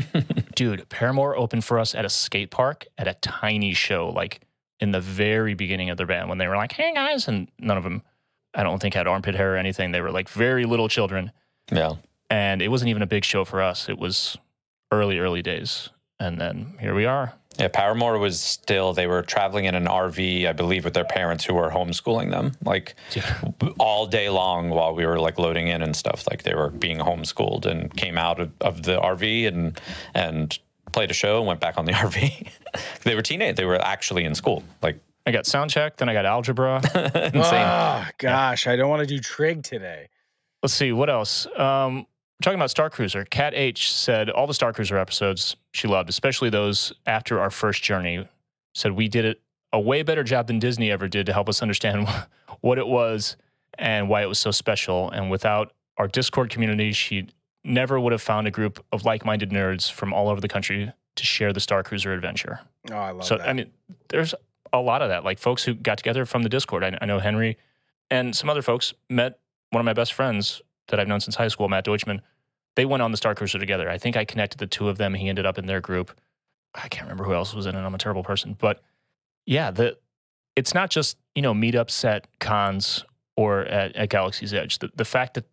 Dude, 0.54 0.88
Paramore 0.88 1.36
opened 1.36 1.64
for 1.64 1.78
us 1.78 1.94
at 1.94 2.04
a 2.04 2.08
skate 2.08 2.50
park 2.50 2.86
at 2.98 3.06
a 3.06 3.14
tiny 3.14 3.72
show, 3.72 4.08
like 4.08 4.40
in 4.80 4.90
the 4.90 5.00
very 5.00 5.54
beginning 5.54 5.90
of 5.90 5.96
their 5.96 6.06
band 6.06 6.28
when 6.28 6.38
they 6.38 6.48
were 6.48 6.56
like, 6.56 6.72
hey 6.72 6.92
guys. 6.92 7.28
And 7.28 7.48
none 7.60 7.76
of 7.76 7.84
them, 7.84 8.02
I 8.54 8.64
don't 8.64 8.80
think, 8.80 8.94
had 8.94 9.06
armpit 9.06 9.34
hair 9.36 9.54
or 9.54 9.56
anything. 9.56 9.92
They 9.92 10.00
were 10.00 10.10
like 10.10 10.28
very 10.28 10.64
little 10.64 10.88
children. 10.88 11.30
Yeah. 11.70 11.92
And 12.32 12.62
it 12.62 12.68
wasn't 12.68 12.88
even 12.88 13.02
a 13.02 13.06
big 13.06 13.26
show 13.26 13.44
for 13.44 13.60
us. 13.60 13.90
It 13.90 13.98
was 13.98 14.38
early, 14.90 15.18
early 15.18 15.42
days. 15.42 15.90
And 16.18 16.40
then 16.40 16.78
here 16.80 16.94
we 16.94 17.04
are. 17.04 17.34
Yeah, 17.58 17.68
Paramore 17.68 18.16
was 18.16 18.40
still, 18.40 18.94
they 18.94 19.06
were 19.06 19.20
traveling 19.20 19.66
in 19.66 19.74
an 19.74 19.84
RV, 19.84 20.48
I 20.48 20.54
believe, 20.54 20.84
with 20.84 20.94
their 20.94 21.04
parents 21.04 21.44
who 21.44 21.52
were 21.52 21.68
homeschooling 21.68 22.30
them, 22.30 22.52
like 22.64 22.94
all 23.78 24.06
day 24.06 24.30
long 24.30 24.70
while 24.70 24.94
we 24.94 25.04
were 25.04 25.20
like 25.20 25.38
loading 25.38 25.68
in 25.68 25.82
and 25.82 25.94
stuff. 25.94 26.26
Like 26.30 26.44
they 26.44 26.54
were 26.54 26.70
being 26.70 26.96
homeschooled 26.96 27.66
and 27.66 27.94
came 27.94 28.16
out 28.16 28.40
of, 28.40 28.50
of 28.62 28.84
the 28.84 28.98
RV 28.98 29.48
and, 29.48 29.78
and 30.14 30.58
played 30.92 31.10
a 31.10 31.14
show 31.14 31.36
and 31.36 31.46
went 31.46 31.60
back 31.60 31.76
on 31.76 31.84
the 31.84 31.92
RV. 32.06 32.48
they 33.02 33.14
were 33.14 33.20
teenage, 33.20 33.56
they 33.56 33.66
were 33.66 33.76
actually 33.78 34.24
in 34.24 34.34
school. 34.34 34.64
Like, 34.80 34.98
I 35.26 35.32
got 35.32 35.44
sound 35.44 35.68
check, 35.68 35.98
then 35.98 36.08
I 36.08 36.14
got 36.14 36.24
algebra. 36.24 36.76
insane. 37.34 37.66
Oh, 37.66 38.06
gosh, 38.16 38.66
I 38.66 38.76
don't 38.76 38.88
want 38.88 39.06
to 39.06 39.06
do 39.06 39.20
trig 39.20 39.62
today. 39.62 40.08
Let's 40.62 40.72
see 40.72 40.92
what 40.92 41.10
else. 41.10 41.46
Um, 41.58 42.06
talking 42.42 42.58
about 42.58 42.70
Star 42.70 42.90
Cruiser, 42.90 43.24
Kat 43.24 43.54
H 43.54 43.92
said 43.92 44.30
all 44.30 44.46
the 44.46 44.54
Star 44.54 44.72
Cruiser 44.72 44.98
episodes 44.98 45.56
she 45.72 45.88
loved, 45.88 46.08
especially 46.08 46.50
those 46.50 46.92
after 47.06 47.40
our 47.40 47.50
first 47.50 47.82
journey. 47.82 48.28
Said 48.74 48.92
we 48.92 49.08
did 49.08 49.24
it 49.24 49.40
a 49.72 49.80
way 49.80 50.02
better 50.02 50.22
job 50.22 50.46
than 50.46 50.58
Disney 50.58 50.90
ever 50.90 51.08
did 51.08 51.26
to 51.26 51.32
help 51.32 51.48
us 51.48 51.62
understand 51.62 52.08
what 52.60 52.78
it 52.78 52.86
was 52.86 53.36
and 53.78 54.08
why 54.08 54.22
it 54.22 54.26
was 54.26 54.38
so 54.38 54.50
special. 54.50 55.10
And 55.10 55.30
without 55.30 55.72
our 55.96 56.08
Discord 56.08 56.50
community, 56.50 56.92
she 56.92 57.28
never 57.64 57.98
would 57.98 58.12
have 58.12 58.22
found 58.22 58.46
a 58.46 58.50
group 58.50 58.84
of 58.92 59.04
like-minded 59.04 59.50
nerds 59.50 59.90
from 59.90 60.12
all 60.12 60.28
over 60.28 60.40
the 60.40 60.48
country 60.48 60.92
to 61.16 61.24
share 61.24 61.52
the 61.52 61.60
Star 61.60 61.82
Cruiser 61.82 62.12
adventure. 62.12 62.60
Oh, 62.90 62.96
I 62.96 63.10
love 63.10 63.20
it. 63.20 63.24
So 63.24 63.38
that. 63.38 63.48
I 63.48 63.52
mean, 63.52 63.70
there's 64.08 64.34
a 64.72 64.80
lot 64.80 65.02
of 65.02 65.08
that. 65.08 65.24
Like 65.24 65.38
folks 65.38 65.64
who 65.64 65.74
got 65.74 65.98
together 65.98 66.24
from 66.24 66.42
the 66.42 66.48
Discord. 66.48 66.82
I, 66.82 66.98
I 67.00 67.06
know 67.06 67.18
Henry 67.18 67.58
and 68.10 68.34
some 68.34 68.50
other 68.50 68.62
folks 68.62 68.94
met 69.08 69.38
one 69.70 69.80
of 69.80 69.84
my 69.84 69.92
best 69.92 70.12
friends 70.12 70.60
that 70.88 70.98
I've 71.00 71.08
known 71.08 71.20
since 71.20 71.36
high 71.36 71.48
school, 71.48 71.68
Matt 71.68 71.84
Deutschman. 71.84 72.20
They 72.76 72.84
went 72.84 73.02
on 73.02 73.10
the 73.10 73.16
Star 73.16 73.34
Cruiser 73.34 73.58
together. 73.58 73.88
I 73.90 73.98
think 73.98 74.16
I 74.16 74.24
connected 74.24 74.58
the 74.58 74.66
two 74.66 74.88
of 74.88 74.98
them. 74.98 75.14
He 75.14 75.28
ended 75.28 75.46
up 75.46 75.58
in 75.58 75.66
their 75.66 75.80
group. 75.80 76.12
I 76.74 76.88
can't 76.88 77.02
remember 77.04 77.24
who 77.24 77.34
else 77.34 77.52
was 77.54 77.66
in 77.66 77.74
it. 77.74 77.78
I'm 77.78 77.94
a 77.94 77.98
terrible 77.98 78.24
person, 78.24 78.56
but 78.58 78.82
yeah, 79.46 79.70
the 79.70 79.98
it's 80.56 80.74
not 80.74 80.90
just 80.90 81.18
you 81.34 81.42
know 81.42 81.52
meetups 81.52 82.04
at 82.04 82.26
cons 82.38 83.04
or 83.36 83.60
at, 83.62 83.94
at 83.96 84.08
Galaxy's 84.08 84.54
Edge. 84.54 84.78
The 84.78 84.90
the 84.94 85.04
fact 85.04 85.34
that 85.34 85.44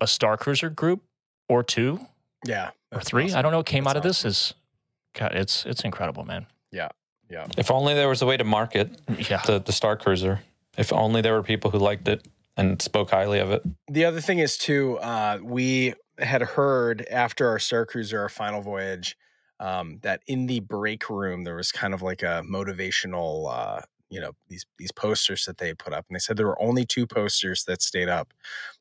a 0.00 0.06
Star 0.06 0.36
Cruiser 0.36 0.70
group 0.70 1.02
or 1.48 1.62
two 1.62 2.00
yeah. 2.46 2.70
or 2.92 3.00
three, 3.00 3.24
awesome. 3.26 3.38
I 3.38 3.42
don't 3.42 3.52
know, 3.52 3.62
came 3.62 3.84
That's 3.84 3.92
out 3.94 3.96
of 3.98 4.02
this 4.02 4.24
is 4.24 4.54
God, 5.14 5.34
it's 5.34 5.66
it's 5.66 5.82
incredible, 5.82 6.24
man. 6.24 6.46
Yeah. 6.72 7.46
if 7.56 7.70
only 7.70 7.94
there 7.94 8.08
was 8.08 8.22
a 8.22 8.26
way 8.26 8.36
to 8.36 8.44
market 8.44 8.90
Yeah. 9.30 9.42
the, 9.46 9.60
the 9.60 9.72
Star 9.72 9.96
Cruiser. 9.96 10.40
If 10.76 10.92
only 10.92 11.20
there 11.20 11.34
were 11.34 11.42
people 11.42 11.70
who 11.70 11.78
liked 11.78 12.08
it 12.08 12.26
and 12.56 12.80
spoke 12.82 13.10
highly 13.10 13.38
of 13.38 13.50
it. 13.52 13.62
The 13.88 14.04
other 14.04 14.20
thing 14.20 14.40
is 14.40 14.58
too, 14.58 14.98
uh, 14.98 15.38
we 15.42 15.94
had 16.22 16.42
heard 16.42 17.06
after 17.10 17.48
our 17.48 17.58
Star 17.58 17.86
Cruiser, 17.86 18.20
our 18.20 18.28
final 18.28 18.62
voyage, 18.62 19.16
um, 19.58 19.98
that 20.02 20.22
in 20.26 20.46
the 20.46 20.60
break 20.60 21.10
room 21.10 21.44
there 21.44 21.56
was 21.56 21.70
kind 21.70 21.92
of 21.92 22.02
like 22.02 22.22
a 22.22 22.42
motivational, 22.50 23.52
uh, 23.52 23.82
you 24.08 24.20
know, 24.20 24.32
these 24.48 24.64
these 24.78 24.92
posters 24.92 25.44
that 25.44 25.58
they 25.58 25.68
had 25.68 25.78
put 25.78 25.92
up, 25.92 26.06
and 26.08 26.14
they 26.14 26.20
said 26.20 26.36
there 26.36 26.46
were 26.46 26.62
only 26.62 26.84
two 26.84 27.06
posters 27.06 27.64
that 27.64 27.82
stayed 27.82 28.08
up 28.08 28.32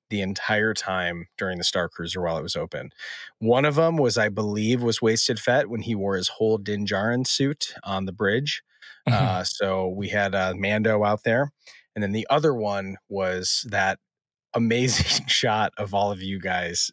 the 0.09 0.21
entire 0.21 0.73
time 0.73 1.27
during 1.37 1.57
the 1.57 1.63
Star 1.63 1.87
Cruiser 1.87 2.21
while 2.21 2.37
it 2.37 2.43
was 2.43 2.55
open. 2.55 2.91
One 3.39 3.65
of 3.65 3.75
them 3.75 3.97
was, 3.97 4.17
I 4.17 4.29
believe, 4.29 4.81
was 4.81 5.01
Wasted 5.01 5.39
Fett 5.39 5.69
when 5.69 5.81
he 5.81 5.93
wore 5.93 6.15
his 6.15 6.29
whole 6.29 6.57
Din 6.57 6.85
Djarin 6.85 7.27
suit 7.27 7.73
on 7.83 8.05
the 8.05 8.11
bridge. 8.11 8.63
Uh, 9.05 9.43
so 9.43 9.87
we 9.87 10.07
had 10.07 10.35
uh, 10.35 10.53
Mando 10.55 11.03
out 11.03 11.23
there, 11.23 11.51
and 11.95 12.03
then 12.03 12.11
the 12.11 12.27
other 12.29 12.53
one 12.53 12.97
was 13.07 13.65
that 13.69 13.99
amazing 14.53 15.25
shot 15.27 15.73
of 15.77 15.93
all 15.93 16.11
of 16.11 16.21
you 16.21 16.39
guys 16.39 16.91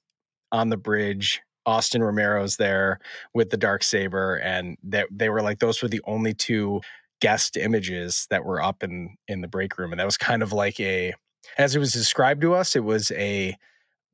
on 0.52 0.68
the 0.70 0.76
bridge. 0.76 1.40
Austin 1.66 2.00
Romero's 2.02 2.56
there 2.58 3.00
with 3.34 3.50
the 3.50 3.56
dark 3.56 3.82
saber, 3.82 4.36
and 4.36 4.76
that 4.84 5.08
they 5.10 5.28
were 5.28 5.42
like 5.42 5.58
those 5.58 5.82
were 5.82 5.88
the 5.88 6.00
only 6.04 6.32
two 6.32 6.80
guest 7.20 7.56
images 7.56 8.26
that 8.30 8.44
were 8.44 8.62
up 8.62 8.82
in 8.84 9.16
in 9.28 9.40
the 9.40 9.48
break 9.48 9.76
room, 9.78 9.92
and 9.92 9.98
that 10.00 10.04
was 10.06 10.16
kind 10.18 10.42
of 10.42 10.52
like 10.52 10.78
a 10.80 11.12
as 11.58 11.74
it 11.74 11.80
was 11.80 11.92
described 11.92 12.40
to 12.42 12.54
us, 12.54 12.76
it 12.76 12.84
was 12.84 13.10
a 13.12 13.56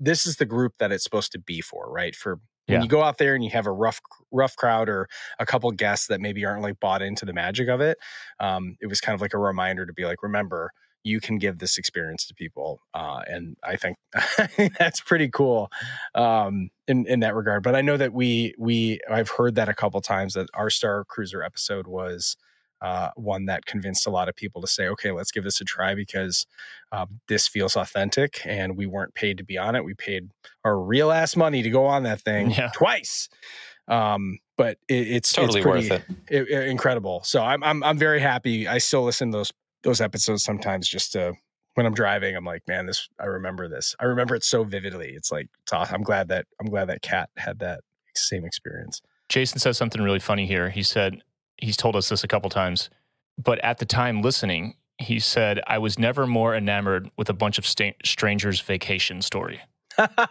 this 0.01 0.27
is 0.27 0.37
the 0.37 0.47
group 0.47 0.75
that 0.79 0.93
it's 0.93 1.05
supposed 1.05 1.33
to 1.33 1.39
be 1.39 1.61
for, 1.61 1.91
right? 1.91 2.15
For 2.15 2.41
when 2.69 2.81
Yeah. 2.81 2.83
you 2.83 2.89
go 2.89 3.03
out 3.03 3.19
there 3.19 3.35
and 3.35 3.45
you 3.45 3.51
have 3.51 3.67
a 3.67 3.73
rough 3.73 4.01
rough 4.31 4.57
crowd 4.57 4.89
or 4.89 5.09
a 5.39 5.47
couple 5.47 5.71
guests 5.73 6.07
that 6.09 6.21
maybe 6.21 6.45
aren't 6.45 6.63
like 6.63 6.81
bought 6.81 7.03
into 7.03 7.25
the 7.25 7.33
magic 7.33 7.69
of 7.69 7.81
it, 7.81 7.99
um, 8.41 8.77
it 8.81 8.87
was 8.87 9.01
kind 9.01 9.15
of 9.15 9.21
like 9.21 9.35
a 9.35 9.39
reminder 9.39 9.87
to 9.87 9.93
be 9.93 10.05
like, 10.05 10.23
remember, 10.23 10.73
you 11.05 11.21
can 11.21 11.39
give 11.39 11.59
this 11.59 11.79
experience 11.79 12.27
to 12.27 12.35
people, 12.35 12.81
uh, 12.95 13.21
and 13.27 13.57
I 13.65 13.77
think 13.77 13.97
that's 14.79 15.01
pretty 15.01 15.29
cool 15.29 15.71
um, 16.15 16.71
in 16.89 17.07
in 17.07 17.21
that 17.21 17.35
regard. 17.35 17.63
But 17.63 17.75
I 17.75 17.81
know 17.81 17.97
that 17.97 18.13
we 18.13 18.55
we 18.59 19.01
I've 19.11 19.31
heard 19.31 19.55
that 19.57 19.69
a 19.69 19.75
couple 19.75 20.01
times 20.01 20.35
that 20.35 20.49
our 20.55 20.71
Star 20.71 21.05
Cruiser 21.05 21.43
episode 21.43 21.87
was 21.87 22.37
uh, 22.81 23.11
one 23.17 23.47
that 23.47 23.65
convinced 23.65 24.07
a 24.07 24.11
lot 24.11 24.29
of 24.29 24.35
people 24.35 24.61
to 24.61 24.67
say, 24.67 24.89
okay, 24.89 25.13
let's 25.13 25.31
give 25.31 25.45
this 25.45 25.61
a 25.61 25.65
try 25.65 25.95
because 25.95 26.47
um, 26.91 27.21
this 27.29 27.47
feels 27.47 27.77
authentic, 27.77 28.41
and 28.45 28.77
we 28.77 28.87
weren't 28.87 29.15
paid 29.15 29.39
to 29.39 29.45
be 29.45 29.57
on 29.57 29.75
it. 29.77 29.85
We 29.85 29.95
paid 29.95 30.31
our 30.65 30.79
real 30.79 31.13
ass 31.13 31.37
money 31.37 31.63
to 31.63 31.71
go 31.71 31.87
on 31.87 32.03
that 32.05 32.21
thing 32.21 32.51
Yeah. 32.51 32.71
twice. 32.75 33.29
Um, 33.89 34.39
but 34.57 34.79
it, 34.89 35.09
it's 35.09 35.33
Totally 35.33 35.61
it's 35.61 35.65
pretty, 35.69 35.89
worth 35.91 36.05
it. 36.31 36.51
i- 36.51 36.57
i- 36.57 36.65
incredible. 36.67 37.23
So 37.25 37.43
I'm 37.43 37.63
I'm 37.65 37.83
I'm 37.83 37.99
very 37.99 38.21
happy. 38.21 38.69
I 38.69 38.79
still 38.79 39.03
listen 39.03 39.33
to 39.33 39.39
those 39.39 39.53
those 39.83 40.01
episodes 40.01 40.45
sometimes 40.45 40.89
just 40.89 41.13
to 41.13 41.35
when 41.75 41.87
I'm 41.87 41.95
driving. 41.95 42.37
I'm 42.37 42.45
like, 42.45 42.67
man, 42.69 42.87
this 42.87 43.09
I 43.19 43.27
remember 43.27 43.69
this. 43.69 43.95
I 44.01 44.05
remember 44.05 44.35
it 44.35 44.45
so 44.45 44.65
vividly. 44.65 45.13
It's 45.15 45.33
like 45.33 45.49
it's 45.63 45.73
awesome. 45.73 45.97
I'm 45.97 46.03
glad 46.03 46.29
that 46.29 46.47
I'm 46.61 46.67
glad 46.69 46.89
that 46.89 47.03
Cat 47.03 47.31
had 47.37 47.59
that 47.61 47.81
same 48.15 48.45
experience. 48.45 49.01
Jason 49.29 49.59
says 49.59 49.79
something 49.79 50.03
really 50.03 50.19
funny 50.19 50.47
here. 50.47 50.71
He 50.71 50.83
said 50.83 51.23
he's 51.57 51.77
told 51.77 51.97
us 51.97 52.09
this 52.09 52.25
a 52.25 52.29
couple 52.29 52.51
times, 52.51 52.91
but 53.43 53.59
at 53.65 53.79
the 53.79 53.87
time 53.87 54.23
listening, 54.23 54.75
he 54.99 55.19
said 55.19 55.61
I 55.67 55.79
was 55.79 55.99
never 55.99 56.27
more 56.27 56.55
enamored 56.55 57.11
with 57.17 57.31
a 57.31 57.33
bunch 57.33 57.59
of 57.59 57.67
sta- 57.67 57.97
strangers' 58.05 58.61
vacation 58.61 59.23
story. 59.23 59.61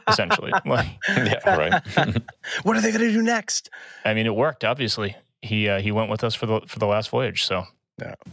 Essentially, 0.07 0.51
like, 0.65 0.87
yeah, 1.07 1.55
right. 1.55 1.81
what 2.63 2.75
are 2.75 2.81
they 2.81 2.91
going 2.91 3.01
to 3.01 3.11
do 3.11 3.21
next? 3.21 3.69
I 4.05 4.13
mean, 4.13 4.25
it 4.25 4.35
worked. 4.35 4.63
Obviously, 4.63 5.15
he 5.41 5.69
uh, 5.69 5.81
he 5.81 5.91
went 5.91 6.09
with 6.09 6.23
us 6.23 6.35
for 6.35 6.45
the 6.45 6.61
for 6.67 6.79
the 6.79 6.87
last 6.87 7.09
voyage. 7.09 7.45
So 7.45 7.65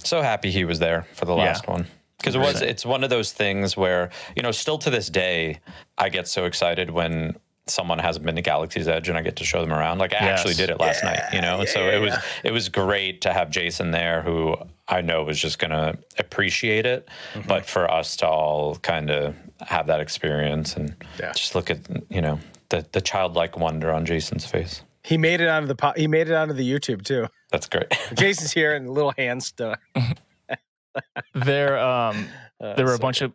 so 0.04 0.22
happy 0.22 0.50
he 0.50 0.64
was 0.64 0.78
there 0.78 1.02
for 1.14 1.24
the 1.24 1.34
Yeah. 1.36 1.44
last 1.44 1.66
one. 1.68 1.86
Because 2.18 2.34
it 2.34 2.38
was 2.40 2.60
it's 2.62 2.84
one 2.84 3.04
of 3.04 3.10
those 3.10 3.32
things 3.32 3.76
where 3.76 4.10
you 4.36 4.42
know 4.42 4.50
still 4.50 4.78
to 4.78 4.90
this 4.90 5.08
day 5.08 5.60
i 5.98 6.08
get 6.08 6.26
so 6.26 6.46
excited 6.46 6.90
when 6.90 7.36
someone 7.66 7.98
hasn't 8.00 8.24
been 8.26 8.34
to 8.34 8.42
galaxy's 8.42 8.88
edge 8.88 9.08
and 9.08 9.16
i 9.16 9.22
get 9.22 9.36
to 9.36 9.44
show 9.44 9.60
them 9.60 9.72
around. 9.72 9.98
Like 9.98 10.12
i 10.14 10.16
actually 10.16 10.54
did 10.54 10.68
it 10.70 10.80
last 10.80 11.04
night 11.04 11.22
you 11.32 11.40
know? 11.40 11.60
And 11.60 11.68
so 11.68 11.88
it 11.88 12.00
was 12.00 12.14
Yeah. 12.14 12.20
it 12.48 12.52
was 12.52 12.68
great 12.68 13.20
to 13.20 13.32
have 13.32 13.50
jason 13.50 13.92
there 13.92 14.22
who 14.22 14.56
i 14.88 15.00
know 15.00 15.22
was 15.22 15.38
just 15.38 15.58
gonna 15.60 15.96
appreciate 16.18 16.86
it 16.86 17.08
mm-hmm. 17.34 17.46
but 17.46 17.66
for 17.66 17.88
us 17.90 18.16
to 18.16 18.26
all 18.26 18.76
kind 18.76 19.10
of 19.10 19.34
have 19.60 19.86
that 19.86 20.00
experience 20.00 20.74
and 20.76 20.96
Yeah. 21.20 21.32
just 21.32 21.54
look 21.54 21.70
at 21.70 21.78
you 22.10 22.20
know 22.20 22.40
the 22.70 22.84
the 22.92 23.00
childlike 23.00 23.56
wonder 23.58 23.92
on 23.92 24.04
jason's 24.06 24.44
face. 24.44 24.82
He 25.04 25.16
made 25.16 25.40
it 25.40 25.48
onto 25.48 25.68
the 25.68 25.74
po- 25.76 25.94
he 25.96 26.06
made 26.08 26.28
it 26.28 26.34
onto 26.34 26.52
the 26.52 26.68
YouTube 26.70 27.02
too. 27.02 27.28
That's 27.50 27.68
great 27.68 27.86
Jason's 28.14 28.52
here 28.52 28.74
and 28.74 28.90
little 28.90 29.12
hand 29.16 29.42
stuck. 29.42 29.80
there 31.34 31.78
um, 31.78 32.28
there 32.60 32.86
were 32.86 32.94
a 32.94 32.98
bunch 32.98 33.22
of 33.22 33.32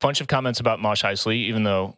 bunch 0.00 0.20
of 0.20 0.28
comments 0.28 0.60
about 0.60 0.80
Mosh 0.80 1.04
Isley, 1.04 1.38
even 1.38 1.62
though 1.62 1.96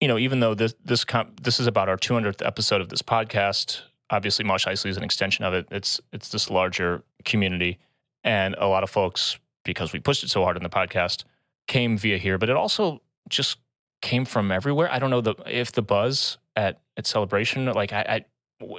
you 0.00 0.08
know 0.08 0.18
even 0.18 0.40
though 0.40 0.54
this 0.54 0.74
this 0.84 1.04
com- 1.04 1.32
this 1.40 1.60
is 1.60 1.66
about 1.66 1.88
our 1.88 1.96
200th 1.96 2.44
episode 2.44 2.80
of 2.80 2.88
this 2.88 3.02
podcast. 3.02 3.82
Obviously, 4.10 4.42
Mosh 4.42 4.66
Isley 4.66 4.90
is 4.90 4.96
an 4.96 5.02
extension 5.02 5.44
of 5.44 5.52
it. 5.52 5.66
It's 5.70 6.00
it's 6.12 6.30
this 6.30 6.50
larger 6.50 7.02
community, 7.24 7.78
and 8.24 8.54
a 8.58 8.66
lot 8.66 8.82
of 8.82 8.90
folks 8.90 9.38
because 9.64 9.92
we 9.92 10.00
pushed 10.00 10.24
it 10.24 10.30
so 10.30 10.42
hard 10.44 10.56
in 10.56 10.62
the 10.62 10.70
podcast 10.70 11.24
came 11.66 11.98
via 11.98 12.16
here, 12.16 12.38
but 12.38 12.48
it 12.48 12.56
also 12.56 13.02
just 13.28 13.58
came 14.00 14.24
from 14.24 14.50
everywhere. 14.50 14.90
I 14.90 14.98
don't 14.98 15.10
know 15.10 15.20
the 15.20 15.34
if 15.46 15.72
the 15.72 15.82
buzz 15.82 16.38
at 16.56 16.80
at 16.96 17.06
celebration 17.06 17.66
like 17.66 17.92
I, 17.92 18.00
I 18.00 18.24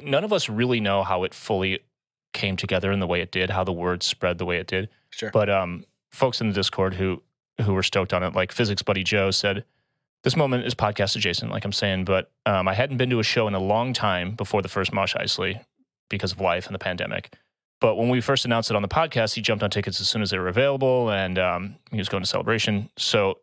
none 0.02 0.24
of 0.24 0.34
us 0.34 0.50
really 0.50 0.80
know 0.80 1.04
how 1.04 1.24
it 1.24 1.34
fully 1.34 1.80
came 2.34 2.56
together 2.56 2.92
in 2.92 3.00
the 3.00 3.08
way 3.08 3.22
it 3.22 3.32
did, 3.32 3.50
how 3.50 3.64
the 3.64 3.74
word 3.74 4.04
spread 4.04 4.38
the 4.38 4.46
way 4.46 4.58
it 4.58 4.68
did. 4.68 4.90
Sure. 5.10 5.32
But 5.32 5.50
um, 5.50 5.86
folks 6.12 6.42
in 6.42 6.50
the 6.50 6.54
Discord 6.54 6.96
who 6.96 7.22
who 7.62 7.74
were 7.74 7.84
stoked 7.84 8.14
on 8.14 8.24
it, 8.24 8.34
like 8.34 8.54
Physics 8.54 8.82
Buddy 8.82 9.04
Joe 9.04 9.32
said, 9.32 9.66
this 10.24 10.36
moment 10.36 10.66
is 10.66 10.74
podcast 10.76 11.16
adjacent, 11.16 11.52
like 11.52 11.66
I'm 11.66 11.74
saying, 11.74 12.06
but 12.06 12.32
um, 12.46 12.68
I 12.68 12.74
hadn't 12.74 12.98
been 12.98 13.10
to 13.10 13.20
a 13.20 13.24
show 13.24 13.48
in 13.48 13.54
a 13.54 13.60
long 13.60 13.94
time 13.94 14.36
before 14.36 14.62
the 14.62 14.70
first 14.70 14.94
Mosh 14.94 15.16
Isley 15.16 15.62
because 16.10 16.32
of 16.32 16.42
life 16.42 16.68
and 16.68 16.76
the 16.76 16.80
pandemic. 16.80 17.34
But 17.80 17.96
when 17.96 18.10
we 18.10 18.20
first 18.20 18.44
announced 18.44 18.70
it 18.70 18.76
on 18.76 18.82
the 18.82 18.90
podcast, 18.90 19.36
he 19.36 19.42
jumped 19.42 19.64
on 19.64 19.70
tickets 19.70 20.02
as 20.02 20.10
soon 20.10 20.22
as 20.22 20.32
they 20.32 20.38
were 20.38 20.50
available, 20.50 21.10
and 21.10 21.40
um, 21.40 21.76
he 21.92 21.98
was 21.98 22.10
going 22.10 22.22
to 22.22 22.28
celebration. 22.28 22.90
So, 22.98 23.40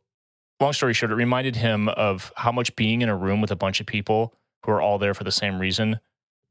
long 0.60 0.74
story 0.74 0.92
short, 0.92 1.12
it 1.12 1.14
reminded 1.14 1.56
him 1.56 1.88
of 1.88 2.32
how 2.36 2.52
much 2.52 2.76
being 2.76 3.00
in 3.00 3.08
a 3.08 3.16
room 3.16 3.40
with 3.40 3.50
a 3.50 3.56
bunch 3.56 3.80
of 3.80 3.86
people 3.86 4.34
who 4.64 4.72
are 4.72 4.82
all 4.82 4.98
there 4.98 5.14
for 5.14 5.24
the 5.24 5.32
same 5.32 5.58
reason 5.58 6.00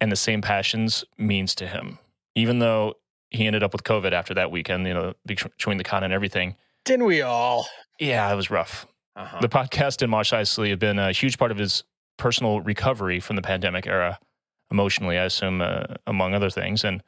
and 0.01 0.11
the 0.11 0.15
same 0.15 0.41
passions 0.41 1.05
means 1.17 1.53
to 1.55 1.67
him. 1.67 1.99
Even 2.35 2.59
though 2.59 2.95
he 3.31 3.47
ended 3.47 3.63
up 3.63 3.73
with 3.73 3.83
COVID 3.83 4.11
after 4.11 4.33
that 4.33 4.51
weekend, 4.51 4.87
you 4.87 4.93
know, 4.93 5.13
between 5.25 5.77
the 5.77 5.83
con 5.83 6.03
and 6.03 6.13
everything. 6.13 6.55
Didn't 6.83 7.05
we 7.05 7.21
all? 7.21 7.67
Yeah, 7.99 8.31
it 8.31 8.35
was 8.35 8.49
rough. 8.49 8.85
Uh-huh. 9.15 9.39
The 9.39 9.49
podcast 9.49 10.01
and 10.01 10.11
Mosh 10.11 10.33
Isley 10.33 10.69
have 10.69 10.79
been 10.79 10.99
a 10.99 11.11
huge 11.11 11.37
part 11.37 11.51
of 11.51 11.57
his 11.57 11.83
personal 12.17 12.61
recovery 12.61 13.19
from 13.19 13.35
the 13.35 13.41
pandemic 13.41 13.87
era, 13.87 14.19
emotionally, 14.71 15.17
I 15.17 15.23
assume, 15.25 15.61
uh, 15.61 15.83
among 16.05 16.33
other 16.33 16.49
things. 16.49 16.83
And 16.83 17.01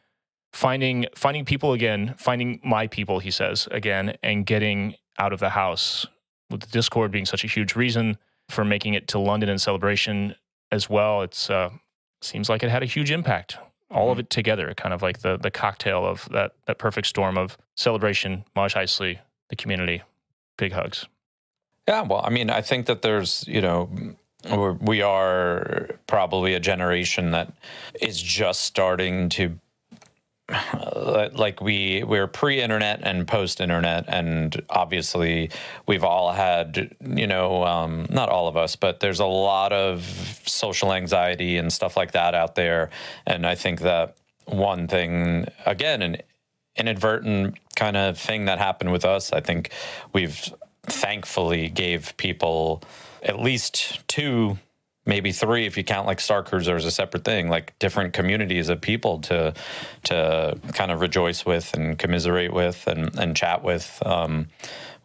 finding 0.54 1.06
finding 1.16 1.46
people 1.46 1.74
again, 1.74 2.16
finding 2.18 2.60
my 2.64 2.88
people, 2.88 3.20
he 3.20 3.32
says 3.32 3.68
again, 3.72 4.18
and 4.24 4.46
getting 4.46 4.96
out 5.20 5.34
of 5.34 5.40
the 5.40 5.50
house. 5.50 6.06
With 6.50 6.62
the 6.62 6.68
Discord 6.68 7.12
being 7.12 7.26
such 7.26 7.44
a 7.44 7.48
huge 7.48 7.76
reason 7.76 8.18
for 8.50 8.64
making 8.64 8.94
it 8.94 9.10
to 9.10 9.20
London 9.20 9.50
in 9.50 9.60
celebration 9.60 10.34
as 10.72 10.90
well, 10.90 11.22
it's 11.22 11.50
uh, 11.50 11.72
seems 12.22 12.48
like 12.50 12.64
it 12.64 12.70
had 12.70 12.84
a 12.84 12.86
huge 12.86 13.12
impact. 13.12 13.58
All 13.90 14.10
of 14.10 14.16
mm-hmm. 14.16 14.22
it 14.22 14.30
together, 14.30 14.74
kind 14.76 14.94
of 14.94 15.02
like 15.02 15.20
the 15.20 15.38
the 15.38 15.52
cocktail 15.52 16.06
of 16.06 16.28
that 16.32 16.54
that 16.66 16.78
perfect 16.78 17.08
storm 17.08 17.38
of 17.38 17.58
celebration, 17.76 18.44
Mosh 18.56 18.76
Isley, 18.76 19.20
the 19.50 19.56
community, 19.56 20.02
big 20.58 20.74
hugs. 20.74 21.06
Yeah, 21.88 22.02
well, 22.02 22.22
I 22.24 22.30
mean, 22.30 22.50
I 22.50 22.62
think 22.62 22.86
that 22.88 23.02
there's, 23.02 23.48
you 23.48 23.62
know, 23.62 23.90
we're, 24.52 24.74
we 24.74 25.02
are 25.02 25.90
probably 26.06 26.54
a 26.54 26.60
generation 26.60 27.32
that 27.32 27.54
is 28.02 28.22
just 28.22 28.62
starting 28.62 29.30
to 29.30 29.58
like 31.34 31.60
we 31.60 32.04
we're 32.04 32.28
pre-internet 32.28 33.02
and 33.04 33.28
post-internet 33.28 34.06
and 34.08 34.62
obviously 34.70 35.50
we've 35.88 36.06
all 36.06 36.32
had 36.32 36.96
you 37.02 37.28
know 37.28 37.64
um, 37.66 38.06
not 38.10 38.30
all 38.30 38.48
of 38.48 38.56
us 38.56 38.76
but 38.76 39.02
there's 39.02 39.20
a 39.20 39.26
lot 39.26 39.74
of 39.74 40.04
social 40.46 40.94
anxiety 40.94 41.58
and 41.58 41.72
stuff 41.74 41.98
like 41.98 42.12
that 42.12 42.34
out 42.34 42.56
there. 42.56 42.90
And 43.26 43.46
i 43.46 43.56
think 43.56 43.82
that 43.82 44.16
one 44.46 44.88
thing 44.88 45.48
again 45.66 46.02
an 46.02 46.18
inadvertent 46.78 47.58
kind 47.76 47.98
of 47.98 48.18
thing 48.18 48.46
that 48.46 48.58
happened 48.60 48.92
with 48.92 49.04
us 49.04 49.34
i 49.34 49.42
think 49.42 49.72
we've 50.14 50.54
thankfully 50.84 51.68
gave 51.68 52.16
people 52.16 52.82
at 53.24 53.40
least 53.40 54.08
two 54.08 54.58
maybe 55.08 55.32
three 55.32 55.66
if 55.66 55.78
you 55.78 55.84
count 55.84 56.06
like 56.06 56.20
Star 56.20 56.44
Cruiser 56.44 56.76
as 56.76 56.86
a 56.86 56.92
separate 56.92 57.24
thing, 57.24 57.50
like 57.50 57.78
different 57.80 58.14
communities 58.14 58.70
of 58.70 58.82
people 58.82 59.20
to 59.22 59.54
to 60.04 60.60
kind 60.74 60.92
of 60.92 61.02
rejoice 61.02 61.46
with 61.46 61.74
and 61.74 61.98
commiserate 61.98 62.54
with 62.54 62.86
and, 62.88 63.18
and 63.18 63.36
chat 63.36 63.64
with. 63.64 64.02
Um, 64.06 64.48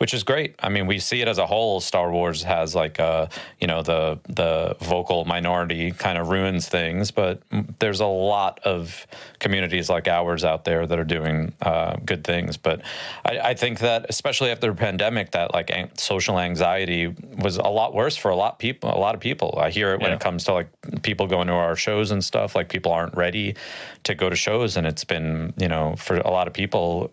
which 0.03 0.15
is 0.15 0.25
great. 0.25 0.57
I 0.59 0.69
mean, 0.69 0.89
we 0.89 0.99
see 0.99 1.21
it 1.21 1.29
as 1.29 1.39
a 1.39 1.47
whole. 1.47 1.79
Star 1.79 2.11
Wars 2.11 2.43
has 2.43 2.75
like 2.75 2.99
a, 2.99 3.29
you 3.61 3.69
know, 3.69 3.85
the 3.85 4.19
the 4.29 4.75
vocal 4.81 5.25
minority 5.25 5.93
kind 5.93 6.19
of 6.19 6.29
ruins 6.29 6.69
things, 6.69 7.13
but 7.13 7.41
there's 7.79 8.01
a 8.01 8.07
lot 8.07 8.59
of 8.65 9.07
communities 9.39 9.89
like 9.89 10.09
ours 10.09 10.45
out 10.45 10.65
there 10.65 10.89
that 10.89 10.99
are 10.99 11.05
doing 11.05 11.53
uh, 11.63 11.99
good 12.05 12.25
things. 12.25 12.57
But 12.57 12.83
I, 13.25 13.39
I, 13.51 13.55
think 13.55 13.79
that, 13.79 14.07
especially 14.09 14.51
after 14.51 14.67
the 14.71 14.75
pandemic, 14.75 15.31
that 15.31 15.55
like 15.55 15.71
social 15.97 16.41
anxiety 16.41 17.15
was 17.39 17.59
a 17.59 17.69
lot 17.69 17.95
worse 17.95 18.17
for 18.17 18.33
a 18.33 18.37
lot 18.37 18.59
people. 18.59 18.91
A 18.91 18.99
lot 18.99 19.15
of 19.15 19.21
people. 19.21 19.57
I 19.57 19.71
hear 19.71 19.93
it 19.93 20.01
when 20.01 20.11
yeah. 20.11 20.17
it 20.17 20.21
comes 20.21 20.43
to 20.47 20.53
like 20.53 20.69
people 21.03 21.29
going 21.29 21.47
to 21.47 21.53
our 21.53 21.77
shows 21.77 22.11
and 22.11 22.25
stuff. 22.25 22.57
Like 22.57 22.69
people 22.69 22.91
aren't 22.91 23.15
ready 23.15 23.55
to 24.03 24.17
go 24.17 24.29
to 24.29 24.35
shows, 24.35 24.77
and 24.77 24.85
it's 24.85 25.05
been, 25.05 25.55
you 25.59 25.69
know, 25.69 25.95
for 25.95 26.17
a 26.17 26.31
lot 26.31 26.49
of 26.49 26.55
people 26.55 27.13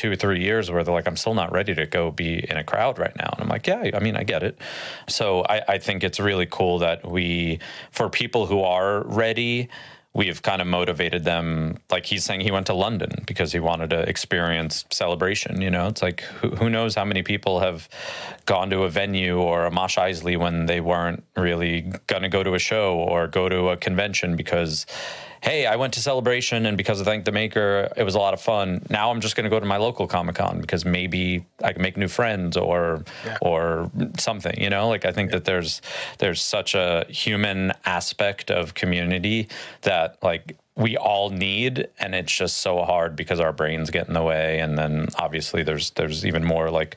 two 0.00 0.10
or 0.10 0.16
three 0.16 0.40
years 0.42 0.70
where 0.70 0.82
they're 0.82 0.94
like, 0.94 1.06
I'm 1.06 1.16
still 1.16 1.34
not 1.34 1.52
ready 1.52 1.74
to 1.74 1.84
go 1.84 2.10
be 2.10 2.38
in 2.50 2.56
a 2.56 2.64
crowd 2.64 2.98
right 2.98 3.14
now. 3.16 3.28
And 3.34 3.42
I'm 3.42 3.48
like, 3.48 3.66
yeah, 3.66 3.90
I 3.92 4.00
mean, 4.00 4.16
I 4.16 4.24
get 4.24 4.42
it. 4.42 4.58
So 5.08 5.44
I, 5.46 5.62
I 5.68 5.78
think 5.78 6.02
it's 6.02 6.18
really 6.18 6.46
cool 6.46 6.78
that 6.78 7.06
we, 7.06 7.58
for 7.90 8.08
people 8.08 8.46
who 8.46 8.62
are 8.62 9.02
ready, 9.04 9.68
we've 10.14 10.40
kind 10.40 10.62
of 10.62 10.66
motivated 10.66 11.24
them. 11.24 11.76
Like 11.90 12.06
he's 12.06 12.24
saying 12.24 12.40
he 12.40 12.50
went 12.50 12.66
to 12.68 12.72
London 12.72 13.10
because 13.26 13.52
he 13.52 13.60
wanted 13.60 13.90
to 13.90 14.00
experience 14.08 14.86
celebration. 14.90 15.60
You 15.60 15.70
know, 15.70 15.88
it's 15.88 16.00
like 16.00 16.22
who, 16.22 16.48
who 16.48 16.70
knows 16.70 16.94
how 16.94 17.04
many 17.04 17.22
people 17.22 17.60
have 17.60 17.86
gone 18.46 18.70
to 18.70 18.84
a 18.84 18.88
venue 18.88 19.38
or 19.38 19.66
a 19.66 19.70
Mosh 19.70 19.98
Isley 19.98 20.38
when 20.38 20.64
they 20.64 20.80
weren't 20.80 21.22
really 21.36 21.92
going 22.06 22.22
to 22.22 22.30
go 22.30 22.42
to 22.42 22.54
a 22.54 22.58
show 22.58 22.96
or 22.96 23.28
go 23.28 23.50
to 23.50 23.68
a 23.68 23.76
convention 23.76 24.34
because 24.34 24.86
hey, 25.42 25.66
I 25.66 25.76
went 25.76 25.94
to 25.94 26.00
Celebration 26.00 26.66
and 26.66 26.76
because 26.76 27.00
of 27.00 27.06
Thank 27.06 27.24
the 27.24 27.32
Maker, 27.32 27.92
it 27.96 28.02
was 28.02 28.14
a 28.14 28.18
lot 28.18 28.34
of 28.34 28.40
fun. 28.40 28.84
Now 28.90 29.10
I'm 29.10 29.20
just 29.20 29.36
going 29.36 29.44
to 29.44 29.50
go 29.50 29.58
to 29.58 29.66
my 29.66 29.78
local 29.78 30.06
Comic 30.06 30.36
Con 30.36 30.60
because 30.60 30.84
maybe 30.84 31.46
I 31.62 31.72
can 31.72 31.82
make 31.82 31.96
new 31.96 32.08
friends 32.08 32.56
or 32.56 33.04
yeah. 33.24 33.38
or 33.40 33.90
something. 34.18 34.60
You 34.60 34.70
know, 34.70 34.88
like 34.88 35.04
I 35.04 35.12
think 35.12 35.30
yeah. 35.30 35.36
that 35.36 35.44
there's 35.44 35.80
there's 36.18 36.42
such 36.42 36.74
a 36.74 37.06
human 37.08 37.72
aspect 37.84 38.50
of 38.50 38.74
community 38.74 39.48
that 39.82 40.18
like 40.22 40.56
we 40.76 40.96
all 40.96 41.30
need 41.30 41.88
and 41.98 42.14
it's 42.14 42.32
just 42.32 42.58
so 42.58 42.82
hard 42.82 43.16
because 43.16 43.40
our 43.40 43.52
brains 43.52 43.90
get 43.90 44.08
in 44.08 44.14
the 44.14 44.22
way 44.22 44.60
and 44.60 44.78
then 44.78 45.08
obviously 45.16 45.62
there's 45.62 45.90
there's 45.90 46.24
even 46.24 46.44
more 46.44 46.70
like 46.70 46.96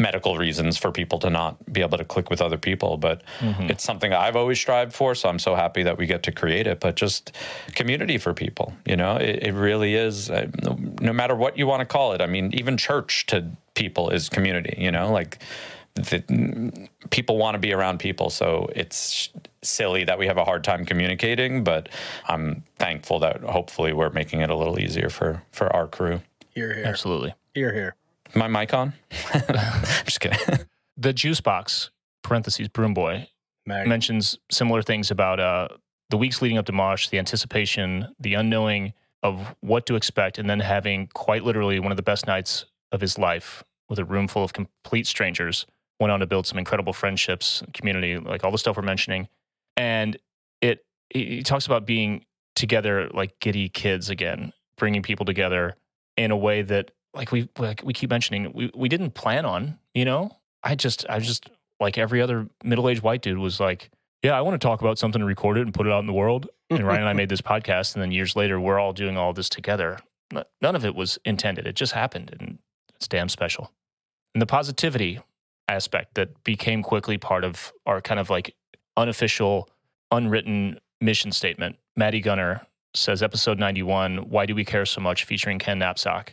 medical 0.00 0.38
reasons 0.38 0.76
for 0.78 0.90
people 0.90 1.18
to 1.20 1.30
not 1.30 1.72
be 1.72 1.80
able 1.82 1.98
to 1.98 2.04
click 2.04 2.30
with 2.30 2.40
other 2.40 2.56
people. 2.56 2.96
But 2.96 3.22
mm-hmm. 3.38 3.64
it's 3.64 3.84
something 3.84 4.12
I've 4.12 4.36
always 4.36 4.58
strived 4.58 4.92
for. 4.92 5.14
So 5.14 5.28
I'm 5.28 5.38
so 5.38 5.54
happy 5.54 5.82
that 5.82 5.98
we 5.98 6.06
get 6.06 6.22
to 6.24 6.32
create 6.32 6.66
it. 6.66 6.80
But 6.80 6.96
just 6.96 7.32
community 7.74 8.18
for 8.18 8.34
people, 8.34 8.72
you 8.86 8.96
know, 8.96 9.16
it, 9.16 9.42
it 9.42 9.52
really 9.52 9.94
is. 9.94 10.30
Uh, 10.30 10.48
no, 10.62 10.78
no 11.00 11.12
matter 11.12 11.34
what 11.36 11.58
you 11.58 11.66
want 11.66 11.80
to 11.80 11.86
call 11.86 12.12
it. 12.12 12.20
I 12.20 12.26
mean, 12.26 12.52
even 12.54 12.76
church 12.76 13.26
to 13.26 13.46
people 13.74 14.10
is 14.10 14.28
community. 14.28 14.76
You 14.78 14.90
know, 14.90 15.12
like. 15.12 15.38
The, 15.94 16.88
people 17.10 17.36
want 17.36 17.56
to 17.56 17.58
be 17.58 17.72
around 17.72 17.98
people, 17.98 18.30
so 18.30 18.70
it's 18.76 19.28
silly 19.60 20.04
that 20.04 20.20
we 20.20 20.28
have 20.28 20.38
a 20.38 20.44
hard 20.44 20.62
time 20.62 20.86
communicating. 20.86 21.64
But 21.64 21.88
I'm 22.28 22.62
thankful 22.78 23.18
that 23.18 23.42
hopefully 23.42 23.92
we're 23.92 24.10
making 24.10 24.40
it 24.40 24.50
a 24.50 24.56
little 24.56 24.78
easier 24.78 25.10
for 25.10 25.42
for 25.50 25.74
our 25.74 25.88
crew. 25.88 26.22
Here, 26.54 26.72
here, 26.74 26.84
absolutely. 26.84 27.34
Here, 27.54 27.74
here 27.74 27.96
my 28.34 28.48
mic 28.48 28.74
on? 28.74 28.92
I'm 29.34 30.04
just 30.04 30.20
kidding. 30.20 30.38
the 30.96 31.12
juice 31.12 31.40
box 31.40 31.90
parentheses 32.22 32.68
broom 32.68 32.94
boy 32.94 33.28
Mag. 33.66 33.86
mentions 33.86 34.38
similar 34.50 34.82
things 34.82 35.10
about 35.10 35.40
uh, 35.40 35.68
the 36.10 36.16
weeks 36.16 36.42
leading 36.42 36.58
up 36.58 36.66
to 36.66 36.72
Mosh, 36.72 37.08
the 37.08 37.18
anticipation, 37.18 38.14
the 38.18 38.34
unknowing 38.34 38.92
of 39.22 39.54
what 39.60 39.86
to 39.86 39.96
expect, 39.96 40.38
and 40.38 40.48
then 40.48 40.60
having 40.60 41.08
quite 41.08 41.44
literally 41.44 41.78
one 41.78 41.92
of 41.92 41.96
the 41.96 42.02
best 42.02 42.26
nights 42.26 42.66
of 42.92 43.00
his 43.00 43.18
life 43.18 43.62
with 43.88 43.98
a 43.98 44.04
room 44.04 44.28
full 44.28 44.44
of 44.44 44.52
complete 44.52 45.06
strangers. 45.06 45.66
Went 45.98 46.10
on 46.10 46.20
to 46.20 46.26
build 46.26 46.46
some 46.46 46.58
incredible 46.58 46.94
friendships, 46.94 47.62
community, 47.74 48.16
like 48.16 48.42
all 48.42 48.50
the 48.50 48.58
stuff 48.58 48.76
we're 48.76 48.82
mentioning, 48.82 49.28
and 49.76 50.16
it. 50.60 50.84
He 51.12 51.42
talks 51.42 51.66
about 51.66 51.86
being 51.86 52.24
together 52.54 53.08
like 53.10 53.38
giddy 53.40 53.68
kids 53.68 54.08
again, 54.08 54.52
bringing 54.78 55.02
people 55.02 55.26
together 55.26 55.76
in 56.16 56.30
a 56.30 56.36
way 56.36 56.62
that 56.62 56.92
like 57.14 57.32
we 57.32 57.48
like 57.58 57.82
we 57.84 57.92
keep 57.92 58.10
mentioning, 58.10 58.52
we 58.52 58.70
we 58.74 58.88
didn't 58.88 59.12
plan 59.12 59.44
on. 59.44 59.78
You 59.94 60.04
know, 60.04 60.38
I 60.62 60.74
just 60.74 61.06
I 61.08 61.18
just 61.18 61.48
like 61.78 61.98
every 61.98 62.20
other 62.20 62.48
middle 62.62 62.88
aged 62.88 63.02
white 63.02 63.22
dude 63.22 63.38
was 63.38 63.60
like, 63.60 63.90
yeah, 64.22 64.36
I 64.36 64.40
want 64.42 64.60
to 64.60 64.64
talk 64.64 64.80
about 64.80 64.98
something 64.98 65.20
and 65.20 65.28
record 65.28 65.58
it 65.58 65.62
and 65.62 65.74
put 65.74 65.86
it 65.86 65.92
out 65.92 66.00
in 66.00 66.06
the 66.06 66.12
world. 66.12 66.48
And 66.68 66.86
Ryan 66.86 67.00
and 67.00 67.08
I 67.08 67.12
made 67.14 67.28
this 67.28 67.40
podcast, 67.40 67.94
and 67.94 68.02
then 68.02 68.12
years 68.12 68.36
later, 68.36 68.60
we're 68.60 68.78
all 68.78 68.92
doing 68.92 69.16
all 69.16 69.32
this 69.32 69.48
together. 69.48 69.98
None 70.62 70.76
of 70.76 70.84
it 70.84 70.94
was 70.94 71.18
intended; 71.24 71.66
it 71.66 71.74
just 71.74 71.92
happened, 71.92 72.36
and 72.38 72.58
it's 72.94 73.08
damn 73.08 73.28
special. 73.28 73.72
And 74.34 74.40
the 74.40 74.46
positivity 74.46 75.20
aspect 75.66 76.14
that 76.14 76.44
became 76.44 76.82
quickly 76.82 77.18
part 77.18 77.44
of 77.44 77.72
our 77.86 78.00
kind 78.00 78.20
of 78.20 78.30
like 78.30 78.54
unofficial, 78.96 79.68
unwritten 80.10 80.78
mission 81.00 81.32
statement. 81.32 81.76
Maddie 81.96 82.20
Gunner 82.20 82.66
says, 82.94 83.22
episode 83.22 83.58
91, 83.58 84.28
Why 84.28 84.46
Do 84.46 84.54
We 84.54 84.64
Care 84.64 84.84
So 84.84 85.00
Much, 85.00 85.24
featuring 85.24 85.58
Ken 85.58 85.78
Napzok. 85.78 86.30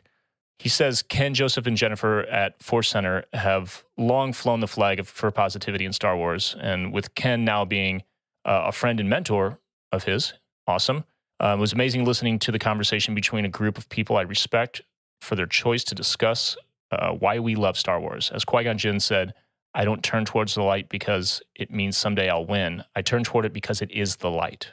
He 0.60 0.70
says 0.70 1.04
Ken, 1.04 1.34
Joseph, 1.34 1.68
and 1.68 1.78
Jennifer 1.78 2.22
at 2.22 2.62
Force 2.62 2.90
Center 2.90 3.26
have 3.34 3.84
long 3.96 4.34
flown 4.34 4.60
the 4.60 4.68
flag 4.68 5.00
of, 5.00 5.08
for 5.08 5.30
positivity 5.30 5.86
in 5.86 5.94
Star 5.94 6.18
Wars. 6.18 6.56
And 6.60 6.92
with 6.92 7.14
Ken 7.16 7.46
now 7.46 7.64
being 7.64 8.04
uh, 8.44 8.64
a 8.66 8.72
friend 8.72 9.00
and 9.00 9.10
mentor 9.10 9.60
of 9.92 10.06
his, 10.06 10.34
awesome. 10.66 11.04
Uh, 11.40 11.56
it 11.58 11.60
was 11.60 11.74
amazing 11.74 12.06
listening 12.06 12.40
to 12.40 12.52
the 12.52 12.58
conversation 12.58 13.14
between 13.14 13.46
a 13.46 13.50
group 13.50 13.78
of 13.78 13.88
people 13.90 14.18
I 14.18 14.22
respect 14.22 14.82
for 15.22 15.36
their 15.36 15.46
choice 15.46 15.84
to 15.86 15.96
discuss 15.96 16.58
uh, 16.92 17.12
why 17.12 17.38
we 17.38 17.56
love 17.56 17.78
Star 17.78 18.00
Wars. 18.00 18.32
As 18.34 18.44
Qui 18.44 18.64
Gon 18.64 18.78
Jinn 18.78 19.00
said, 19.00 19.34
I 19.76 19.86
don't 19.86 20.02
turn 20.02 20.26
towards 20.26 20.56
the 20.56 20.64
light 20.64 20.90
because 20.90 21.42
it 21.54 21.70
means 21.70 21.98
someday 21.98 22.30
I'll 22.30 22.46
win. 22.46 22.84
I 22.96 23.04
turn 23.04 23.24
toward 23.24 23.46
it 23.46 23.54
because 23.54 23.82
it 23.82 23.92
is 23.92 24.16
the 24.16 24.32
light. 24.32 24.72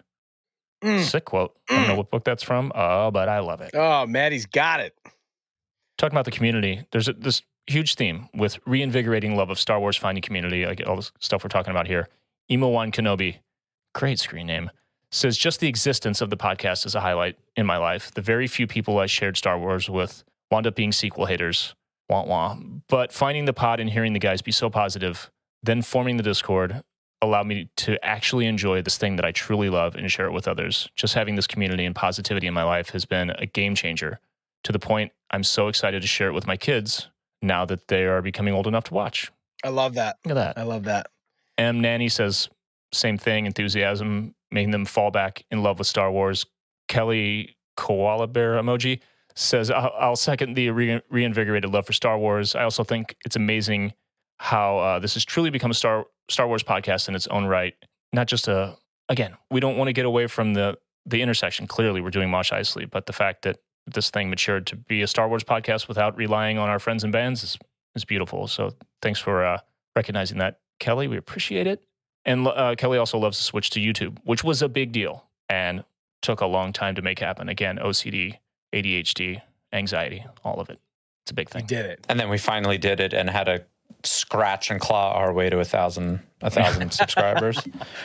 Mm. 0.82 1.02
Sick 1.02 1.26
quote. 1.26 1.54
I 1.68 1.76
don't 1.76 1.88
know 1.88 1.96
what 1.96 2.10
book 2.10 2.24
that's 2.24 2.42
from, 2.42 2.72
uh, 2.74 3.10
but 3.10 3.28
I 3.28 3.40
love 3.40 3.60
it. 3.60 3.72
Oh, 3.74 4.06
Maddie's 4.06 4.46
got 4.46 4.80
it. 4.80 4.96
Talking 6.04 6.16
about 6.16 6.26
the 6.26 6.32
community, 6.32 6.84
there's 6.90 7.08
a, 7.08 7.14
this 7.14 7.40
huge 7.66 7.94
theme 7.94 8.28
with 8.34 8.58
reinvigorating 8.66 9.36
love 9.36 9.48
of 9.48 9.58
Star 9.58 9.80
Wars 9.80 9.96
finding 9.96 10.20
community, 10.20 10.66
like 10.66 10.82
all 10.86 10.96
this 10.96 11.10
stuff 11.18 11.42
we're 11.42 11.48
talking 11.48 11.70
about 11.70 11.86
here. 11.86 12.10
Emo 12.50 12.68
One 12.68 12.92
Kenobi, 12.92 13.38
great 13.94 14.18
screen 14.18 14.46
name, 14.46 14.70
says 15.10 15.38
just 15.38 15.60
the 15.60 15.66
existence 15.66 16.20
of 16.20 16.28
the 16.28 16.36
podcast 16.36 16.84
is 16.84 16.94
a 16.94 17.00
highlight 17.00 17.38
in 17.56 17.64
my 17.64 17.78
life. 17.78 18.12
The 18.12 18.20
very 18.20 18.46
few 18.46 18.66
people 18.66 18.98
I 18.98 19.06
shared 19.06 19.38
Star 19.38 19.58
Wars 19.58 19.88
with 19.88 20.24
wound 20.50 20.66
up 20.66 20.74
being 20.74 20.92
sequel 20.92 21.24
haters. 21.24 21.74
Wah 22.10 22.24
wah. 22.24 22.58
But 22.86 23.10
finding 23.10 23.46
the 23.46 23.54
pod 23.54 23.80
and 23.80 23.88
hearing 23.88 24.12
the 24.12 24.18
guys 24.18 24.42
be 24.42 24.52
so 24.52 24.68
positive, 24.68 25.30
then 25.62 25.80
forming 25.80 26.18
the 26.18 26.22
Discord 26.22 26.82
allowed 27.22 27.46
me 27.46 27.70
to 27.76 28.04
actually 28.04 28.44
enjoy 28.44 28.82
this 28.82 28.98
thing 28.98 29.16
that 29.16 29.24
I 29.24 29.32
truly 29.32 29.70
love 29.70 29.94
and 29.94 30.12
share 30.12 30.26
it 30.26 30.32
with 30.32 30.48
others. 30.48 30.86
Just 30.96 31.14
having 31.14 31.36
this 31.36 31.46
community 31.46 31.86
and 31.86 31.96
positivity 31.96 32.46
in 32.46 32.52
my 32.52 32.64
life 32.64 32.90
has 32.90 33.06
been 33.06 33.30
a 33.30 33.46
game 33.46 33.74
changer 33.74 34.20
to 34.64 34.72
the 34.72 34.78
point 34.78 35.12
I'm 35.30 35.44
so 35.44 35.68
excited 35.68 36.02
to 36.02 36.08
share 36.08 36.28
it 36.28 36.32
with 36.32 36.46
my 36.46 36.56
kids 36.56 37.08
now 37.42 37.64
that 37.66 37.88
they 37.88 38.04
are 38.04 38.22
becoming 38.22 38.54
old 38.54 38.66
enough 38.66 38.84
to 38.84 38.94
watch. 38.94 39.30
I 39.64 39.68
love 39.68 39.94
that. 39.94 40.16
Look 40.24 40.32
at 40.32 40.34
that. 40.56 40.58
I 40.58 40.64
love 40.64 40.84
that. 40.84 41.08
M 41.58 41.80
Nanny 41.80 42.08
says 42.08 42.48
same 42.92 43.18
thing, 43.18 43.46
enthusiasm, 43.46 44.34
making 44.50 44.70
them 44.70 44.84
fall 44.84 45.10
back 45.10 45.44
in 45.50 45.62
love 45.62 45.78
with 45.78 45.88
Star 45.88 46.10
Wars. 46.10 46.46
Kelly 46.88 47.56
Koala 47.76 48.26
Bear 48.26 48.54
emoji 48.54 49.00
says, 49.34 49.70
I'll, 49.70 49.92
I'll 49.98 50.16
second 50.16 50.54
the 50.54 50.70
re- 50.70 51.02
reinvigorated 51.10 51.72
love 51.72 51.86
for 51.86 51.92
Star 51.92 52.18
Wars. 52.18 52.54
I 52.54 52.62
also 52.62 52.84
think 52.84 53.16
it's 53.24 53.36
amazing 53.36 53.92
how 54.38 54.78
uh, 54.78 54.98
this 54.98 55.14
has 55.14 55.24
truly 55.24 55.50
become 55.50 55.70
a 55.70 55.74
Star 55.74 56.04
Star 56.28 56.46
Wars 56.46 56.62
podcast 56.62 57.08
in 57.08 57.14
its 57.14 57.26
own 57.28 57.46
right. 57.46 57.74
Not 58.12 58.28
just 58.28 58.48
a 58.48 58.76
again, 59.08 59.34
we 59.50 59.60
don't 59.60 59.76
want 59.76 59.88
to 59.88 59.92
get 59.92 60.06
away 60.06 60.26
from 60.26 60.54
the 60.54 60.78
the 61.06 61.22
intersection. 61.22 61.66
Clearly, 61.66 62.00
we're 62.00 62.10
doing 62.10 62.30
Mosh 62.30 62.52
Isley, 62.52 62.84
but 62.84 63.06
the 63.06 63.12
fact 63.12 63.42
that 63.42 63.58
this 63.86 64.10
thing 64.10 64.30
matured 64.30 64.66
to 64.68 64.76
be 64.76 65.02
a 65.02 65.06
Star 65.06 65.28
Wars 65.28 65.44
podcast 65.44 65.88
without 65.88 66.16
relying 66.16 66.58
on 66.58 66.68
our 66.68 66.78
friends 66.78 67.04
and 67.04 67.12
bands 67.12 67.42
is 67.44 67.58
is 67.94 68.04
beautiful. 68.04 68.48
So 68.48 68.72
thanks 69.02 69.20
for 69.20 69.44
uh, 69.44 69.58
recognizing 69.94 70.38
that, 70.38 70.58
Kelly. 70.80 71.06
We 71.08 71.16
appreciate 71.16 71.66
it. 71.66 71.84
And 72.24 72.46
uh, 72.48 72.74
Kelly 72.76 72.98
also 72.98 73.18
loves 73.18 73.38
to 73.38 73.44
switch 73.44 73.70
to 73.70 73.80
YouTube, 73.80 74.18
which 74.24 74.42
was 74.42 74.62
a 74.62 74.68
big 74.68 74.90
deal 74.92 75.24
and 75.48 75.84
took 76.22 76.40
a 76.40 76.46
long 76.46 76.72
time 76.72 76.94
to 76.94 77.02
make 77.02 77.18
happen. 77.18 77.48
Again, 77.50 77.78
OCD, 77.78 78.38
ADHD, 78.74 79.42
anxiety, 79.72 80.24
all 80.42 80.58
of 80.58 80.70
it. 80.70 80.80
It's 81.24 81.30
a 81.30 81.34
big 81.34 81.50
thing. 81.50 81.62
We 81.62 81.66
did 81.68 81.86
it. 81.86 82.04
And 82.08 82.18
then 82.18 82.28
we 82.30 82.38
finally 82.38 82.78
did 82.78 82.98
it 82.98 83.12
and 83.12 83.28
had 83.30 83.44
to 83.44 83.62
scratch 84.02 84.70
and 84.70 84.80
claw 84.80 85.12
our 85.12 85.32
way 85.32 85.48
to 85.50 85.60
a 85.60 85.64
thousand 85.64 86.20
a 86.42 86.50
thousand 86.50 86.92
subscribers. 86.94 87.58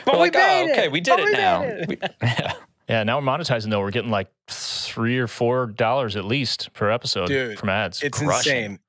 But 0.05 0.13
We're 0.13 0.13
we 0.13 0.19
like, 0.19 0.33
made 0.33 0.61
oh, 0.61 0.67
it. 0.67 0.71
okay, 0.71 0.87
we 0.89 1.01
did 1.01 1.11
But 1.11 1.19
it 1.21 1.25
we 1.25 1.31
now. 1.31 1.59
made 1.61 1.69
it. 1.71 1.87
We- 1.89 1.97
yeah. 2.27 2.53
Yeah, 2.89 3.03
now 3.03 3.19
we're 3.19 3.25
monetizing 3.25 3.69
though. 3.69 3.81
We're 3.81 3.91
getting 3.91 4.09
like 4.09 4.31
three 4.47 5.19
or 5.19 5.27
four 5.27 5.67
dollars 5.67 6.15
at 6.15 6.25
least 6.25 6.73
per 6.73 6.89
episode 6.89 7.27
Dude, 7.27 7.59
from 7.59 7.69
ads. 7.69 8.01
It's 8.01 8.17
Crushing. 8.17 8.55
insane. 8.57 8.79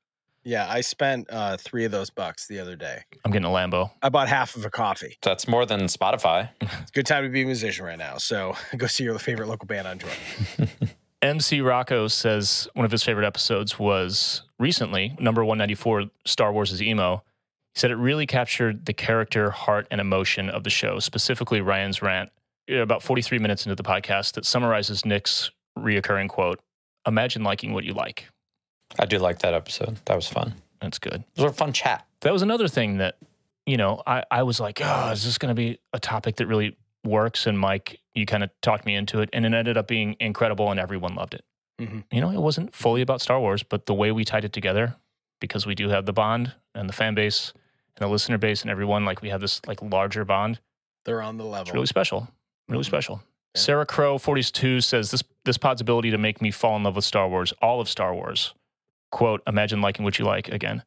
Yeah, 0.42 0.66
I 0.66 0.80
spent 0.80 1.26
uh, 1.28 1.58
three 1.58 1.84
of 1.84 1.92
those 1.92 2.08
bucks 2.08 2.46
the 2.46 2.60
other 2.60 2.74
day. 2.74 3.02
I'm 3.26 3.30
getting 3.30 3.44
a 3.44 3.50
Lambo. 3.50 3.90
I 4.02 4.08
bought 4.08 4.28
half 4.28 4.56
of 4.56 4.64
a 4.64 4.70
coffee. 4.70 5.18
That's 5.20 5.46
more 5.46 5.66
than 5.66 5.82
Spotify. 5.82 6.48
It's 6.62 6.90
a 6.90 6.94
good 6.94 7.06
time 7.06 7.24
to 7.24 7.28
be 7.28 7.42
a 7.42 7.44
musician 7.44 7.84
right 7.84 7.98
now. 7.98 8.16
So 8.16 8.56
go 8.76 8.86
see 8.86 9.04
your 9.04 9.18
favorite 9.18 9.48
local 9.48 9.66
band 9.66 9.86
on 9.86 9.98
tour. 9.98 10.10
MC 11.22 11.60
Rocco 11.60 12.08
says 12.08 12.66
one 12.72 12.86
of 12.86 12.90
his 12.90 13.02
favorite 13.02 13.26
episodes 13.26 13.78
was 13.78 14.42
recently, 14.58 15.14
number 15.20 15.44
194, 15.44 16.04
Star 16.24 16.50
Wars' 16.54 16.72
is 16.72 16.80
Emo. 16.80 17.22
He 17.74 17.80
said 17.80 17.90
it 17.90 17.96
really 17.96 18.26
captured 18.26 18.86
the 18.86 18.94
character, 18.94 19.50
heart, 19.50 19.86
and 19.90 20.00
emotion 20.00 20.48
of 20.48 20.64
the 20.64 20.70
show, 20.70 20.98
specifically 20.98 21.60
Ryan's 21.60 22.00
rant, 22.00 22.30
about 22.70 23.02
43 23.02 23.38
minutes 23.38 23.66
into 23.66 23.74
the 23.74 23.82
podcast, 23.82 24.32
that 24.34 24.44
summarizes 24.44 25.04
Nick's 25.04 25.50
reoccurring 25.78 26.28
quote 26.28 26.60
Imagine 27.06 27.42
liking 27.42 27.72
what 27.72 27.84
you 27.84 27.94
like. 27.94 28.26
I 28.98 29.06
do 29.06 29.18
like 29.18 29.38
that 29.40 29.54
episode. 29.54 29.96
That 30.04 30.16
was 30.16 30.26
fun. 30.28 30.54
That's 30.80 30.98
good. 30.98 31.24
It 31.36 31.42
was 31.42 31.52
a 31.52 31.54
fun 31.54 31.72
chat. 31.72 32.06
That 32.20 32.32
was 32.32 32.42
another 32.42 32.68
thing 32.68 32.98
that, 32.98 33.16
you 33.64 33.76
know, 33.78 34.02
I, 34.06 34.24
I 34.30 34.42
was 34.42 34.60
like, 34.60 34.80
oh, 34.82 35.10
is 35.10 35.24
this 35.24 35.38
going 35.38 35.48
to 35.48 35.54
be 35.54 35.78
a 35.94 35.98
topic 35.98 36.36
that 36.36 36.46
really 36.46 36.76
works? 37.04 37.46
And 37.46 37.58
Mike, 37.58 38.00
you 38.14 38.26
kind 38.26 38.42
of 38.44 38.50
talked 38.60 38.84
me 38.84 38.94
into 38.94 39.20
it, 39.20 39.30
and 39.32 39.46
it 39.46 39.54
ended 39.54 39.78
up 39.78 39.88
being 39.88 40.16
incredible, 40.20 40.70
and 40.70 40.78
everyone 40.78 41.14
loved 41.14 41.34
it. 41.34 41.44
Mhm. 41.80 42.04
You 42.12 42.20
know, 42.20 42.30
it 42.30 42.40
wasn't 42.40 42.74
fully 42.74 43.00
about 43.00 43.22
Star 43.22 43.40
Wars, 43.40 43.62
but 43.62 43.86
the 43.86 43.94
way 43.94 44.12
we 44.12 44.24
tied 44.24 44.44
it 44.44 44.52
together, 44.52 44.96
because 45.40 45.64
we 45.66 45.74
do 45.74 45.88
have 45.88 46.04
the 46.04 46.12
bond 46.12 46.52
and 46.74 46.86
the 46.88 46.92
fan 46.92 47.14
base 47.14 47.54
and 47.96 48.04
the 48.06 48.08
listener 48.08 48.36
base 48.36 48.60
and 48.62 48.70
everyone, 48.70 49.06
like 49.06 49.22
we 49.22 49.30
have 49.30 49.40
this 49.40 49.62
like 49.66 49.80
larger 49.80 50.24
bond. 50.26 50.60
They're 51.06 51.22
on 51.22 51.38
the 51.38 51.44
level. 51.44 51.62
It's 51.62 51.72
really 51.72 51.86
special. 51.86 52.28
Really 52.70 52.82
Mhm. 52.82 52.86
special. 52.86 53.20
Yeah. 53.54 53.60
Sarah 53.60 53.86
Crow 53.86 54.16
42 54.18 54.80
says 54.80 55.10
this 55.10 55.22
this 55.44 55.58
pod's 55.58 55.80
ability 55.80 56.10
to 56.10 56.18
make 56.18 56.40
me 56.40 56.50
fall 56.50 56.76
in 56.76 56.82
love 56.84 56.96
with 56.96 57.04
Star 57.04 57.28
Wars, 57.28 57.52
all 57.62 57.80
of 57.80 57.88
Star 57.88 58.14
Wars. 58.14 58.54
Quote, 59.10 59.42
imagine 59.46 59.80
liking 59.80 60.04
what 60.04 60.18
you 60.18 60.24
like 60.24 60.48
again. 60.48 60.82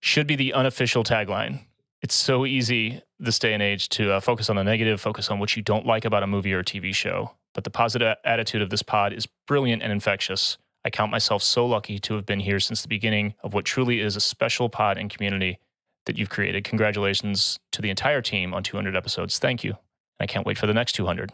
Should 0.00 0.26
be 0.26 0.36
the 0.36 0.52
unofficial 0.54 1.02
tagline. 1.04 1.64
It's 2.02 2.14
so 2.14 2.46
easy 2.46 3.02
this 3.18 3.38
day 3.38 3.52
and 3.52 3.62
age 3.62 3.88
to 3.90 4.12
uh, 4.12 4.20
focus 4.20 4.48
on 4.48 4.56
the 4.56 4.62
negative, 4.64 5.00
focus 5.00 5.30
on 5.30 5.38
what 5.38 5.56
you 5.56 5.62
don't 5.62 5.86
like 5.86 6.04
about 6.04 6.22
a 6.22 6.26
movie 6.26 6.52
or 6.54 6.60
a 6.60 6.64
TV 6.64 6.94
show. 6.94 7.32
But 7.52 7.64
the 7.64 7.70
positive 7.70 8.16
attitude 8.24 8.62
of 8.62 8.70
this 8.70 8.82
pod 8.82 9.12
is 9.12 9.26
brilliant 9.46 9.82
and 9.82 9.90
infectious. 9.90 10.56
I 10.84 10.90
count 10.90 11.10
myself 11.10 11.42
so 11.42 11.66
lucky 11.66 11.98
to 11.98 12.14
have 12.14 12.24
been 12.26 12.40
here 12.40 12.60
since 12.60 12.82
the 12.82 12.88
beginning 12.88 13.34
of 13.42 13.54
what 13.54 13.64
truly 13.64 14.00
is 14.00 14.14
a 14.14 14.20
special 14.20 14.68
pod 14.68 14.98
and 14.98 15.10
community 15.10 15.58
that 16.04 16.16
you've 16.16 16.30
created. 16.30 16.62
Congratulations 16.64 17.58
to 17.72 17.82
the 17.82 17.90
entire 17.90 18.22
team 18.22 18.54
on 18.54 18.62
200 18.62 18.94
episodes. 18.94 19.38
Thank 19.38 19.64
you. 19.64 19.76
I 20.20 20.26
can't 20.26 20.46
wait 20.46 20.58
for 20.58 20.66
the 20.66 20.74
next 20.74 20.92
200. 20.92 21.32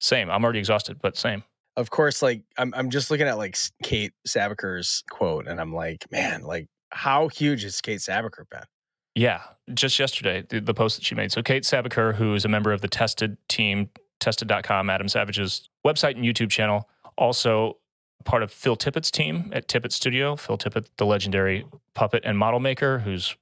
Same. 0.00 0.30
I'm 0.30 0.42
already 0.44 0.58
exhausted, 0.58 0.98
but 1.00 1.16
same. 1.16 1.44
of 1.76 1.90
course, 1.90 2.22
like 2.22 2.42
I'm, 2.58 2.72
I'm 2.74 2.90
just 2.90 3.10
looking 3.10 3.26
at 3.26 3.38
like 3.38 3.56
Kate 3.82 4.12
Sabicer's 4.26 5.02
quote, 5.10 5.46
and 5.46 5.60
I'm 5.60 5.74
like, 5.74 6.06
man, 6.10 6.42
like 6.42 6.68
how 6.90 7.28
huge 7.28 7.62
has 7.62 7.80
Kate 7.80 8.00
Sabicer 8.00 8.48
been? 8.50 8.62
Yeah, 9.14 9.42
just 9.74 9.98
yesterday, 9.98 10.44
the, 10.48 10.60
the 10.60 10.74
post 10.74 10.96
that 10.96 11.04
she 11.04 11.14
made. 11.14 11.32
So, 11.32 11.42
Kate 11.42 11.64
Sabicer, 11.64 12.14
who 12.14 12.34
is 12.34 12.44
a 12.44 12.48
member 12.48 12.72
of 12.72 12.80
the 12.80 12.88
Tested 12.88 13.36
team, 13.48 13.90
tested.com, 14.20 14.88
Adam 14.88 15.08
Savage's 15.08 15.68
website 15.84 16.16
and 16.16 16.24
YouTube 16.24 16.50
channel, 16.50 16.88
also 17.18 17.76
part 18.24 18.42
of 18.42 18.52
Phil 18.52 18.76
Tippett's 18.76 19.10
team 19.10 19.50
at 19.52 19.66
Tippett 19.68 19.92
Studio. 19.92 20.36
Phil 20.36 20.58
Tippett, 20.58 20.86
the 20.96 21.06
legendary 21.06 21.66
puppet 21.94 22.22
and 22.24 22.38
model 22.38 22.60
maker, 22.60 22.98
whose 23.00 23.34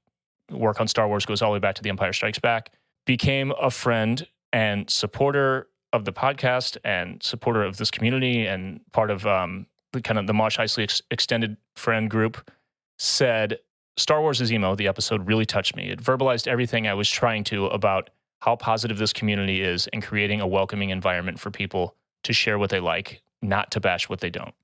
work 0.50 0.80
on 0.80 0.88
Star 0.88 1.08
Wars 1.08 1.26
goes 1.26 1.42
all 1.42 1.50
the 1.50 1.54
way 1.54 1.58
back 1.58 1.74
to 1.74 1.82
The 1.82 1.90
Empire 1.90 2.12
Strikes 2.12 2.38
Back, 2.38 2.72
became 3.04 3.52
a 3.60 3.70
friend 3.70 4.26
and 4.52 4.88
supporter 4.88 5.68
of 5.92 6.04
the 6.04 6.12
podcast 6.12 6.76
and 6.84 7.22
supporter 7.22 7.62
of 7.62 7.76
this 7.76 7.90
community 7.90 8.46
and 8.46 8.80
part 8.92 9.10
of 9.10 9.26
um, 9.26 9.66
the 9.92 10.02
kind 10.02 10.18
of 10.18 10.26
the 10.26 10.34
Mosh 10.34 10.58
Isley 10.58 10.84
ex- 10.84 11.02
extended 11.10 11.56
friend 11.76 12.10
group. 12.10 12.50
Said 12.98 13.58
Star 13.96 14.20
Wars 14.20 14.40
is 14.40 14.52
emo, 14.52 14.74
the 14.74 14.88
episode 14.88 15.26
really 15.26 15.46
touched 15.46 15.76
me. 15.76 15.90
It 15.90 16.02
verbalized 16.02 16.46
everything 16.46 16.86
I 16.86 16.94
was 16.94 17.08
trying 17.08 17.44
to 17.44 17.66
about 17.66 18.10
how 18.40 18.56
positive 18.56 18.98
this 18.98 19.12
community 19.12 19.62
is 19.62 19.88
and 19.92 20.02
creating 20.02 20.40
a 20.40 20.46
welcoming 20.46 20.90
environment 20.90 21.40
for 21.40 21.50
people 21.50 21.96
to 22.22 22.32
share 22.32 22.58
what 22.58 22.70
they 22.70 22.80
like, 22.80 23.22
not 23.42 23.70
to 23.72 23.80
bash 23.80 24.08
what 24.08 24.20
they 24.20 24.30
don't. 24.30 24.54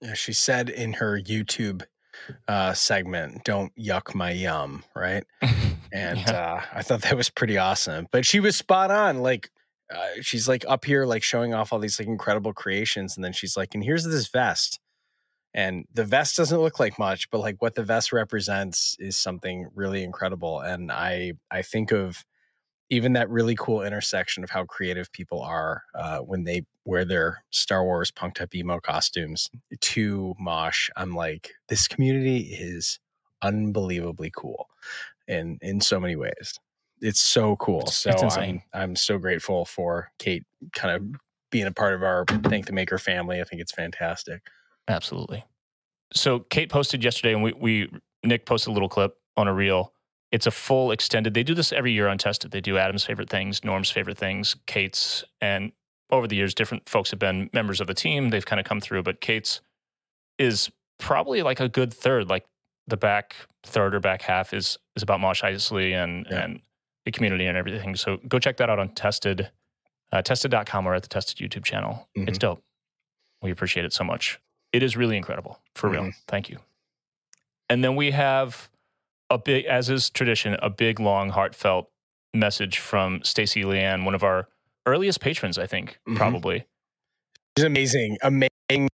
Yeah, 0.00 0.14
she 0.14 0.32
said 0.32 0.68
in 0.68 0.94
her 0.94 1.20
YouTube 1.20 1.82
uh, 2.48 2.74
segment, 2.74 3.44
"Don't 3.44 3.72
yuck 3.76 4.14
my 4.14 4.30
yum," 4.32 4.84
right? 4.94 5.24
And 5.94 6.18
Yeah. 6.26 6.32
uh, 6.32 6.60
I 6.72 6.82
thought 6.82 7.02
that 7.02 7.16
was 7.16 7.28
pretty 7.30 7.58
awesome. 7.58 8.06
But 8.12 8.24
she 8.24 8.40
was 8.40 8.56
spot 8.56 8.90
on. 8.90 9.18
Like 9.20 9.50
uh, 9.94 10.06
she's 10.22 10.48
like 10.48 10.64
up 10.66 10.84
here, 10.86 11.04
like 11.04 11.22
showing 11.22 11.52
off 11.54 11.72
all 11.72 11.78
these 11.78 11.98
like 11.98 12.08
incredible 12.08 12.54
creations, 12.54 13.16
and 13.16 13.24
then 13.24 13.32
she's 13.34 13.56
like, 13.56 13.74
"And 13.74 13.84
here's 13.84 14.04
this 14.04 14.28
vest." 14.28 14.80
And 15.54 15.84
the 15.92 16.04
vest 16.04 16.36
doesn't 16.36 16.60
look 16.60 16.80
like 16.80 16.98
much, 16.98 17.30
but 17.30 17.40
like 17.40 17.60
what 17.60 17.74
the 17.74 17.82
vest 17.84 18.12
represents 18.12 18.96
is 18.98 19.16
something 19.18 19.68
really 19.74 20.02
incredible. 20.02 20.60
And 20.60 20.90
I 20.90 21.34
I 21.50 21.62
think 21.62 21.92
of 21.92 22.24
even 22.92 23.14
that 23.14 23.30
really 23.30 23.54
cool 23.58 23.80
intersection 23.80 24.44
of 24.44 24.50
how 24.50 24.66
creative 24.66 25.10
people 25.12 25.40
are 25.40 25.82
uh, 25.94 26.18
when 26.18 26.44
they 26.44 26.62
wear 26.84 27.06
their 27.06 27.42
Star 27.48 27.84
Wars 27.84 28.10
punked 28.10 28.42
up 28.42 28.54
emo 28.54 28.80
costumes 28.80 29.48
to 29.80 30.34
Mosh. 30.38 30.90
I'm 30.94 31.14
like, 31.14 31.52
this 31.68 31.88
community 31.88 32.40
is 32.40 33.00
unbelievably 33.40 34.32
cool 34.36 34.68
in 35.26 35.58
in 35.62 35.80
so 35.80 35.98
many 35.98 36.16
ways. 36.16 36.60
It's 37.00 37.22
so 37.22 37.56
cool. 37.56 37.86
So 37.86 38.10
I'm. 38.10 38.62
I'm 38.74 38.94
so 38.94 39.16
grateful 39.16 39.64
for 39.64 40.12
Kate 40.18 40.44
kind 40.74 40.94
of 40.94 41.18
being 41.50 41.66
a 41.66 41.72
part 41.72 41.94
of 41.94 42.02
our 42.02 42.26
Thank 42.26 42.66
the 42.66 42.74
Maker 42.74 42.98
family. 42.98 43.40
I 43.40 43.44
think 43.44 43.62
it's 43.62 43.72
fantastic. 43.72 44.42
Absolutely. 44.86 45.42
So 46.12 46.40
Kate 46.40 46.68
posted 46.68 47.02
yesterday, 47.02 47.32
and 47.32 47.42
we, 47.42 47.54
we 47.54 47.90
Nick 48.22 48.44
posted 48.44 48.70
a 48.70 48.74
little 48.74 48.90
clip 48.90 49.16
on 49.38 49.48
a 49.48 49.54
reel. 49.54 49.94
It's 50.32 50.46
a 50.46 50.50
full 50.50 50.90
extended. 50.90 51.34
They 51.34 51.42
do 51.42 51.54
this 51.54 51.72
every 51.72 51.92
year 51.92 52.08
on 52.08 52.18
Tested. 52.18 52.50
They 52.50 52.60
do 52.62 52.78
Adam's 52.78 53.04
favorite 53.04 53.28
things, 53.30 53.62
Norm's 53.62 53.90
favorite 53.90 54.16
things, 54.18 54.56
Kate's, 54.66 55.24
and 55.40 55.72
over 56.10 56.26
the 56.26 56.36
years, 56.36 56.54
different 56.54 56.88
folks 56.88 57.10
have 57.10 57.18
been 57.20 57.48
members 57.52 57.80
of 57.80 57.86
the 57.86 57.94
team. 57.94 58.30
They've 58.30 58.44
kind 58.44 58.58
of 58.60 58.66
come 58.66 58.80
through, 58.80 59.02
but 59.02 59.20
Kate's 59.20 59.60
is 60.38 60.70
probably 60.98 61.42
like 61.42 61.60
a 61.60 61.68
good 61.68 61.92
third, 61.92 62.28
like 62.28 62.44
the 62.86 62.96
back 62.96 63.36
third 63.62 63.94
or 63.94 64.00
back 64.00 64.22
half 64.22 64.52
is 64.52 64.78
is 64.96 65.02
about 65.02 65.20
Mosh 65.20 65.42
Isley 65.44 65.92
and 65.94 66.26
Yeah. 66.30 66.44
and 66.44 66.62
the 67.04 67.12
community 67.12 67.46
and 67.46 67.56
everything. 67.56 67.94
So 67.96 68.16
go 68.28 68.38
check 68.38 68.56
that 68.58 68.68
out 68.70 68.78
on 68.78 68.90
Tested, 68.94 69.50
uh, 70.12 70.22
Tested.com 70.22 70.86
or 70.86 70.94
at 70.94 71.02
the 71.02 71.08
Tested 71.08 71.38
YouTube 71.38 71.64
channel. 71.64 72.08
It's 72.14 72.38
dope. 72.38 72.62
We 73.40 73.50
appreciate 73.50 73.84
it 73.84 73.92
so 73.92 74.04
much. 74.04 74.38
It 74.72 74.82
is 74.82 74.96
really 74.96 75.16
incredible 75.16 75.60
for 75.74 75.90
real. 75.90 76.04
Mhm. 76.04 76.14
Thank 76.28 76.48
you. 76.50 76.58
And 77.68 77.82
then 77.82 77.96
we 77.96 78.10
have 78.12 78.68
a 79.34 79.38
big, 79.38 79.64
as 79.66 79.88
is 79.90 80.10
tradition, 80.10 80.56
a 80.62 80.70
big, 80.70 81.00
long, 81.00 81.30
heartfelt 81.30 81.88
message 82.34 82.78
from 82.78 83.22
Stacy 83.22 83.62
Leanne, 83.62 84.04
one 84.04 84.14
of 84.14 84.22
our 84.22 84.48
earliest 84.86 85.20
patrons, 85.20 85.58
I 85.58 85.66
think, 85.66 85.98
Mhm. 86.08 86.16
probably. 86.16 86.64
She's 87.56 87.64
amazing, 87.66 88.18
amazing, 88.22 88.88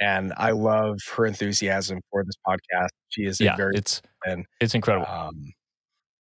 and 0.00 0.32
I 0.36 0.50
love 0.50 0.98
her 1.16 1.26
enthusiasm 1.26 2.00
for 2.10 2.24
this 2.24 2.34
podcast. 2.46 2.88
She 3.08 3.24
is 3.24 3.40
a 3.40 3.44
Yeah, 3.44 3.56
very 3.56 3.76
it's 3.76 4.02
and 4.26 4.46
it's 4.60 4.74
incredible. 4.74 5.06
um, 5.06 5.52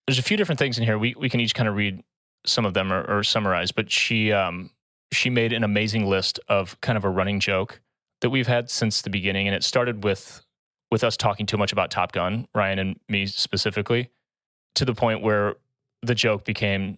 there's 0.08 0.20
a 0.20 0.24
few 0.24 0.38
different 0.38 0.60
things 0.60 0.78
in 0.78 0.84
here. 0.86 0.98
We 0.98 1.16
we 1.18 1.30
can 1.30 1.40
each 1.40 1.54
kind 1.54 1.68
of 1.70 1.76
read 1.76 2.02
some 2.46 2.66
of 2.66 2.74
them 2.74 2.92
or, 2.94 3.04
or 3.04 3.24
summarize. 3.24 3.72
But 3.72 3.92
she 3.92 4.32
um 4.32 4.72
she 5.12 5.30
made 5.30 5.52
an 5.54 5.64
amazing 5.64 6.06
list 6.08 6.40
of 6.48 6.80
kind 6.82 6.98
of 6.98 7.04
a 7.04 7.10
running 7.10 7.40
joke 7.40 7.82
that 8.22 8.30
we've 8.30 8.48
had 8.48 8.70
since 8.70 9.02
the 9.02 9.10
beginning, 9.10 9.48
and 9.48 9.56
it 9.56 9.64
started 9.64 10.04
with 10.04 10.42
with 10.92 11.04
us 11.04 11.18
talking 11.18 11.46
too 11.46 11.58
much 11.58 11.72
about 11.72 11.92
Top 11.92 12.12
Gun, 12.12 12.48
Ryan 12.54 12.80
and 12.80 13.00
me 13.08 13.26
specifically, 13.26 14.10
to 14.76 14.86
the 14.86 14.94
point 14.94 15.22
where 15.22 15.56
the 16.02 16.16
joke 16.16 16.46
became 16.46 16.98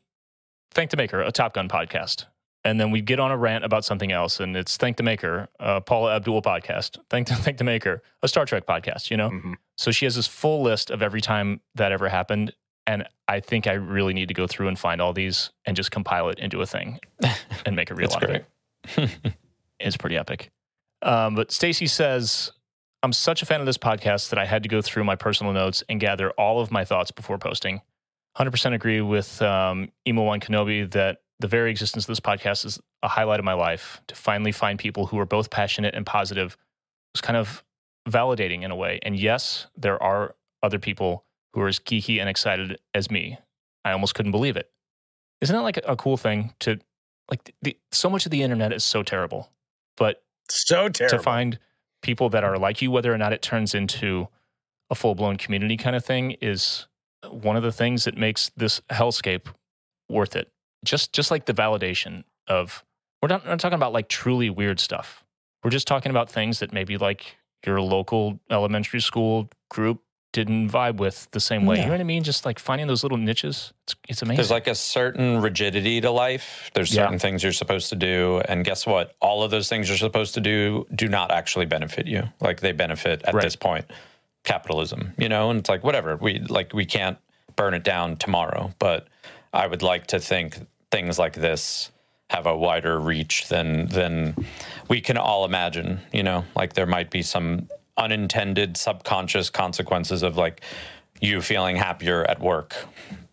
"Thank 0.72 0.92
the 0.92 0.98
Maker," 0.98 1.22
a 1.22 1.32
Top 1.32 1.54
Gun 1.54 1.68
podcast. 1.68 2.26
And 2.64 2.80
then 2.80 2.92
we'd 2.92 3.06
get 3.06 3.20
on 3.20 3.32
a 3.32 3.38
rant 3.38 3.66
about 3.66 3.84
something 3.86 4.12
else, 4.12 4.40
and 4.40 4.56
it's 4.56 4.78
"Thank 4.78 4.98
the 4.98 5.04
Maker," 5.04 5.50
a 5.60 5.82
Paula 5.82 6.16
Abdul 6.16 6.42
podcast. 6.42 6.98
Thank 7.10 7.28
the, 7.28 7.36
thank 7.46 7.58
the 7.58 7.64
Maker, 7.64 8.04
a 8.22 8.28
Star 8.28 8.46
Trek 8.46 8.66
podcast. 8.66 9.10
You 9.12 9.18
know, 9.18 9.30
mhm. 9.30 9.56
so 9.78 9.92
she 9.92 10.06
has 10.06 10.16
this 10.16 10.28
full 10.28 10.62
list 10.62 10.92
of 10.92 11.02
every 11.02 11.22
time 11.22 11.62
that 11.76 11.92
ever 11.92 12.10
happened. 12.10 12.54
And 12.88 13.08
I 13.28 13.40
think 13.40 13.68
I 13.68 13.74
really 13.74 14.14
need 14.14 14.28
to 14.28 14.34
go 14.34 14.48
through 14.48 14.68
and 14.68 14.78
find 14.78 15.02
all 15.02 15.14
these 15.14 15.52
and 15.66 15.78
just 15.78 15.92
compile 15.92 16.30
it 16.30 16.40
into 16.40 16.62
a 16.62 16.66
thing 16.66 17.00
and 17.66 17.76
make 17.76 17.92
a 17.92 17.96
real 17.96 18.10
That's 18.10 18.24
out 18.24 18.30
of 18.30 19.06
it. 19.06 19.34
It's 19.84 19.98
pretty 19.98 20.18
epic. 20.18 20.52
Um, 21.02 21.36
but 21.36 21.52
Stacy 21.52 21.88
says, 21.88 22.52
I'm 23.04 23.14
such 23.14 23.42
a 23.42 23.46
fan 23.46 23.60
of 23.60 23.66
this 23.66 23.78
podcast 23.78 24.30
that 24.30 24.38
I 24.38 24.46
had 24.46 24.64
to 24.64 24.70
go 24.70 24.82
through 24.82 25.04
my 25.04 25.16
personal 25.16 25.54
notes 25.54 25.84
and 25.90 26.00
gather 26.00 26.32
all 26.32 26.62
of 26.62 26.72
my 26.72 26.86
thoughts 26.86 27.10
before 27.10 27.38
posting. 27.38 27.82
100% 28.38 28.74
agree 28.74 29.02
with 29.02 29.42
um, 29.42 29.92
Emo 30.08 30.24
One 30.24 30.40
Kenobi 30.40 30.90
that 30.92 31.22
the 31.40 31.48
very 31.48 31.72
existence 31.72 32.04
of 32.04 32.08
this 32.08 32.20
podcast 32.20 32.66
is 32.66 32.80
a 33.02 33.08
highlight 33.08 33.40
of 33.40 33.46
my 33.46 33.54
life. 33.54 34.02
To 34.08 34.16
finally 34.16 34.52
find 34.52 34.78
people 34.78 35.08
who 35.08 35.18
are 35.20 35.26
both 35.26 35.50
passionate 35.50 35.96
and 35.96 36.06
positive 36.06 36.56
was 37.14 37.22
kind 37.22 37.38
of 37.38 37.64
validating 38.08 38.62
in 38.62 38.72
a 38.72 38.76
way. 38.76 39.00
And 39.02 39.18
yes, 39.18 39.68
there 39.76 40.02
are 40.02 40.36
other 40.62 40.80
people 40.80 41.26
who 41.54 41.62
are 41.62 41.68
as 41.68 41.80
geeky 41.80 42.20
and 42.20 42.30
excited 42.30 42.80
as 42.94 43.10
me. 43.10 43.40
I 43.84 43.92
almost 43.92 44.14
couldn't 44.14 44.32
believe 44.32 44.56
it. 44.56 44.72
Isn't 45.42 45.56
that 45.56 45.64
like 45.64 45.78
a, 45.78 45.94
a 45.94 45.96
cool 45.96 46.18
thing 46.18 46.54
to 46.60 46.80
like 47.32 47.54
the, 47.62 47.76
so 47.92 48.10
much 48.10 48.26
of 48.26 48.32
the 48.32 48.44
internet 48.44 48.72
is 48.72 48.84
so 48.84 49.02
terrible, 49.02 49.50
but 49.98 50.24
so 50.50 50.88
terrible. 50.88 51.18
to 51.18 51.24
find 51.24 51.60
people 52.02 52.30
that 52.30 52.44
are 52.44 52.58
like 52.58 52.82
you, 52.82 52.92
whether 52.92 53.14
or 53.14 53.18
not 53.18 53.34
it 53.34 53.42
turns 53.42 53.74
into 53.74 54.28
a 54.90 54.96
full 54.96 55.16
blown 55.16 55.38
community 55.38 55.78
kind 55.78 55.96
of 55.96 56.04
thing, 56.04 56.32
is 56.42 56.88
one 57.30 57.56
of 57.56 57.64
the 57.64 57.72
things 57.72 58.04
that 58.06 58.18
makes 58.18 58.52
this 58.58 58.82
hellscape 58.92 59.48
worth 60.10 60.36
it. 60.36 60.52
Just 60.84 61.14
just 61.14 61.32
like 61.32 61.46
the 61.46 61.54
validation 61.54 62.24
of 62.48 62.84
we're 63.22 63.28
not, 63.28 63.44
we're 63.44 63.52
not 63.52 63.60
talking 63.60 63.76
about 63.76 63.94
like 63.94 64.10
truly 64.10 64.50
weird 64.50 64.80
stuff. 64.80 65.24
We're 65.64 65.70
just 65.70 65.88
talking 65.88 66.10
about 66.10 66.30
things 66.30 66.60
that 66.60 66.74
maybe 66.74 66.98
like 66.98 67.38
your 67.66 67.80
local 67.82 68.40
elementary 68.50 69.00
school 69.00 69.50
group 69.70 70.02
didn't 70.34 70.70
vibe 70.70 70.96
with 70.98 71.28
the 71.32 71.40
same 71.40 71.66
way. 71.66 71.78
You 71.80 71.86
know 71.86 71.92
what 71.92 72.00
I 72.00 72.04
mean? 72.06 72.24
Just 72.24 72.46
like 72.46 72.58
finding 72.60 72.88
those 72.88 73.04
little 73.04 73.18
niches. 73.18 73.74
It's, 73.84 73.96
it's 74.08 74.22
amazing. 74.22 74.38
There's 74.38 74.52
like 74.52 74.68
a 74.68 74.76
certain 74.76 75.42
rigidity 75.42 76.00
to 76.02 76.10
life. 76.12 76.72
There's 76.74 76.94
Yeah. 76.94 77.04
certain 77.04 77.20
things 77.20 77.44
you're 77.44 77.52
supposed 77.52 77.90
to 77.90 77.96
do. 77.96 78.42
And 78.48 78.64
guess 78.64 78.86
what? 78.88 79.16
All 79.20 79.44
of 79.44 79.52
those 79.52 79.68
things 79.68 79.90
you're 79.90 79.98
supposed 79.98 80.34
to 80.36 80.42
do 80.42 80.88
do 80.96 81.08
not 81.10 81.32
actually 81.32 81.66
benefit 81.66 82.08
you. 82.08 82.24
Like 82.40 82.62
they 82.62 82.72
benefit 82.72 83.24
at 83.26 83.34
Right. 83.34 83.44
this 83.44 83.56
point 83.56 83.86
capitalism, 84.44 85.14
you 85.18 85.30
know? 85.30 85.50
And 85.50 85.60
it's 85.60 85.70
like, 85.70 85.84
whatever. 85.84 86.16
We 86.16 86.40
like, 86.40 86.74
we 86.74 86.86
can't 86.86 87.18
burn 87.56 87.74
it 87.74 87.84
down 87.84 88.16
tomorrow. 88.18 88.74
But 88.80 89.08
I 89.54 89.68
would 89.68 89.84
like 89.84 90.08
to 90.08 90.20
think 90.20 90.58
things 90.92 91.20
like 91.20 91.34
this 91.34 91.92
have 92.30 92.46
a 92.46 92.56
wider 92.56 92.98
reach 93.00 93.50
than 93.50 93.88
than 93.88 94.34
we 94.88 95.02
can 95.02 95.18
all 95.18 95.44
imagine 95.44 96.00
you 96.14 96.24
know 96.24 96.46
like 96.56 96.72
there 96.74 96.86
might 96.86 97.10
be 97.12 97.22
some 97.22 97.68
unintended 98.02 98.76
subconscious 98.78 99.50
consequences 99.50 100.24
of 100.24 100.36
like 100.38 100.62
you 101.22 101.40
feeling 101.42 101.76
happier 101.76 102.24
at 102.26 102.40
work 102.40 102.76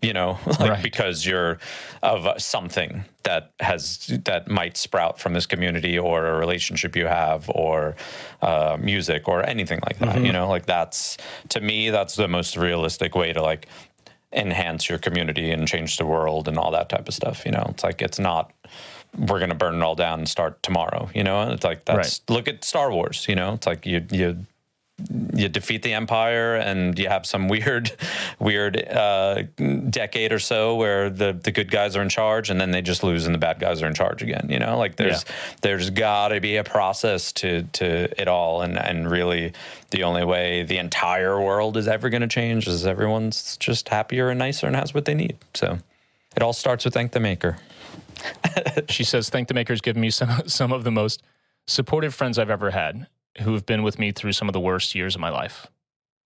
you 0.03 0.13
know 0.13 0.39
like 0.61 0.71
Right. 0.71 0.83
because 0.83 1.25
you're 1.25 1.59
of 2.03 2.21
something 2.41 3.05
that 3.23 3.43
has 3.61 4.07
that 4.25 4.43
might 4.49 4.77
sprout 4.77 5.19
from 5.19 5.33
this 5.33 5.47
community 5.47 5.99
or 5.99 6.27
a 6.27 6.39
relationship 6.39 6.95
you 6.97 7.07
have 7.07 7.49
or 7.49 7.97
uh, 8.43 8.77
music 8.79 9.27
or 9.29 9.39
anything 9.55 9.81
like 9.89 9.99
that 10.01 10.23
you 10.27 10.33
know 10.33 10.47
like 10.49 10.67
that's 10.67 11.17
to 11.49 11.61
me 11.61 11.91
that's 11.91 12.15
the 12.17 12.29
most 12.29 12.57
realistic 12.57 13.15
way 13.15 13.33
to 13.33 13.43
like 13.43 13.67
enhance 14.33 14.91
your 14.91 14.99
community 14.99 15.51
and 15.51 15.67
change 15.67 15.97
the 15.97 16.05
world 16.05 16.49
and 16.49 16.59
all 16.59 16.71
that 16.71 16.91
type 16.91 17.09
of 17.09 17.15
stuff. 17.15 17.47
You 17.47 17.53
know, 17.53 17.65
it's 17.71 17.83
like 17.83 18.03
it's 18.03 18.19
not 18.19 18.53
we're 19.17 19.41
gonna 19.41 19.55
burn 19.55 19.77
it 19.77 19.83
all 19.83 19.95
down 19.95 20.19
and 20.19 20.29
start 20.29 20.63
tomorrow. 20.63 21.09
You 21.15 21.25
know, 21.25 21.51
it's 21.51 21.65
like 21.65 21.87
that's 21.87 22.21
look 22.29 22.47
at 22.47 22.63
Star 22.63 22.93
Wars. 22.93 23.25
You 23.27 23.37
know, 23.37 23.55
it's 23.55 23.67
like 23.67 23.87
you 23.87 24.05
you 24.13 24.45
you 25.35 25.49
defeat 25.49 25.83
the 25.83 25.95
empire 25.95 26.57
and 26.57 26.99
you 26.99 27.09
have 27.09 27.25
some 27.25 27.49
weird 27.49 27.93
weird 28.41 28.77
uh, 28.89 29.43
decade 29.91 30.33
or 30.33 30.39
so 30.39 30.75
where 30.75 31.09
the 31.09 31.33
the 31.33 31.53
good 31.53 31.71
guys 31.71 31.97
are 31.97 32.03
in 32.03 32.09
charge 32.09 32.51
and 32.51 32.61
then 32.61 32.73
they 32.73 32.83
just 32.83 33.05
lose 33.05 33.25
and 33.25 33.35
the 33.35 33.39
bad 33.39 33.61
guys 33.61 33.81
are 33.81 33.87
in 33.87 33.95
charge 33.95 34.23
again 34.23 34.47
you 34.49 34.59
know? 34.59 34.77
Like 34.77 34.97
there's 34.97 35.25
there's 35.63 35.91
got 35.91 36.29
to 36.29 36.41
be 36.41 36.57
a 36.57 36.65
process 36.65 37.33
to 37.35 37.63
to 37.75 38.21
it 38.21 38.29
all 38.29 38.63
and 38.63 38.77
and 38.79 39.11
really 39.11 39.53
the 39.91 40.03
only 40.03 40.25
way 40.25 40.65
the 40.65 40.79
entire 40.79 41.41
world 41.41 41.77
is 41.77 41.89
ever 41.89 42.09
going 42.09 42.23
to 42.23 42.29
change 42.29 42.67
is 42.67 42.87
everyone's 42.87 43.57
just 43.59 43.89
happier 43.89 44.31
and 44.31 44.39
nicer 44.39 44.67
and 44.67 44.77
has 44.77 44.93
what 44.93 45.05
they 45.05 45.15
need. 45.15 45.37
So 45.55 45.79
it 46.37 46.43
all 46.43 46.53
starts 46.53 46.85
with 46.85 46.95
thank 46.95 47.13
the 47.13 47.21
maker. 47.21 47.59
She 48.89 49.05
says, 49.05 49.29
"Thank 49.29 49.49
the 49.49 49.55
makers 49.55 49.81
given 49.81 50.01
me 50.01 50.11
some 50.11 50.43
some 50.47 50.73
of 50.73 50.85
the 50.85 50.91
most 50.91 51.23
supportive 51.67 52.15
friends 52.15 52.39
I've 52.39 52.51
ever 52.51 52.71
had, 52.71 53.07
who 53.41 53.53
have 53.55 53.67
been 53.67 53.83
with 53.83 53.99
me 53.99 54.13
through 54.13 54.33
some 54.33 54.49
of 54.49 54.53
the 54.53 54.61
worst 54.61 54.95
years 54.95 55.15
of 55.15 55.21
my 55.21 55.31
life." 55.31 55.67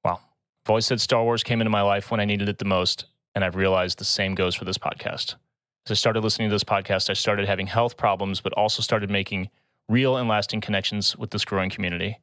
Wow, 0.05 0.21
I've 0.65 0.71
always 0.71 0.87
said 0.87 1.01
Star 1.01 1.23
Wars 1.25 1.43
came 1.43 1.61
into 1.61 1.71
my 1.71 1.83
life 1.83 2.11
when 2.11 2.21
I 2.21 2.25
needed 2.25 2.49
it 2.49 2.59
the 2.59 2.65
most, 2.65 3.07
and 3.35 3.45
I've 3.45 3.57
realized 3.57 3.99
the 3.99 4.05
same 4.05 4.35
goes 4.35 4.55
for 4.55 4.65
this 4.65 4.79
podcast. 4.79 5.35
As 5.87 5.91
I 5.91 5.95
started 5.95 6.23
listening 6.23 6.49
to 6.49 6.55
this 6.55 6.65
podcast, 6.65 7.11
I 7.11 7.15
started 7.15 7.47
having 7.49 7.67
health 7.67 7.97
problems, 7.97 8.41
but 8.41 8.53
also 8.55 8.83
started 8.83 9.11
making 9.11 9.51
real 9.89 10.17
and 10.17 10.29
lasting 10.29 10.61
connections 10.61 11.17
with 11.17 11.31
this 11.31 11.45
growing 11.45 11.71
community. 11.71 12.19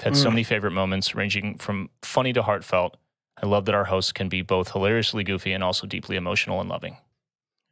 I've 0.00 0.04
had 0.04 0.16
so 0.16 0.26
Mm. 0.28 0.32
many 0.32 0.44
favorite 0.44 0.72
moments, 0.72 1.14
ranging 1.14 1.56
from 1.58 1.90
funny 2.02 2.32
to 2.34 2.42
heartfelt. 2.42 2.96
I 3.42 3.46
love 3.46 3.64
that 3.66 3.74
our 3.74 3.86
hosts 3.86 4.12
can 4.12 4.28
be 4.28 4.42
both 4.42 4.72
hilariously 4.72 5.24
goofy 5.24 5.52
and 5.52 5.64
also 5.64 5.86
deeply 5.86 6.16
emotional 6.16 6.60
and 6.60 6.68
loving. 6.68 6.98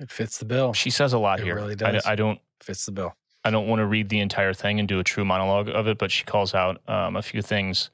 It 0.01 0.11
fits 0.11 0.39
the 0.39 0.45
bill. 0.45 0.73
She 0.73 0.91
says 0.91 1.13
a 1.13 1.19
lot 1.19 1.41
It 1.41 1.45
here. 1.45 1.55
really 1.57 1.73
I- 1.73 1.93
does. 1.93 2.07
I 2.07 2.15
don't 2.15 2.41
Fits 2.63 2.87
the 2.87 2.93
bill. 2.93 3.15
I 3.47 3.51
don't 3.51 3.69
want 3.69 3.79
to 3.79 3.87
read 3.87 4.09
the 4.09 4.19
entire 4.19 4.53
thing 4.53 4.81
and 4.81 4.89
do 4.89 4.99
a 4.99 5.05
true 5.05 5.25
monologue 5.25 5.69
of 5.69 5.87
it, 5.87 5.99
but 5.99 6.11
she 6.11 6.25
calls 6.25 6.53
out 6.53 6.81
um, 6.89 7.15
a 7.15 7.23
few 7.23 7.43
things. 7.43 7.91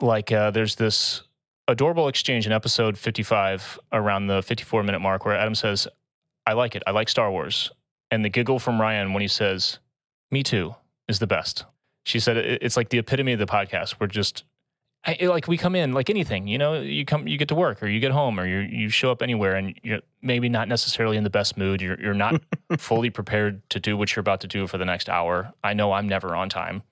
Like 0.00 0.32
uh, 0.32 0.50
there's 0.50 0.74
this 0.74 1.22
adorable 1.68 2.08
exchange 2.08 2.46
in 2.46 2.52
episode 2.52 2.98
55 2.98 3.78
around 3.92 4.26
the 4.26 4.42
54 4.42 4.82
minute 4.82 4.98
mark 4.98 5.24
where 5.24 5.36
Adam 5.36 5.54
says, 5.54 5.86
I 6.48 6.54
like 6.54 6.74
it. 6.74 6.82
I 6.84 6.90
like 6.90 7.08
Star 7.08 7.30
Wars. 7.30 7.70
And 8.10 8.24
the 8.24 8.28
giggle 8.28 8.58
from 8.58 8.80
Ryan 8.80 9.12
when 9.12 9.20
he 9.20 9.28
says, 9.28 9.78
Me 10.32 10.42
too, 10.42 10.74
is 11.06 11.20
the 11.20 11.28
best. 11.28 11.64
She 12.04 12.18
said 12.18 12.36
it's 12.36 12.76
like 12.76 12.88
the 12.88 12.98
epitome 12.98 13.34
of 13.34 13.38
the 13.38 13.46
podcast. 13.46 14.00
We're 14.00 14.08
just 14.08 14.42
I, 15.04 15.16
it- 15.18 15.28
like 15.28 15.48
we 15.48 15.56
come 15.56 15.74
in 15.74 15.92
like 15.92 16.10
anything, 16.10 16.46
you 16.46 16.58
know, 16.58 16.80
you 16.80 17.04
come, 17.04 17.26
you 17.26 17.36
get 17.36 17.48
to 17.48 17.54
work 17.54 17.82
or 17.82 17.88
you 17.88 17.98
get 18.00 18.12
home 18.12 18.38
or 18.38 18.46
you 18.46 18.58
you 18.58 18.88
show 18.88 19.10
up 19.10 19.20
anywhere 19.22 19.56
and 19.56 19.74
you're 19.82 20.00
maybe 20.22 20.48
not 20.48 20.68
necessarily 20.68 21.16
in 21.16 21.24
the 21.24 21.30
best 21.30 21.56
mood. 21.56 21.80
You're 21.82 22.00
you're 22.00 22.14
not 22.14 22.40
fully 22.78 23.10
prepared 23.10 23.68
to 23.70 23.80
do 23.80 23.96
what 23.96 24.14
you're 24.14 24.20
about 24.20 24.40
to 24.42 24.46
do 24.46 24.66
for 24.66 24.78
the 24.78 24.84
next 24.84 25.08
hour. 25.08 25.52
I 25.64 25.74
know 25.74 25.92
I'm 25.92 26.08
never 26.08 26.36
on 26.36 26.48
time. 26.48 26.82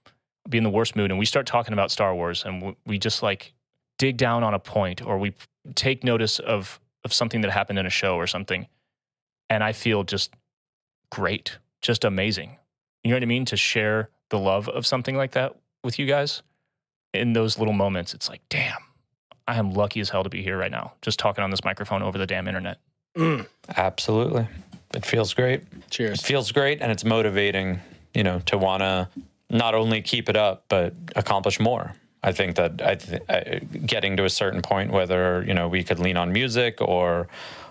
Be 0.49 0.59
in 0.59 0.65
the 0.65 0.71
worst 0.71 0.97
mood, 0.97 1.11
and 1.13 1.19
we 1.21 1.27
start 1.27 1.47
talking 1.47 1.73
about 1.73 1.91
Star 1.93 2.15
Wars, 2.15 2.45
and 2.45 2.63
we- 2.63 2.77
we 2.87 2.99
just 2.99 3.23
like 3.23 3.53
dig 3.99 4.17
down 4.17 4.43
on 4.43 4.55
a 4.55 4.59
point, 4.59 5.03
or 5.07 5.19
we 5.19 5.35
take 5.75 6.03
notice 6.03 6.39
of 6.41 6.81
of 7.05 7.13
something 7.13 7.43
that 7.43 7.51
happened 7.53 7.79
in 7.79 7.87
a 7.87 7.91
show 7.91 8.17
or 8.17 8.27
something, 8.27 8.67
and 9.49 9.63
I 9.63 9.73
feel 9.73 10.03
just 10.03 10.35
great, 11.13 11.59
just 11.81 12.05
amazing. 12.05 12.57
You 13.05 13.11
know 13.11 13.17
what 13.17 13.23
I 13.23 13.27
mean? 13.27 13.45
To 13.47 13.57
share 13.57 14.11
the 14.31 14.39
love 14.39 14.69
of 14.69 14.87
something 14.87 15.17
like 15.17 15.33
that 15.33 15.55
with 15.85 15.99
you 15.99 16.07
guys 16.07 16.43
in 17.13 17.33
those 17.33 17.59
little 17.59 17.75
moments, 17.75 18.15
it's 18.15 18.29
like, 18.29 18.41
damn, 18.49 18.79
I 19.49 19.57
am 19.57 19.73
lucky 19.73 20.01
as 20.01 20.11
hell 20.11 20.23
to 20.23 20.31
be 20.31 20.43
here 20.43 20.57
right 20.57 20.71
now, 20.71 20.93
just 21.03 21.19
talking 21.19 21.43
on 21.43 21.51
this 21.51 21.65
microphone 21.65 22.03
over 22.03 22.19
the 22.19 22.27
damn 22.27 22.47
internet. 22.47 22.79
Mm. 23.17 23.49
absolutely 23.77 24.47
it 24.95 25.05
feels 25.05 25.35
great 25.35 25.63
It 25.63 25.91
Cheers. 25.91 26.23
feels 26.23 26.53
great 26.53 26.81
and 26.81 26.93
it's 26.93 27.05
motivating, 27.05 27.81
you 28.15 28.23
know, 28.23 28.39
to 28.47 28.57
want 28.57 28.83
to 28.83 29.09
not 29.51 29.75
only 29.75 30.01
keep 30.01 30.29
it 30.29 30.37
up, 30.37 30.65
but 30.69 30.95
accomplish 31.17 31.59
more. 31.59 31.93
I 32.23 32.31
think 32.31 32.55
that 32.55 32.81
I 32.81 32.95
th- 32.95 33.23
I, 33.29 33.61
getting 33.85 34.17
to 34.19 34.25
a 34.25 34.31
certain 34.31 34.63
point, 34.63 34.93
whether 34.93 35.43
you 35.45 35.55
know 35.55 35.67
we 35.69 35.83
could 35.83 35.99
lean 35.99 36.17
on 36.17 36.33
music 36.33 36.81
or 36.81 37.27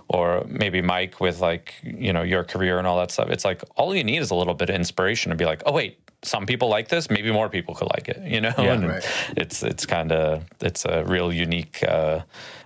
or 0.10 0.44
maybe 0.48 0.82
Mike 0.82 1.20
with 1.22 1.40
like 1.40 1.76
you 1.84 2.12
know 2.12 2.24
your 2.24 2.44
career 2.44 2.78
and 2.78 2.88
all 2.88 2.98
that 3.00 3.12
stuff. 3.12 3.30
It's 3.30 3.46
like 3.46 3.64
all 3.76 3.96
you 3.96 4.04
need 4.04 4.18
is 4.22 4.32
a 4.32 4.36
little 4.36 4.56
bit 4.56 4.70
of 4.70 4.76
inspiration 4.76 5.30
to 5.30 5.36
be 5.36 5.46
like, 5.46 5.62
oh 5.66 5.72
wait, 5.72 6.00
some 6.24 6.46
people 6.46 6.68
like 6.68 6.90
this. 6.90 7.10
Maybe 7.10 7.32
more 7.32 7.50
people 7.50 7.76
could 7.76 7.90
like 7.96 8.10
it. 8.10 8.22
You 8.26 8.42
know, 8.42 8.54
Yeah, 8.58 8.74
and 8.74 8.88
right. 8.88 9.06
it's 9.38 9.64
it's 9.64 9.86
kind 9.86 10.12
of 10.12 10.44
it's 10.62 10.86
a 10.86 11.04
real 11.06 11.32
unique. 11.32 11.84
Uh, 11.84 12.22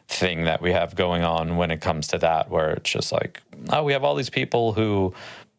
thing 0.09 0.43
that 0.43 0.61
we 0.61 0.71
have 0.71 0.93
going 0.95 1.23
on 1.23 1.55
when 1.55 1.71
it 1.71 1.79
comes 1.81 2.07
to 2.07 2.17
that 2.19 2.49
where 2.49 2.71
it's 2.71 2.89
just 2.91 3.11
like 3.11 3.41
oh 3.69 3.81
we 3.83 3.93
have 3.93 4.03
all 4.03 4.13
these 4.15 4.29
people 4.29 4.73
who 4.73 5.11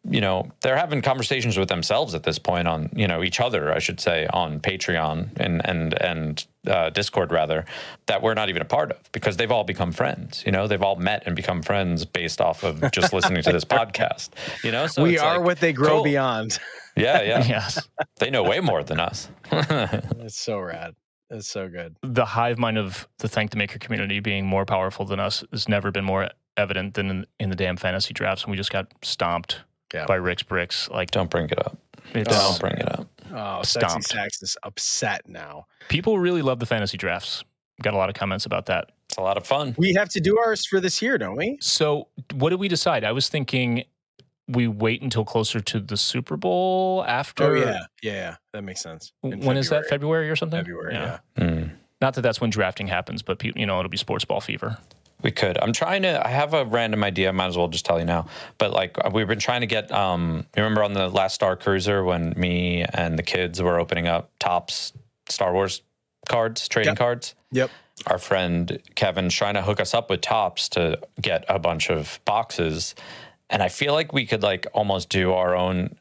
you 0.09 0.21
know 0.21 0.49
they're 0.61 0.77
having 0.77 1.01
conversations 1.01 1.57
with 1.57 1.69
themselves 1.69 2.13
at 2.13 2.23
this 2.23 2.37
point 2.39 2.67
on 2.67 2.89
you 2.95 3.07
know 3.07 3.23
each 3.23 3.39
other 3.39 3.73
i 3.73 3.79
should 3.79 3.99
say 3.99 4.27
on 4.27 4.59
patreon 4.59 5.29
and 5.37 5.65
and 5.65 5.93
and 6.01 6.45
uh, 6.67 6.89
discord 6.89 7.31
rather 7.31 7.63
that 8.07 8.21
we're 8.21 8.33
not 8.33 8.49
even 8.49 8.61
a 8.61 8.65
part 8.65 8.91
of 8.91 9.11
because 9.11 9.37
they've 9.37 9.51
all 9.51 9.63
become 9.63 9.91
friends 9.91 10.43
you 10.45 10.51
know 10.51 10.67
they've 10.67 10.81
all 10.81 10.95
met 10.95 11.23
and 11.25 11.35
become 11.35 11.61
friends 11.61 12.05
based 12.05 12.41
off 12.41 12.63
of 12.63 12.91
just 12.91 13.13
listening 13.13 13.41
to 13.43 13.51
this 13.51 13.65
podcast 13.77 14.29
you 14.63 14.71
know 14.71 14.87
so 14.87 15.03
we 15.03 15.13
it's 15.13 15.21
are 15.21 15.37
like, 15.37 15.45
what 15.45 15.59
they 15.59 15.71
grow 15.73 15.95
cool. 15.95 16.03
beyond. 16.03 16.57
yeah 16.95 17.21
yeah 17.21 17.45
Yes. 17.47 17.87
they 18.19 18.29
know 18.29 18.43
way 18.43 18.59
more 18.59 18.83
than 18.83 18.99
us 18.99 19.29
It's 19.51 20.37
so 20.37 20.59
rad. 20.59 20.95
It's 21.31 21.47
so 21.47 21.67
good. 21.67 21.95
the 22.03 22.23
hive 22.25 22.57
mind 22.59 22.77
of 22.77 23.07
the 23.17 23.27
Thank 23.27 23.49
the 23.51 23.57
Maker 23.57 23.79
community 23.79 24.19
being 24.19 24.45
more 24.45 24.63
powerful 24.65 25.05
than 25.05 25.19
us 25.19 25.43
has 25.51 25.67
never 25.67 25.89
been 25.91 26.05
more 26.05 26.29
evident 26.55 26.93
than 26.93 27.09
in, 27.09 27.25
in 27.39 27.49
the 27.49 27.55
damn 27.55 27.77
fantasy 27.77 28.13
drafts. 28.13 28.43
And 28.43 28.51
we 28.51 28.57
just 28.57 28.71
got 28.71 28.87
stomped 29.01 29.61
Yeah. 29.93 30.05
by 30.05 30.15
Rick's 30.15 30.43
Bricks. 30.43 30.89
Like, 30.89 31.11
don't 31.11 31.29
bring 31.29 31.45
it 31.49 31.59
up 31.59 31.77
it's, 32.13 32.29
don't 32.29 32.59
bring 32.59 32.77
it 32.77 32.87
up 32.99 33.07
Oh, 33.33 33.63
sexy 33.63 33.89
Stomped. 33.89 34.07
sax 34.07 34.41
is 34.43 34.55
upset 34.63 35.27
now. 35.27 35.65
people 35.89 36.19
really 36.19 36.41
love 36.41 36.59
the 36.59 36.65
fantasy 36.65 36.97
drafts. 36.97 37.43
Got 37.81 37.93
a 37.93 37.97
lot 37.97 38.07
of 38.09 38.15
comments 38.15 38.45
about 38.45 38.67
that. 38.67 38.91
it's 39.09 39.17
a 39.17 39.21
lot 39.21 39.35
of 39.37 39.45
fun 39.45 39.75
We 39.77 39.93
have 39.95 40.09
to 40.09 40.21
do 40.21 40.37
ours 40.37 40.65
for 40.65 40.79
this 40.79 41.01
year, 41.01 41.17
don't 41.17 41.35
we? 41.35 41.57
So, 41.59 42.07
what 42.35 42.51
did 42.51 42.59
we 42.59 42.67
decide? 42.67 43.03
I 43.03 43.11
was 43.11 43.27
thinking 43.27 43.83
we 44.47 44.67
wait 44.67 45.01
until 45.01 45.25
closer 45.25 45.59
to 45.59 45.79
the 45.79 45.97
Super 45.97 46.37
Bowl 46.37 47.03
after. 47.07 47.43
Oh 47.43 47.53
yeah, 47.55 47.79
yeah, 48.03 48.11
yeah. 48.13 48.35
That 48.53 48.63
makes 48.63 48.81
sense. 48.81 49.11
In 49.23 49.41
When 49.41 49.57
is 49.57 49.69
that? 49.69 49.87
February 49.87 50.29
or 50.29 50.35
something? 50.35 50.59
February, 50.59 50.93
yeah. 50.93 51.19
Hmm. 51.37 51.63
Not 51.99 52.13
that 52.13 52.21
that's 52.21 52.39
when 52.39 52.51
drafting 52.51 52.87
happens, 52.87 53.23
but 53.23 53.43
you 53.43 53.65
know 53.65 53.79
it'll 53.79 53.89
be 53.89 53.97
sports 53.97 54.23
ball 54.23 54.39
fever. 54.39 54.77
We 55.25 55.31
could. 55.31 55.57
I'm 55.59 55.73
trying 55.73 56.03
to. 56.03 56.23
I 56.23 56.29
have 56.29 56.53
a 56.53 56.65
random 56.65 57.03
idea. 57.03 57.29
I 57.29 57.31
might 57.31 57.47
as 57.47 57.57
well 57.57 57.67
just 57.67 57.83
tell 57.83 57.97
you 57.97 58.05
now. 58.05 58.27
But 58.59 58.73
like, 58.73 58.95
uh, 59.03 59.09
we've 59.11 59.27
been 59.27 59.39
trying 59.39 59.61
to 59.61 59.67
get. 59.67 59.91
Um, 59.91 60.45
you 60.55 60.61
remember 60.61 60.83
on 60.83 60.93
the 60.93 61.09
last 61.09 61.33
Star 61.33 61.55
Cruiser 61.55 62.03
when 62.03 62.35
me 62.37 62.83
and 62.93 63.17
the 63.17 63.23
kids 63.23 63.59
were 63.59 63.79
opening 63.79 64.05
up 64.07 64.29
Topps 64.37 64.93
Star 65.27 65.51
Wars 65.51 65.81
cards, 66.29 66.67
trading 66.67 66.91
Yep. 66.91 66.97
cards. 66.99 67.33
Yep. 67.53 67.71
Our 68.05 68.19
friend 68.19 68.79
Kevin's 68.93 69.33
trying 69.33 69.55
to 69.55 69.63
hook 69.63 69.79
us 69.79 69.95
up 69.95 70.11
with 70.11 70.21
Topps 70.21 70.69
to 70.69 70.99
get 71.19 71.43
a 71.49 71.57
bunch 71.57 71.89
of 71.89 72.19
boxes, 72.25 72.93
and 73.49 73.63
I 73.63 73.69
feel 73.69 73.93
like 73.93 74.13
we 74.13 74.27
could 74.27 74.43
like 74.43 74.67
almost 74.73 75.09
do 75.09 75.33
our 75.33 75.55
own. 75.55 75.95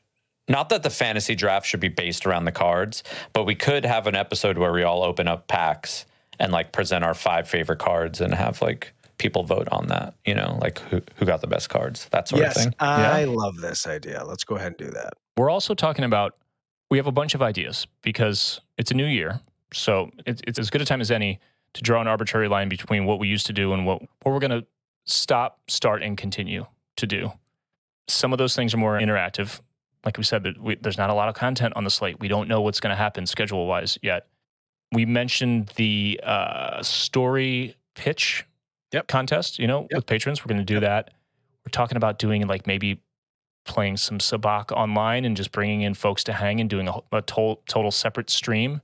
Not 0.51 0.69
that 0.69 0.83
the 0.83 0.91
fantasy 0.91 1.35
draft 1.35 1.67
should 1.67 1.81
be 1.81 1.89
based 1.89 2.27
around 2.27 2.45
the 2.45 2.53
cards, 2.53 3.03
but 3.33 3.45
we 3.45 3.55
could 3.55 3.87
have 3.87 4.07
an 4.07 4.17
episode 4.17 4.59
where 4.59 4.71
we 4.75 4.83
all 4.83 5.03
open 5.03 5.29
up 5.29 5.49
packs 5.49 6.05
and 6.39 6.53
like 6.53 6.73
present 6.73 7.03
our 7.05 7.15
five 7.15 7.49
favorite 7.49 7.79
cards 7.79 8.21
and 8.21 8.35
have 8.35 8.61
like 8.61 8.93
people 9.19 9.45
vote 9.45 9.69
on 9.71 9.87
that, 9.89 10.15
you 10.25 10.35
know, 10.35 10.59
like 10.61 10.79
who, 10.81 11.01
who 11.17 11.25
got 11.25 11.41
the 11.41 11.47
best 11.47 11.69
cards, 11.69 12.09
that 12.11 12.29
sort 12.29 12.43
of 12.43 12.53
thing. 12.53 12.67
Yes. 12.67 12.75
I 12.81 13.25
love 13.25 13.57
this 13.57 13.87
idea. 13.87 14.25
Let's 14.25 14.45
go 14.45 14.57
ahead 14.57 14.69
and 14.69 14.77
do 14.77 14.91
that. 14.91 15.15
We're 15.37 15.51
also 15.51 15.75
talking 15.75 16.05
about 16.05 16.37
we 16.91 16.99
have 16.99 17.07
a 17.07 17.13
bunch 17.13 17.35
of 17.35 17.43
ideas 17.43 17.87
because 18.03 18.61
it's 18.77 18.91
a 18.91 18.95
new 18.95 19.07
year, 19.07 19.41
so 19.73 20.11
it, 20.27 20.41
it's 20.47 20.59
as 20.59 20.71
good 20.71 20.83
a 20.83 20.85
time 20.85 21.01
as 21.01 21.11
any 21.11 21.41
to 21.75 21.83
draw 21.83 22.01
an 22.01 22.07
arbitrary 22.07 22.49
line 22.49 22.69
between 22.69 23.05
what 23.05 23.19
we 23.19 23.29
used 23.29 23.47
to 23.47 23.53
do 23.53 23.73
and 23.73 23.87
what 23.87 24.01
what 24.23 24.33
we're 24.33 24.39
going 24.39 24.51
to 24.63 24.67
stop, 25.07 25.61
start, 25.69 26.03
and 26.03 26.17
continue 26.17 26.67
to 26.97 27.07
do. 27.07 27.33
Some 28.09 28.33
of 28.33 28.39
those 28.39 28.55
things 28.55 28.75
are 28.75 28.79
more 28.79 28.99
interactive. 28.99 29.61
Like 30.05 30.19
we 30.19 30.25
said, 30.25 30.59
we, 30.59 30.77
there's 30.77 30.99
not 30.99 31.11
a 31.11 31.15
lot 31.15 31.29
of 31.29 31.35
content 31.35 31.75
on 31.77 31.85
the 31.85 31.91
slate. 31.91 32.21
We 32.21 32.29
don't 32.29 32.49
know 32.49 32.61
what's 32.61 32.81
going 32.81 32.91
to 32.91 32.97
happen 32.97 33.27
schedule 33.27 33.67
wise 33.67 33.99
yet. 34.03 34.27
We 34.93 35.07
mentioned 35.07 35.73
the 35.77 36.21
uh, 36.23 36.83
story 36.83 37.75
pitch 37.95 38.45
Yep. 38.95 39.07
contest. 39.09 39.59
You 39.59 39.67
know, 39.67 39.83
Yep. 39.83 39.91
with 39.93 40.07
patrons, 40.07 40.43
we're 40.45 40.49
going 40.49 40.65
to 40.65 40.75
do 40.75 40.81
that. 40.81 41.11
We're 41.67 41.71
talking 41.71 41.97
about 41.97 42.19
doing 42.19 42.47
like 42.47 42.67
maybe 42.67 43.01
playing 43.67 43.97
some 43.97 44.19
sabacc 44.19 44.71
online 44.73 45.25
and 45.25 45.37
just 45.37 45.51
bringing 45.53 45.83
in 45.83 45.95
folks 45.95 46.23
to 46.25 46.33
hang 46.33 46.61
and 46.61 46.69
doing 46.71 46.87
a, 46.89 46.95
a 47.13 47.23
total, 47.23 47.63
total 47.67 47.91
separate 47.91 48.31
stream 48.31 48.81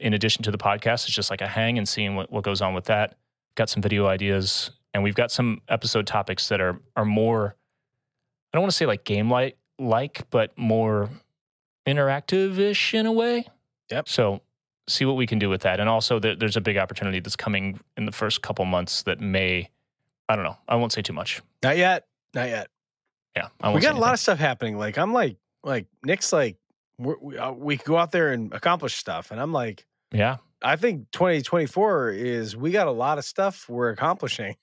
in 0.00 0.14
addition 0.14 0.42
to 0.44 0.50
the 0.50 0.58
podcast. 0.58 1.04
It's 1.06 1.14
just 1.14 1.30
like 1.30 1.40
a 1.40 1.46
hang 1.48 1.78
and 1.78 1.88
seeing 1.88 2.14
what, 2.14 2.30
what 2.30 2.44
goes 2.44 2.60
on 2.60 2.74
with 2.74 2.84
that. 2.84 3.16
Got 3.54 3.68
some 3.70 3.82
video 3.82 4.06
ideas 4.06 4.70
and 4.94 5.02
we've 5.02 5.14
got 5.14 5.30
some 5.30 5.60
episode 5.68 6.06
topics 6.06 6.48
that 6.48 6.60
are 6.60 6.80
are 6.96 7.04
more 7.04 7.56
I 8.52 8.56
don't 8.56 8.62
want 8.62 8.70
to 8.72 8.76
say 8.76 8.86
like 8.86 9.04
game 9.04 9.30
like 9.30 9.56
like, 9.78 10.28
but 10.30 10.56
more 10.58 11.08
interactive-ish 11.86 12.94
in 12.94 13.06
a 13.06 13.12
way. 13.12 13.46
Yep. 13.90 14.08
So 14.08 14.40
see 14.88 15.04
what 15.04 15.16
we 15.16 15.26
can 15.26 15.38
do 15.38 15.48
with 15.48 15.60
that. 15.62 15.80
And 15.80 15.88
also 15.88 16.18
there, 16.18 16.34
there's 16.34 16.56
a 16.56 16.60
big 16.60 16.76
opportunity 16.76 17.20
that's 17.20 17.36
coming 17.36 17.78
in 17.96 18.06
the 18.06 18.12
first 18.12 18.42
couple 18.42 18.64
months 18.64 19.02
that 19.02 19.20
may 19.20 19.68
I 20.28 20.34
don't 20.36 20.44
know. 20.44 20.56
I 20.68 20.76
won't 20.76 20.92
say 20.92 21.00
too 21.02 21.12
much. 21.14 21.40
Not 21.62 21.76
yet. 21.78 22.06
Not 22.34 22.48
yet. 22.48 22.68
Yeah. 23.36 23.48
I 23.62 23.68
We 23.68 23.72
won't 23.74 23.82
say 23.84 23.88
got 23.90 23.96
a 23.96 24.00
lot 24.00 24.12
of 24.14 24.20
stuff 24.20 24.38
happening. 24.38 24.76
Like 24.78 24.98
I'm 24.98 25.12
like 25.12 25.36
like 25.64 25.86
Nick's 26.04 26.32
like 26.32 26.56
we're, 26.98 27.16
we 27.20 27.38
uh, 27.38 27.52
we 27.52 27.76
could 27.76 27.86
go 27.86 27.96
out 27.96 28.10
there 28.12 28.32
and 28.32 28.52
accomplish 28.52 28.96
stuff, 28.96 29.30
and 29.30 29.40
I'm 29.40 29.52
like 29.52 29.86
Yeah. 30.12 30.38
I 30.62 30.74
think 30.76 31.10
2024 31.12 32.10
is 32.10 32.56
we 32.56 32.70
got 32.72 32.88
a 32.88 32.90
lot 32.92 33.18
of 33.18 33.24
stuff 33.24 33.68
we're 33.68 33.90
accomplishing, 33.90 34.56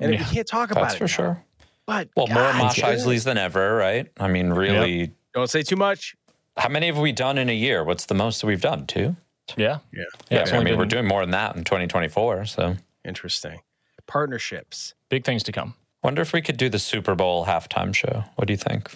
and 0.00 0.12
Yeah. 0.12 0.18
we 0.20 0.24
can't 0.34 0.46
talk 0.46 0.70
about 0.70 0.82
That's 0.82 0.94
it 0.94 0.98
for 0.98 1.04
now. 1.04 1.08
sure. 1.08 1.44
But 1.84 2.08
Well, 2.16 2.28
more 2.28 2.36
God, 2.36 2.58
Mosh 2.58 2.74
dude, 2.76 2.84
Isleys 2.84 3.24
than 3.24 3.38
ever, 3.38 3.74
right? 3.74 4.06
I 4.20 4.28
mean, 4.28 4.50
really, 4.50 5.10
Don't 5.34 5.50
say 5.50 5.62
too 5.62 5.74
much. 5.76 6.14
how 6.56 6.68
many 6.68 6.86
have 6.86 6.98
we 6.98 7.10
done 7.10 7.38
in 7.38 7.48
a 7.48 7.54
year? 7.54 7.82
What's 7.82 8.06
the 8.06 8.14
most 8.14 8.40
that 8.40 8.46
we've 8.46 8.60
done? 8.60 8.86
Two? 8.86 9.16
Yeah. 9.56 9.78
Yeah. 9.92 10.04
Yeah. 10.30 10.40
it's 10.40 10.52
I 10.52 10.56
only 10.56 10.70
mean, 10.70 10.78
we're 10.78 10.86
doing 10.86 11.06
more 11.06 11.20
than 11.22 11.30
that 11.32 11.56
in 11.56 11.64
2024. 11.64 12.46
So 12.46 12.76
Interesting. 13.04 13.60
Partnerships. 14.06 14.94
big 15.08 15.24
things 15.24 15.42
to 15.44 15.52
come. 15.52 15.74
wonder 16.02 16.22
if 16.22 16.32
we 16.32 16.42
could 16.42 16.56
do 16.56 16.68
the 16.68 16.78
Super 16.78 17.14
Bowl 17.14 17.46
halftime 17.46 17.94
show. 17.94 18.24
What 18.36 18.46
do 18.46 18.52
you 18.52 18.58
think? 18.58 18.94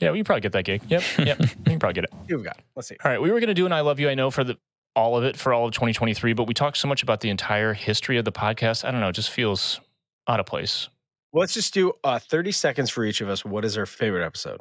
Yeah, 0.00 0.10
we 0.12 0.18
can 0.18 0.24
probably 0.24 0.40
get 0.42 0.52
that 0.52 0.64
gig. 0.64 0.82
Yep. 0.88 1.02
Yep. 1.18 1.38
we 1.40 1.46
can 1.46 1.78
probably 1.78 1.94
get 1.94 2.04
it. 2.04 2.10
Who 2.28 2.38
we 2.38 2.44
got? 2.44 2.58
Let's 2.76 2.88
see. 2.88 2.96
All 3.04 3.10
right. 3.10 3.20
We 3.20 3.30
were 3.30 3.40
going 3.40 3.48
to 3.48 3.54
do 3.54 3.66
an 3.66 3.72
I 3.72 3.80
Love 3.80 3.98
You, 4.00 4.08
I 4.08 4.14
Know 4.14 4.30
for 4.30 4.44
the 4.44 4.56
all 4.94 5.16
of 5.16 5.24
it 5.24 5.36
for 5.36 5.52
all 5.52 5.66
of 5.66 5.72
2023, 5.72 6.32
but 6.32 6.44
we 6.48 6.54
talked 6.54 6.76
so 6.76 6.88
much 6.88 7.02
about 7.02 7.20
the 7.20 7.30
entire 7.30 7.72
history 7.72 8.16
of 8.18 8.24
the 8.24 8.32
podcast. 8.32 8.84
I 8.84 8.90
don't 8.90 9.00
know. 9.00 9.08
It 9.08 9.12
just 9.14 9.30
feels 9.30 9.80
out 10.26 10.40
of 10.40 10.46
place. 10.46 10.88
Well, 11.32 11.40
let's 11.40 11.54
just 11.54 11.72
do 11.74 11.92
uh, 12.04 12.18
30 12.18 12.52
seconds 12.52 12.90
for 12.90 13.04
each 13.04 13.20
of 13.20 13.28
us. 13.28 13.44
What 13.44 13.64
is 13.64 13.76
our 13.78 13.86
favorite 13.86 14.24
episode? 14.24 14.60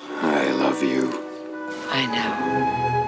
I 0.00 0.50
love 0.52 0.82
you. 0.82 1.10
I 1.90 2.06
know. 2.06 3.07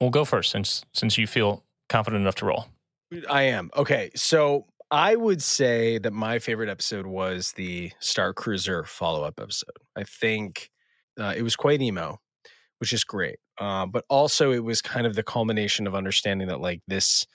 We'll 0.00 0.10
go 0.10 0.24
first 0.24 0.50
since 0.50 0.84
since 0.92 1.18
you 1.18 1.26
feel 1.26 1.64
confident 1.88 2.20
enough 2.22 2.36
to 2.36 2.46
roll. 2.46 2.66
I 3.30 3.42
am. 3.42 3.70
Okay. 3.76 4.10
So 4.14 4.66
I 4.90 5.16
would 5.16 5.42
say 5.42 5.98
that 5.98 6.12
my 6.12 6.38
favorite 6.38 6.68
episode 6.68 7.06
was 7.06 7.52
the 7.52 7.92
Star 8.00 8.32
Cruiser 8.32 8.84
follow 8.84 9.24
up 9.24 9.40
episode. 9.40 9.70
I 9.96 10.04
think 10.04 10.70
uh, 11.18 11.34
it 11.36 11.42
was 11.42 11.56
quite 11.56 11.80
emo, 11.80 12.20
which 12.78 12.92
is 12.92 13.04
great. 13.04 13.38
Uh, 13.58 13.86
but 13.86 14.04
also, 14.08 14.52
it 14.52 14.62
was 14.62 14.82
kind 14.82 15.06
of 15.06 15.14
the 15.14 15.22
culmination 15.22 15.86
of 15.86 15.94
understanding 15.94 16.48
that, 16.48 16.60
like, 16.60 16.82
this. 16.86 17.26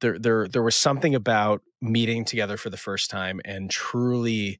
There, 0.00 0.18
there, 0.18 0.48
there 0.48 0.62
was 0.62 0.76
something 0.76 1.14
about 1.14 1.62
meeting 1.82 2.24
together 2.24 2.56
for 2.56 2.70
the 2.70 2.78
first 2.78 3.10
time 3.10 3.38
and 3.44 3.70
truly 3.70 4.58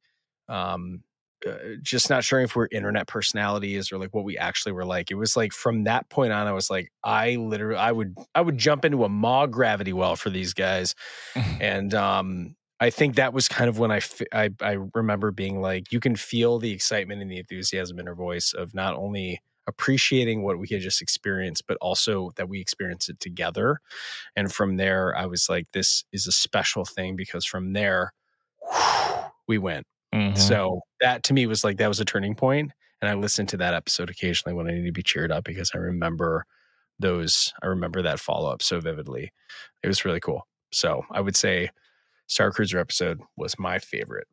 um, 0.51 1.03
uh, 1.47 1.77
just 1.83 2.11
not 2.11 2.25
sure 2.25 2.41
if 2.41 2.55
we're 2.55 2.69
internet 2.71 3.07
personalities 3.07 3.93
or 3.93 3.99
like 3.99 4.15
what 4.15 4.25
we 4.25 4.37
actually 4.37 4.73
were 4.73 4.85
like. 4.85 5.11
It 5.11 5.15
was 5.15 5.37
like 5.37 5.53
from 5.53 5.85
that 5.85 6.09
point 6.11 6.33
on, 6.33 6.47
I 6.47 6.53
was 6.53 6.71
like, 6.71 6.91
I 7.05 7.37
literally, 7.37 7.79
I 7.79 7.93
would, 7.93 8.17
I 8.35 8.41
would 8.41 8.59
jump 8.59 8.85
into 8.85 9.05
a 9.05 9.09
maw 9.09 9.47
gravity 9.47 9.93
well 9.93 10.17
for 10.17 10.31
these 10.31 10.55
guys, 10.55 10.95
and 11.61 11.95
um, 11.95 12.57
I 12.81 12.91
think 12.91 13.17
that 13.17 13.35
was 13.35 13.47
kind 13.47 13.69
of 13.69 13.79
when 13.79 13.93
I, 13.93 14.01
I, 14.33 14.51
I 14.63 14.79
remember 14.95 15.31
being 15.31 15.61
like, 15.61 15.93
you 15.93 16.01
can 16.01 16.17
feel 16.17 16.59
the 16.59 16.73
excitement 16.73 17.21
and 17.21 17.31
the 17.31 17.39
enthusiasm 17.39 17.99
in 17.99 18.07
her 18.07 18.15
voice 18.15 18.55
of 18.55 18.75
not 18.75 18.95
only 18.95 19.41
appreciating 19.67 20.43
what 20.43 20.59
we 20.59 20.67
had 20.71 20.81
just 20.81 21.03
experienced, 21.03 21.67
but 21.67 21.77
also 21.81 22.31
that 22.37 22.49
we 22.49 22.61
experienced 22.61 23.09
it 23.09 23.21
together. 23.21 23.81
And 24.35 24.53
from 24.53 24.77
there, 24.77 25.17
I 25.17 25.27
was 25.27 25.49
like, 25.49 25.67
this 25.73 26.05
is 26.13 26.27
a 26.27 26.33
special 26.33 26.85
thing 26.85 27.17
because 27.17 27.45
from 27.45 27.75
there, 27.75 28.13
we 29.49 29.59
went. 29.59 29.87
Mhm. 30.15 30.37
So 30.37 30.81
that 31.01 31.23
to 31.25 31.33
me 31.35 31.47
was 31.47 31.63
like 31.65 31.77
that 31.79 31.89
was 31.89 32.01
a 32.01 32.05
turning 32.05 32.35
point, 32.35 32.73
and 33.01 33.11
I 33.11 33.15
listened 33.15 33.49
to 33.51 33.57
that 33.59 33.75
episode 33.75 34.11
occasionally 34.11 34.55
when 34.55 34.67
I 34.69 34.73
need 34.73 34.87
to 34.87 34.93
be 34.93 35.03
cheered 35.03 35.31
up 35.33 35.45
because 35.45 35.71
I 35.75 35.79
remember 35.79 36.47
those. 36.99 37.53
I 37.63 37.67
remember 37.67 38.03
that 38.03 38.21
follow 38.21 38.51
up 38.51 38.63
so 38.63 38.81
vividly. 38.81 39.33
It 39.83 39.89
was 39.89 40.05
really 40.05 40.21
cool. 40.21 40.47
So 40.73 41.05
I 41.11 41.21
would 41.21 41.37
say 41.37 41.71
Star 42.27 42.51
Cruiser 42.51 42.79
episode 42.79 43.21
was 43.37 43.59
my 43.59 43.79
favorite 43.79 44.27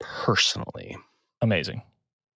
personally. 0.00 0.96
amazing. 1.40 1.82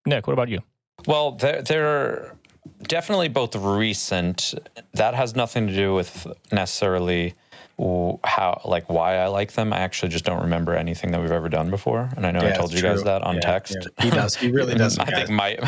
Nick, 0.06 0.28
what 0.28 0.34
about 0.34 0.50
you? 0.50 0.60
Well, 1.08 1.32
there, 1.34 1.62
there. 1.62 1.88
are 1.88 2.38
definitely 2.84 3.28
both 3.28 3.56
recent. 3.56 4.54
That 4.94 5.14
has 5.14 5.36
nothing 5.36 5.68
to 5.68 5.74
do 5.76 5.94
with 5.94 6.28
necessarily 6.52 7.30
w- 7.30 7.36
how 7.78 8.62
like 8.66 8.90
why 8.90 9.18
I 9.18 9.28
like 9.28 9.52
them. 9.54 9.74
I 9.74 9.80
actually 9.80 10.10
just 10.10 10.24
don't 10.24 10.42
remember 10.42 10.76
anything 10.76 11.12
that 11.12 11.22
we've 11.22 11.32
ever 11.32 11.50
done 11.50 11.70
before, 11.70 12.10
and 12.16 12.26
I 12.26 12.32
know 12.32 12.40
I 12.40 12.52
told 12.52 12.72
you 12.74 12.82
guys 12.82 13.04
that 13.04 13.22
on 13.22 13.36
Yeah, 13.36 13.42
text. 13.42 13.76
yeah. 13.98 14.04
He 14.06 14.10
does. 14.10 14.36
He 14.36 14.52
really 14.52 14.76
does. 14.84 14.98
I 14.98 15.06
think 15.06 15.30
Mike 15.30 15.62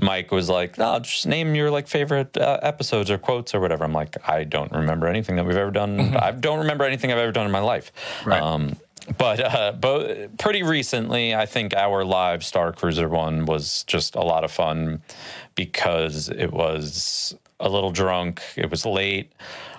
Mike 0.00 0.30
was 0.32 0.48
like, 0.48 0.78
"No, 0.78 0.98
just 0.98 1.26
name 1.26 1.54
your 1.54 1.70
like 1.70 1.86
favorite 1.86 2.36
uh, 2.36 2.58
episodes 2.62 3.10
or 3.10 3.18
quotes 3.18 3.54
or 3.54 3.60
whatever." 3.60 3.84
I'm 3.84 3.92
like, 3.92 4.16
I 4.28 4.44
don't 4.44 4.72
remember 4.72 5.06
anything 5.06 5.36
that 5.36 5.46
we've 5.46 5.56
ever 5.56 5.70
done. 5.70 6.16
I 6.16 6.32
don't 6.32 6.58
remember 6.58 6.84
anything 6.84 7.12
I've 7.12 7.18
ever 7.18 7.32
done 7.32 7.46
in 7.46 7.52
my 7.52 7.60
life. 7.60 7.92
Right. 8.24 8.42
Um, 8.42 8.76
but 9.18 9.38
uh, 9.40 9.72
but 9.72 10.36
pretty 10.38 10.62
recently, 10.62 11.34
I 11.34 11.46
think 11.46 11.72
our 11.74 12.04
live 12.04 12.44
Star 12.44 12.72
Cruiser 12.72 13.08
one 13.08 13.44
was 13.46 13.84
just 13.84 14.16
a 14.16 14.22
lot 14.22 14.42
of 14.44 14.50
fun 14.50 15.02
because 15.54 16.28
it 16.30 16.52
was 16.52 17.36
a 17.60 17.68
little 17.68 17.90
drunk. 17.90 18.42
It 18.56 18.70
was 18.70 18.84
late. 18.84 19.32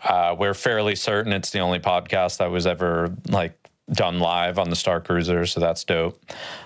Uh, 0.03 0.35
we're 0.37 0.53
fairly 0.53 0.95
certain 0.95 1.33
it's 1.33 1.51
the 1.51 1.59
only 1.59 1.79
podcast 1.79 2.37
that 2.37 2.51
was 2.51 2.67
ever 2.67 3.13
like 3.29 3.57
done 3.91 4.19
live 4.19 4.57
on 4.57 4.69
the 4.69 4.75
Star 4.75 4.99
Cruiser, 4.99 5.45
so 5.45 5.59
that's 5.59 5.83
dope. 5.83 6.19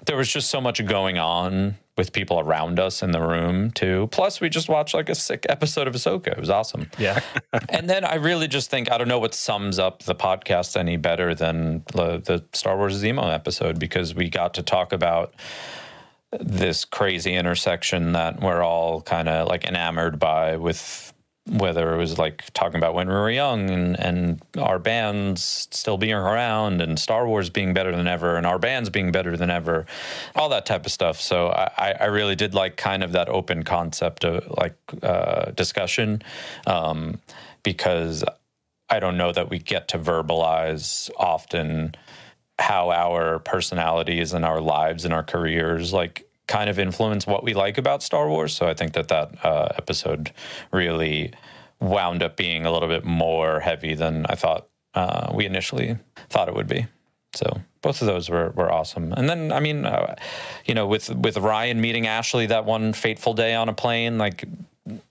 There 0.05 0.15
was 0.15 0.31
just 0.31 0.49
so 0.49 0.61
much 0.61 0.85
going 0.85 1.17
on 1.17 1.75
with 1.97 2.13
people 2.13 2.39
around 2.39 2.79
us 2.79 3.03
in 3.03 3.11
the 3.11 3.21
room 3.21 3.71
too. 3.71 4.07
Plus, 4.11 4.39
we 4.39 4.47
just 4.47 4.69
watched 4.69 4.93
like 4.93 5.09
a 5.09 5.15
sick 5.15 5.45
episode 5.49 5.85
of 5.85 5.93
Ahsoka. 5.93 6.27
It 6.27 6.39
was 6.39 6.49
awesome. 6.49 6.89
Yeah. 6.97 7.19
And 7.69 7.89
then 7.89 8.03
I 8.03 8.15
really 8.15 8.47
just 8.47 8.69
think 8.69 8.91
I 8.91 8.97
don't 8.97 9.07
know 9.07 9.19
what 9.19 9.33
sums 9.33 9.79
up 9.79 10.03
the 10.03 10.15
podcast 10.15 10.77
any 10.77 10.97
better 10.97 11.35
than 11.35 11.83
the, 11.93 12.19
the 12.19 12.43
Star 12.53 12.77
Wars 12.77 13.01
Zemo 13.01 13.33
episode 13.33 13.79
because 13.79 14.15
we 14.15 14.29
got 14.29 14.53
to 14.55 14.63
talk 14.63 14.93
about 14.93 15.33
this 16.31 16.85
crazy 16.85 17.33
intersection 17.33 18.13
that 18.13 18.39
we're 18.41 18.63
all 18.63 19.01
kind 19.01 19.27
of 19.27 19.47
like 19.47 19.65
enamored 19.65 20.19
by 20.19 20.57
with 20.57 21.13
whether 21.47 21.93
it 21.93 21.97
was 21.97 22.19
like 22.19 22.43
talking 22.53 22.77
about 22.77 22.93
when 22.93 23.07
we 23.07 23.13
were 23.13 23.29
young 23.29 23.69
and, 23.69 23.99
and 23.99 24.41
our 24.59 24.77
bands 24.77 25.67
still 25.71 25.97
being 25.97 26.13
around 26.13 26.81
and 26.81 26.99
Star 26.99 27.27
Wars 27.27 27.49
being 27.49 27.73
better 27.73 27.95
than 27.95 28.07
ever 28.07 28.37
and 28.37 28.45
our 28.45 28.59
bands 28.59 28.89
being 28.89 29.11
better 29.11 29.35
than 29.35 29.49
ever, 29.49 29.85
all 30.35 30.49
that 30.49 30.67
type 30.67 30.85
of 30.85 30.91
stuff. 30.91 31.19
So 31.19 31.47
I, 31.47 31.95
I 31.99 32.05
really 32.05 32.35
did 32.35 32.53
like 32.53 32.77
kind 32.77 33.03
of 33.03 33.13
that 33.13 33.29
open 33.29 33.63
concept 33.63 34.23
of 34.25 34.47
like 34.57 34.75
uh, 35.01 35.51
discussion 35.51 36.21
um, 36.67 37.19
because 37.63 38.23
I 38.89 38.99
don't 38.99 39.17
know 39.17 39.31
that 39.31 39.49
we 39.49 39.59
get 39.59 39.87
to 39.89 39.99
verbalize 39.99 41.09
often 41.17 41.95
how 42.59 42.91
our 42.91 43.39
personalities 43.39 44.33
and 44.33 44.43
our 44.45 44.61
lives 44.61 45.05
and 45.05 45.13
our 45.13 45.23
careers 45.23 45.93
like 45.93 46.29
kind 46.47 46.69
of 46.69 46.77
influence 46.79 47.25
what 47.25 47.43
we 47.43 47.53
like 47.53 47.77
about 47.77 48.03
Star 48.03 48.27
Wars. 48.27 48.55
So 48.55 48.67
I 48.67 48.73
think 48.73 48.93
that 48.93 49.07
that 49.07 49.45
uh, 49.45 49.69
episode 49.77 50.31
really 50.71 51.31
wound 51.79 52.21
up 52.21 52.35
being 52.35 52.65
a 52.65 52.71
little 52.71 52.89
bit 52.89 53.05
more 53.05 53.59
heavy 53.59 53.95
than 53.95 54.25
I 54.27 54.35
thought 54.35 54.67
uh, 54.93 55.31
we 55.33 55.45
initially 55.45 55.97
thought 56.29 56.49
it 56.49 56.55
would 56.55 56.67
be. 56.67 56.87
So 57.33 57.61
both 57.81 58.01
of 58.01 58.07
those 58.07 58.29
were, 58.29 58.49
were 58.51 58.71
awesome. 58.71 59.13
And 59.13 59.29
then 59.29 59.51
I 59.51 59.59
mean, 59.59 59.85
uh, 59.85 60.15
you 60.65 60.73
know, 60.73 60.87
with 60.87 61.09
with 61.15 61.37
Ryan 61.37 61.79
meeting 61.79 62.07
Ashley 62.07 62.47
that 62.47 62.65
one 62.65 62.93
fateful 62.93 63.33
day 63.33 63.53
on 63.53 63.69
a 63.69 63.73
plane, 63.73 64.17
like 64.17 64.45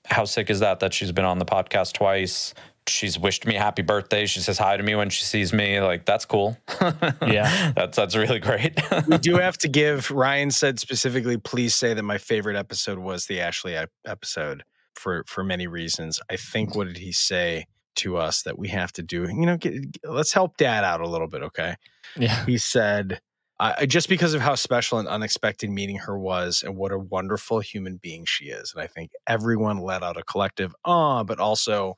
how 0.04 0.24
sick 0.24 0.50
is 0.50 0.60
that 0.60 0.80
that 0.80 0.92
she's 0.92 1.12
been 1.12 1.24
on 1.24 1.38
the 1.38 1.44
podcast 1.44 1.92
twice 1.92 2.54
she's 2.88 3.18
wished 3.18 3.46
me 3.46 3.54
happy 3.54 3.82
birthday 3.82 4.26
she 4.26 4.40
says 4.40 4.58
hi 4.58 4.76
to 4.76 4.82
me 4.82 4.94
when 4.94 5.10
she 5.10 5.24
sees 5.24 5.52
me 5.52 5.80
like 5.80 6.04
that's 6.04 6.24
cool 6.24 6.56
Yeah. 7.22 7.72
that's 7.76 7.96
that's 7.96 8.16
really 8.16 8.38
great 8.38 8.78
we 9.06 9.18
do 9.18 9.36
have 9.38 9.58
to 9.58 9.68
give 9.68 10.10
Ryan 10.10 10.50
said 10.50 10.78
specifically 10.78 11.36
please 11.36 11.74
say 11.74 11.94
that 11.94 12.02
my 12.02 12.18
favorite 12.18 12.56
episode 12.56 12.98
was 12.98 13.26
the 13.26 13.40
Ashley 13.40 13.76
episode 14.06 14.64
for 14.98 15.24
for 15.26 15.44
many 15.44 15.66
reasons. 15.66 16.20
I 16.30 16.36
think 16.36 16.74
what 16.74 16.86
did 16.88 16.98
he 16.98 17.12
say 17.12 17.66
to 17.96 18.16
us 18.16 18.42
that 18.42 18.58
we 18.58 18.68
have 18.68 18.92
to 18.92 19.02
do? 19.02 19.22
You 19.22 19.46
know, 19.46 19.56
get, 19.56 19.74
let's 20.04 20.32
help 20.32 20.56
dad 20.56 20.84
out 20.84 21.00
a 21.00 21.08
little 21.08 21.28
bit, 21.28 21.42
okay? 21.44 21.76
Yeah. 22.16 22.44
He 22.44 22.58
said 22.58 23.20
I, 23.60 23.86
just 23.86 24.08
because 24.08 24.34
of 24.34 24.40
how 24.40 24.54
special 24.54 24.98
and 24.98 25.08
unexpected 25.08 25.70
meeting 25.70 25.96
her 25.96 26.16
was 26.18 26.62
and 26.64 26.76
what 26.76 26.92
a 26.92 26.98
wonderful 26.98 27.58
human 27.58 27.96
being 27.96 28.24
she 28.24 28.46
is. 28.46 28.72
And 28.72 28.82
I 28.82 28.86
think 28.86 29.10
everyone 29.26 29.78
let 29.78 30.04
out 30.04 30.16
a 30.16 30.22
collective, 30.22 30.74
ah, 30.84 31.24
but 31.24 31.40
also 31.40 31.96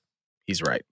he's 0.51 0.63
right. 0.63 0.83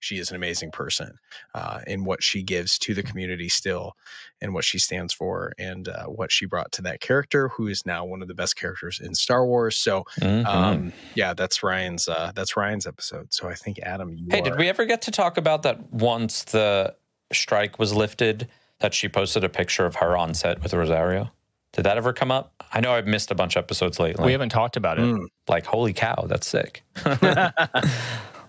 She 0.00 0.16
is 0.18 0.30
an 0.30 0.36
amazing 0.36 0.70
person 0.70 1.18
uh, 1.54 1.80
in 1.86 2.04
what 2.04 2.22
she 2.22 2.42
gives 2.42 2.78
to 2.78 2.94
the 2.94 3.02
community 3.02 3.48
still 3.48 3.94
and 4.40 4.54
what 4.54 4.64
she 4.64 4.78
stands 4.78 5.12
for 5.12 5.52
and 5.58 5.88
uh, 5.88 6.04
what 6.06 6.30
she 6.32 6.46
brought 6.46 6.72
to 6.72 6.82
that 6.82 7.00
character, 7.00 7.48
who 7.48 7.66
is 7.68 7.84
now 7.84 8.04
one 8.04 8.22
of 8.22 8.28
the 8.28 8.34
best 8.34 8.56
characters 8.56 9.00
in 9.00 9.14
Star 9.14 9.44
Wars. 9.46 9.76
So, 9.76 10.04
Mhm. 10.20 10.46
um, 10.46 10.92
yeah, 11.14 11.34
that's 11.34 11.62
Ryan's. 11.62 12.08
Uh, 12.08 12.32
that's 12.34 12.56
Ryan's 12.56 12.86
episode. 12.86 13.32
So 13.34 13.48
I 13.48 13.54
think 13.54 13.78
Adam, 13.80 14.14
you 14.16 14.26
hey 14.30 14.40
are, 14.40 14.44
did 14.44 14.58
we 14.58 14.68
ever 14.68 14.84
get 14.86 15.02
to 15.02 15.10
talk 15.10 15.36
about 15.38 15.62
that 15.64 15.92
once 15.92 16.44
the 16.44 16.94
strike 17.32 17.78
was 17.78 17.92
lifted 17.94 18.48
that 18.80 18.94
she 18.94 19.08
posted 19.08 19.44
a 19.44 19.48
picture 19.50 19.84
of 19.86 19.96
her 19.96 20.16
on 20.16 20.32
set 20.34 20.62
with 20.62 20.72
rosario 20.72 21.30
did 21.72 21.84
that 21.84 21.96
ever 21.96 22.12
come 22.12 22.30
up 22.30 22.52
i 22.72 22.78
know 22.78 22.92
i've 22.92 23.06
missed 23.06 23.30
a 23.32 23.34
bunch 23.34 23.56
of 23.56 23.64
episodes 23.64 23.98
lately 23.98 24.24
We 24.26 24.30
haven't 24.32 24.50
talked 24.50 24.76
about 24.76 24.98
it. 25.00 25.02
Mm. 25.02 25.26
like 25.48 25.66
holy 25.66 25.92
cow 25.92 26.26
that's 26.28 26.46
sick 26.46 26.84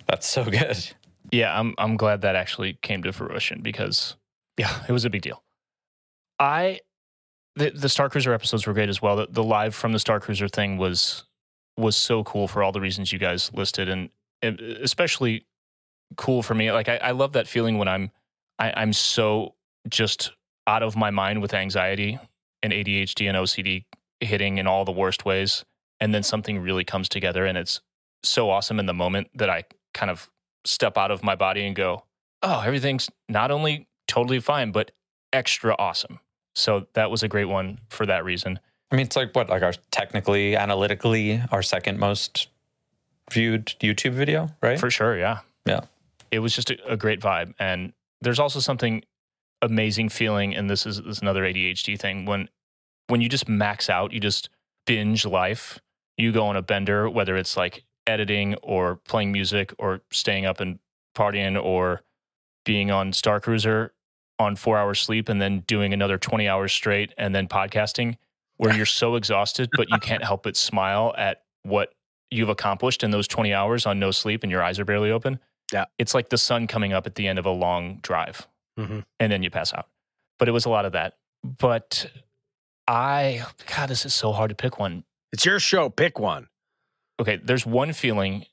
that's 0.07 0.27
so 0.27 0.43
good 0.43 0.93
Yeah, 1.31 1.57
I'm 1.57 1.73
I'm 1.77 1.97
glad 1.97 2.21
that 2.21 2.35
actually 2.35 2.77
came 2.81 3.03
to 3.03 3.11
fruition 3.11 3.61
because 3.61 4.15
yeah, 4.57 4.83
it 4.87 4.91
was 4.91 5.05
a 5.05 5.09
big 5.09 5.21
deal. 5.21 5.43
I 6.39 6.79
the 7.55 7.71
the 7.71 7.89
Star 7.89 8.09
Cruiser 8.09 8.33
episodes 8.33 8.65
were 8.65 8.73
great 8.73 8.89
as 8.89 9.01
well. 9.01 9.17
The, 9.17 9.27
the 9.29 9.43
live 9.43 9.75
from 9.75 9.91
the 9.91 9.99
Star 9.99 10.19
Cruiser 10.19 10.47
thing 10.47 10.77
was 10.77 11.25
was 11.75 11.95
so 11.95 12.23
cool 12.23 12.47
for 12.47 12.63
all 12.63 12.71
the 12.71 12.81
reasons 12.81 13.11
you 13.11 13.19
guys 13.19 13.51
listed, 13.53 13.87
and, 13.87 14.09
especially 14.41 15.45
cool 16.15 16.41
for 16.41 16.55
me. 16.55 16.71
Like 16.71 16.89
I, 16.89 16.97
I 16.97 17.11
love 17.11 17.33
that 17.33 17.47
feeling 17.47 17.77
when 17.77 17.87
I'm 17.87 18.11
I, 18.57 18.71
I'm 18.75 18.93
so 18.93 19.55
just 19.89 20.31
out 20.65 20.83
of 20.83 20.95
my 20.95 21.11
mind 21.11 21.41
with 21.41 21.53
anxiety 21.53 22.19
and 22.63 22.73
ADHD 22.73 23.27
and 23.27 23.37
OCD 23.37 23.85
hitting 24.19 24.57
in 24.57 24.67
all 24.67 24.85
the 24.85 24.91
worst 24.91 25.25
ways, 25.25 25.65
and 25.99 26.13
then 26.13 26.23
something 26.23 26.59
really 26.59 26.85
comes 26.85 27.09
together, 27.09 27.45
and 27.45 27.57
it's 27.57 27.81
so 28.23 28.49
awesome 28.49 28.79
in 28.79 28.85
the 28.85 28.93
moment 28.93 29.29
that 29.35 29.49
I 29.49 29.65
kind 29.97 30.11
of 30.11 30.29
step 30.63 30.97
out 30.97 31.11
of 31.11 31.23
my 31.23 31.35
body 31.35 31.65
and 31.65 31.75
go, 31.75 32.03
oh, 32.43 32.61
everything's 32.61 33.09
not 33.27 33.51
only 33.51 33.87
totally 34.07 34.39
fine, 34.39 34.71
but 34.71 34.91
extra 35.33 35.75
awesome. 35.79 36.19
So 36.55 36.87
that 36.93 37.09
was 37.09 37.23
a 37.23 37.27
great 37.27 37.45
one 37.45 37.79
for 37.89 38.05
that 38.05 38.23
reason. 38.23 38.59
I 38.91 38.95
mean, 38.95 39.05
it's 39.05 39.15
like 39.15 39.35
what, 39.35 39.49
like 39.49 39.63
our 39.63 39.73
technically, 39.91 40.55
analytically, 40.55 41.41
our 41.51 41.61
second 41.61 41.99
most 41.99 42.47
viewed 43.31 43.65
YouTube 43.81 44.13
video, 44.13 44.49
right? 44.61 44.79
For 44.79 44.89
sure, 44.89 45.17
yeah. 45.17 45.39
Yeah. 45.65 45.81
It 46.31 46.39
was 46.39 46.55
just 46.55 46.69
a, 46.69 46.93
a 46.93 46.95
great 46.95 47.19
vibe. 47.19 47.53
And 47.59 47.93
there's 48.21 48.39
also 48.39 48.59
something 48.59 49.03
amazing 49.61 50.09
feeling, 50.09 50.55
and 50.55 50.69
this 50.69 50.85
is, 50.85 50.97
this 51.01 51.17
is 51.17 51.21
another 51.21 51.43
ADHD 51.43 51.99
thing, 51.99 52.25
when 52.25 52.49
when 53.07 53.21
you 53.21 53.29
just 53.29 53.47
max 53.47 53.89
out, 53.89 54.11
you 54.11 54.19
just 54.19 54.49
binge 54.85 55.25
life, 55.25 55.79
you 56.17 56.31
go 56.31 56.45
on 56.45 56.57
a 56.57 56.61
bender, 56.61 57.09
whether 57.09 57.37
it's 57.37 57.55
like 57.55 57.83
editing 58.07 58.55
or 58.63 58.95
playing 58.95 59.31
music 59.31 59.73
or 59.77 60.01
staying 60.11 60.45
up 60.45 60.59
and 60.59 60.79
partying 61.15 61.61
or 61.61 62.01
being 62.65 62.89
on 62.91 63.13
Star 63.13 63.39
Cruiser 63.39 63.93
on 64.39 64.55
four 64.55 64.77
hours 64.77 64.99
sleep 64.99 65.29
and 65.29 65.41
then 65.41 65.59
doing 65.61 65.93
another 65.93 66.17
20 66.17 66.47
hours 66.47 66.71
straight 66.71 67.13
and 67.17 67.33
then 67.35 67.47
podcasting 67.47 68.17
where 68.57 68.73
you're 68.75 68.85
so 68.85 69.15
exhausted, 69.15 69.69
but 69.75 69.89
you 69.89 69.99
can't 69.99 70.23
help 70.23 70.43
but 70.43 70.55
smile 70.55 71.13
at 71.17 71.43
what 71.63 71.93
you've 72.31 72.49
accomplished 72.49 73.03
in 73.03 73.11
those 73.11 73.27
20 73.27 73.53
hours 73.53 73.85
on 73.85 73.99
no 73.99 74.11
sleep 74.11 74.43
and 74.43 74.51
your 74.51 74.61
eyes 74.63 74.79
are 74.79 74.85
barely 74.85 75.11
open. 75.11 75.39
Yeah. 75.71 75.85
It's 75.97 76.13
like 76.13 76.29
the 76.29 76.37
sun 76.37 76.67
coming 76.67 76.93
up 76.93 77.05
at 77.07 77.15
the 77.15 77.27
end 77.27 77.39
of 77.39 77.45
a 77.45 77.51
long 77.51 77.99
drive 78.01 78.47
Mhm. 78.79 79.05
and 79.19 79.31
then 79.31 79.43
you 79.43 79.49
pass 79.49 79.73
out. 79.73 79.87
But 80.39 80.47
it 80.47 80.51
was 80.51 80.65
a 80.65 80.69
lot 80.69 80.85
of 80.85 80.91
that. 80.93 81.17
But 81.43 82.09
I, 82.87 83.43
God, 83.75 83.89
this 83.89 84.05
is 84.05 84.13
so 84.13 84.31
hard 84.31 84.49
to 84.49 84.55
pick 84.55 84.79
one. 84.79 85.03
It's 85.33 85.45
your 85.45 85.59
show. 85.59 85.89
Pick 85.89 86.19
one. 86.19 86.47
Okay, 87.19 87.39
there's 87.43 87.65
one 87.65 87.93
feeling 87.93 88.45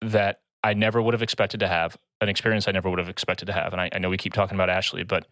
that 0.00 0.40
I 0.62 0.74
never 0.74 1.00
would 1.00 1.14
have 1.14 1.22
expected 1.22 1.60
to 1.60 1.68
have, 1.68 1.96
an 2.20 2.28
experience 2.28 2.66
I 2.66 2.72
never 2.72 2.88
would 2.88 2.98
have 2.98 3.08
expected 3.08 3.46
to 3.46 3.52
have. 3.52 3.72
And 3.72 3.80
I, 3.80 3.90
I 3.92 3.98
know 3.98 4.10
we 4.10 4.16
keep 4.16 4.32
talking 4.32 4.56
about 4.56 4.70
Ashley, 4.70 5.04
but 5.04 5.26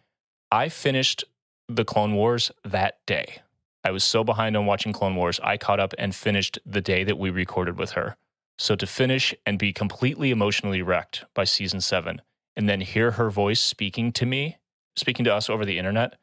I 0.52 0.68
finished 0.68 1.24
the 1.68 1.84
Clone 1.84 2.14
Wars 2.14 2.50
that 2.64 2.98
day. 3.06 3.40
I 3.82 3.90
was 3.90 4.04
so 4.04 4.24
behind 4.24 4.56
on 4.56 4.66
watching 4.66 4.92
Clone 4.92 5.16
Wars, 5.16 5.40
I 5.42 5.56
caught 5.56 5.80
up 5.80 5.94
and 5.98 6.14
finished 6.14 6.58
the 6.64 6.80
day 6.80 7.04
that 7.04 7.18
we 7.18 7.30
recorded 7.30 7.78
with 7.78 7.92
her. 7.92 8.16
So 8.58 8.76
to 8.76 8.86
finish 8.86 9.34
and 9.44 9.58
be 9.58 9.72
completely 9.72 10.30
emotionally 10.30 10.80
wrecked 10.80 11.24
by 11.34 11.44
season 11.44 11.80
seven, 11.80 12.22
and 12.56 12.68
then 12.68 12.80
hear 12.80 13.12
her 13.12 13.30
voice 13.30 13.60
speaking 13.60 14.12
to 14.12 14.26
me, 14.26 14.58
speaking 14.96 15.24
to 15.24 15.34
us 15.34 15.50
over 15.50 15.64
the 15.64 15.78
internet, 15.78 16.14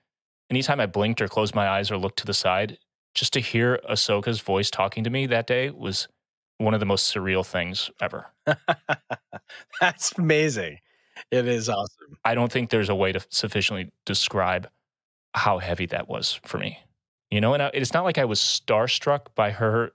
anytime 0.49 0.79
I 0.79 0.85
blinked 0.85 1.21
or 1.21 1.27
closed 1.27 1.53
my 1.53 1.67
eyes 1.67 1.91
or 1.91 1.97
looked 1.97 2.19
to 2.19 2.25
the 2.25 2.33
side, 2.33 2.77
just 3.13 3.33
to 3.33 3.41
hear 3.41 3.79
Ahsoka's 3.89 4.39
voice 4.39 4.71
talking 4.71 5.03
to 5.03 5.09
me 5.09 5.25
that 5.27 5.45
day 5.45 5.69
was 5.69 6.07
one 6.61 6.73
of 6.73 6.79
the 6.79 6.85
most 6.85 7.13
surreal 7.13 7.45
things 7.45 7.89
ever. 8.01 8.27
That's 9.79 10.17
amazing. 10.17 10.77
It 11.31 11.47
is 11.47 11.69
awesome. 11.69 12.17
I 12.25 12.35
don't 12.35 12.51
think 12.51 12.69
there's 12.69 12.89
a 12.89 12.95
way 12.95 13.11
to 13.11 13.21
sufficiently 13.29 13.91
describe 14.05 14.69
how 15.35 15.59
heavy 15.59 15.85
that 15.87 16.07
was 16.09 16.39
for 16.45 16.57
me. 16.57 16.79
You 17.31 17.41
know, 17.41 17.53
and 17.53 17.63
I, 17.63 17.71
it's 17.73 17.93
not 17.93 18.03
like 18.03 18.17
I 18.17 18.25
was 18.25 18.39
starstruck 18.39 19.27
by 19.35 19.51
her 19.51 19.91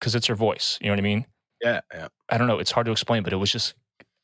because 0.00 0.14
it's 0.14 0.26
her 0.28 0.34
voice. 0.34 0.78
You 0.80 0.88
know 0.88 0.92
what 0.94 1.00
I 1.00 1.02
mean? 1.02 1.26
Yeah, 1.62 1.80
yeah. 1.94 2.08
I 2.30 2.38
don't 2.38 2.48
know. 2.48 2.58
It's 2.58 2.72
hard 2.72 2.86
to 2.86 2.92
explain, 2.92 3.22
but 3.22 3.32
it 3.32 3.36
was 3.36 3.52
just 3.52 3.74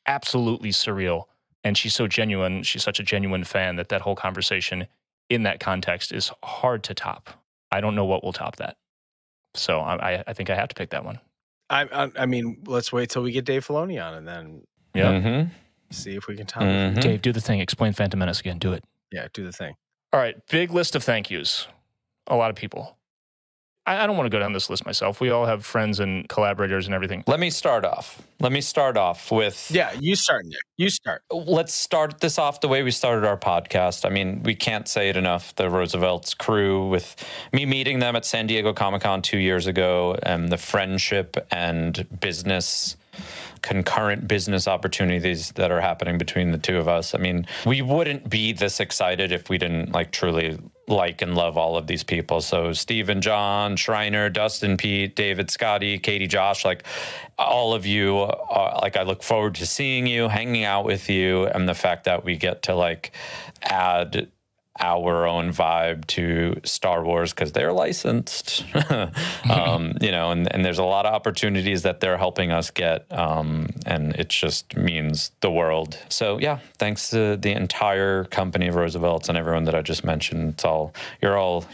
absolutely 0.07 0.71
surreal. 0.71 1.25
And 1.65 1.79
she's 1.79 1.95
so 1.95 2.07
genuine. 2.09 2.63
She's 2.63 2.83
such 2.83 3.01
a 3.01 3.05
genuine 3.05 3.45
fan 3.45 3.77
that 3.77 3.89
that 3.91 4.03
whole 4.03 4.17
conversation 4.17 4.87
in 5.31 5.45
that 5.45 5.61
context 5.61 6.13
is 6.13 6.33
hard 6.45 6.83
to 6.85 6.95
top. 6.95 7.31
I 7.73 7.81
don't 7.81 7.95
know 7.95 8.05
what 8.05 8.25
will 8.25 8.33
top 8.33 8.57
that. 8.57 8.77
So 9.55 9.81
I, 9.81 10.17
I- 10.17 10.25
I 10.29 10.33
think 10.35 10.51
I 10.51 10.57
have 10.57 10.69
to 10.69 10.75
pick 10.75 10.91
that 10.91 11.05
one. 11.05 11.21
I, 11.71 11.83
I 12.05 12.11
I 12.21 12.27
mean, 12.27 12.63
let's 12.67 12.93
wait 12.93 13.11
till 13.11 13.23
we 13.23 13.33
get 13.33 13.45
Dave 13.45 13.67
Filoni 13.67 14.05
on 14.05 14.15
and 14.15 14.27
then 14.29 14.63
Yeah. 14.95 15.13
mm-hmm. 15.13 15.51
see 15.91 16.15
if 16.17 16.27
we 16.29 16.37
can 16.37 16.47
top 16.47 16.63
it. 16.63 16.67
Mhm. 16.67 17.01
Dave, 17.01 17.23
do 17.23 17.33
the 17.33 17.41
thing. 17.41 17.61
Explain 17.61 17.93
Phantom 17.93 18.19
Menace 18.19 18.41
again. 18.41 18.59
Do 18.59 18.73
it. 18.73 18.85
Yeah, 19.13 19.29
do 19.33 19.45
the 19.45 19.53
thing. 19.53 19.75
All 20.13 20.21
right. 20.21 20.37
Big 20.49 20.71
list 20.73 20.95
of 20.97 21.03
thank 21.05 21.31
yous. 21.31 21.67
A 22.29 22.37
lot 22.37 22.51
of 22.51 22.57
people. 22.57 22.97
I, 23.87 24.03
I 24.03 24.07
don't 24.07 24.17
want 24.17 24.27
to 24.27 24.31
go 24.31 24.39
down 24.39 24.53
this 24.53 24.69
list 24.69 24.85
myself. 24.85 25.21
We 25.21 25.31
all 25.31 25.47
have 25.47 25.65
friends 25.65 26.01
and 26.01 26.29
collaborators 26.29 26.87
and 26.87 26.95
everything. 26.95 27.25
Let 27.27 27.41
me 27.41 27.51
start 27.51 27.85
off. 27.85 28.21
Let 28.41 28.53
me 28.53 28.61
start 28.61 28.97
off 28.97 29.31
with 29.31 29.71
Yeah, 29.71 29.93
you 29.99 30.15
start, 30.17 30.45
Nick. 30.45 30.59
You 30.77 30.91
start. 30.91 31.23
let's 31.31 31.73
start 31.73 32.21
this 32.21 32.39
off 32.39 32.61
the 32.61 32.69
way 32.69 32.83
we 32.83 32.91
started 32.91 33.27
our 33.27 33.39
podcast. 33.39 34.05
I 34.05 34.11
mean, 34.11 34.43
we 34.43 34.55
can't 34.55 34.87
say 34.89 35.09
it 35.09 35.17
enough. 35.17 35.55
The 35.55 35.71
Roosevelt's 35.71 36.35
crew, 36.35 36.89
with 36.89 37.17
me 37.53 37.65
meeting 37.65 38.01
them 38.01 38.15
at 38.17 38.25
San 38.25 38.47
Diego 38.47 38.73
Comic 38.73 39.03
Con 39.03 39.23
two 39.23 39.39
years 39.39 39.67
ago, 39.67 40.19
and 40.23 40.51
the 40.51 40.59
friendship 40.59 41.47
and 41.51 42.07
business, 42.21 42.97
concurrent 43.67 44.29
business 44.29 44.69
opportunities 44.69 45.51
that 45.53 45.73
are 45.73 45.81
happening 45.81 46.19
between 46.19 46.53
the 46.53 46.59
two 46.59 46.79
of 46.79 46.87
us. 46.87 47.17
I 47.17 47.19
mean, 47.19 47.49
we 47.67 47.83
wouldn't 47.83 48.31
be 48.31 48.53
this 48.53 48.79
excited 48.79 49.33
if 49.33 49.51
we 49.51 49.59
didn't 49.59 49.91
like 49.91 50.13
truly 50.13 50.57
like 50.87 51.21
and 51.21 51.35
love 51.35 51.59
all 51.59 51.77
of 51.77 51.89
these 51.89 52.05
people. 52.05 52.41
So 52.41 52.73
Stephen, 52.73 53.21
John, 53.21 53.75
Schreiner, 53.75 54.31
Dustin, 54.31 54.77
Pete, 54.77 55.17
David, 55.17 55.51
Scotty, 55.51 55.99
Katie, 55.99 56.29
Josh, 56.29 56.65
like 56.65 56.85
all 57.41 57.75
of 57.75 57.85
you, 57.85 58.21
uh, 58.21 58.79
like 58.81 58.97
I 58.97 59.03
look 59.03 59.25
forward 59.25 59.57
to 59.57 59.67
seeing 59.67 60.07
you, 60.07 60.29
hanging 60.29 60.63
out 60.63 60.85
with 60.85 61.11
you, 61.11 61.47
and 61.47 61.69
the 61.69 61.75
fact 61.75 62.05
that 62.05 62.25
we 62.25 62.37
get 62.37 62.63
to 62.63 62.75
like 62.77 63.11
add 63.63 64.29
our 64.81 65.27
own 65.27 65.53
vibe 65.53 66.07
to 66.09 66.61
Star 66.65 67.05
Wars 67.05 67.33
because 67.33 67.53
they're 67.53 67.73
licensed, 67.73 68.65
um, 69.51 69.95
you 70.01 70.11
know, 70.11 70.31
and, 70.31 70.53
and 70.53 70.65
there's 70.65 70.79
a 70.79 70.85
lot 70.85 71.07
of 71.07 71.15
opportunities 71.15 71.83
that 71.83 72.01
they're 72.01 72.19
helping 72.19 72.51
us 72.51 72.71
get, 72.71 73.11
um, 73.13 73.69
and 73.87 74.15
it 74.17 74.29
just 74.29 74.77
means 74.77 75.31
the 75.41 75.51
world. 75.51 75.99
So 76.09 76.39
yeah, 76.39 76.59
thanks 76.79 77.11
to 77.11 77.37
the 77.37 77.53
entire 77.53 78.25
company 78.25 78.69
of 78.69 78.75
Roosevelt's 78.75 79.29
and 79.29 79.39
everyone 79.39 79.65
that 79.65 79.75
I 79.75 79.83
just 79.83 80.05
mentioned. 80.05 80.55
It's 80.55 80.65
all 80.65 80.95
you're 81.21 81.39
all 81.39 81.65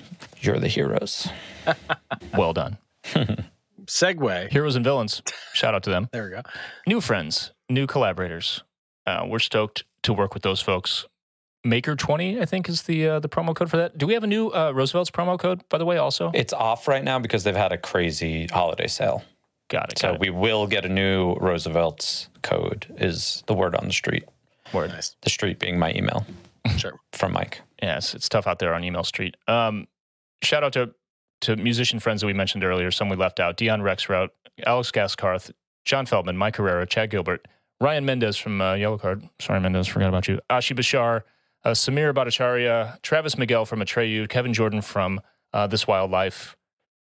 you're 0.40 0.58
the 0.58 0.68
heroes. 0.68 1.28
Well 2.36 2.52
done. 2.52 2.78
Segue. 3.86 4.50
Heroes 4.50 4.76
and 4.76 4.84
villains. 4.84 5.22
Shout 5.52 5.74
out 5.74 5.82
to 5.84 5.90
them. 5.90 6.08
There 6.12 6.24
we 6.24 6.30
go. 6.30 6.42
New 6.86 7.00
friends, 7.00 7.52
new 7.68 7.86
collaborators. 7.86 8.62
Uh, 9.06 9.26
we're 9.28 9.38
stoked 9.38 9.84
to 10.04 10.12
work 10.12 10.34
with 10.34 10.42
those 10.42 10.60
folks. 10.60 11.06
Maker 11.64 11.94
twenty, 11.94 12.40
I 12.40 12.44
think, 12.44 12.68
is 12.68 12.82
the 12.82 13.06
uh, 13.08 13.20
the 13.20 13.28
promo 13.28 13.54
code 13.54 13.70
for 13.70 13.76
that. 13.76 13.96
Do 13.96 14.06
we 14.06 14.14
have 14.14 14.24
a 14.24 14.26
new 14.28 14.48
uh, 14.48 14.72
Roosevelt's 14.74 15.10
promo 15.10 15.38
code, 15.38 15.62
by 15.68 15.78
the 15.78 15.84
way? 15.84 15.96
Also, 15.98 16.30
It's 16.34 16.52
off 16.52 16.88
right 16.88 17.04
now 17.04 17.18
because 17.20 17.44
they've 17.44 17.54
had 17.54 17.70
a 17.72 17.78
crazy 17.78 18.46
holiday 18.48 18.88
sale. 18.88 19.22
got 19.68 19.92
it. 19.92 19.98
So 19.98 20.08
Got 20.08 20.14
it. 20.16 20.20
we 20.20 20.30
will 20.30 20.66
get 20.66 20.84
a 20.84 20.88
new 20.88 21.34
Roosevelt's 21.34 22.28
code. 22.42 22.86
Is 22.98 23.44
the 23.46 23.54
word 23.54 23.76
on 23.76 23.86
the 23.86 23.92
street? 23.92 24.24
Word. 24.72 24.90
Nice. 24.90 25.14
The 25.22 25.30
street 25.30 25.58
being 25.60 25.78
my 25.78 25.92
email 25.92 26.26
Sure. 26.78 26.98
from 27.12 27.32
Mike. 27.32 27.60
Yeah, 27.82 27.96
it's, 27.98 28.14
it's 28.14 28.28
tough 28.28 28.46
out 28.46 28.58
there 28.58 28.74
on 28.74 28.82
email 28.84 29.04
street. 29.04 29.36
Um, 29.46 29.86
shout 30.42 30.64
out 30.64 30.72
to 30.74 30.94
to 31.42 31.56
musician 31.56 31.98
friends 32.00 32.20
that 32.22 32.26
we 32.26 32.32
mentioned 32.32 32.64
earlier. 32.64 32.90
Some 32.90 33.08
we 33.08 33.16
left 33.16 33.38
out: 33.40 33.56
Dion 33.56 33.82
Rexroute, 33.82 34.30
Alex 34.66 34.90
Gaskarth, 34.90 35.50
John 35.84 36.06
Feldmann, 36.06 36.36
Mike 36.36 36.56
Herrera, 36.56 36.86
Chad 36.86 37.10
Gilbert, 37.10 37.46
Ryan 37.80 38.04
Mendez 38.04 38.36
from 38.36 38.60
uh, 38.60 38.74
Yellowcard. 38.74 39.28
Sorry, 39.40 39.60
Mendez, 39.60 39.86
forgot 39.88 40.08
about 40.08 40.26
you. 40.28 40.38
Oshie 40.50 40.76
Bichar, 40.76 41.22
uh, 41.64 41.70
Sameer 41.70 42.12
Bhattacharya, 42.12 43.00
Travis 43.02 43.36
Miguel 43.38 43.64
from 43.64 43.80
Atreyu, 43.80 44.28
Kevin 44.28 44.52
Jordan 44.52 44.80
from 44.82 45.20
uh, 45.52 45.66
This 45.66 45.86
Wildlife. 45.86 46.56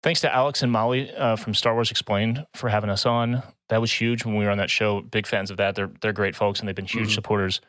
Thanks 0.03 0.21
to 0.21 0.33
Alex 0.35 0.63
and 0.63 0.71
Molly 0.71 1.13
uh, 1.15 1.37
from 1.37 1.53
Star 1.55 1.75
Wars 1.75 1.91
Explained 1.91 2.47
for 2.55 2.69
having 2.69 2.91
us 2.91 3.07
on. 3.07 3.43
That 3.69 3.81
was 3.81 3.93
huge 3.93 4.25
when 4.25 4.37
we 4.37 4.45
were 4.45 4.51
on 4.51 4.59
that 4.59 4.71
show. 4.71 5.01
Big 5.01 5.27
fans 5.27 5.51
of 5.51 5.57
that. 5.57 5.75
They're 5.75 5.91
they're 6.01 6.13
great 6.13 6.37
folks, 6.37 6.61
and 6.61 6.69
they've 6.69 6.77
been 6.77 6.85
huge 6.87 7.09
Mhm. 7.11 7.15
supporters 7.15 7.61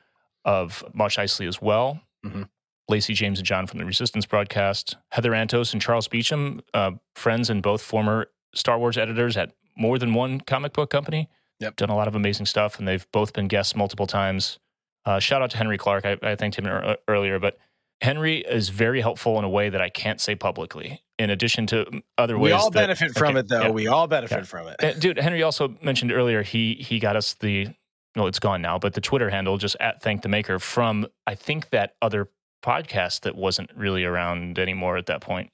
of 0.46 0.84
Mosh 0.94 1.18
Isley 1.18 1.48
as 1.48 1.62
well. 1.62 2.00
Mhm. 2.26 2.48
Lacey 2.90 3.14
James 3.14 3.40
and 3.40 3.46
John 3.46 3.66
from 3.68 3.80
the 3.80 3.86
Resistance 3.86 4.26
broadcast, 4.26 4.96
Heather 5.12 5.32
Antos 5.32 5.74
and 5.74 5.82
Charles 5.82 6.08
Beacham, 6.08 6.62
uh, 6.74 6.92
friends 7.16 7.50
and 7.50 7.62
both 7.64 7.82
former 7.82 8.28
Star 8.54 8.78
Wars 8.80 8.98
editors 8.98 9.36
at 9.36 9.52
more 9.76 9.98
than 10.00 10.14
one 10.14 10.40
comic 10.42 10.74
book 10.74 10.90
company. 10.90 11.28
Yep. 11.60 11.76
Done 11.78 11.90
a 11.90 11.96
lot 11.96 12.08
of 12.08 12.16
amazing 12.16 12.46
stuff, 12.46 12.78
and 12.80 12.88
they've 12.88 13.06
both 13.12 13.34
been 13.34 13.48
guests 13.48 13.76
multiple 13.76 14.08
times. 14.08 14.60
Uh, 15.08 15.20
shout 15.20 15.42
out 15.42 15.50
to 15.52 15.58
Henry 15.58 15.78
Clark. 15.78 16.06
I, 16.06 16.18
I 16.22 16.36
thanked 16.36 16.58
him 16.60 16.68
ear- 16.68 16.98
earlier, 17.08 17.40
but 17.40 17.58
Henry 18.02 18.40
is 18.40 18.70
very 18.70 19.00
helpful 19.02 19.40
in 19.40 19.46
a 19.46 19.50
way 19.50 19.70
that 19.70 19.82
I 19.82 19.90
can't 19.90 20.20
say 20.22 20.36
publicly. 20.36 21.02
In 21.18 21.30
addition 21.32 21.66
to 21.68 21.86
other 22.18 22.38
ways, 22.38 22.44
We 22.44 22.52
all 22.52 22.70
that- 22.70 22.80
benefit 22.80 23.18
from 23.18 23.30
okay, 23.32 23.40
it, 23.40 23.48
though. 23.48 23.62
yeah. 23.64 23.70
We 23.70 23.88
all 23.88 24.06
benefit 24.08 24.40
Yeah. 24.40 24.44
from 24.44 24.68
it. 24.68 24.84
Uh, 24.84 24.94
dude, 24.94 25.18
Henry 25.18 25.42
also 25.44 25.76
mentioned 25.82 26.12
earlier 26.12 26.44
he 26.44 26.76
he 26.76 27.00
got 27.00 27.16
us 27.16 27.34
the 27.36 27.70
no, 28.16 28.28
it's 28.28 28.40
gone 28.40 28.62
now, 28.62 28.78
but 28.80 28.94
the 28.94 29.02
Twitter 29.02 29.30
handle 29.30 29.58
just 29.58 29.76
at 29.80 30.02
thank 30.04 30.22
the 30.24 30.30
maker 30.30 30.60
from 30.60 31.08
I 31.26 31.36
think 31.36 31.70
that 31.70 31.96
other 32.02 32.30
podcast 32.64 33.22
that 33.22 33.36
wasn't 33.36 33.70
really 33.76 34.04
around 34.04 34.60
anymore 34.60 34.98
at 34.98 35.06
that 35.08 35.22
point. 35.22 35.50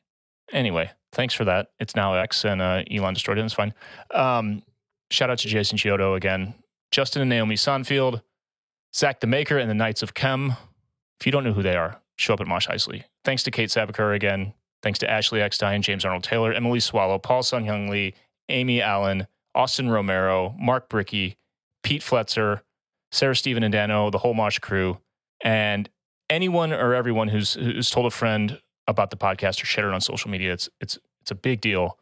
Anyway, 0.52 0.90
thanks 1.12 1.34
for 1.34 1.46
that. 1.46 1.68
It's 1.80 1.96
now 1.96 2.14
X 2.16 2.44
and 2.44 2.62
uh, 2.62 2.84
Elon 2.92 3.14
destroyed 3.14 3.38
it. 3.38 3.46
It's 3.46 3.54
fine. 3.54 3.74
Um, 4.12 4.64
shout 5.12 5.30
out 5.30 5.38
to 5.40 5.48
Jason 5.48 5.78
Chiodo 5.78 6.16
again, 6.18 6.56
Justin 6.92 7.22
and 7.22 7.30
Naomi 7.30 7.56
Sonfield, 7.56 8.22
Zach 8.96 9.20
the 9.20 9.28
Maker, 9.28 9.58
and 9.58 9.70
the 9.70 9.76
Knights 9.76 10.04
of 10.04 10.14
Chem. 10.14 10.54
If 11.20 11.26
you 11.26 11.32
don't 11.32 11.44
know 11.44 11.54
who 11.54 11.64
they 11.64 11.76
are, 11.76 12.02
show 12.16 12.34
up 12.34 12.42
at 12.42 12.48
Mosh 12.48 12.68
Isley. 12.70 13.06
Thanks 13.24 13.44
to 13.44 13.52
Kate 13.52 13.70
Sabicer 13.70 14.16
again. 14.16 14.54
Thanks 14.82 15.00
to 15.00 15.10
Ashley 15.10 15.42
Eckstein, 15.42 15.82
James 15.82 16.04
Arnold 16.04 16.24
Taylor, 16.24 16.52
Emily 16.52 16.80
Swallow, 16.80 17.18
Paul 17.18 17.42
Sun 17.42 17.66
Hyung 17.66 17.90
Lee, 17.90 18.14
Amy 18.50 18.82
Allen, 18.82 19.28
Austin 19.56 19.90
Romero, 19.90 20.54
Mark 20.60 20.90
Bricky, 20.90 21.38
Pete 21.84 22.02
Fletzer, 22.02 22.62
Sarah 23.12 23.36
Stephen 23.36 23.64
and 23.64 23.72
Dano, 23.72 24.10
the 24.10 24.18
whole 24.18 24.34
Mosh 24.34 24.60
crew, 24.60 25.00
and 25.42 25.90
anyone 26.30 26.74
or 26.74 26.94
everyone 26.94 27.30
who's 27.30 27.54
who's 27.54 27.90
told 27.90 28.06
a 28.06 28.12
friend 28.12 28.60
about 28.88 29.10
the 29.10 29.18
podcast 29.18 29.62
or 29.62 29.66
shared 29.66 29.88
it 29.88 29.94
on 29.94 30.02
social 30.02 30.30
media. 30.30 30.52
It's 30.52 30.70
it's 30.82 30.98
it's 31.22 31.32
a 31.32 31.36
big 31.36 31.62
deal. 31.62 31.98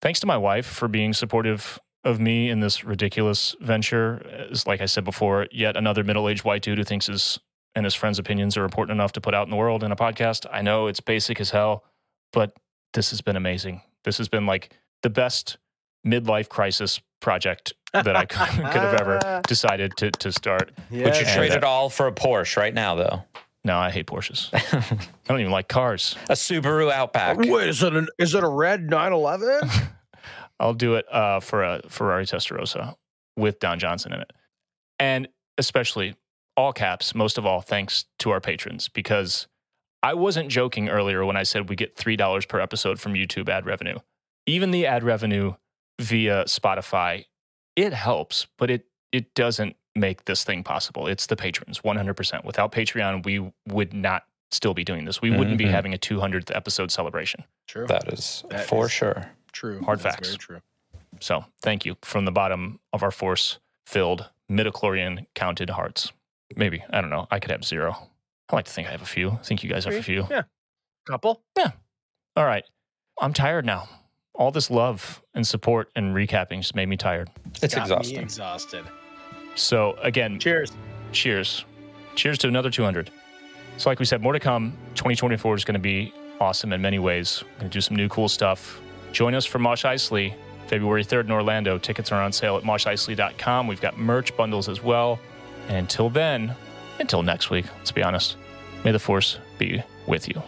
Thanks 0.00 0.20
to 0.20 0.26
my 0.26 0.36
wife 0.36 0.66
for 0.66 0.88
being 0.88 1.12
supportive 1.12 1.78
of 2.04 2.20
me 2.20 2.50
in 2.50 2.60
this 2.60 2.84
ridiculous 2.84 3.54
venture. 3.60 4.46
As 4.50 4.66
like 4.66 4.80
I 4.80 4.86
said 4.86 5.04
before, 5.04 5.46
yet 5.50 5.76
another 5.76 6.04
middle-aged 6.04 6.44
white 6.44 6.62
dude 6.62 6.78
who 6.78 6.84
thinks 6.84 7.06
his 7.06 7.38
and 7.74 7.84
his 7.86 7.94
friends' 7.94 8.18
opinions 8.18 8.56
are 8.56 8.64
important 8.64 8.96
enough 8.96 9.12
to 9.12 9.20
put 9.20 9.34
out 9.34 9.46
in 9.46 9.50
the 9.50 9.56
world 9.56 9.82
in 9.82 9.90
a 9.92 9.96
podcast. 9.96 10.44
I 10.52 10.60
know 10.60 10.88
it's 10.88 11.00
basic 11.00 11.40
as 11.40 11.50
hell, 11.50 11.84
but 12.32 12.54
this 12.92 13.10
has 13.10 13.22
been 13.22 13.36
amazing. 13.36 13.80
This 14.04 14.18
has 14.18 14.28
been 14.28 14.44
like 14.44 14.76
the 15.02 15.08
best 15.10 15.56
midlife 16.06 16.48
crisis 16.50 17.00
project 17.20 17.72
that 17.94 18.14
I 18.14 18.26
could, 18.26 18.48
could 18.72 18.82
have 18.82 19.00
ever 19.00 19.40
decided 19.48 19.96
to 19.98 20.10
to 20.10 20.32
start. 20.32 20.72
Would 20.90 21.00
you 21.00 21.06
And, 21.06 21.28
trade 21.28 21.52
uh, 21.52 21.56
it 21.56 21.64
all 21.64 21.88
for 21.88 22.06
a 22.08 22.12
Porsche 22.12 22.56
right 22.56 22.74
now, 22.74 22.94
though? 22.94 23.22
No, 23.64 23.78
I 23.78 23.90
hate 23.90 24.06
Porsches. 24.06 24.50
I 24.52 24.98
don't 25.28 25.40
even 25.40 25.52
like 25.52 25.68
cars. 25.68 26.16
A 26.28 26.32
Subaru 26.32 26.90
Outback. 26.90 27.38
Wait, 27.38 27.68
is 27.68 27.82
it, 27.82 27.94
an, 27.94 28.08
is 28.18 28.34
it 28.34 28.42
a 28.42 28.48
red 28.48 28.90
911? 28.90 29.68
I'll 30.62 30.74
do 30.74 30.94
it 30.94 31.04
uh, 31.12 31.40
for 31.40 31.64
a 31.64 31.82
Ferrari 31.88 32.24
Testarossa 32.24 32.94
with 33.36 33.58
Don 33.58 33.78
Johnson 33.78 34.12
in 34.12 34.20
it. 34.20 34.32
And 35.00 35.28
especially 35.58 36.14
all 36.56 36.72
caps, 36.72 37.14
most 37.14 37.36
of 37.36 37.44
all, 37.44 37.60
thanks 37.60 38.04
to 38.20 38.30
our 38.30 38.40
patrons, 38.40 38.88
because 38.88 39.48
I 40.02 40.14
wasn't 40.14 40.48
joking 40.50 40.88
earlier 40.88 41.24
when 41.24 41.36
I 41.36 41.42
said 41.42 41.68
we 41.68 41.76
get 41.76 41.96
$3 41.96 42.48
per 42.48 42.60
episode 42.60 43.00
from 43.00 43.14
YouTube 43.14 43.48
ad 43.48 43.66
revenue. 43.66 43.98
Even 44.46 44.70
the 44.70 44.86
ad 44.86 45.02
revenue 45.02 45.54
via 46.00 46.44
Spotify, 46.44 47.24
it 47.76 47.92
helps, 47.92 48.46
but 48.58 48.70
it, 48.70 48.86
it 49.12 49.34
doesn't 49.34 49.76
make 49.96 50.24
this 50.26 50.44
thing 50.44 50.62
possible. 50.62 51.06
It's 51.06 51.26
the 51.26 51.36
patrons, 51.36 51.80
100%. 51.80 52.44
Without 52.44 52.70
Patreon, 52.72 53.24
we 53.24 53.52
would 53.68 53.92
not 53.92 54.24
still 54.50 54.74
be 54.74 54.84
doing 54.84 55.04
this. 55.06 55.20
We 55.22 55.30
wouldn't 55.30 55.58
be 55.58 55.64
Mhm. 55.64 55.70
having 55.70 55.94
a 55.94 55.98
200th 55.98 56.54
episode 56.54 56.90
celebration. 56.90 57.44
True. 57.66 57.86
That 57.86 58.12
is 58.12 58.44
That 58.50 58.66
for 58.66 58.86
is- 58.86 58.92
sure. 58.92 59.30
True. 59.52 59.80
Hard 59.82 60.00
That's 60.00 60.16
facts. 60.16 60.28
Very 60.28 60.38
true. 60.38 60.60
So 61.20 61.44
thank 61.62 61.84
you 61.84 61.96
from 62.02 62.24
the 62.24 62.32
bottom 62.32 62.80
of 62.92 63.02
our 63.02 63.10
force 63.10 63.58
filled 63.86 64.28
midichlorian 64.50 65.26
counted 65.34 65.70
hearts. 65.70 66.12
Maybe. 66.56 66.82
I 66.90 67.00
don't 67.00 67.10
know. 67.10 67.26
I 67.30 67.38
could 67.38 67.50
have 67.50 67.64
zero. 67.64 67.96
I 68.50 68.56
like 68.56 68.64
to 68.66 68.72
think 68.72 68.88
I 68.88 68.90
have 68.90 69.02
a 69.02 69.06
few. 69.06 69.30
I 69.30 69.36
think 69.36 69.62
you 69.62 69.70
guys 69.70 69.84
have 69.84 69.94
a 69.94 70.02
few. 70.02 70.26
Yeah. 70.30 70.42
Couple? 71.06 71.42
Yeah. 71.56 71.70
All 72.36 72.44
right. 72.44 72.64
I'm 73.20 73.32
tired 73.32 73.64
now. 73.64 73.88
All 74.34 74.50
this 74.50 74.70
love 74.70 75.22
and 75.34 75.46
support 75.46 75.90
and 75.94 76.14
recapping 76.14 76.58
just 76.60 76.74
made 76.74 76.88
me 76.88 76.96
tired. 76.96 77.30
It's 77.62 77.74
Got 77.74 77.88
me 77.88 77.94
exhausting. 77.94 78.20
exhausted. 78.20 78.84
So 79.54 79.94
again, 80.02 80.38
Cheers. 80.38 80.72
cheers. 81.12 81.64
Cheers 82.14 82.38
to 82.38 82.48
another 82.48 82.70
200. 82.70 83.10
So, 83.78 83.88
like 83.90 83.98
we 83.98 84.04
said, 84.04 84.22
more 84.22 84.32
to 84.32 84.40
come. 84.40 84.72
2024 84.94 85.54
is 85.56 85.64
going 85.64 85.74
to 85.74 85.80
be 85.80 86.12
awesome 86.40 86.72
in 86.72 86.80
many 86.82 86.98
ways. 86.98 87.42
We're 87.42 87.58
going 87.60 87.70
to 87.70 87.74
do 87.74 87.80
some 87.80 87.96
new 87.96 88.08
cool 88.08 88.28
stuff. 88.28 88.80
Join 89.12 89.34
us 89.34 89.44
for 89.44 89.58
Mosh 89.58 89.84
Isley 89.84 90.34
February 90.66 91.04
3rd 91.04 91.24
in 91.24 91.32
Orlando. 91.32 91.76
Tickets 91.76 92.10
are 92.12 92.22
on 92.22 92.32
sale 92.32 92.56
at 92.56 92.62
moshicely.com. 92.62 93.66
We've 93.66 93.80
got 93.80 93.98
merch 93.98 94.34
bundles 94.36 94.70
as 94.70 94.82
well. 94.82 95.20
And 95.68 95.76
until 95.76 96.08
then, 96.08 96.56
until 96.98 97.22
next 97.22 97.50
week, 97.50 97.66
let's 97.76 97.92
be 97.92 98.02
honest, 98.02 98.36
may 98.84 98.90
the 98.90 98.98
force 98.98 99.38
be 99.58 99.82
with 100.06 100.28
you. 100.28 100.42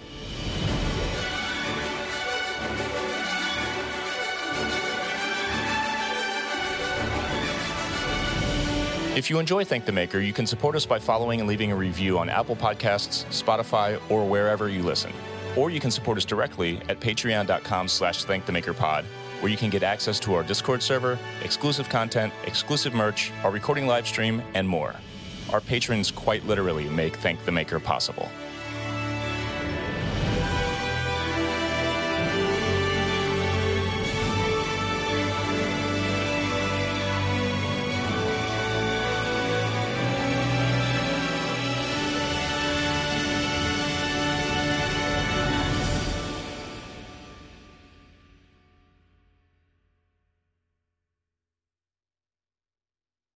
If 9.15 9.31
you 9.31 9.39
enjoy 9.39 9.65
Thank 9.65 9.85
the 9.85 9.93
Maker, 9.93 10.19
you 10.19 10.32
can 10.32 10.47
support 10.47 10.74
us 10.74 10.86
by 10.86 10.99
following 10.99 11.39
and 11.39 11.49
leaving 11.49 11.70
a 11.70 11.77
review 11.77 12.19
on 12.19 12.28
Apple 12.28 12.57
Podcasts, 12.57 13.24
Spotify, 13.27 14.01
or 14.11 14.27
wherever 14.27 14.69
you 14.69 14.82
listen. 14.82 15.12
Or 15.56 15.70
you 15.70 15.81
can 15.81 15.90
support 15.90 16.18
us 16.18 16.24
directly 16.24 16.81
at 16.89 17.01
patreon.com 17.01 17.89
slash 17.89 18.24
thankthemakerpod, 18.24 19.05
where 19.40 19.51
you 19.51 19.56
can 19.56 19.70
get 19.70 19.82
access 19.82 20.18
to 20.20 20.35
our 20.35 20.43
Discord 20.43 20.82
server, 20.82 21.18
exclusive 21.43 21.89
content, 21.89 22.32
exclusive 22.44 22.94
merch, 22.94 23.32
our 23.44 23.51
recording 23.51 23.86
live 23.86 24.06
stream, 24.06 24.43
and 24.55 24.68
more. 24.68 24.94
Our 25.52 25.60
patrons 25.60 26.10
quite 26.10 26.44
literally 26.47 26.89
make 26.89 27.16
Thank 27.16 27.44
the 27.44 27.52
Maker 27.52 27.78
possible. 27.78 28.28